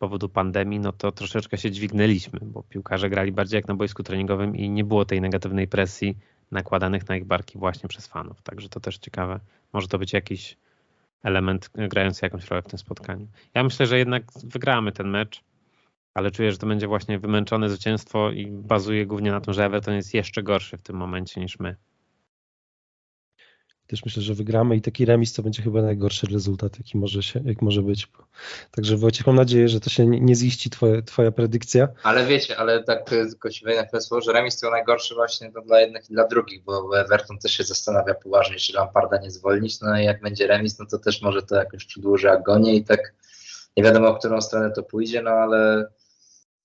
powodu 0.00 0.28
pandemii, 0.28 0.80
no 0.80 0.92
to 0.92 1.12
troszeczkę 1.12 1.58
się 1.58 1.70
dźwignęliśmy, 1.70 2.38
bo 2.42 2.62
piłkarze 2.62 3.10
grali 3.10 3.32
bardziej 3.32 3.58
jak 3.58 3.68
na 3.68 3.74
boisku 3.74 4.02
treningowym 4.02 4.56
i 4.56 4.70
nie 4.70 4.84
było 4.84 5.04
tej 5.04 5.20
negatywnej 5.20 5.68
presji 5.68 6.16
nakładanych 6.50 7.08
na 7.08 7.16
ich 7.16 7.24
barki 7.24 7.58
właśnie 7.58 7.88
przez 7.88 8.06
fanów. 8.06 8.42
Także 8.42 8.68
to 8.68 8.80
też 8.80 8.98
ciekawe. 8.98 9.40
Może 9.72 9.88
to 9.88 9.98
być 9.98 10.12
jakiś 10.12 10.56
element 11.22 11.70
grający 11.74 12.20
jakąś 12.26 12.48
rolę 12.48 12.62
w 12.62 12.66
tym 12.66 12.78
spotkaniu. 12.78 13.28
Ja 13.54 13.64
myślę, 13.64 13.86
że 13.86 13.98
jednak 13.98 14.22
wygramy 14.44 14.92
ten 14.92 15.08
mecz, 15.08 15.42
ale 16.14 16.30
czuję, 16.30 16.52
że 16.52 16.58
to 16.58 16.66
będzie 16.66 16.86
właśnie 16.86 17.18
wymęczone 17.18 17.70
zwycięstwo 17.70 18.30
i 18.30 18.46
bazuje 18.46 19.06
głównie 19.06 19.30
na 19.30 19.40
tym, 19.40 19.54
że 19.54 19.64
Everton 19.64 19.94
jest 19.94 20.14
jeszcze 20.14 20.42
gorszy 20.42 20.76
w 20.76 20.82
tym 20.82 20.96
momencie 20.96 21.40
niż 21.40 21.58
my. 21.58 21.76
Też 23.90 24.04
myślę, 24.04 24.22
że 24.22 24.34
wygramy 24.34 24.76
i 24.76 24.80
taki 24.80 25.04
remis 25.04 25.32
to 25.32 25.42
będzie 25.42 25.62
chyba 25.62 25.82
najgorszy 25.82 26.26
rezultat, 26.26 26.78
jaki 26.78 26.98
może, 26.98 27.22
się, 27.22 27.40
jak 27.44 27.62
może 27.62 27.82
być. 27.82 28.08
Także 28.70 28.96
Wojciech, 28.96 29.26
mam 29.26 29.36
nadzieję, 29.36 29.68
że 29.68 29.80
to 29.80 29.90
się 29.90 30.06
nie 30.06 30.34
ziści 30.34 30.70
twoje, 30.70 31.02
twoja 31.02 31.32
predykcja. 31.32 31.88
Ale 32.02 32.26
wiecie, 32.26 32.56
ale 32.56 32.84
tak 32.84 33.04
tylko 33.04 33.50
się 33.50 33.66
słowo, 34.00 34.20
że 34.20 34.32
remis 34.32 34.60
to 34.60 34.70
najgorszy 34.70 35.14
właśnie 35.14 35.52
to 35.52 35.62
dla 35.62 35.80
jednych 35.80 36.10
i 36.10 36.12
dla 36.12 36.28
drugich, 36.28 36.64
bo 36.64 37.00
Everton 37.00 37.38
też 37.38 37.52
się 37.52 37.64
zastanawia 37.64 38.14
poważnie, 38.14 38.56
czy 38.56 38.72
Lamparda 38.72 39.18
nie 39.18 39.30
zwolnić, 39.30 39.80
no 39.80 40.00
i 40.00 40.04
jak 40.04 40.20
będzie 40.20 40.46
remis, 40.46 40.78
no 40.78 40.86
to 40.90 40.98
też 40.98 41.22
może 41.22 41.42
to 41.42 41.56
jakoś 41.56 41.84
przedłuży 41.84 42.30
agonię 42.30 42.74
i 42.74 42.84
tak 42.84 43.14
nie 43.76 43.82
wiadomo, 43.82 44.14
w 44.14 44.18
którą 44.18 44.40
stronę 44.40 44.70
to 44.70 44.82
pójdzie, 44.82 45.22
no 45.22 45.30
ale 45.30 45.88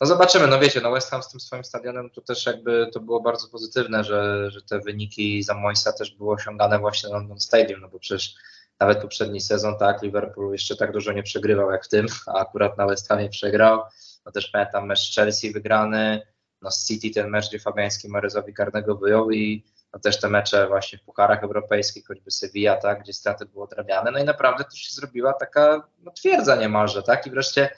no 0.01 0.07
zobaczymy, 0.07 0.47
no 0.47 0.59
wiecie, 0.59 0.81
no 0.81 0.91
West 0.91 1.09
Ham 1.11 1.23
z 1.23 1.29
tym 1.29 1.39
swoim 1.39 1.63
stadionem 1.63 2.09
to 2.09 2.21
też 2.21 2.45
jakby 2.45 2.89
to 2.93 2.99
było 2.99 3.21
bardzo 3.21 3.47
pozytywne, 3.47 4.03
że, 4.03 4.51
że 4.51 4.61
te 4.61 4.79
wyniki 4.79 5.43
za 5.43 5.53
Moisa 5.53 5.93
też 5.93 6.15
były 6.15 6.33
osiągane 6.33 6.79
właśnie 6.79 7.09
na 7.09 7.15
London 7.15 7.39
Stadium, 7.39 7.81
no 7.81 7.87
bo 7.87 7.99
przecież 7.99 8.35
nawet 8.79 9.01
poprzedni 9.01 9.41
sezon, 9.41 9.77
tak, 9.77 10.01
Liverpool 10.01 10.51
jeszcze 10.51 10.75
tak 10.75 10.91
dużo 10.91 11.11
nie 11.11 11.23
przegrywał 11.23 11.71
jak 11.71 11.85
w 11.85 11.89
tym, 11.89 12.05
a 12.27 12.33
akurat 12.33 12.77
na 12.77 12.87
West 12.87 13.07
Hamie 13.07 13.29
przegrał. 13.29 13.81
No 14.25 14.31
też 14.31 14.47
pamiętam 14.47 14.85
mecz 14.85 15.15
Chelsea 15.15 15.53
wygrany, 15.53 16.21
no 16.61 16.69
City 16.87 17.09
ten 17.09 17.29
mecz, 17.29 17.49
gdzie 17.49 17.59
Fabiański 17.59 18.09
Maryzowi 18.09 18.53
karnego 18.53 18.95
wyjął 18.95 19.31
i 19.31 19.65
no 19.93 19.99
też 19.99 20.19
te 20.19 20.29
mecze 20.29 20.67
właśnie 20.67 20.99
w 20.99 21.01
pucharach 21.01 21.43
europejskich, 21.43 22.07
choćby 22.07 22.31
Sevilla, 22.31 22.77
tak, 22.77 22.99
gdzie 22.99 23.13
straty 23.13 23.45
były 23.45 23.63
odrabiane, 23.63 24.11
no 24.11 24.19
i 24.19 24.23
naprawdę 24.23 24.63
to 24.63 24.75
się 24.75 24.93
zrobiła 24.93 25.33
taka 25.33 25.87
no, 25.99 26.11
twierdza 26.11 26.55
niemalże, 26.55 27.03
tak, 27.03 27.27
i 27.27 27.29
wreszcie 27.29 27.69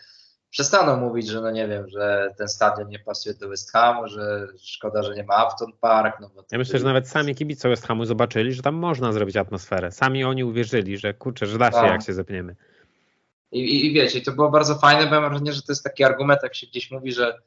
przestaną 0.49 0.97
mówić, 0.97 1.27
że 1.27 1.41
no 1.41 1.51
nie 1.51 1.67
wiem, 1.67 1.89
że 1.89 2.33
ten 2.37 2.47
stadion 2.47 2.89
nie 2.89 2.99
pasuje 2.99 3.35
do 3.35 3.49
West 3.49 3.71
Hamu, 3.71 4.07
że 4.07 4.47
szkoda, 4.63 5.03
że 5.03 5.15
nie 5.15 5.23
ma 5.23 5.35
Afton 5.35 5.71
Park. 5.81 6.19
No 6.19 6.29
bo 6.35 6.43
ja 6.51 6.57
myślę, 6.57 6.79
że 6.79 6.85
nawet 6.85 7.09
sami 7.09 7.35
kibice 7.35 7.69
West 7.69 7.87
Hamu 7.87 8.05
zobaczyli, 8.05 8.53
że 8.53 8.61
tam 8.61 8.75
można 8.75 9.11
zrobić 9.11 9.37
atmosferę. 9.37 9.91
Sami 9.91 10.23
oni 10.23 10.43
uwierzyli, 10.43 10.97
że 10.97 11.13
kurczę, 11.13 11.45
że 11.45 11.57
da 11.57 11.65
się, 11.65 11.71
tak. 11.71 11.91
jak 11.91 12.03
się 12.03 12.13
zepniemy. 12.13 12.55
I, 13.51 13.59
i, 13.59 13.85
I 13.85 13.93
wiecie, 13.93 14.21
to 14.21 14.31
było 14.31 14.49
bardzo 14.49 14.75
fajne, 14.75 15.05
bo 15.05 15.21
mam 15.21 15.29
wrażenie, 15.29 15.53
że 15.53 15.61
to 15.61 15.71
jest 15.71 15.83
taki 15.83 16.03
argument, 16.03 16.39
jak 16.43 16.55
się 16.55 16.67
gdzieś 16.67 16.91
mówi, 16.91 17.11
że 17.11 17.37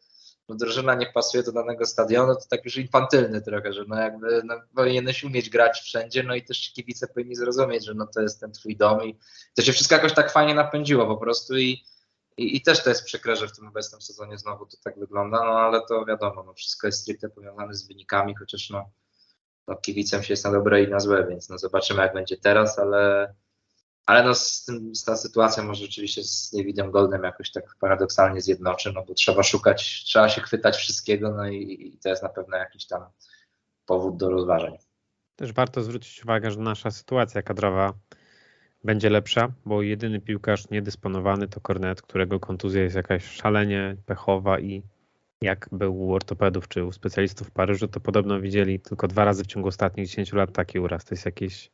no 0.48 0.56
drużyna 0.56 0.94
nie 0.94 1.06
pasuje 1.06 1.42
do 1.42 1.52
danego 1.52 1.86
stadionu, 1.86 2.34
to 2.34 2.40
tak 2.50 2.64
już 2.64 2.76
infantylny 2.76 3.42
trochę, 3.42 3.72
że 3.72 3.84
no 3.88 3.96
jakby 3.96 4.42
no, 4.44 4.54
powinieneś 4.74 5.24
umieć 5.24 5.50
grać 5.50 5.80
wszędzie, 5.80 6.22
no 6.22 6.34
i 6.34 6.42
też 6.42 6.72
kibice 6.72 7.08
powinni 7.08 7.34
zrozumieć, 7.34 7.86
że 7.86 7.94
no 7.94 8.06
to 8.06 8.20
jest 8.20 8.40
ten 8.40 8.52
twój 8.52 8.76
dom 8.76 9.04
i 9.04 9.16
to 9.54 9.62
się 9.62 9.72
wszystko 9.72 9.94
jakoś 9.94 10.12
tak 10.12 10.32
fajnie 10.32 10.54
napędziło 10.54 11.06
po 11.06 11.16
prostu 11.16 11.58
i, 11.58 11.84
i, 12.40 12.56
i 12.56 12.62
też 12.62 12.82
to 12.82 12.88
jest 12.88 13.04
przykre, 13.04 13.36
że 13.36 13.48
w 13.48 13.56
tym 13.56 13.68
obecnym 13.68 14.00
sezonie 14.00 14.38
znowu 14.38 14.66
to 14.66 14.76
tak 14.84 14.98
wygląda, 14.98 15.38
no 15.38 15.60
ale 15.60 15.80
to 15.88 16.04
wiadomo, 16.04 16.42
no 16.42 16.54
wszystko 16.54 16.86
jest 16.86 17.00
stricte 17.00 17.28
powiązane 17.28 17.74
z 17.74 17.88
wynikami, 17.88 18.34
chociaż 18.36 18.70
no, 18.70 18.90
no 19.68 19.76
kibicem 19.76 20.22
się 20.22 20.32
jest 20.32 20.44
na 20.44 20.52
dobre 20.52 20.82
i 20.82 20.88
na 20.88 21.00
złe, 21.00 21.26
więc 21.28 21.48
no 21.48 21.58
zobaczymy 21.58 22.02
jak 22.02 22.14
będzie 22.14 22.36
teraz, 22.36 22.78
ale 22.78 23.34
ale 24.06 24.22
no 24.22 24.34
z, 24.34 24.64
tym, 24.64 24.94
z 24.94 25.04
tą 25.04 25.16
sytuacją 25.16 25.64
może 25.64 25.82
rzeczywiście 25.82 26.24
z 26.24 26.52
Niewidem 26.52 26.90
Goldem 26.90 27.22
jakoś 27.22 27.52
tak 27.52 27.64
paradoksalnie 27.80 28.40
zjednoczy, 28.40 28.92
no 28.92 29.04
bo 29.04 29.14
trzeba 29.14 29.42
szukać, 29.42 30.04
trzeba 30.04 30.28
się 30.28 30.40
chwytać 30.40 30.76
wszystkiego, 30.76 31.30
no 31.30 31.48
i, 31.48 31.88
i 31.94 31.98
to 31.98 32.08
jest 32.08 32.22
na 32.22 32.28
pewno 32.28 32.56
jakiś 32.56 32.86
tam 32.86 33.02
powód 33.86 34.16
do 34.16 34.30
rozważań. 34.30 34.78
Też 35.36 35.52
warto 35.52 35.82
zwrócić 35.82 36.24
uwagę, 36.24 36.50
że 36.50 36.60
nasza 36.60 36.90
sytuacja 36.90 37.42
kadrowa 37.42 37.92
będzie 38.84 39.10
lepsza, 39.10 39.52
bo 39.66 39.82
jedyny 39.82 40.20
piłkarz 40.20 40.70
niedysponowany 40.70 41.48
to 41.48 41.60
Kornet, 41.60 42.02
którego 42.02 42.40
kontuzja 42.40 42.82
jest 42.82 42.96
jakaś 42.96 43.24
szalenie 43.24 43.96
pechowa 44.06 44.60
i 44.60 44.82
jak 45.42 45.68
był 45.72 46.00
u 46.00 46.14
ortopedów 46.14 46.68
czy 46.68 46.84
u 46.84 46.92
specjalistów 46.92 47.48
w 47.48 47.50
Paryżu, 47.50 47.88
to 47.88 48.00
podobno 48.00 48.40
widzieli 48.40 48.80
tylko 48.80 49.08
dwa 49.08 49.24
razy 49.24 49.44
w 49.44 49.46
ciągu 49.46 49.68
ostatnich 49.68 50.06
10 50.06 50.32
lat 50.32 50.52
taki 50.52 50.78
uraz. 50.78 51.04
To 51.04 51.14
jest 51.14 51.26
jakieś 51.26 51.70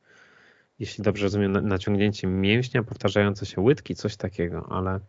jeśli 0.79 1.05
dobrze 1.05 1.23
rozumiem, 1.23 1.53
naciągnięcie 1.53 2.27
mięśnia, 2.27 2.83
powtarzające 2.83 3.47
się 3.47 3.61
łydki, 3.61 3.95
coś 3.95 4.17
takiego, 4.17 4.67
ale 4.71 5.01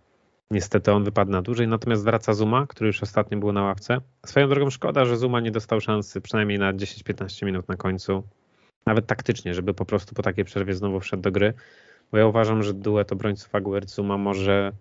niestety 0.51 0.91
on 0.91 1.03
wypadł 1.03 1.31
na 1.31 1.41
dłużej. 1.41 1.67
Natomiast 1.67 2.03
wraca 2.03 2.33
Zuma, 2.33 2.67
który 2.67 2.87
już 2.87 3.03
ostatnio 3.03 3.37
był 3.37 3.51
na 3.51 3.63
ławce. 3.63 4.01
Swoją 4.25 4.49
drogą 4.49 4.69
szkoda, 4.69 5.05
że 5.05 5.17
Zuma 5.17 5.39
nie 5.39 5.51
dostał 5.51 5.81
szansy 5.81 6.21
przynajmniej 6.21 6.59
na 6.59 6.73
10-15 6.73 7.45
minut 7.45 7.67
na 7.67 7.75
końcu, 7.75 8.23
nawet 8.85 9.07
taktycznie, 9.07 9.53
żeby 9.53 9.73
po 9.73 9.85
prostu 9.85 10.15
po 10.15 10.23
takiej 10.23 10.45
przerwie 10.45 10.73
znowu 10.73 10.99
wszedł 10.99 11.23
do 11.23 11.31
gry, 11.31 11.53
bo 12.11 12.17
ja 12.17 12.27
uważam, 12.27 12.63
że 12.63 12.73
duet 12.73 13.11
obrońców 13.11 13.55
Aguerd-Zuma 13.55 14.17
może 14.17 14.71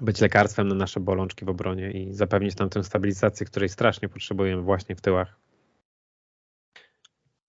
być 0.00 0.20
lekarstwem 0.20 0.68
na 0.68 0.74
nasze 0.74 1.00
bolączki 1.00 1.44
w 1.44 1.48
obronie 1.48 1.90
i 1.90 2.14
zapewnić 2.14 2.56
nam 2.56 2.68
tę 2.68 2.84
stabilizację, 2.84 3.46
której 3.46 3.68
strasznie 3.68 4.08
potrzebujemy 4.08 4.62
właśnie 4.62 4.94
w 4.94 5.00
tyłach. 5.00 5.36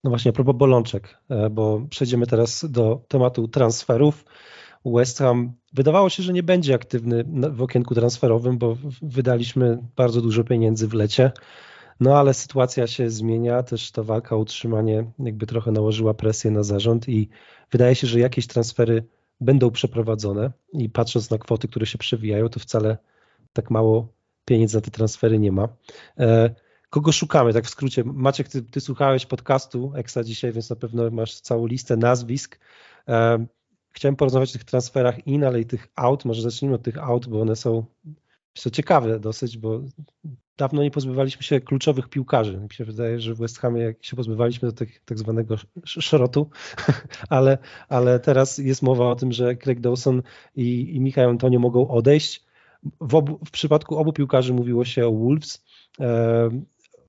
No 0.04 0.10
właśnie, 0.10 0.28
a 0.28 0.32
propos 0.32 0.56
bolączek, 0.56 1.18
e, 1.28 1.50
bo 1.50 1.86
przejdziemy 1.90 2.26
teraz 2.26 2.70
do 2.70 3.04
tematu 3.08 3.48
transferów. 3.48 4.24
West 4.84 5.18
Ham 5.18 5.52
wydawało 5.72 6.10
się, 6.10 6.22
że 6.22 6.32
nie 6.32 6.42
będzie 6.42 6.74
aktywny 6.74 7.24
w 7.50 7.62
okienku 7.62 7.94
transferowym, 7.94 8.58
bo 8.58 8.76
wydaliśmy 9.02 9.78
bardzo 9.96 10.20
dużo 10.20 10.44
pieniędzy 10.44 10.88
w 10.88 10.94
lecie. 10.94 11.32
No 12.00 12.18
ale 12.18 12.34
sytuacja 12.34 12.86
się 12.86 13.10
zmienia, 13.10 13.62
też 13.62 13.90
ta 13.90 14.02
walka 14.02 14.36
o 14.36 14.38
utrzymanie 14.38 15.10
jakby 15.18 15.46
trochę 15.46 15.72
nałożyła 15.72 16.14
presję 16.14 16.50
na 16.50 16.62
zarząd 16.62 17.08
i 17.08 17.28
wydaje 17.70 17.94
się, 17.94 18.06
że 18.06 18.20
jakieś 18.20 18.46
transfery 18.46 19.04
będą 19.40 19.70
przeprowadzone 19.70 20.52
i 20.72 20.90
patrząc 20.90 21.30
na 21.30 21.38
kwoty, 21.38 21.68
które 21.68 21.86
się 21.86 21.98
przewijają, 21.98 22.48
to 22.48 22.60
wcale 22.60 22.98
tak 23.52 23.70
mało 23.70 24.08
pieniędzy 24.44 24.76
na 24.76 24.80
te 24.80 24.90
transfery 24.90 25.38
nie 25.38 25.52
ma. 25.52 25.68
E, 26.18 26.54
kogo 26.90 27.12
szukamy, 27.12 27.52
tak 27.52 27.64
w 27.64 27.70
skrócie. 27.70 28.04
Maciek, 28.04 28.48
ty, 28.48 28.62
ty 28.62 28.80
słuchałeś 28.80 29.26
podcastu 29.26 29.92
Eksa 29.94 30.24
dzisiaj, 30.24 30.52
więc 30.52 30.70
na 30.70 30.76
pewno 30.76 31.10
masz 31.10 31.40
całą 31.40 31.66
listę 31.66 31.96
nazwisk. 31.96 32.58
Chciałem 33.90 34.16
porozmawiać 34.16 34.50
o 34.50 34.52
tych 34.52 34.64
transferach 34.64 35.26
in, 35.26 35.44
ale 35.44 35.60
i 35.60 35.66
tych 35.66 35.88
out. 35.96 36.24
Może 36.24 36.42
zacznijmy 36.42 36.74
od 36.74 36.82
tych 36.82 36.98
out, 36.98 37.28
bo 37.28 37.40
one 37.40 37.56
są, 37.56 37.84
są 38.58 38.70
ciekawe 38.70 39.20
dosyć, 39.20 39.58
bo 39.58 39.80
dawno 40.58 40.82
nie 40.82 40.90
pozbywaliśmy 40.90 41.42
się 41.42 41.60
kluczowych 41.60 42.08
piłkarzy. 42.08 42.58
Mi 42.58 42.68
się 42.72 42.84
wydaje, 42.84 43.20
że 43.20 43.34
w 43.34 43.38
West 43.38 43.58
Hamie 43.58 43.82
jak 43.82 44.04
się 44.04 44.16
pozbywaliśmy 44.16 44.68
do 44.68 44.72
tych, 44.72 45.00
tak 45.04 45.18
zwanego 45.18 45.56
szrotu, 45.84 46.50
ale, 47.28 47.58
ale 47.88 48.20
teraz 48.20 48.58
jest 48.58 48.82
mowa 48.82 49.10
o 49.10 49.16
tym, 49.16 49.32
że 49.32 49.56
Craig 49.56 49.80
Dawson 49.80 50.22
i, 50.56 50.96
i 50.96 51.00
Michał 51.00 51.30
Antonio 51.30 51.58
mogą 51.58 51.88
odejść. 51.88 52.44
W, 53.00 53.14
obu, 53.14 53.38
w 53.46 53.50
przypadku 53.50 53.96
obu 53.96 54.12
piłkarzy 54.12 54.54
mówiło 54.54 54.84
się 54.84 55.06
o 55.06 55.12
Wolves. 55.12 55.64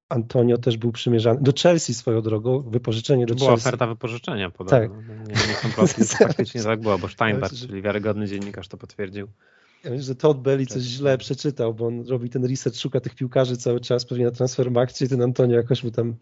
Antonio 0.09 0.57
też 0.57 0.77
był 0.77 0.91
przymierzany 0.91 1.41
do 1.41 1.53
Chelsea 1.63 1.93
swoją 1.93 2.21
drogą, 2.21 2.61
wypożyczenie 2.61 3.25
do 3.25 3.35
była 3.35 3.49
Chelsea. 3.49 3.63
Była 3.63 3.69
oferta 3.69 3.87
wypożyczenia 3.87 4.49
podobno. 4.49 4.79
Tak. 4.79 4.91
Nie, 5.27 5.47
nie 5.47 5.53
są 5.53 5.69
plotki, 5.71 6.01
to 6.01 6.27
faktycznie 6.27 6.63
tak 6.63 6.81
było, 6.81 6.97
bo 6.97 7.07
Steinbach, 7.07 7.51
czyli 7.51 7.81
wiarygodny 7.81 8.27
dziennikarz 8.27 8.67
to 8.67 8.77
potwierdził. 8.77 9.27
Ja 9.84 9.89
myślę, 9.91 10.03
że 10.03 10.15
Todd 10.15 10.41
Belli 10.41 10.67
coś 10.67 10.84
źle 10.84 11.17
przeczytał, 11.17 11.73
bo 11.73 11.88
on 11.88 12.07
robi 12.07 12.30
ten 12.30 12.45
research, 12.45 12.80
szuka 12.80 12.99
tych 12.99 13.15
piłkarzy 13.15 13.57
cały 13.57 13.80
czas, 13.80 14.05
pewnie 14.05 14.25
na 14.25 14.32
Transfermarkcie 14.32 15.05
i 15.05 15.09
ten 15.09 15.21
Antonio 15.21 15.55
jakoś 15.55 15.84
mu 15.84 15.91
tam 15.91 16.15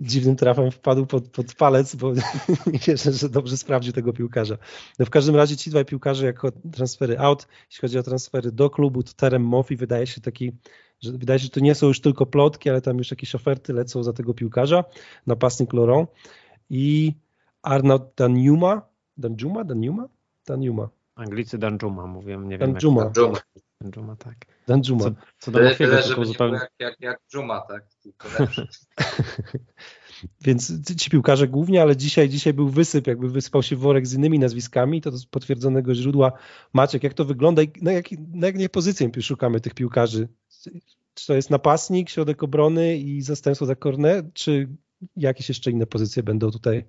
dziwnym 0.00 0.36
trafem 0.36 0.70
wpadł 0.70 1.06
pod, 1.06 1.28
pod 1.28 1.54
palec, 1.54 1.94
bo 1.96 2.12
nie 2.72 2.78
wierzę, 2.86 3.12
że 3.12 3.28
dobrze 3.28 3.56
sprawdził 3.56 3.92
tego 3.92 4.12
piłkarza. 4.12 4.58
No 4.98 5.06
w 5.06 5.10
każdym 5.10 5.36
razie 5.36 5.56
ci 5.56 5.70
dwaj 5.70 5.84
piłkarze 5.84 6.26
jako 6.26 6.52
transfery 6.72 7.18
out, 7.18 7.46
jeśli 7.70 7.80
chodzi 7.80 7.98
o 7.98 8.02
transfery 8.02 8.52
do 8.52 8.70
klubu, 8.70 9.02
to 9.02 9.12
Terem 9.16 9.42
Moffi 9.42 9.76
wydaje 9.76 10.06
się 10.06 10.20
taki 10.20 10.52
że 11.00 11.12
wydaje 11.12 11.38
się, 11.38 11.42
że 11.44 11.50
to 11.50 11.60
nie 11.60 11.74
są 11.74 11.86
już 11.86 12.00
tylko 12.00 12.26
plotki, 12.26 12.70
ale 12.70 12.80
tam 12.80 12.98
już 12.98 13.10
jakieś 13.10 13.34
oferty 13.34 13.72
lecą 13.72 14.02
za 14.02 14.12
tego 14.12 14.34
piłkarza, 14.34 14.84
napastnik 15.26 15.72
Laurent 15.72 16.10
i 16.70 17.14
Arnaud 17.62 18.02
Danjuma, 18.16 18.82
Danjuma, 19.16 19.64
Danjuma? 19.64 20.08
Danjuma. 20.46 20.93
Anglicy 21.14 21.58
Danjuma 21.58 22.06
mówią, 22.06 22.40
nie 22.40 22.58
wiem 22.58 22.72
Danjuma. 22.72 23.04
jak 23.04 23.12
Danjuma. 23.12 23.40
Danjuma, 23.80 24.16
tak. 24.16 24.34
Danjuma. 24.66 25.04
Co, 25.04 25.10
co 25.38 25.50
do 25.50 25.62
Mofiego, 25.62 26.02
tylko 26.02 26.24
zupełnie... 26.24 26.54
Jak, 26.54 26.70
jak, 26.78 27.00
jak 27.00 27.20
Juma, 27.34 27.60
tak? 27.60 27.86
Więc 30.44 30.72
ci 30.96 31.10
piłkarze 31.10 31.48
głównie, 31.48 31.82
ale 31.82 31.96
dzisiaj, 31.96 32.28
dzisiaj 32.28 32.52
był 32.52 32.68
wysyp, 32.68 33.06
jakby 33.06 33.28
wysypał 33.28 33.62
się 33.62 33.76
worek 33.76 34.06
z 34.06 34.14
innymi 34.14 34.38
nazwiskami, 34.38 35.00
to 35.00 35.12
z 35.12 35.26
potwierdzonego 35.26 35.94
źródła. 35.94 36.32
Maciek, 36.72 37.02
jak 37.02 37.14
to 37.14 37.24
wygląda 37.24 37.62
i 37.62 37.72
na, 37.82 37.92
jak, 37.92 38.06
na 38.32 38.46
jakie 38.46 38.68
pozycje 38.68 39.10
szukamy 39.20 39.60
tych 39.60 39.74
piłkarzy? 39.74 40.28
Czy 41.14 41.26
to 41.26 41.34
jest 41.34 41.50
napastnik, 41.50 42.10
środek 42.10 42.42
obrony 42.42 42.96
i 42.96 43.22
zastępstwo 43.22 43.66
za 43.66 43.74
kornet, 43.74 44.26
czy 44.34 44.68
jakieś 45.16 45.48
jeszcze 45.48 45.70
inne 45.70 45.86
pozycje 45.86 46.22
będą 46.22 46.50
tutaj 46.50 46.84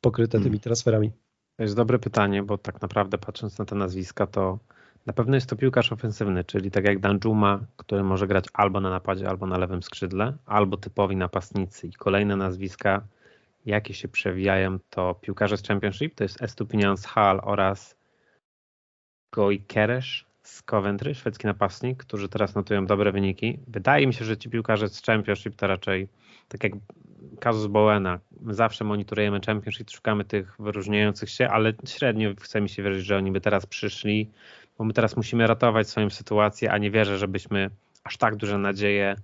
pokryte 0.00 0.32
tymi 0.32 0.44
hmm. 0.44 0.60
transferami? 0.60 1.12
To 1.58 1.62
jest 1.62 1.76
dobre 1.76 1.98
pytanie, 1.98 2.42
bo 2.42 2.58
tak 2.58 2.82
naprawdę 2.82 3.18
patrząc 3.18 3.58
na 3.58 3.64
te 3.64 3.74
nazwiska, 3.74 4.26
to 4.26 4.58
na 5.06 5.12
pewno 5.12 5.34
jest 5.34 5.48
to 5.48 5.56
piłkarz 5.56 5.92
ofensywny, 5.92 6.44
czyli 6.44 6.70
tak 6.70 6.84
jak 6.84 6.98
Danjuma, 6.98 7.60
który 7.76 8.04
może 8.04 8.26
grać 8.26 8.44
albo 8.52 8.80
na 8.80 8.90
napadzie, 8.90 9.28
albo 9.28 9.46
na 9.46 9.58
lewym 9.58 9.82
skrzydle, 9.82 10.36
albo 10.46 10.76
typowi 10.76 11.16
napastnicy. 11.16 11.86
I 11.86 11.92
kolejne 11.92 12.36
nazwiska, 12.36 13.02
jakie 13.66 13.94
się 13.94 14.08
przewijają, 14.08 14.78
to 14.90 15.14
piłkarze 15.14 15.56
z 15.56 15.62
Championship, 15.62 16.14
to 16.14 16.24
jest 16.24 16.42
Estupinian 16.42 16.96
Hall 16.96 17.40
oraz 17.42 17.96
Goi 19.32 19.60
Keresz 19.60 20.26
z 20.42 20.62
Coventry, 20.62 21.14
szwedzki 21.14 21.46
napastnik, 21.46 21.98
którzy 21.98 22.28
teraz 22.28 22.54
notują 22.54 22.86
dobre 22.86 23.12
wyniki. 23.12 23.58
Wydaje 23.66 24.06
mi 24.06 24.14
się, 24.14 24.24
że 24.24 24.36
ci 24.36 24.50
piłkarze 24.50 24.88
z 24.88 25.02
Championship 25.02 25.56
to 25.56 25.66
raczej 25.66 26.08
tak 26.48 26.64
jak 26.64 26.72
kazus 27.40 27.66
Bowena. 27.66 28.20
Zawsze 28.46 28.84
monitorujemy 28.84 29.40
Championship, 29.46 29.90
szukamy 29.90 30.24
tych 30.24 30.56
wyróżniających 30.58 31.30
się, 31.30 31.48
ale 31.48 31.72
średnio 31.86 32.30
chce 32.40 32.60
mi 32.60 32.68
się 32.68 32.82
wierzyć, 32.82 33.06
że 33.06 33.16
oni 33.16 33.32
by 33.32 33.40
teraz 33.40 33.66
przyszli, 33.66 34.30
bo 34.78 34.84
my 34.84 34.92
teraz 34.92 35.16
musimy 35.16 35.46
ratować 35.46 35.88
swoją 35.88 36.10
sytuację, 36.10 36.72
a 36.72 36.78
nie 36.78 36.90
wierzę, 36.90 37.18
żebyśmy 37.18 37.70
aż 38.04 38.16
tak 38.16 38.36
duże 38.36 38.58
nadzieje 38.58 39.16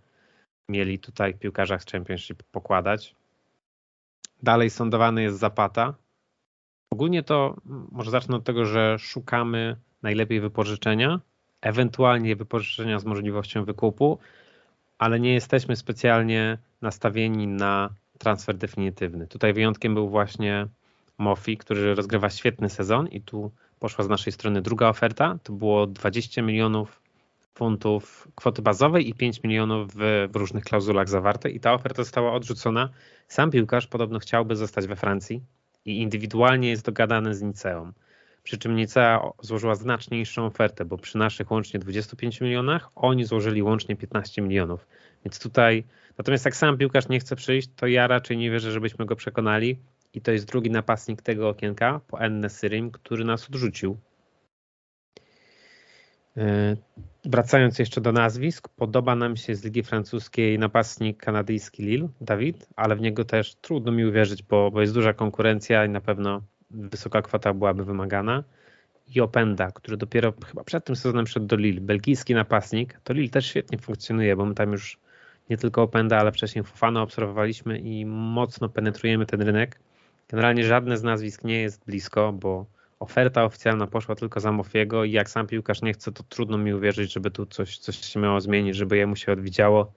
mieli 0.69 0.99
tutaj 0.99 1.35
piłkarzach 1.35 1.83
z 1.83 1.87
Championship 1.87 2.43
pokładać. 2.43 3.15
Dalej 4.43 4.71
sądowany 4.71 5.23
jest 5.23 5.39
Zapata. 5.39 5.95
Ogólnie 6.91 7.23
to 7.23 7.57
może 7.93 8.11
zacznę 8.11 8.37
od 8.37 8.45
tego, 8.45 8.65
że 8.65 8.99
szukamy 8.99 9.77
najlepiej 10.03 10.41
wypożyczenia, 10.41 11.21
ewentualnie 11.61 12.37
wypożyczenia 12.37 12.99
z 12.99 13.05
możliwością 13.05 13.65
wykupu, 13.65 14.19
ale 14.99 15.21
nie 15.21 15.35
jesteśmy 15.35 15.77
specjalnie 15.77 16.59
nastawieni 16.83 17.47
na 17.47 17.95
transfer 18.19 18.57
definitywny. 18.57 19.27
Tutaj 19.27 19.53
wyjątkiem 19.53 19.95
był 19.95 20.09
właśnie 20.09 20.67
Mofi, 21.19 21.57
który 21.57 21.95
rozgrywa 21.95 22.31
świetny 22.31 22.71
sezon 22.71 23.09
i 23.09 23.21
tu 23.21 23.51
poszła 23.79 24.05
z 24.05 24.09
naszej 24.09 24.33
strony 24.33 24.63
druga 24.63 24.89
oferta. 24.89 25.39
To 25.43 25.53
było 25.53 25.87
20 25.87 26.43
milionów 26.43 27.03
funtów 27.55 28.29
kwoty 28.35 28.63
bazowej 28.63 29.09
i 29.09 29.15
5 29.15 29.43
milionów 29.43 29.89
w, 29.95 30.29
różnych 30.35 30.65
klauzulach 30.65 31.09
zawarte 31.09 31.51
i 31.51 31.61
ta 31.61 31.73
oferta 31.73 32.03
została 32.03 32.33
odrzucona. 32.33 32.89
Sam 33.29 33.51
piłkarz 33.51 33.87
podobno 33.87 34.19
chciałby 34.19 34.57
zostać 34.57 34.87
we 34.87 34.97
Francji 34.97 35.43
i 35.85 36.03
indywidualnie 36.03 36.69
jest 36.69 36.85
dogadany 36.85 37.35
z 37.35 37.43
Niceą. 37.43 37.93
Przy 38.45 38.59
czym 38.59 38.77
Nicea 38.77 39.31
złożyła 39.43 39.75
znacznie 39.75 40.23
ofertę, 40.37 40.85
bo 40.85 40.99
przy 40.99 41.19
naszych 41.19 41.51
łącznie 41.51 41.81
25 41.81 42.41
milionach 42.41 42.91
oni 42.95 43.25
złożyli 43.25 43.63
łącznie 43.63 43.97
15 43.97 44.43
milionów. 44.43 44.87
Więc 45.25 45.39
tutaj, 45.39 45.85
natomiast 46.19 46.45
jak 46.45 46.57
sam 46.57 46.79
piłkarz 46.79 47.09
nie 47.09 47.21
chce 47.21 47.37
przyjść, 47.37 47.69
to 47.77 47.87
ja 47.87 48.07
raczej 48.07 48.37
nie 48.37 48.51
wierzę, 48.51 48.73
żebyśmy 48.73 49.07
go 49.07 49.17
przekonali. 49.17 49.79
I 50.15 50.21
to 50.21 50.33
jest 50.33 50.47
drugi 50.47 50.71
napastnik 50.71 51.23
tego 51.23 51.49
okienka 51.49 52.01
po 52.07 52.21
Enne 52.21 52.51
Syrim, 52.51 52.91
który 52.91 53.25
nas 53.25 53.49
odrzucił. 53.49 53.99
E, 56.37 56.77
wracając 57.25 57.79
jeszcze 57.79 58.01
do 58.01 58.13
nazwisk, 58.13 58.69
podoba 58.69 59.17
nam 59.17 59.37
się 59.37 59.55
z 59.55 59.65
Ligi 59.65 59.83
Francuskiej 59.83 60.59
napastnik 60.59 61.23
kanadyjski 61.23 61.83
Lille, 61.83 62.09
Dawid, 62.21 62.69
ale 62.77 62.97
w 62.97 63.01
niego 63.01 63.25
też 63.25 63.55
trudno 63.55 63.93
mi 63.93 64.05
uwierzyć, 64.05 64.43
bo, 64.43 64.71
bo 64.71 64.81
jest 64.81 64.95
duża 64.95 65.13
konkurencja 65.13 65.85
i 65.85 65.89
na 65.89 66.01
pewno 66.01 66.43
wysoka 66.75 67.23
kwota 67.23 67.55
byłaby 67.55 67.85
wymagana. 67.85 68.45
I 69.15 69.21
Openda, 69.21 69.71
który 69.73 69.97
dopiero 69.97 70.33
chyba 70.47 70.65
przed 70.65 70.85
tym 70.85 70.97
sezonem 70.97 71.27
szedł 71.27 71.47
do 71.47 71.57
Lille, 71.57 71.81
belgijski 71.81 72.35
napastnik, 72.35 73.01
to 73.05 73.13
Lille 73.13 73.31
też 73.31 73.47
świetnie 73.47 73.79
funkcjonuje, 73.79 74.37
bo 74.37 74.45
my 74.45 74.55
tam 74.55 74.73
już 74.73 74.99
nie 75.51 75.57
tylko 75.57 75.83
Openda, 75.83 76.19
ale 76.19 76.33
wcześniej 76.33 76.65
Fofana 76.65 77.03
obserwowaliśmy 77.03 77.79
i 77.79 78.07
mocno 78.07 78.69
penetrujemy 78.69 79.27
ten 79.27 79.43
rynek. 79.43 79.81
Generalnie 80.29 80.65
żadne 80.65 80.97
z 80.97 81.03
nazwisk 81.03 81.45
nie 81.45 81.61
jest 81.61 81.85
blisko, 81.85 82.33
bo 82.33 82.67
oferta 83.01 83.45
oficjalna 83.45 83.87
poszła 83.87 84.15
tylko 84.15 84.41
za 84.41 84.53
Mofiego 84.53 85.05
i 85.05 85.13
jak 85.13 85.31
sam 85.31 85.47
piłkarz 85.47 85.83
nie 85.83 85.93
chce, 85.93 86.13
to 86.13 86.23
trudno 86.23 86.59
mi 86.59 86.75
uwierzyć, 86.75 87.13
żeby 87.13 87.31
tu 87.31 87.47
coś, 87.47 87.79
coś 87.79 87.97
się 87.97 88.21
miało 88.21 88.41
zmienić, 88.41 88.77
żeby 88.77 88.97
jemu 88.97 89.17
się 89.17 89.33
odwidziało. 89.33 89.93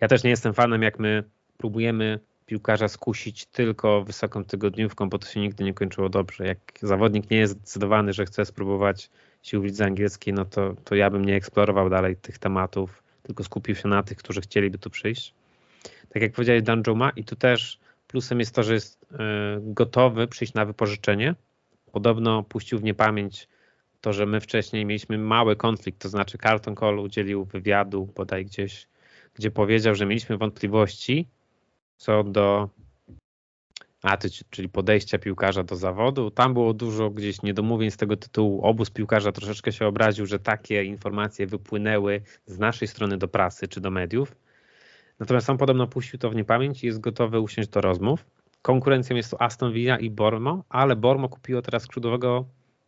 Ja 0.00 0.08
też 0.08 0.22
nie 0.22 0.30
jestem 0.30 0.54
fanem, 0.54 0.82
jak 0.82 0.98
my 0.98 1.24
próbujemy 1.58 2.20
piłkarza 2.46 2.88
skusić 2.88 3.46
tylko 3.46 4.04
wysoką 4.04 4.44
tygodniówką, 4.44 5.08
bo 5.08 5.18
to 5.18 5.26
się 5.26 5.40
nigdy 5.40 5.64
nie 5.64 5.74
kończyło 5.74 6.08
dobrze. 6.08 6.46
Jak 6.46 6.58
zawodnik 6.82 7.30
nie 7.30 7.36
jest 7.36 7.52
zdecydowany, 7.52 8.12
że 8.12 8.24
chce 8.24 8.44
spróbować 8.44 9.10
sił 9.42 9.62
w 9.62 9.64
lidze 9.64 9.84
angielskiej, 9.84 10.34
no 10.34 10.44
to, 10.44 10.74
to 10.84 10.94
ja 10.94 11.10
bym 11.10 11.24
nie 11.24 11.36
eksplorował 11.36 11.90
dalej 11.90 12.16
tych 12.16 12.38
tematów, 12.38 13.02
tylko 13.22 13.44
skupił 13.44 13.74
się 13.74 13.88
na 13.88 14.02
tych, 14.02 14.18
którzy 14.18 14.40
chcieliby 14.40 14.78
tu 14.78 14.90
przyjść. 14.90 15.34
Tak 16.08 16.22
jak 16.22 16.32
powiedziałeś, 16.32 16.62
Danjuma 16.62 17.10
i 17.10 17.24
tu 17.24 17.36
też 17.36 17.78
plusem 18.08 18.40
jest 18.40 18.54
to, 18.54 18.62
że 18.62 18.74
jest 18.74 19.02
y, 19.02 19.16
gotowy 19.60 20.28
przyjść 20.28 20.54
na 20.54 20.64
wypożyczenie, 20.64 21.34
Podobno 21.92 22.42
puścił 22.42 22.78
w 22.78 22.82
niepamięć 22.82 23.48
to, 24.00 24.12
że 24.12 24.26
my 24.26 24.40
wcześniej 24.40 24.84
mieliśmy 24.84 25.18
mały 25.18 25.56
konflikt, 25.56 25.98
to 26.02 26.08
znaczy 26.08 26.38
Carlton 26.38 26.74
Cole 26.74 27.02
udzielił 27.02 27.44
wywiadu 27.44 28.08
bodaj 28.16 28.44
gdzieś, 28.44 28.86
gdzie 29.34 29.50
powiedział, 29.50 29.94
że 29.94 30.06
mieliśmy 30.06 30.38
wątpliwości 30.38 31.28
co 32.02 32.24
do 32.24 32.68
a, 34.02 34.16
czyli 34.50 34.68
podejścia 34.68 35.18
piłkarza 35.18 35.62
do 35.62 35.76
zawodu. 35.76 36.30
Tam 36.30 36.54
było 36.54 36.74
dużo 36.74 37.10
gdzieś 37.10 37.42
niedomówień 37.42 37.90
z 37.90 37.96
tego 37.96 38.16
tytułu. 38.16 38.62
Obóz 38.62 38.90
piłkarza 38.90 39.32
troszeczkę 39.32 39.72
się 39.72 39.86
obraził, 39.86 40.26
że 40.26 40.38
takie 40.38 40.84
informacje 40.84 41.46
wypłynęły 41.46 42.22
z 42.46 42.58
naszej 42.58 42.88
strony 42.88 43.18
do 43.18 43.28
prasy 43.28 43.68
czy 43.68 43.80
do 43.80 43.90
mediów. 43.90 44.36
Natomiast 45.18 45.50
on 45.50 45.58
podobno 45.58 45.86
puścił 45.86 46.18
to 46.18 46.30
w 46.30 46.34
niepamięć 46.34 46.84
i 46.84 46.86
jest 46.86 47.00
gotowy 47.00 47.40
usiąść 47.40 47.68
do 47.68 47.80
rozmów. 47.80 48.24
Konkurencją 48.62 49.16
jest 49.16 49.30
to 49.30 49.42
Aston 49.42 49.72
Villa 49.72 49.98
i 49.98 50.10
Bormo, 50.10 50.64
ale 50.68 50.96
Bormo 50.96 51.28
kupiło 51.28 51.62
teraz 51.62 51.82
skrzydłowego 51.82 52.44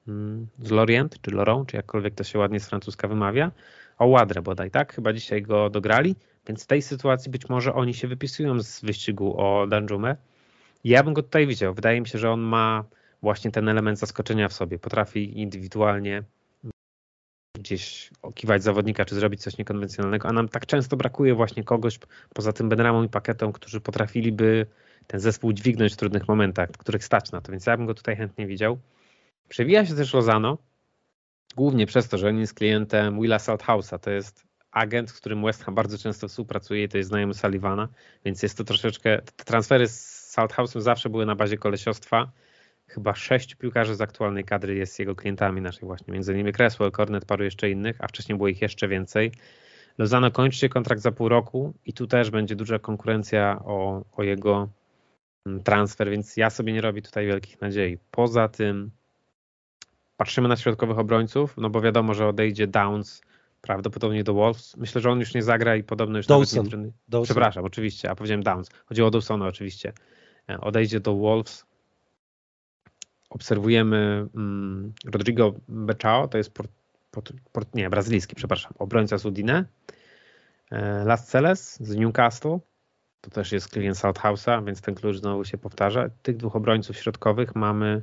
mm, 0.09 0.47
z 0.59 0.71
Lorient, 0.71 1.21
czy 1.21 1.31
Lorą, 1.31 1.67
czy 1.67 1.77
jakkolwiek 1.77 2.15
to 2.15 2.25
się 2.25 2.39
ładnie 2.39 2.61
z 2.61 2.69
francuska 2.69 3.09
wymawia, 3.09 3.51
o 3.99 4.07
Ładrę 4.07 4.43
bodaj, 4.43 4.71
tak? 4.71 4.95
Chyba 4.95 5.13
dzisiaj 5.13 5.43
go 5.43 5.71
dograli, 5.71 6.17
więc 6.49 6.65
w 6.65 6.67
tej 6.67 6.83
sytuacji 6.83 7.31
być 7.31 7.49
może 7.49 7.75
oni 7.75 7.95
się 7.95 8.09
wypisują 8.09 8.61
z 8.61 8.81
wyścigu 8.81 9.41
o 9.41 9.67
Danjumę. 9.67 10.17
Ja 10.85 11.03
bym 11.03 11.15
go 11.15 11.23
tutaj 11.23 11.47
widział. 11.47 11.75
Wydaje 11.75 12.01
mi 12.01 12.09
się, 12.09 12.19
że 12.19 12.31
on 12.31 12.41
ma 12.41 12.85
właśnie 13.23 13.51
ten 13.51 13.69
element 13.69 13.99
zaskoczenia 13.99 14.49
w 14.49 14.53
sobie. 14.53 14.79
Potrafi 14.79 15.41
indywidualnie 15.41 16.23
gdzieś 17.59 18.11
okiwać 18.23 18.63
zawodnika, 18.63 19.05
czy 19.05 19.15
zrobić 19.15 19.43
coś 19.43 19.59
niekonwencjonalnego, 19.59 20.29
a 20.29 20.33
nam 20.33 20.49
tak 20.49 20.67
często 20.67 20.97
brakuje 20.97 21.35
właśnie 21.35 21.65
kogoś 21.65 21.99
poza 22.35 22.53
tym 22.53 22.69
Benramą 22.69 23.03
i 23.03 23.09
Paketą, 23.09 23.53
którzy 23.53 23.81
potrafiliby 23.81 24.67
ten 25.07 25.21
zespół 25.21 25.53
dźwignąć 25.53 25.93
w 25.93 25.97
trudnych 25.97 26.29
momentach, 26.29 26.71
których 26.71 27.05
stać 27.05 27.33
na 27.33 27.41
to, 27.41 27.53
więc 27.53 27.67
ja 27.67 27.77
bym 27.77 27.87
go 27.87 27.95
tutaj 27.95 28.17
chętnie 28.17 28.47
widział. 28.47 28.79
Przewija 29.49 29.87
się 29.87 29.95
też 29.95 30.15
Lozano, 30.15 30.59
głównie 31.57 31.87
przez 31.87 32.09
to, 32.09 32.19
że 32.19 32.29
on 32.29 32.39
jest 32.39 32.55
klientem 32.55 33.21
Willa 33.21 33.39
Salthausa, 33.39 33.99
to 33.99 34.11
jest 34.11 34.47
agent, 34.75 35.11
z 35.11 35.13
którym 35.13 35.45
West 35.45 35.65
Ham 35.65 35.75
bardzo 35.75 35.99
często 35.99 36.29
współpracuje 36.29 36.89
to 36.89 36.99
jest 36.99 37.09
znajomy 37.09 37.35
Sullivana, 37.35 37.89
więc 38.25 38.43
jest 38.43 38.59
to 38.59 38.65
troszeczkę, 38.65 39.23
te 39.37 39.45
transfery 39.45 39.89
z 39.89 40.25
Salthausem 40.31 40.83
zawsze 40.83 41.11
były 41.11 41.27
na 41.27 41.35
bazie 41.35 41.57
kolesiostwa, 41.57 42.31
chyba 42.87 43.15
sześć 43.15 43.55
piłkarzy 43.55 43.95
z 43.95 44.01
aktualnej 44.01 44.45
kadry 44.45 44.75
jest 44.75 44.99
jego 44.99 45.15
klientami 45.15 45.61
naszej 45.61 45.87
właśnie, 45.87 46.13
między 46.13 46.33
innymi 46.33 46.53
Cresswell, 46.53 46.91
Cornet, 46.91 47.25
paru 47.25 47.45
jeszcze 47.45 47.71
innych, 47.71 47.97
a 48.01 48.09
wcześniej 48.09 48.37
było 48.37 48.49
ich 48.49 48.63
jeszcze 48.63 48.89
więcej. 48.89 49.33
Lozano 49.99 50.31
kończy 50.31 50.59
się 50.59 50.69
kontrakt 50.69 51.03
za 51.03 51.13
pół 51.13 51.29
roku 51.29 51.75
i 51.87 51.93
tu 51.93 52.07
też 52.07 52.31
będzie 52.31 52.57
duża 52.57 52.79
konkurencja 52.79 53.61
o, 53.65 54.05
o 54.13 54.23
jego 54.23 54.69
Mm, 55.47 55.63
transfer, 55.63 56.11
więc 56.11 56.37
ja 56.37 56.51
sobie 56.51 56.73
nie 56.73 56.81
robię 56.81 57.03
tutaj 57.03 57.27
wielkich 57.27 57.61
nadziei. 57.61 57.99
Poza 58.11 58.49
tym 58.49 58.91
patrzymy 60.17 60.49
na 60.49 60.57
środkowych 60.57 60.99
obrońców, 60.99 61.57
no 61.57 61.71
bo 61.71 61.81
wiadomo, 61.81 62.15
że 62.15 62.29
odejdzie 62.29 62.67
Downs 62.67 63.23
prawdopodobnie 63.65 64.25
do 64.25 64.35
Wolves. 64.35 64.77
Myślę, 64.77 65.01
że 65.01 65.11
on 65.11 65.21
już 65.21 65.35
nie 65.35 65.43
zagra 65.43 65.77
i 65.77 65.83
podobno 65.83 66.17
już 66.19 66.27
Dawson. 66.27 66.65
nawet 66.65 66.73
nie 66.73 67.23
Przepraszam, 67.25 67.65
oczywiście, 67.65 68.11
a 68.11 68.15
powiedziałem 68.15 68.43
Downs. 68.43 68.69
Chodziło 68.87 69.09
o 69.09 69.11
Dawsona 69.11 69.47
oczywiście. 69.47 69.93
E, 70.51 70.61
odejdzie 70.61 71.01
do 71.01 71.15
Wolves. 71.15 71.67
Obserwujemy 73.31 74.27
um, 74.35 74.93
Rodrigo 75.05 75.55
Bechao, 75.69 76.29
to 76.29 76.39
jest 76.39 76.55
port, 76.55 76.71
port, 77.11 77.33
port, 77.53 77.75
nie, 77.75 77.91
brazylijski, 77.91 78.37
przepraszam, 78.37 78.73
obrońca 78.79 79.19
z 79.19 79.27
Udine. 79.27 79.65
E, 80.71 81.05
Las 81.05 81.29
Celes 81.29 81.81
z 81.81 81.97
Newcastle 81.97 82.59
to 83.21 83.31
też 83.31 83.53
jest 83.53 83.69
klient 83.69 83.97
Southhouse'a, 83.97 84.65
więc 84.65 84.81
ten 84.81 84.95
klucz 84.95 85.17
znowu 85.17 85.45
się 85.45 85.59
powtarza. 85.59 86.09
Tych 86.23 86.37
dwóch 86.37 86.57
obrońców 86.57 86.97
środkowych 86.97 87.55
mamy. 87.55 88.03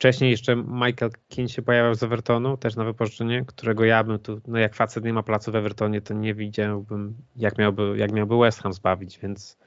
Wcześniej 0.00 0.30
jeszcze 0.30 0.56
Michael 0.56 1.10
Keane 1.28 1.48
się 1.48 1.62
pojawiał 1.62 1.94
z 1.94 2.02
Evertonu, 2.02 2.56
też 2.56 2.76
na 2.76 2.84
wypożyczenie, 2.84 3.44
którego 3.46 3.84
ja 3.84 4.04
bym 4.04 4.18
tu, 4.18 4.40
no 4.46 4.58
jak 4.58 4.74
facet 4.74 5.04
nie 5.04 5.12
ma 5.12 5.22
placu 5.22 5.52
w 5.52 5.56
Evertonie, 5.56 6.00
to 6.00 6.14
nie 6.14 6.34
widziałbym, 6.34 7.16
jak 7.36 7.58
miałby, 7.58 7.94
jak 7.96 8.12
miałby 8.12 8.38
West 8.38 8.62
Ham 8.62 8.72
zbawić, 8.72 9.18
więc 9.18 9.58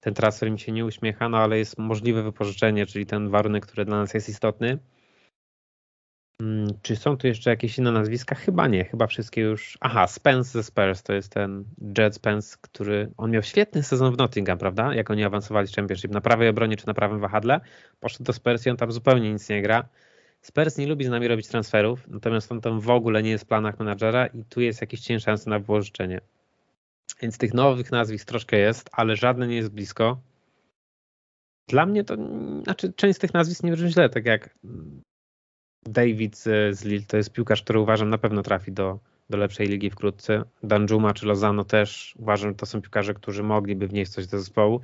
ten 0.00 0.14
transfer 0.14 0.50
mi 0.50 0.58
się 0.58 0.72
nie 0.72 0.84
uśmiecha, 0.84 1.28
no 1.28 1.38
ale 1.38 1.58
jest 1.58 1.78
możliwe 1.78 2.22
wypożyczenie, 2.22 2.86
czyli 2.86 3.06
ten 3.06 3.28
warunek, 3.30 3.66
który 3.66 3.84
dla 3.84 3.96
nas 3.96 4.14
jest 4.14 4.28
istotny. 4.28 4.78
Mm, 6.40 6.68
czy 6.82 6.96
są 6.96 7.16
tu 7.16 7.26
jeszcze 7.26 7.50
jakieś 7.50 7.78
inne 7.78 7.92
nazwiska? 7.92 8.34
Chyba 8.34 8.68
nie, 8.68 8.84
chyba 8.84 9.06
wszystkie 9.06 9.40
już. 9.40 9.78
Aha, 9.80 10.06
Spence 10.06 10.50
ze 10.50 10.62
Spurs 10.62 11.02
to 11.02 11.12
jest 11.12 11.32
ten 11.32 11.64
Jet 11.98 12.14
Spence, 12.14 12.56
który. 12.60 13.12
On 13.16 13.30
miał 13.30 13.42
świetny 13.42 13.82
sezon 13.82 14.14
w 14.14 14.18
Nottingham, 14.18 14.58
prawda? 14.58 14.94
Jak 14.94 15.10
oni 15.10 15.24
awansowali 15.24 15.68
z 15.68 15.74
Championship 15.74 16.10
na 16.10 16.20
prawej 16.20 16.48
obronie 16.48 16.76
czy 16.76 16.86
na 16.86 16.94
prawym 16.94 17.20
wahadle. 17.20 17.60
Poszedł 18.00 18.24
do 18.24 18.32
Spurs 18.32 18.66
i 18.66 18.70
on 18.70 18.76
tam 18.76 18.92
zupełnie 18.92 19.32
nic 19.32 19.48
nie 19.48 19.62
gra. 19.62 19.88
Spurs 20.40 20.78
nie 20.78 20.86
lubi 20.86 21.04
z 21.04 21.08
nami 21.08 21.28
robić 21.28 21.48
transferów, 21.48 22.08
natomiast 22.08 22.52
on 22.52 22.60
tam 22.60 22.80
w 22.80 22.90
ogóle 22.90 23.22
nie 23.22 23.30
jest 23.30 23.44
w 23.44 23.48
planach 23.48 23.78
menadżera 23.78 24.26
i 24.26 24.44
tu 24.44 24.60
jest 24.60 24.80
jakiś 24.80 25.00
cień 25.00 25.20
szansy 25.20 25.50
na 25.50 25.58
wyłożyczenie. 25.58 26.20
Więc 27.22 27.38
tych 27.38 27.54
nowych 27.54 27.92
nazwisk 27.92 28.28
troszkę 28.28 28.58
jest, 28.58 28.90
ale 28.92 29.16
żadne 29.16 29.46
nie 29.46 29.56
jest 29.56 29.70
blisko. 29.70 30.20
Dla 31.68 31.86
mnie 31.86 32.04
to, 32.04 32.16
znaczy 32.64 32.92
część 32.92 33.16
z 33.16 33.18
tych 33.18 33.34
nazwisk 33.34 33.62
nie 33.62 33.72
brzmi 33.72 33.90
źle, 33.90 34.08
tak 34.08 34.26
jak 34.26 34.54
David 35.88 36.36
z 36.70 36.84
Lille 36.84 37.04
to 37.06 37.16
jest 37.16 37.32
piłkarz, 37.32 37.62
który 37.62 37.78
uważam 37.78 38.10
na 38.10 38.18
pewno 38.18 38.42
trafi 38.42 38.72
do, 38.72 38.98
do 39.30 39.38
lepszej 39.38 39.68
ligi 39.68 39.90
wkrótce. 39.90 40.44
Danjuma 40.62 41.14
czy 41.14 41.26
Lozano 41.26 41.64
też 41.64 42.14
uważam, 42.18 42.50
że 42.50 42.54
to 42.54 42.66
są 42.66 42.82
piłkarze, 42.82 43.14
którzy 43.14 43.42
mogliby 43.42 43.88
wnieść 43.88 44.12
coś 44.12 44.26
do 44.26 44.38
zespołu. 44.38 44.80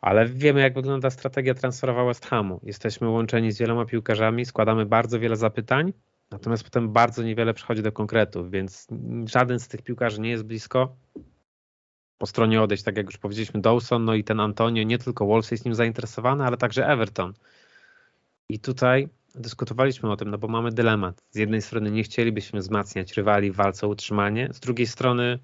Ale 0.00 0.26
wiemy, 0.26 0.60
jak 0.60 0.74
wygląda 0.74 1.10
strategia 1.10 1.54
transferowa 1.54 2.04
West 2.04 2.26
Hamu. 2.26 2.60
Jesteśmy 2.62 3.08
łączeni 3.08 3.52
z 3.52 3.58
wieloma 3.58 3.84
piłkarzami, 3.84 4.44
składamy 4.44 4.86
bardzo 4.86 5.20
wiele 5.20 5.36
zapytań, 5.36 5.92
natomiast 6.30 6.64
potem 6.64 6.92
bardzo 6.92 7.22
niewiele 7.22 7.54
przychodzi 7.54 7.82
do 7.82 7.92
konkretów, 7.92 8.50
więc 8.50 8.86
żaden 9.24 9.60
z 9.60 9.68
tych 9.68 9.82
piłkarzy 9.82 10.20
nie 10.20 10.30
jest 10.30 10.44
blisko. 10.44 10.96
Po 12.18 12.26
stronie 12.26 12.62
odejść, 12.62 12.84
tak 12.84 12.96
jak 12.96 13.06
już 13.06 13.18
powiedzieliśmy, 13.18 13.60
Dawson, 13.60 14.04
no 14.04 14.14
i 14.14 14.24
ten 14.24 14.40
Antonio, 14.40 14.82
nie 14.82 14.98
tylko 14.98 15.26
Wolves 15.26 15.50
jest 15.50 15.64
nim 15.64 15.74
zainteresowany, 15.74 16.44
ale 16.44 16.56
także 16.56 16.86
Everton. 16.86 17.32
I 18.48 18.58
tutaj 18.58 19.08
dyskutowaliśmy 19.34 20.10
o 20.10 20.16
tym, 20.16 20.30
no 20.30 20.38
bo 20.38 20.48
mamy 20.48 20.72
dylemat. 20.72 21.22
Z 21.30 21.36
jednej 21.36 21.62
strony 21.62 21.90
nie 21.90 22.02
chcielibyśmy 22.02 22.60
wzmacniać 22.60 23.16
rywali 23.16 23.50
w 23.50 23.56
walce 23.56 23.86
o 23.86 23.90
utrzymanie, 23.90 24.48
z 24.52 24.60
drugiej 24.60 24.86
strony 24.86 25.38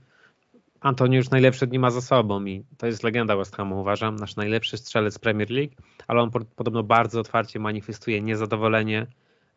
Antonio 0.85 1.17
już 1.17 1.31
najlepsze 1.31 1.67
dni 1.67 1.79
ma 1.79 1.91
za 1.91 2.01
sobą 2.01 2.45
i 2.45 2.65
to 2.79 2.87
jest 2.87 3.03
legenda 3.03 3.37
West 3.37 3.57
Hamu, 3.57 3.81
uważam, 3.81 4.17
nasz 4.17 4.37
najlepszy 4.37 4.77
strzelec 4.77 5.19
Premier 5.19 5.51
League, 5.51 5.75
ale 6.09 6.23
on 6.23 6.31
podobno 6.31 6.83
bardzo 6.83 7.21
otwarcie 7.21 7.59
manifestuje 7.59 8.23
niezadowolenie, 8.23 9.07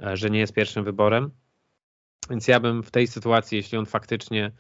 e, 0.03 0.17
że 0.17 0.29
nie 0.29 0.39
jest 0.39 0.53
pierwszym 0.53 0.83
wyborem. 0.83 1.31
Więc 2.29 2.47
ja 2.47 2.59
bym 2.59 2.83
w 2.83 2.91
tej 2.91 3.07
sytuacji, 3.07 3.55
jeśli 3.55 3.77
on 3.77 3.85
faktycznie 3.85 4.51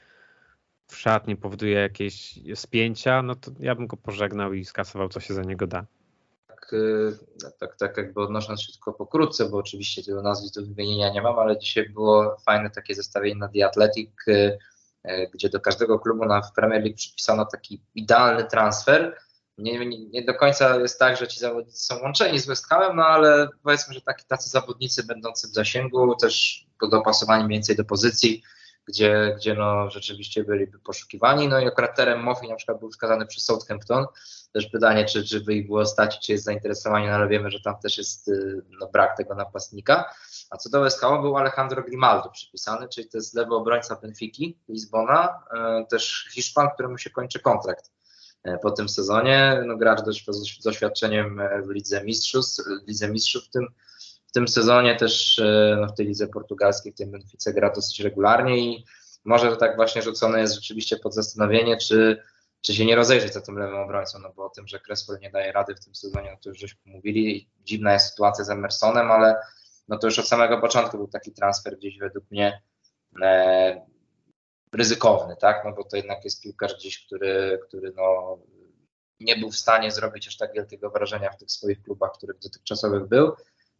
w 0.87 0.97
szatni 0.97 1.35
powoduje 1.35 1.73
jakieś 1.73 2.39
spięcia, 2.55 3.21
no 3.21 3.35
to 3.35 3.51
ja 3.59 3.75
bym 3.75 3.87
go 3.87 3.97
pożegnał 3.97 4.53
i 4.53 4.65
skasował, 4.65 5.09
co 5.09 5.19
się 5.19 5.33
za 5.33 5.41
niego 5.41 5.67
da 5.67 5.85
tak, 7.41 7.57
tak, 7.59 7.77
tak 7.77 7.97
jakby 7.97 8.21
odnosząc 8.21 8.61
się 8.61 8.71
tylko 8.71 8.93
pokrótce, 8.93 9.49
bo 9.49 9.57
oczywiście 9.57 10.03
tego 10.03 10.21
nazwisk 10.21 10.55
do 10.55 10.65
wymienienia 10.65 11.09
nie 11.09 11.21
mam, 11.21 11.39
ale 11.39 11.59
dzisiaj 11.59 11.89
było 11.89 12.37
fajne 12.45 12.69
takie 12.69 12.95
zestawienie 12.95 13.39
na 13.39 13.47
The 13.47 13.65
Athletic, 13.65 14.09
gdzie 15.33 15.49
do 15.49 15.59
każdego 15.59 15.99
klubu 15.99 16.25
na 16.25 16.41
w 16.41 16.53
Premier 16.53 16.81
League 16.81 16.95
przypisano 16.95 17.45
taki 17.45 17.81
idealny 17.95 18.45
transfer, 18.45 19.17
nie, 19.57 19.85
nie, 19.85 20.05
nie, 20.05 20.21
do 20.21 20.33
końca 20.33 20.75
jest 20.75 20.99
tak, 20.99 21.17
że 21.17 21.27
ci 21.27 21.39
zawodnicy 21.39 21.85
są 21.85 22.01
łączeni 22.01 22.39
z 22.39 22.45
West 22.45 22.67
Hamem, 22.67 22.95
no 22.95 23.05
ale 23.05 23.49
powiedzmy, 23.63 23.93
że 23.93 24.01
taki, 24.01 24.25
tacy 24.25 24.49
zawodnicy 24.49 25.03
będący 25.03 25.47
w 25.47 25.53
zasięgu, 25.53 26.15
też 26.15 26.65
dopasowani 26.91 27.43
mniej 27.43 27.55
więcej 27.55 27.75
do 27.75 27.85
pozycji, 27.85 28.43
gdzie, 28.87 29.33
gdzie 29.37 29.53
no 29.53 29.89
rzeczywiście 29.89 30.43
byliby 30.43 30.79
poszukiwani. 30.79 31.47
No 31.47 31.59
i 31.59 31.67
akurat 31.67 31.95
Terem 31.95 32.23
Moffi 32.23 32.49
na 32.49 32.55
przykład 32.55 32.79
był 32.79 32.89
wskazany 32.89 33.25
przez 33.25 33.43
Southampton. 33.43 34.05
Też 34.57 34.67
pytanie, 34.67 35.05
czy, 35.05 35.23
czy 35.23 35.41
by 35.41 35.53
ich 35.53 35.67
było 35.67 35.85
stać, 35.85 36.19
czy 36.19 36.31
jest 36.31 36.45
zainteresowanie, 36.45 37.09
no 37.09 37.15
ale 37.15 37.27
wiemy, 37.27 37.51
że 37.51 37.59
tam 37.59 37.79
też 37.79 37.97
jest 37.97 38.27
y, 38.27 38.61
no, 38.79 38.87
brak 38.87 39.17
tego 39.17 39.35
napastnika. 39.35 40.13
A 40.49 40.57
co 40.57 40.69
do 40.69 40.81
West 40.81 40.99
Hamu 41.01 41.21
był 41.21 41.37
Alejandro 41.37 41.83
Grimaldo 41.83 42.29
przypisany, 42.29 42.87
czyli 42.89 43.09
to 43.09 43.17
jest 43.17 43.33
lewy 43.33 43.55
obrońca 43.55 43.95
Benfiki, 43.95 44.57
Lizbona, 44.69 45.43
y, 45.81 45.85
też 45.85 46.29
Hiszpan, 46.33 46.69
któremu 46.73 46.97
się 46.97 47.09
kończy 47.09 47.39
kontrakt 47.39 47.91
E, 48.43 48.57
po 48.57 48.71
tym 48.71 48.89
sezonie. 48.89 49.63
No, 49.65 49.77
gracz 49.77 50.01
dość 50.01 50.25
z 50.59 50.63
doświadczeniem 50.63 51.41
w 51.65 51.69
Lidze 51.69 52.03
Mistrzów, 52.03 52.45
Lidze 52.87 53.09
Mistrzów 53.09 53.43
w 53.43 53.49
tym, 53.49 53.67
w 54.27 54.31
tym 54.31 54.47
sezonie 54.47 54.95
też 54.95 55.41
no, 55.81 55.87
w 55.87 55.95
tej 55.95 56.05
lidze 56.05 56.27
portugalskiej, 56.27 56.91
w 56.91 56.95
tym 56.95 57.11
Benfice 57.11 57.53
gra 57.53 57.71
dosyć 57.75 57.99
regularnie 57.99 58.57
i 58.57 58.85
może 59.25 59.49
to 59.49 59.55
tak 59.55 59.75
właśnie 59.75 60.01
rzucone 60.01 60.39
jest 60.39 60.55
rzeczywiście 60.55 60.97
pod 60.97 61.13
zastanowienie, 61.13 61.77
czy, 61.77 62.23
czy 62.67 62.73
się 62.73 62.85
nie 62.85 62.95
rozejrzeć 62.95 63.33
za 63.33 63.41
tym 63.41 63.57
lewym 63.57 63.79
obrońcą, 63.79 64.19
no 64.19 64.33
bo 64.35 64.45
o 64.45 64.49
tym, 64.49 64.67
że 64.67 64.79
Cresswell 64.79 65.19
nie 65.19 65.31
daje 65.31 65.51
rady 65.51 65.75
w 65.75 65.79
tym 65.79 65.95
sezonie, 65.95 66.31
no 66.31 66.37
to 66.43 66.49
już 66.49 66.59
żeśmy 66.59 66.79
mówili. 66.85 67.49
Dziwna 67.63 67.93
jest 67.93 68.09
sytuacja 68.09 68.43
z 68.43 68.49
Emersonem, 68.49 69.11
ale 69.11 69.35
no 69.87 69.97
to 69.97 70.07
już 70.07 70.19
od 70.19 70.27
samego 70.27 70.57
początku 70.57 70.97
był 70.97 71.07
taki 71.07 71.31
transfer 71.31 71.77
gdzieś 71.77 71.97
według 71.97 72.31
mnie 72.31 72.61
e, 73.21 73.85
ryzykowny, 74.73 75.35
tak? 75.35 75.65
No 75.65 75.71
bo 75.71 75.83
to 75.83 75.97
jednak 75.97 76.23
jest 76.23 76.43
piłkarz 76.43 76.75
gdzieś, 76.75 77.05
który, 77.05 77.59
który 77.67 77.93
no, 77.95 78.37
nie 79.19 79.35
był 79.35 79.51
w 79.51 79.57
stanie 79.57 79.91
zrobić 79.91 80.27
aż 80.27 80.37
tak 80.37 80.53
wielkiego 80.53 80.89
wrażenia 80.89 81.31
w 81.31 81.37
tych 81.37 81.51
swoich 81.51 81.83
klubach, 81.83 82.11
w 82.13 82.17
których 82.17 82.39
dotychczasowych 82.39 83.07
był. 83.07 83.31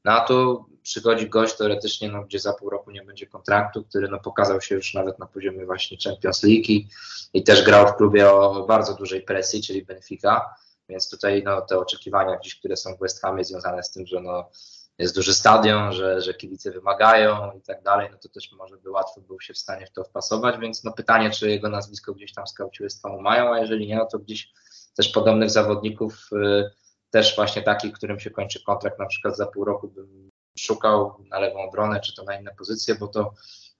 No 0.07 0.13
a 0.13 0.21
tu 0.21 0.65
przychodzi 0.83 1.29
gość 1.29 1.57
teoretycznie, 1.57 2.09
no, 2.09 2.23
gdzie 2.23 2.39
za 2.39 2.53
pół 2.53 2.69
roku 2.69 2.91
nie 2.91 3.03
będzie 3.03 3.27
kontraktu, 3.27 3.83
który 3.83 4.07
no, 4.07 4.19
pokazał 4.19 4.61
się 4.61 4.75
już 4.75 4.93
nawet 4.93 5.19
na 5.19 5.25
poziomie 5.25 5.65
właśnie 5.65 5.97
Champions 6.03 6.43
League 6.43 6.65
i, 6.71 6.89
i 7.33 7.43
też 7.43 7.65
grał 7.65 7.87
w 7.87 7.95
klubie 7.95 8.31
o 8.31 8.65
bardzo 8.65 8.93
dużej 8.93 9.21
presji, 9.21 9.63
czyli 9.63 9.85
Benfica, 9.85 10.55
więc 10.89 11.09
tutaj 11.09 11.43
no, 11.45 11.61
te 11.61 11.79
oczekiwania 11.79 12.37
gdzieś, 12.37 12.59
które 12.59 12.77
są 12.77 12.95
w 12.95 12.99
West 12.99 13.21
Hamie 13.21 13.43
związane 13.43 13.83
z 13.83 13.91
tym, 13.91 14.07
że 14.07 14.21
no, 14.21 14.49
jest 14.97 15.15
duży 15.15 15.33
stadion, 15.33 15.93
że, 15.93 16.21
że 16.21 16.33
kibice 16.33 16.71
wymagają 16.71 17.51
i 17.51 17.61
tak 17.61 17.83
dalej, 17.83 18.09
no 18.11 18.17
to 18.17 18.29
też 18.29 18.51
może 18.51 18.77
by 18.77 18.91
łatwo 18.91 19.21
był 19.21 19.41
się 19.41 19.53
w 19.53 19.57
stanie 19.57 19.85
w 19.85 19.91
to 19.91 20.03
wpasować, 20.03 20.57
więc 20.59 20.83
no 20.83 20.93
pytanie, 20.93 21.31
czy 21.31 21.49
jego 21.49 21.69
nazwisko 21.69 22.13
gdzieś 22.13 22.33
tam 22.33 22.47
skauci 22.47 22.83
mają, 23.21 23.53
a 23.53 23.59
jeżeli 23.59 23.87
nie, 23.87 23.95
no 23.95 24.05
to 24.05 24.19
gdzieś 24.19 24.49
też 24.95 25.09
podobnych 25.09 25.49
zawodników, 25.49 26.29
y, 26.33 26.71
też 27.09 27.35
właśnie 27.35 27.61
takich, 27.61 27.93
którym 27.93 28.19
się 28.19 28.29
kończy 28.29 28.63
kontrakt 28.63 28.99
na 28.99 29.05
przykład 29.05 29.37
za 29.37 29.45
pół 29.45 29.65
roku 29.65 29.87
bym 29.87 30.29
szukał 30.59 31.15
na 31.29 31.39
lewą 31.39 31.61
obronę, 31.61 31.99
czy 31.99 32.15
to 32.15 32.23
na 32.23 32.39
inne 32.39 32.55
pozycje, 32.57 32.95
bo 32.95 33.07
to 33.07 33.33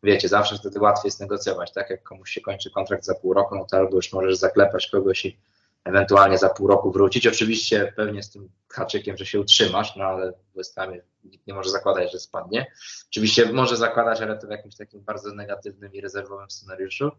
wiecie, 0.03 0.27
zawsze 0.27 0.57
wtedy 0.57 0.79
łatwiej 0.79 1.07
jest 1.07 1.19
negocjować, 1.19 1.73
tak? 1.73 1.89
Jak 1.89 2.03
komuś 2.03 2.31
się 2.31 2.41
kończy 2.41 2.71
kontrakt 2.71 3.03
za 3.03 3.15
pół 3.15 3.33
roku, 3.33 3.55
no 3.55 3.65
to 3.65 3.77
albo 3.77 3.95
już 3.95 4.13
możesz 4.13 4.37
zaklepać 4.37 4.89
kogoś 4.89 5.25
i 5.25 5.39
ewentualnie 5.83 6.37
za 6.37 6.49
pół 6.49 6.67
roku 6.67 6.91
wrócić. 6.91 7.27
Oczywiście 7.27 7.93
pewnie 7.95 8.23
z 8.23 8.31
tym 8.31 8.49
haczykiem, 8.69 9.17
że 9.17 9.25
się 9.25 9.39
utrzymasz, 9.39 9.95
no 9.95 10.05
ale 10.05 10.31
w 10.31 10.55
West 10.55 10.75
nikt 11.23 11.47
nie 11.47 11.53
może 11.53 11.69
zakładać, 11.69 12.11
że 12.11 12.19
spadnie. 12.19 12.71
Oczywiście 13.09 13.53
może 13.53 13.77
zakładać, 13.77 14.21
ale 14.21 14.37
to 14.37 14.47
w 14.47 14.51
jakimś 14.51 14.75
takim 14.75 15.01
bardzo 15.01 15.33
negatywnym 15.33 15.93
i 15.93 16.01
rezerwowym 16.01 16.49
scenariuszu. 16.49 17.11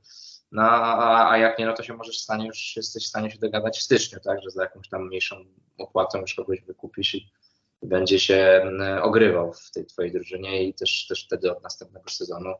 No 0.53 0.63
a, 0.63 1.31
a 1.31 1.39
jak 1.39 1.59
nie, 1.59 1.67
no 1.67 1.73
to 1.73 1.83
się 1.83 1.95
możesz 1.95 2.19
stanie 2.19 2.47
już, 2.47 2.77
jesteś 2.77 3.05
w 3.05 3.09
stanie 3.09 3.31
się 3.31 3.39
dogadać 3.39 3.79
w 3.79 3.83
styczniu, 3.83 4.21
tak, 4.21 4.43
że 4.43 4.51
za 4.51 4.63
jakąś 4.63 4.89
tam 4.89 5.07
mniejszą 5.07 5.37
opłatą 5.79 6.21
już 6.21 6.35
kogoś 6.35 6.61
wykupisz 6.61 7.15
i 7.15 7.31
będzie 7.83 8.21
się 8.21 8.35
mm, 8.35 9.03
ogrywał 9.03 9.53
w 9.53 9.71
tej 9.71 9.87
twojej 9.87 10.13
drużynie 10.13 10.65
i 10.65 10.75
też, 10.75 11.07
też 11.07 11.25
wtedy 11.25 11.53
od 11.53 11.63
następnego 11.63 12.11
sezonu 12.11 12.55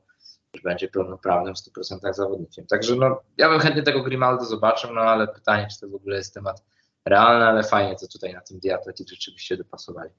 już 0.55 0.63
będzie 0.63 0.89
pełnoprawnym 0.89 1.55
w 1.55 1.59
100% 1.59 2.13
zawodnikiem. 2.13 2.67
Także 2.67 2.97
no, 2.97 3.21
ja 3.37 3.49
bym 3.49 3.61
chętnie 3.61 3.83
tego 3.83 4.03
Grimaldo 4.03 4.45
zobaczył, 4.45 4.95
no 4.95 5.01
ale 5.01 5.29
pytanie, 5.29 5.69
czy 5.73 5.81
to 5.81 5.89
w 5.89 5.95
ogóle 5.95 6.17
jest 6.17 6.35
temat 6.35 6.65
realny, 7.05 7.45
ale 7.45 7.65
fajnie, 7.65 7.97
co 7.97 8.09
tutaj 8.09 8.35
na 8.35 8.41
tym 8.41 8.59
Diatletic 8.59 9.11
rzeczywiście 9.11 9.57
dopasowali. 9.57 10.11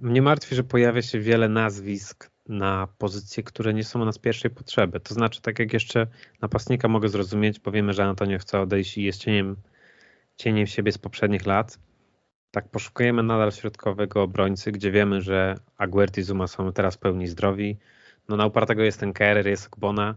Mnie 0.00 0.22
martwi, 0.22 0.54
że 0.54 0.64
pojawia 0.64 1.02
się 1.02 1.20
wiele 1.20 1.48
nazwisk 1.48 2.30
na 2.48 2.88
pozycje, 2.98 3.42
które 3.42 3.74
nie 3.74 3.84
są 3.84 4.02
u 4.02 4.04
nas 4.04 4.18
pierwszej 4.18 4.50
potrzeby. 4.50 5.00
To 5.00 5.14
znaczy, 5.14 5.42
tak 5.42 5.58
jak 5.58 5.72
jeszcze 5.72 6.06
napastnika 6.42 6.88
mogę 6.88 7.08
zrozumieć, 7.08 7.60
bo 7.60 7.70
wiemy, 7.70 7.92
że 7.92 8.04
Antonio 8.04 8.38
chce 8.38 8.60
odejść 8.60 8.98
i 8.98 9.02
jest 9.02 9.20
cieniem, 9.20 9.56
cieniem 10.36 10.66
siebie 10.66 10.92
z 10.92 10.98
poprzednich 10.98 11.46
lat. 11.46 11.78
Tak 12.50 12.68
poszukujemy 12.68 13.22
nadal 13.22 13.52
środkowego 13.52 14.22
obrońcy, 14.22 14.72
gdzie 14.72 14.90
wiemy, 14.90 15.22
że 15.22 15.54
Aguert 15.78 16.18
i 16.18 16.22
Zuma 16.22 16.46
są 16.46 16.72
teraz 16.72 16.96
pełni 16.96 17.26
zdrowi, 17.26 17.76
no 18.28 18.36
na 18.36 18.46
upartego 18.46 18.82
jest 18.82 19.00
ten 19.00 19.12
Kerr, 19.12 19.46
jest 19.46 19.66
Okbona, 19.66 20.16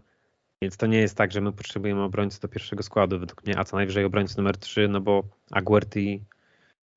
więc 0.62 0.76
to 0.76 0.86
nie 0.86 0.98
jest 0.98 1.16
tak, 1.16 1.32
że 1.32 1.40
my 1.40 1.52
potrzebujemy 1.52 2.02
obrońcy 2.02 2.40
do 2.40 2.48
pierwszego 2.48 2.82
składu 2.82 3.18
według 3.18 3.44
mnie, 3.44 3.58
a 3.58 3.64
co 3.64 3.76
najwyżej 3.76 4.04
obrońcy 4.04 4.36
numer 4.36 4.56
3, 4.58 4.88
no 4.88 5.00
bo 5.00 5.22
Aguerty 5.50 6.00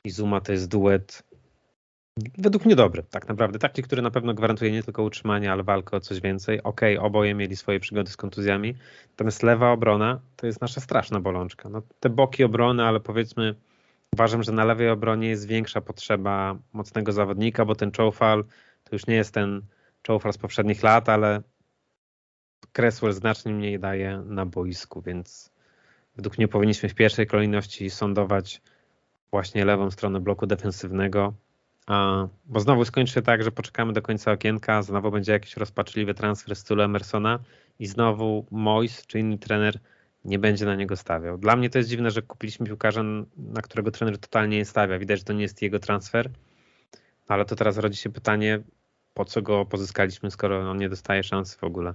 i 0.04 0.10
Zuma 0.10 0.42
to 0.42 0.52
jest 0.52 0.70
duet 0.70 1.24
według 2.38 2.66
mnie 2.66 2.76
dobry, 2.76 3.04
tak 3.10 3.28
naprawdę. 3.28 3.60
Taki, 3.60 3.84
który 3.84 4.02
na 4.02 4.12
pewno 4.12 4.34
gwarantuje 4.34 4.72
nie 4.72 4.84
tylko 4.84 5.04
utrzymanie, 5.04 5.52
ale 5.52 5.64
walkę 5.64 5.98
o 5.98 6.00
coś 6.00 6.22
więcej. 6.22 6.64
Okej, 6.64 6.98
okay, 6.98 7.08
oboje 7.08 7.34
mieli 7.34 7.56
swoje 7.56 7.80
przygody 7.80 8.12
z 8.12 8.18
kontuzjami, 8.18 8.76
natomiast 9.10 9.44
lewa 9.44 9.72
obrona 9.72 10.20
to 10.36 10.48
jest 10.48 10.62
nasza 10.62 10.82
straszna 10.82 11.20
bolączka. 11.20 11.70
No, 11.70 11.82
te 12.00 12.10
boki 12.10 12.44
obrony, 12.44 12.84
ale 12.84 13.00
powiedzmy 13.00 13.56
uważam, 14.14 14.44
że 14.44 14.52
na 14.52 14.66
lewej 14.66 14.90
obronie 14.90 15.30
jest 15.30 15.48
większa 15.48 15.82
potrzeba 15.82 16.58
mocnego 16.74 17.12
zawodnika, 17.12 17.66
bo 17.66 17.76
ten 17.76 17.92
Chofal 17.98 18.44
to 18.84 18.96
już 18.96 19.08
nie 19.08 19.16
jest 19.16 19.34
ten 19.34 19.62
czołfar 20.02 20.34
z 20.34 20.38
poprzednich 20.38 20.84
lat, 20.84 21.10
ale 21.10 21.42
Cresswell 22.74 23.14
znacznie 23.14 23.54
mniej 23.54 23.80
daje 23.80 24.24
na 24.26 24.46
boisku, 24.46 25.02
więc 25.02 25.52
według 26.16 26.38
mnie 26.38 26.48
powinniśmy 26.48 26.90
w 26.90 26.96
pierwszej 26.96 27.28
kolejności 27.28 27.90
sądować 27.90 28.62
właśnie 29.32 29.66
lewą 29.66 29.92
stronę 29.92 30.20
bloku 30.20 30.48
defensywnego, 30.48 31.34
bo 32.46 32.60
znowu 32.60 32.86
skończy 32.86 33.14
się 33.14 33.22
tak, 33.22 33.44
że 33.44 33.52
poczekamy 33.52 33.94
do 33.94 34.02
końca 34.02 34.32
okienka, 34.32 34.82
znowu 34.82 35.12
będzie 35.12 35.32
jakiś 35.32 35.58
rozpaczliwy 35.58 36.14
transfer 36.14 36.56
w 36.56 36.60
stylu 36.60 36.82
Emersona 36.82 37.40
i 37.80 37.88
znowu 37.88 38.46
Mois 38.52 39.06
czy 39.08 39.20
inny 39.20 39.38
trener 39.38 39.80
nie 40.26 40.40
będzie 40.40 40.66
na 40.66 40.76
niego 40.76 40.96
stawiał. 40.96 41.38
Dla 41.38 41.56
mnie 41.56 41.70
to 41.70 41.78
jest 41.78 41.90
dziwne, 41.90 42.12
że 42.12 42.22
kupiliśmy 42.22 42.66
piłkarza, 42.66 43.04
na 43.38 43.62
którego 43.62 43.92
trener 43.92 44.18
totalnie 44.18 44.58
nie 44.58 44.66
stawia. 44.66 45.00
Widać, 45.00 45.20
że 45.20 45.26
to 45.26 45.34
nie 45.34 45.42
jest 45.42 45.62
jego 45.62 45.80
transfer, 45.80 46.30
ale 47.28 47.46
to 47.46 47.56
teraz 47.56 47.78
rodzi 47.78 47.98
się 47.98 48.10
pytanie, 48.10 48.60
po 49.14 49.26
co 49.26 49.42
go 49.42 49.66
pozyskaliśmy, 49.66 50.32
skoro 50.32 50.70
on 50.70 50.78
nie 50.78 50.90
dostaje 50.90 51.24
szansy 51.24 51.58
w 51.58 51.64
ogóle. 51.64 51.94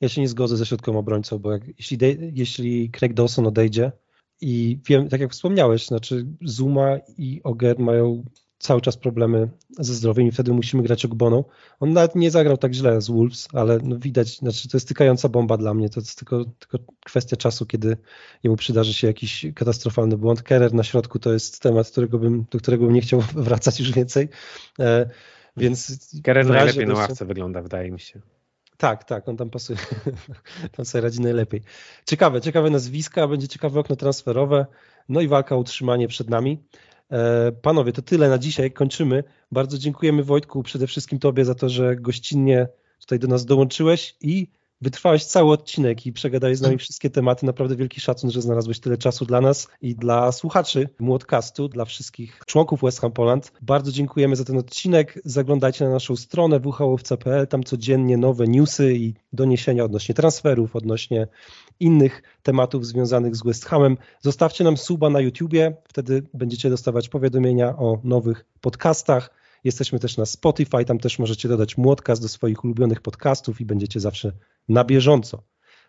Ja 0.00 0.08
się 0.08 0.20
nie 0.20 0.28
zgodzę 0.28 0.56
ze 0.56 0.66
środką 0.66 0.98
obrońcą, 0.98 1.38
bo 1.38 1.52
jak, 1.52 1.62
jeśli, 1.78 1.98
de, 1.98 2.06
jeśli 2.32 2.90
Craig 2.90 3.14
Dawson 3.14 3.46
odejdzie 3.46 3.92
i 4.40 4.78
wiem, 4.88 5.08
tak 5.08 5.20
jak 5.20 5.32
wspomniałeś, 5.32 5.86
znaczy 5.86 6.26
Zuma 6.42 6.98
i 7.18 7.40
Oger 7.44 7.78
mają 7.78 8.24
cały 8.58 8.80
czas 8.80 8.96
problemy 8.96 9.48
ze 9.78 9.94
zdrowiem 9.94 10.26
i 10.26 10.32
wtedy 10.32 10.52
musimy 10.52 10.82
grać 10.82 11.04
Ogboną. 11.04 11.44
On 11.80 11.92
nawet 11.92 12.14
nie 12.14 12.30
zagrał 12.30 12.56
tak 12.56 12.74
źle 12.74 13.00
z 13.00 13.08
Wolves, 13.08 13.48
ale 13.52 13.78
no 13.82 13.98
widać, 13.98 14.38
znaczy 14.38 14.68
to 14.68 14.76
jest 14.76 14.88
tykająca 14.88 15.28
bomba 15.28 15.56
dla 15.56 15.74
mnie, 15.74 15.88
to 15.88 16.00
jest 16.00 16.18
tylko, 16.18 16.44
tylko 16.44 16.78
kwestia 17.04 17.36
czasu, 17.36 17.66
kiedy 17.66 17.96
jemu 18.42 18.56
przydarzy 18.56 18.94
się 18.94 19.06
jakiś 19.06 19.46
katastrofalny 19.54 20.16
błąd. 20.16 20.42
Kerer 20.42 20.74
na 20.74 20.82
środku 20.82 21.18
to 21.18 21.32
jest 21.32 21.62
temat, 21.62 21.90
którego 21.90 22.18
bym, 22.18 22.44
do 22.50 22.58
którego 22.58 22.84
bym 22.84 22.94
nie 22.94 23.00
chciał 23.00 23.20
wracać 23.48 23.80
już 23.80 23.92
więcej. 23.92 24.28
E, 24.78 25.10
więc 25.56 26.10
Kerer 26.22 26.46
najlepiej 26.46 26.86
na 26.86 26.94
ławce 26.94 27.24
wygląda, 27.26 27.62
wydaje 27.62 27.90
mi 27.90 28.00
się. 28.00 28.20
Tak, 28.76 29.04
tak, 29.04 29.28
on 29.28 29.36
tam 29.36 29.50
pasuje. 29.50 29.78
tam 30.76 30.84
sobie 30.84 31.02
radzi 31.02 31.20
najlepiej. 31.20 31.62
Ciekawe, 32.06 32.40
ciekawe 32.40 32.70
nazwiska, 32.70 33.28
będzie 33.28 33.48
ciekawe 33.48 33.80
okno 33.80 33.96
transferowe, 33.96 34.66
no 35.08 35.20
i 35.20 35.28
walka 35.28 35.54
o 35.54 35.58
utrzymanie 35.58 36.08
przed 36.08 36.30
nami. 36.30 36.62
E, 37.10 37.52
panowie, 37.52 37.92
to 37.92 38.02
tyle 38.02 38.28
na 38.28 38.38
dzisiaj, 38.38 38.72
kończymy. 38.72 39.24
Bardzo 39.52 39.78
dziękujemy 39.78 40.24
Wojtku, 40.24 40.62
przede 40.62 40.86
wszystkim 40.86 41.18
Tobie 41.18 41.44
za 41.44 41.54
to, 41.54 41.68
że 41.68 41.96
gościnnie 41.96 42.68
tutaj 43.00 43.18
do 43.18 43.28
nas 43.28 43.44
dołączyłeś 43.44 44.16
i 44.20 44.50
wytrwałeś 44.80 45.24
cały 45.24 45.52
odcinek 45.52 46.06
i 46.06 46.12
przegadałeś 46.12 46.58
z 46.58 46.60
nami 46.60 46.78
wszystkie 46.88 47.10
tematy. 47.10 47.46
Naprawdę 47.46 47.76
wielki 47.76 48.00
szacun, 48.00 48.30
że 48.30 48.42
znalazłeś 48.42 48.80
tyle 48.80 48.96
czasu 48.96 49.26
dla 49.26 49.40
nas 49.40 49.68
i 49.82 49.94
dla 49.94 50.32
słuchaczy 50.32 50.88
Młodcastu, 50.98 51.68
dla 51.68 51.84
wszystkich 51.84 52.40
członków 52.46 52.80
West 52.82 53.00
Ham 53.00 53.12
Poland. 53.12 53.52
Bardzo 53.62 53.92
dziękujemy 53.92 54.36
za 54.36 54.44
ten 54.44 54.58
odcinek. 54.58 55.20
Zaglądajcie 55.24 55.84
na 55.84 55.90
naszą 55.90 56.16
stronę 56.16 56.60
whłowca.pl, 56.60 57.46
tam 57.46 57.64
codziennie 57.64 58.16
nowe 58.16 58.46
newsy 58.46 58.94
i 58.94 59.14
doniesienia 59.32 59.84
odnośnie 59.84 60.14
transferów, 60.14 60.76
odnośnie 60.76 61.26
innych 61.80 62.22
tematów 62.42 62.86
związanych 62.86 63.36
z 63.36 63.44
West 63.44 63.64
Hamem. 63.64 63.96
Zostawcie 64.20 64.64
nam 64.64 64.76
suba 64.76 65.10
na 65.10 65.20
YouTubie, 65.20 65.76
wtedy 65.88 66.22
będziecie 66.34 66.70
dostawać 66.70 67.08
powiadomienia 67.08 67.76
o 67.76 68.00
nowych 68.04 68.44
podcastach. 68.60 69.30
Jesteśmy 69.64 69.98
też 69.98 70.16
na 70.16 70.26
Spotify, 70.26 70.84
tam 70.84 70.98
też 70.98 71.18
możecie 71.18 71.48
dodać 71.48 71.76
młodcast 71.76 72.22
do 72.22 72.28
swoich 72.28 72.64
ulubionych 72.64 73.00
podcastów 73.00 73.60
i 73.60 73.64
będziecie 73.64 74.00
zawsze 74.00 74.32
na 74.68 74.84
bieżąco. 74.84 75.42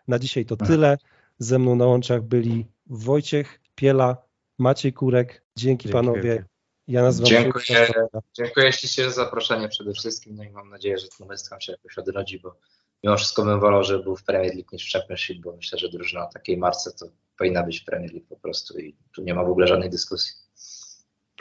Na 0.07 0.19
dzisiaj 0.19 0.45
to 0.45 0.57
tyle. 0.57 0.97
Ze 1.39 1.59
mną 1.59 1.75
na 1.75 1.85
łączach 1.85 2.23
byli 2.23 2.65
Wojciech 2.87 3.59
Piela, 3.75 4.17
Maciej 4.57 4.93
Kurek. 4.93 5.27
Dzięki, 5.27 5.43
Dzięki 5.83 5.89
panowie. 5.89 6.21
Wielkie. 6.21 6.45
Ja 6.87 7.01
nazywam 7.01 7.29
dziękuję, 7.29 7.65
się... 7.65 7.93
dziękuję 8.33 8.73
ślicznie 8.73 9.03
za 9.03 9.11
zaproszenie 9.11 9.69
przede 9.69 9.93
wszystkim. 9.93 10.35
No 10.35 10.43
i 10.43 10.49
mam 10.49 10.69
nadzieję, 10.69 10.97
że 10.97 11.07
ten 11.17 11.27
West 11.27 11.49
Ham 11.49 11.61
się 11.61 11.71
jakoś 11.71 11.97
odrodzi, 11.97 12.39
bo 12.39 12.55
mimo 13.03 13.17
wszystko 13.17 13.45
bym 13.45 13.59
wolał, 13.59 13.83
żeby 13.83 14.03
był 14.03 14.15
w 14.15 14.23
Premier 14.23 14.55
League 14.55 14.69
niż 14.71 14.89
w 14.89 14.93
Championship, 14.93 15.43
bo 15.43 15.55
myślę, 15.55 15.79
że 15.79 15.89
drużyna 15.89 16.27
o 16.27 16.31
takiej 16.33 16.57
marce 16.57 16.91
to 16.91 17.05
powinna 17.37 17.63
być 17.63 17.79
w 17.79 17.85
Premier 17.85 18.11
League 18.13 18.27
po 18.29 18.35
prostu 18.35 18.79
i 18.79 18.95
tu 19.15 19.23
nie 19.23 19.33
ma 19.33 19.43
w 19.43 19.49
ogóle 19.49 19.67
żadnej 19.67 19.89
dyskusji. 19.89 20.33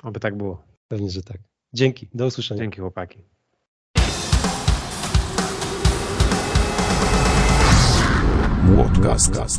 Oby 0.02 0.20
tak 0.20 0.36
było. 0.36 0.62
Pewnie, 0.88 1.10
że 1.10 1.22
tak. 1.22 1.38
Dzięki, 1.72 2.08
do 2.14 2.26
usłyszenia. 2.26 2.60
Dzięki 2.60 2.80
chłopaki. 2.80 3.24
Młodcast. 8.64 9.58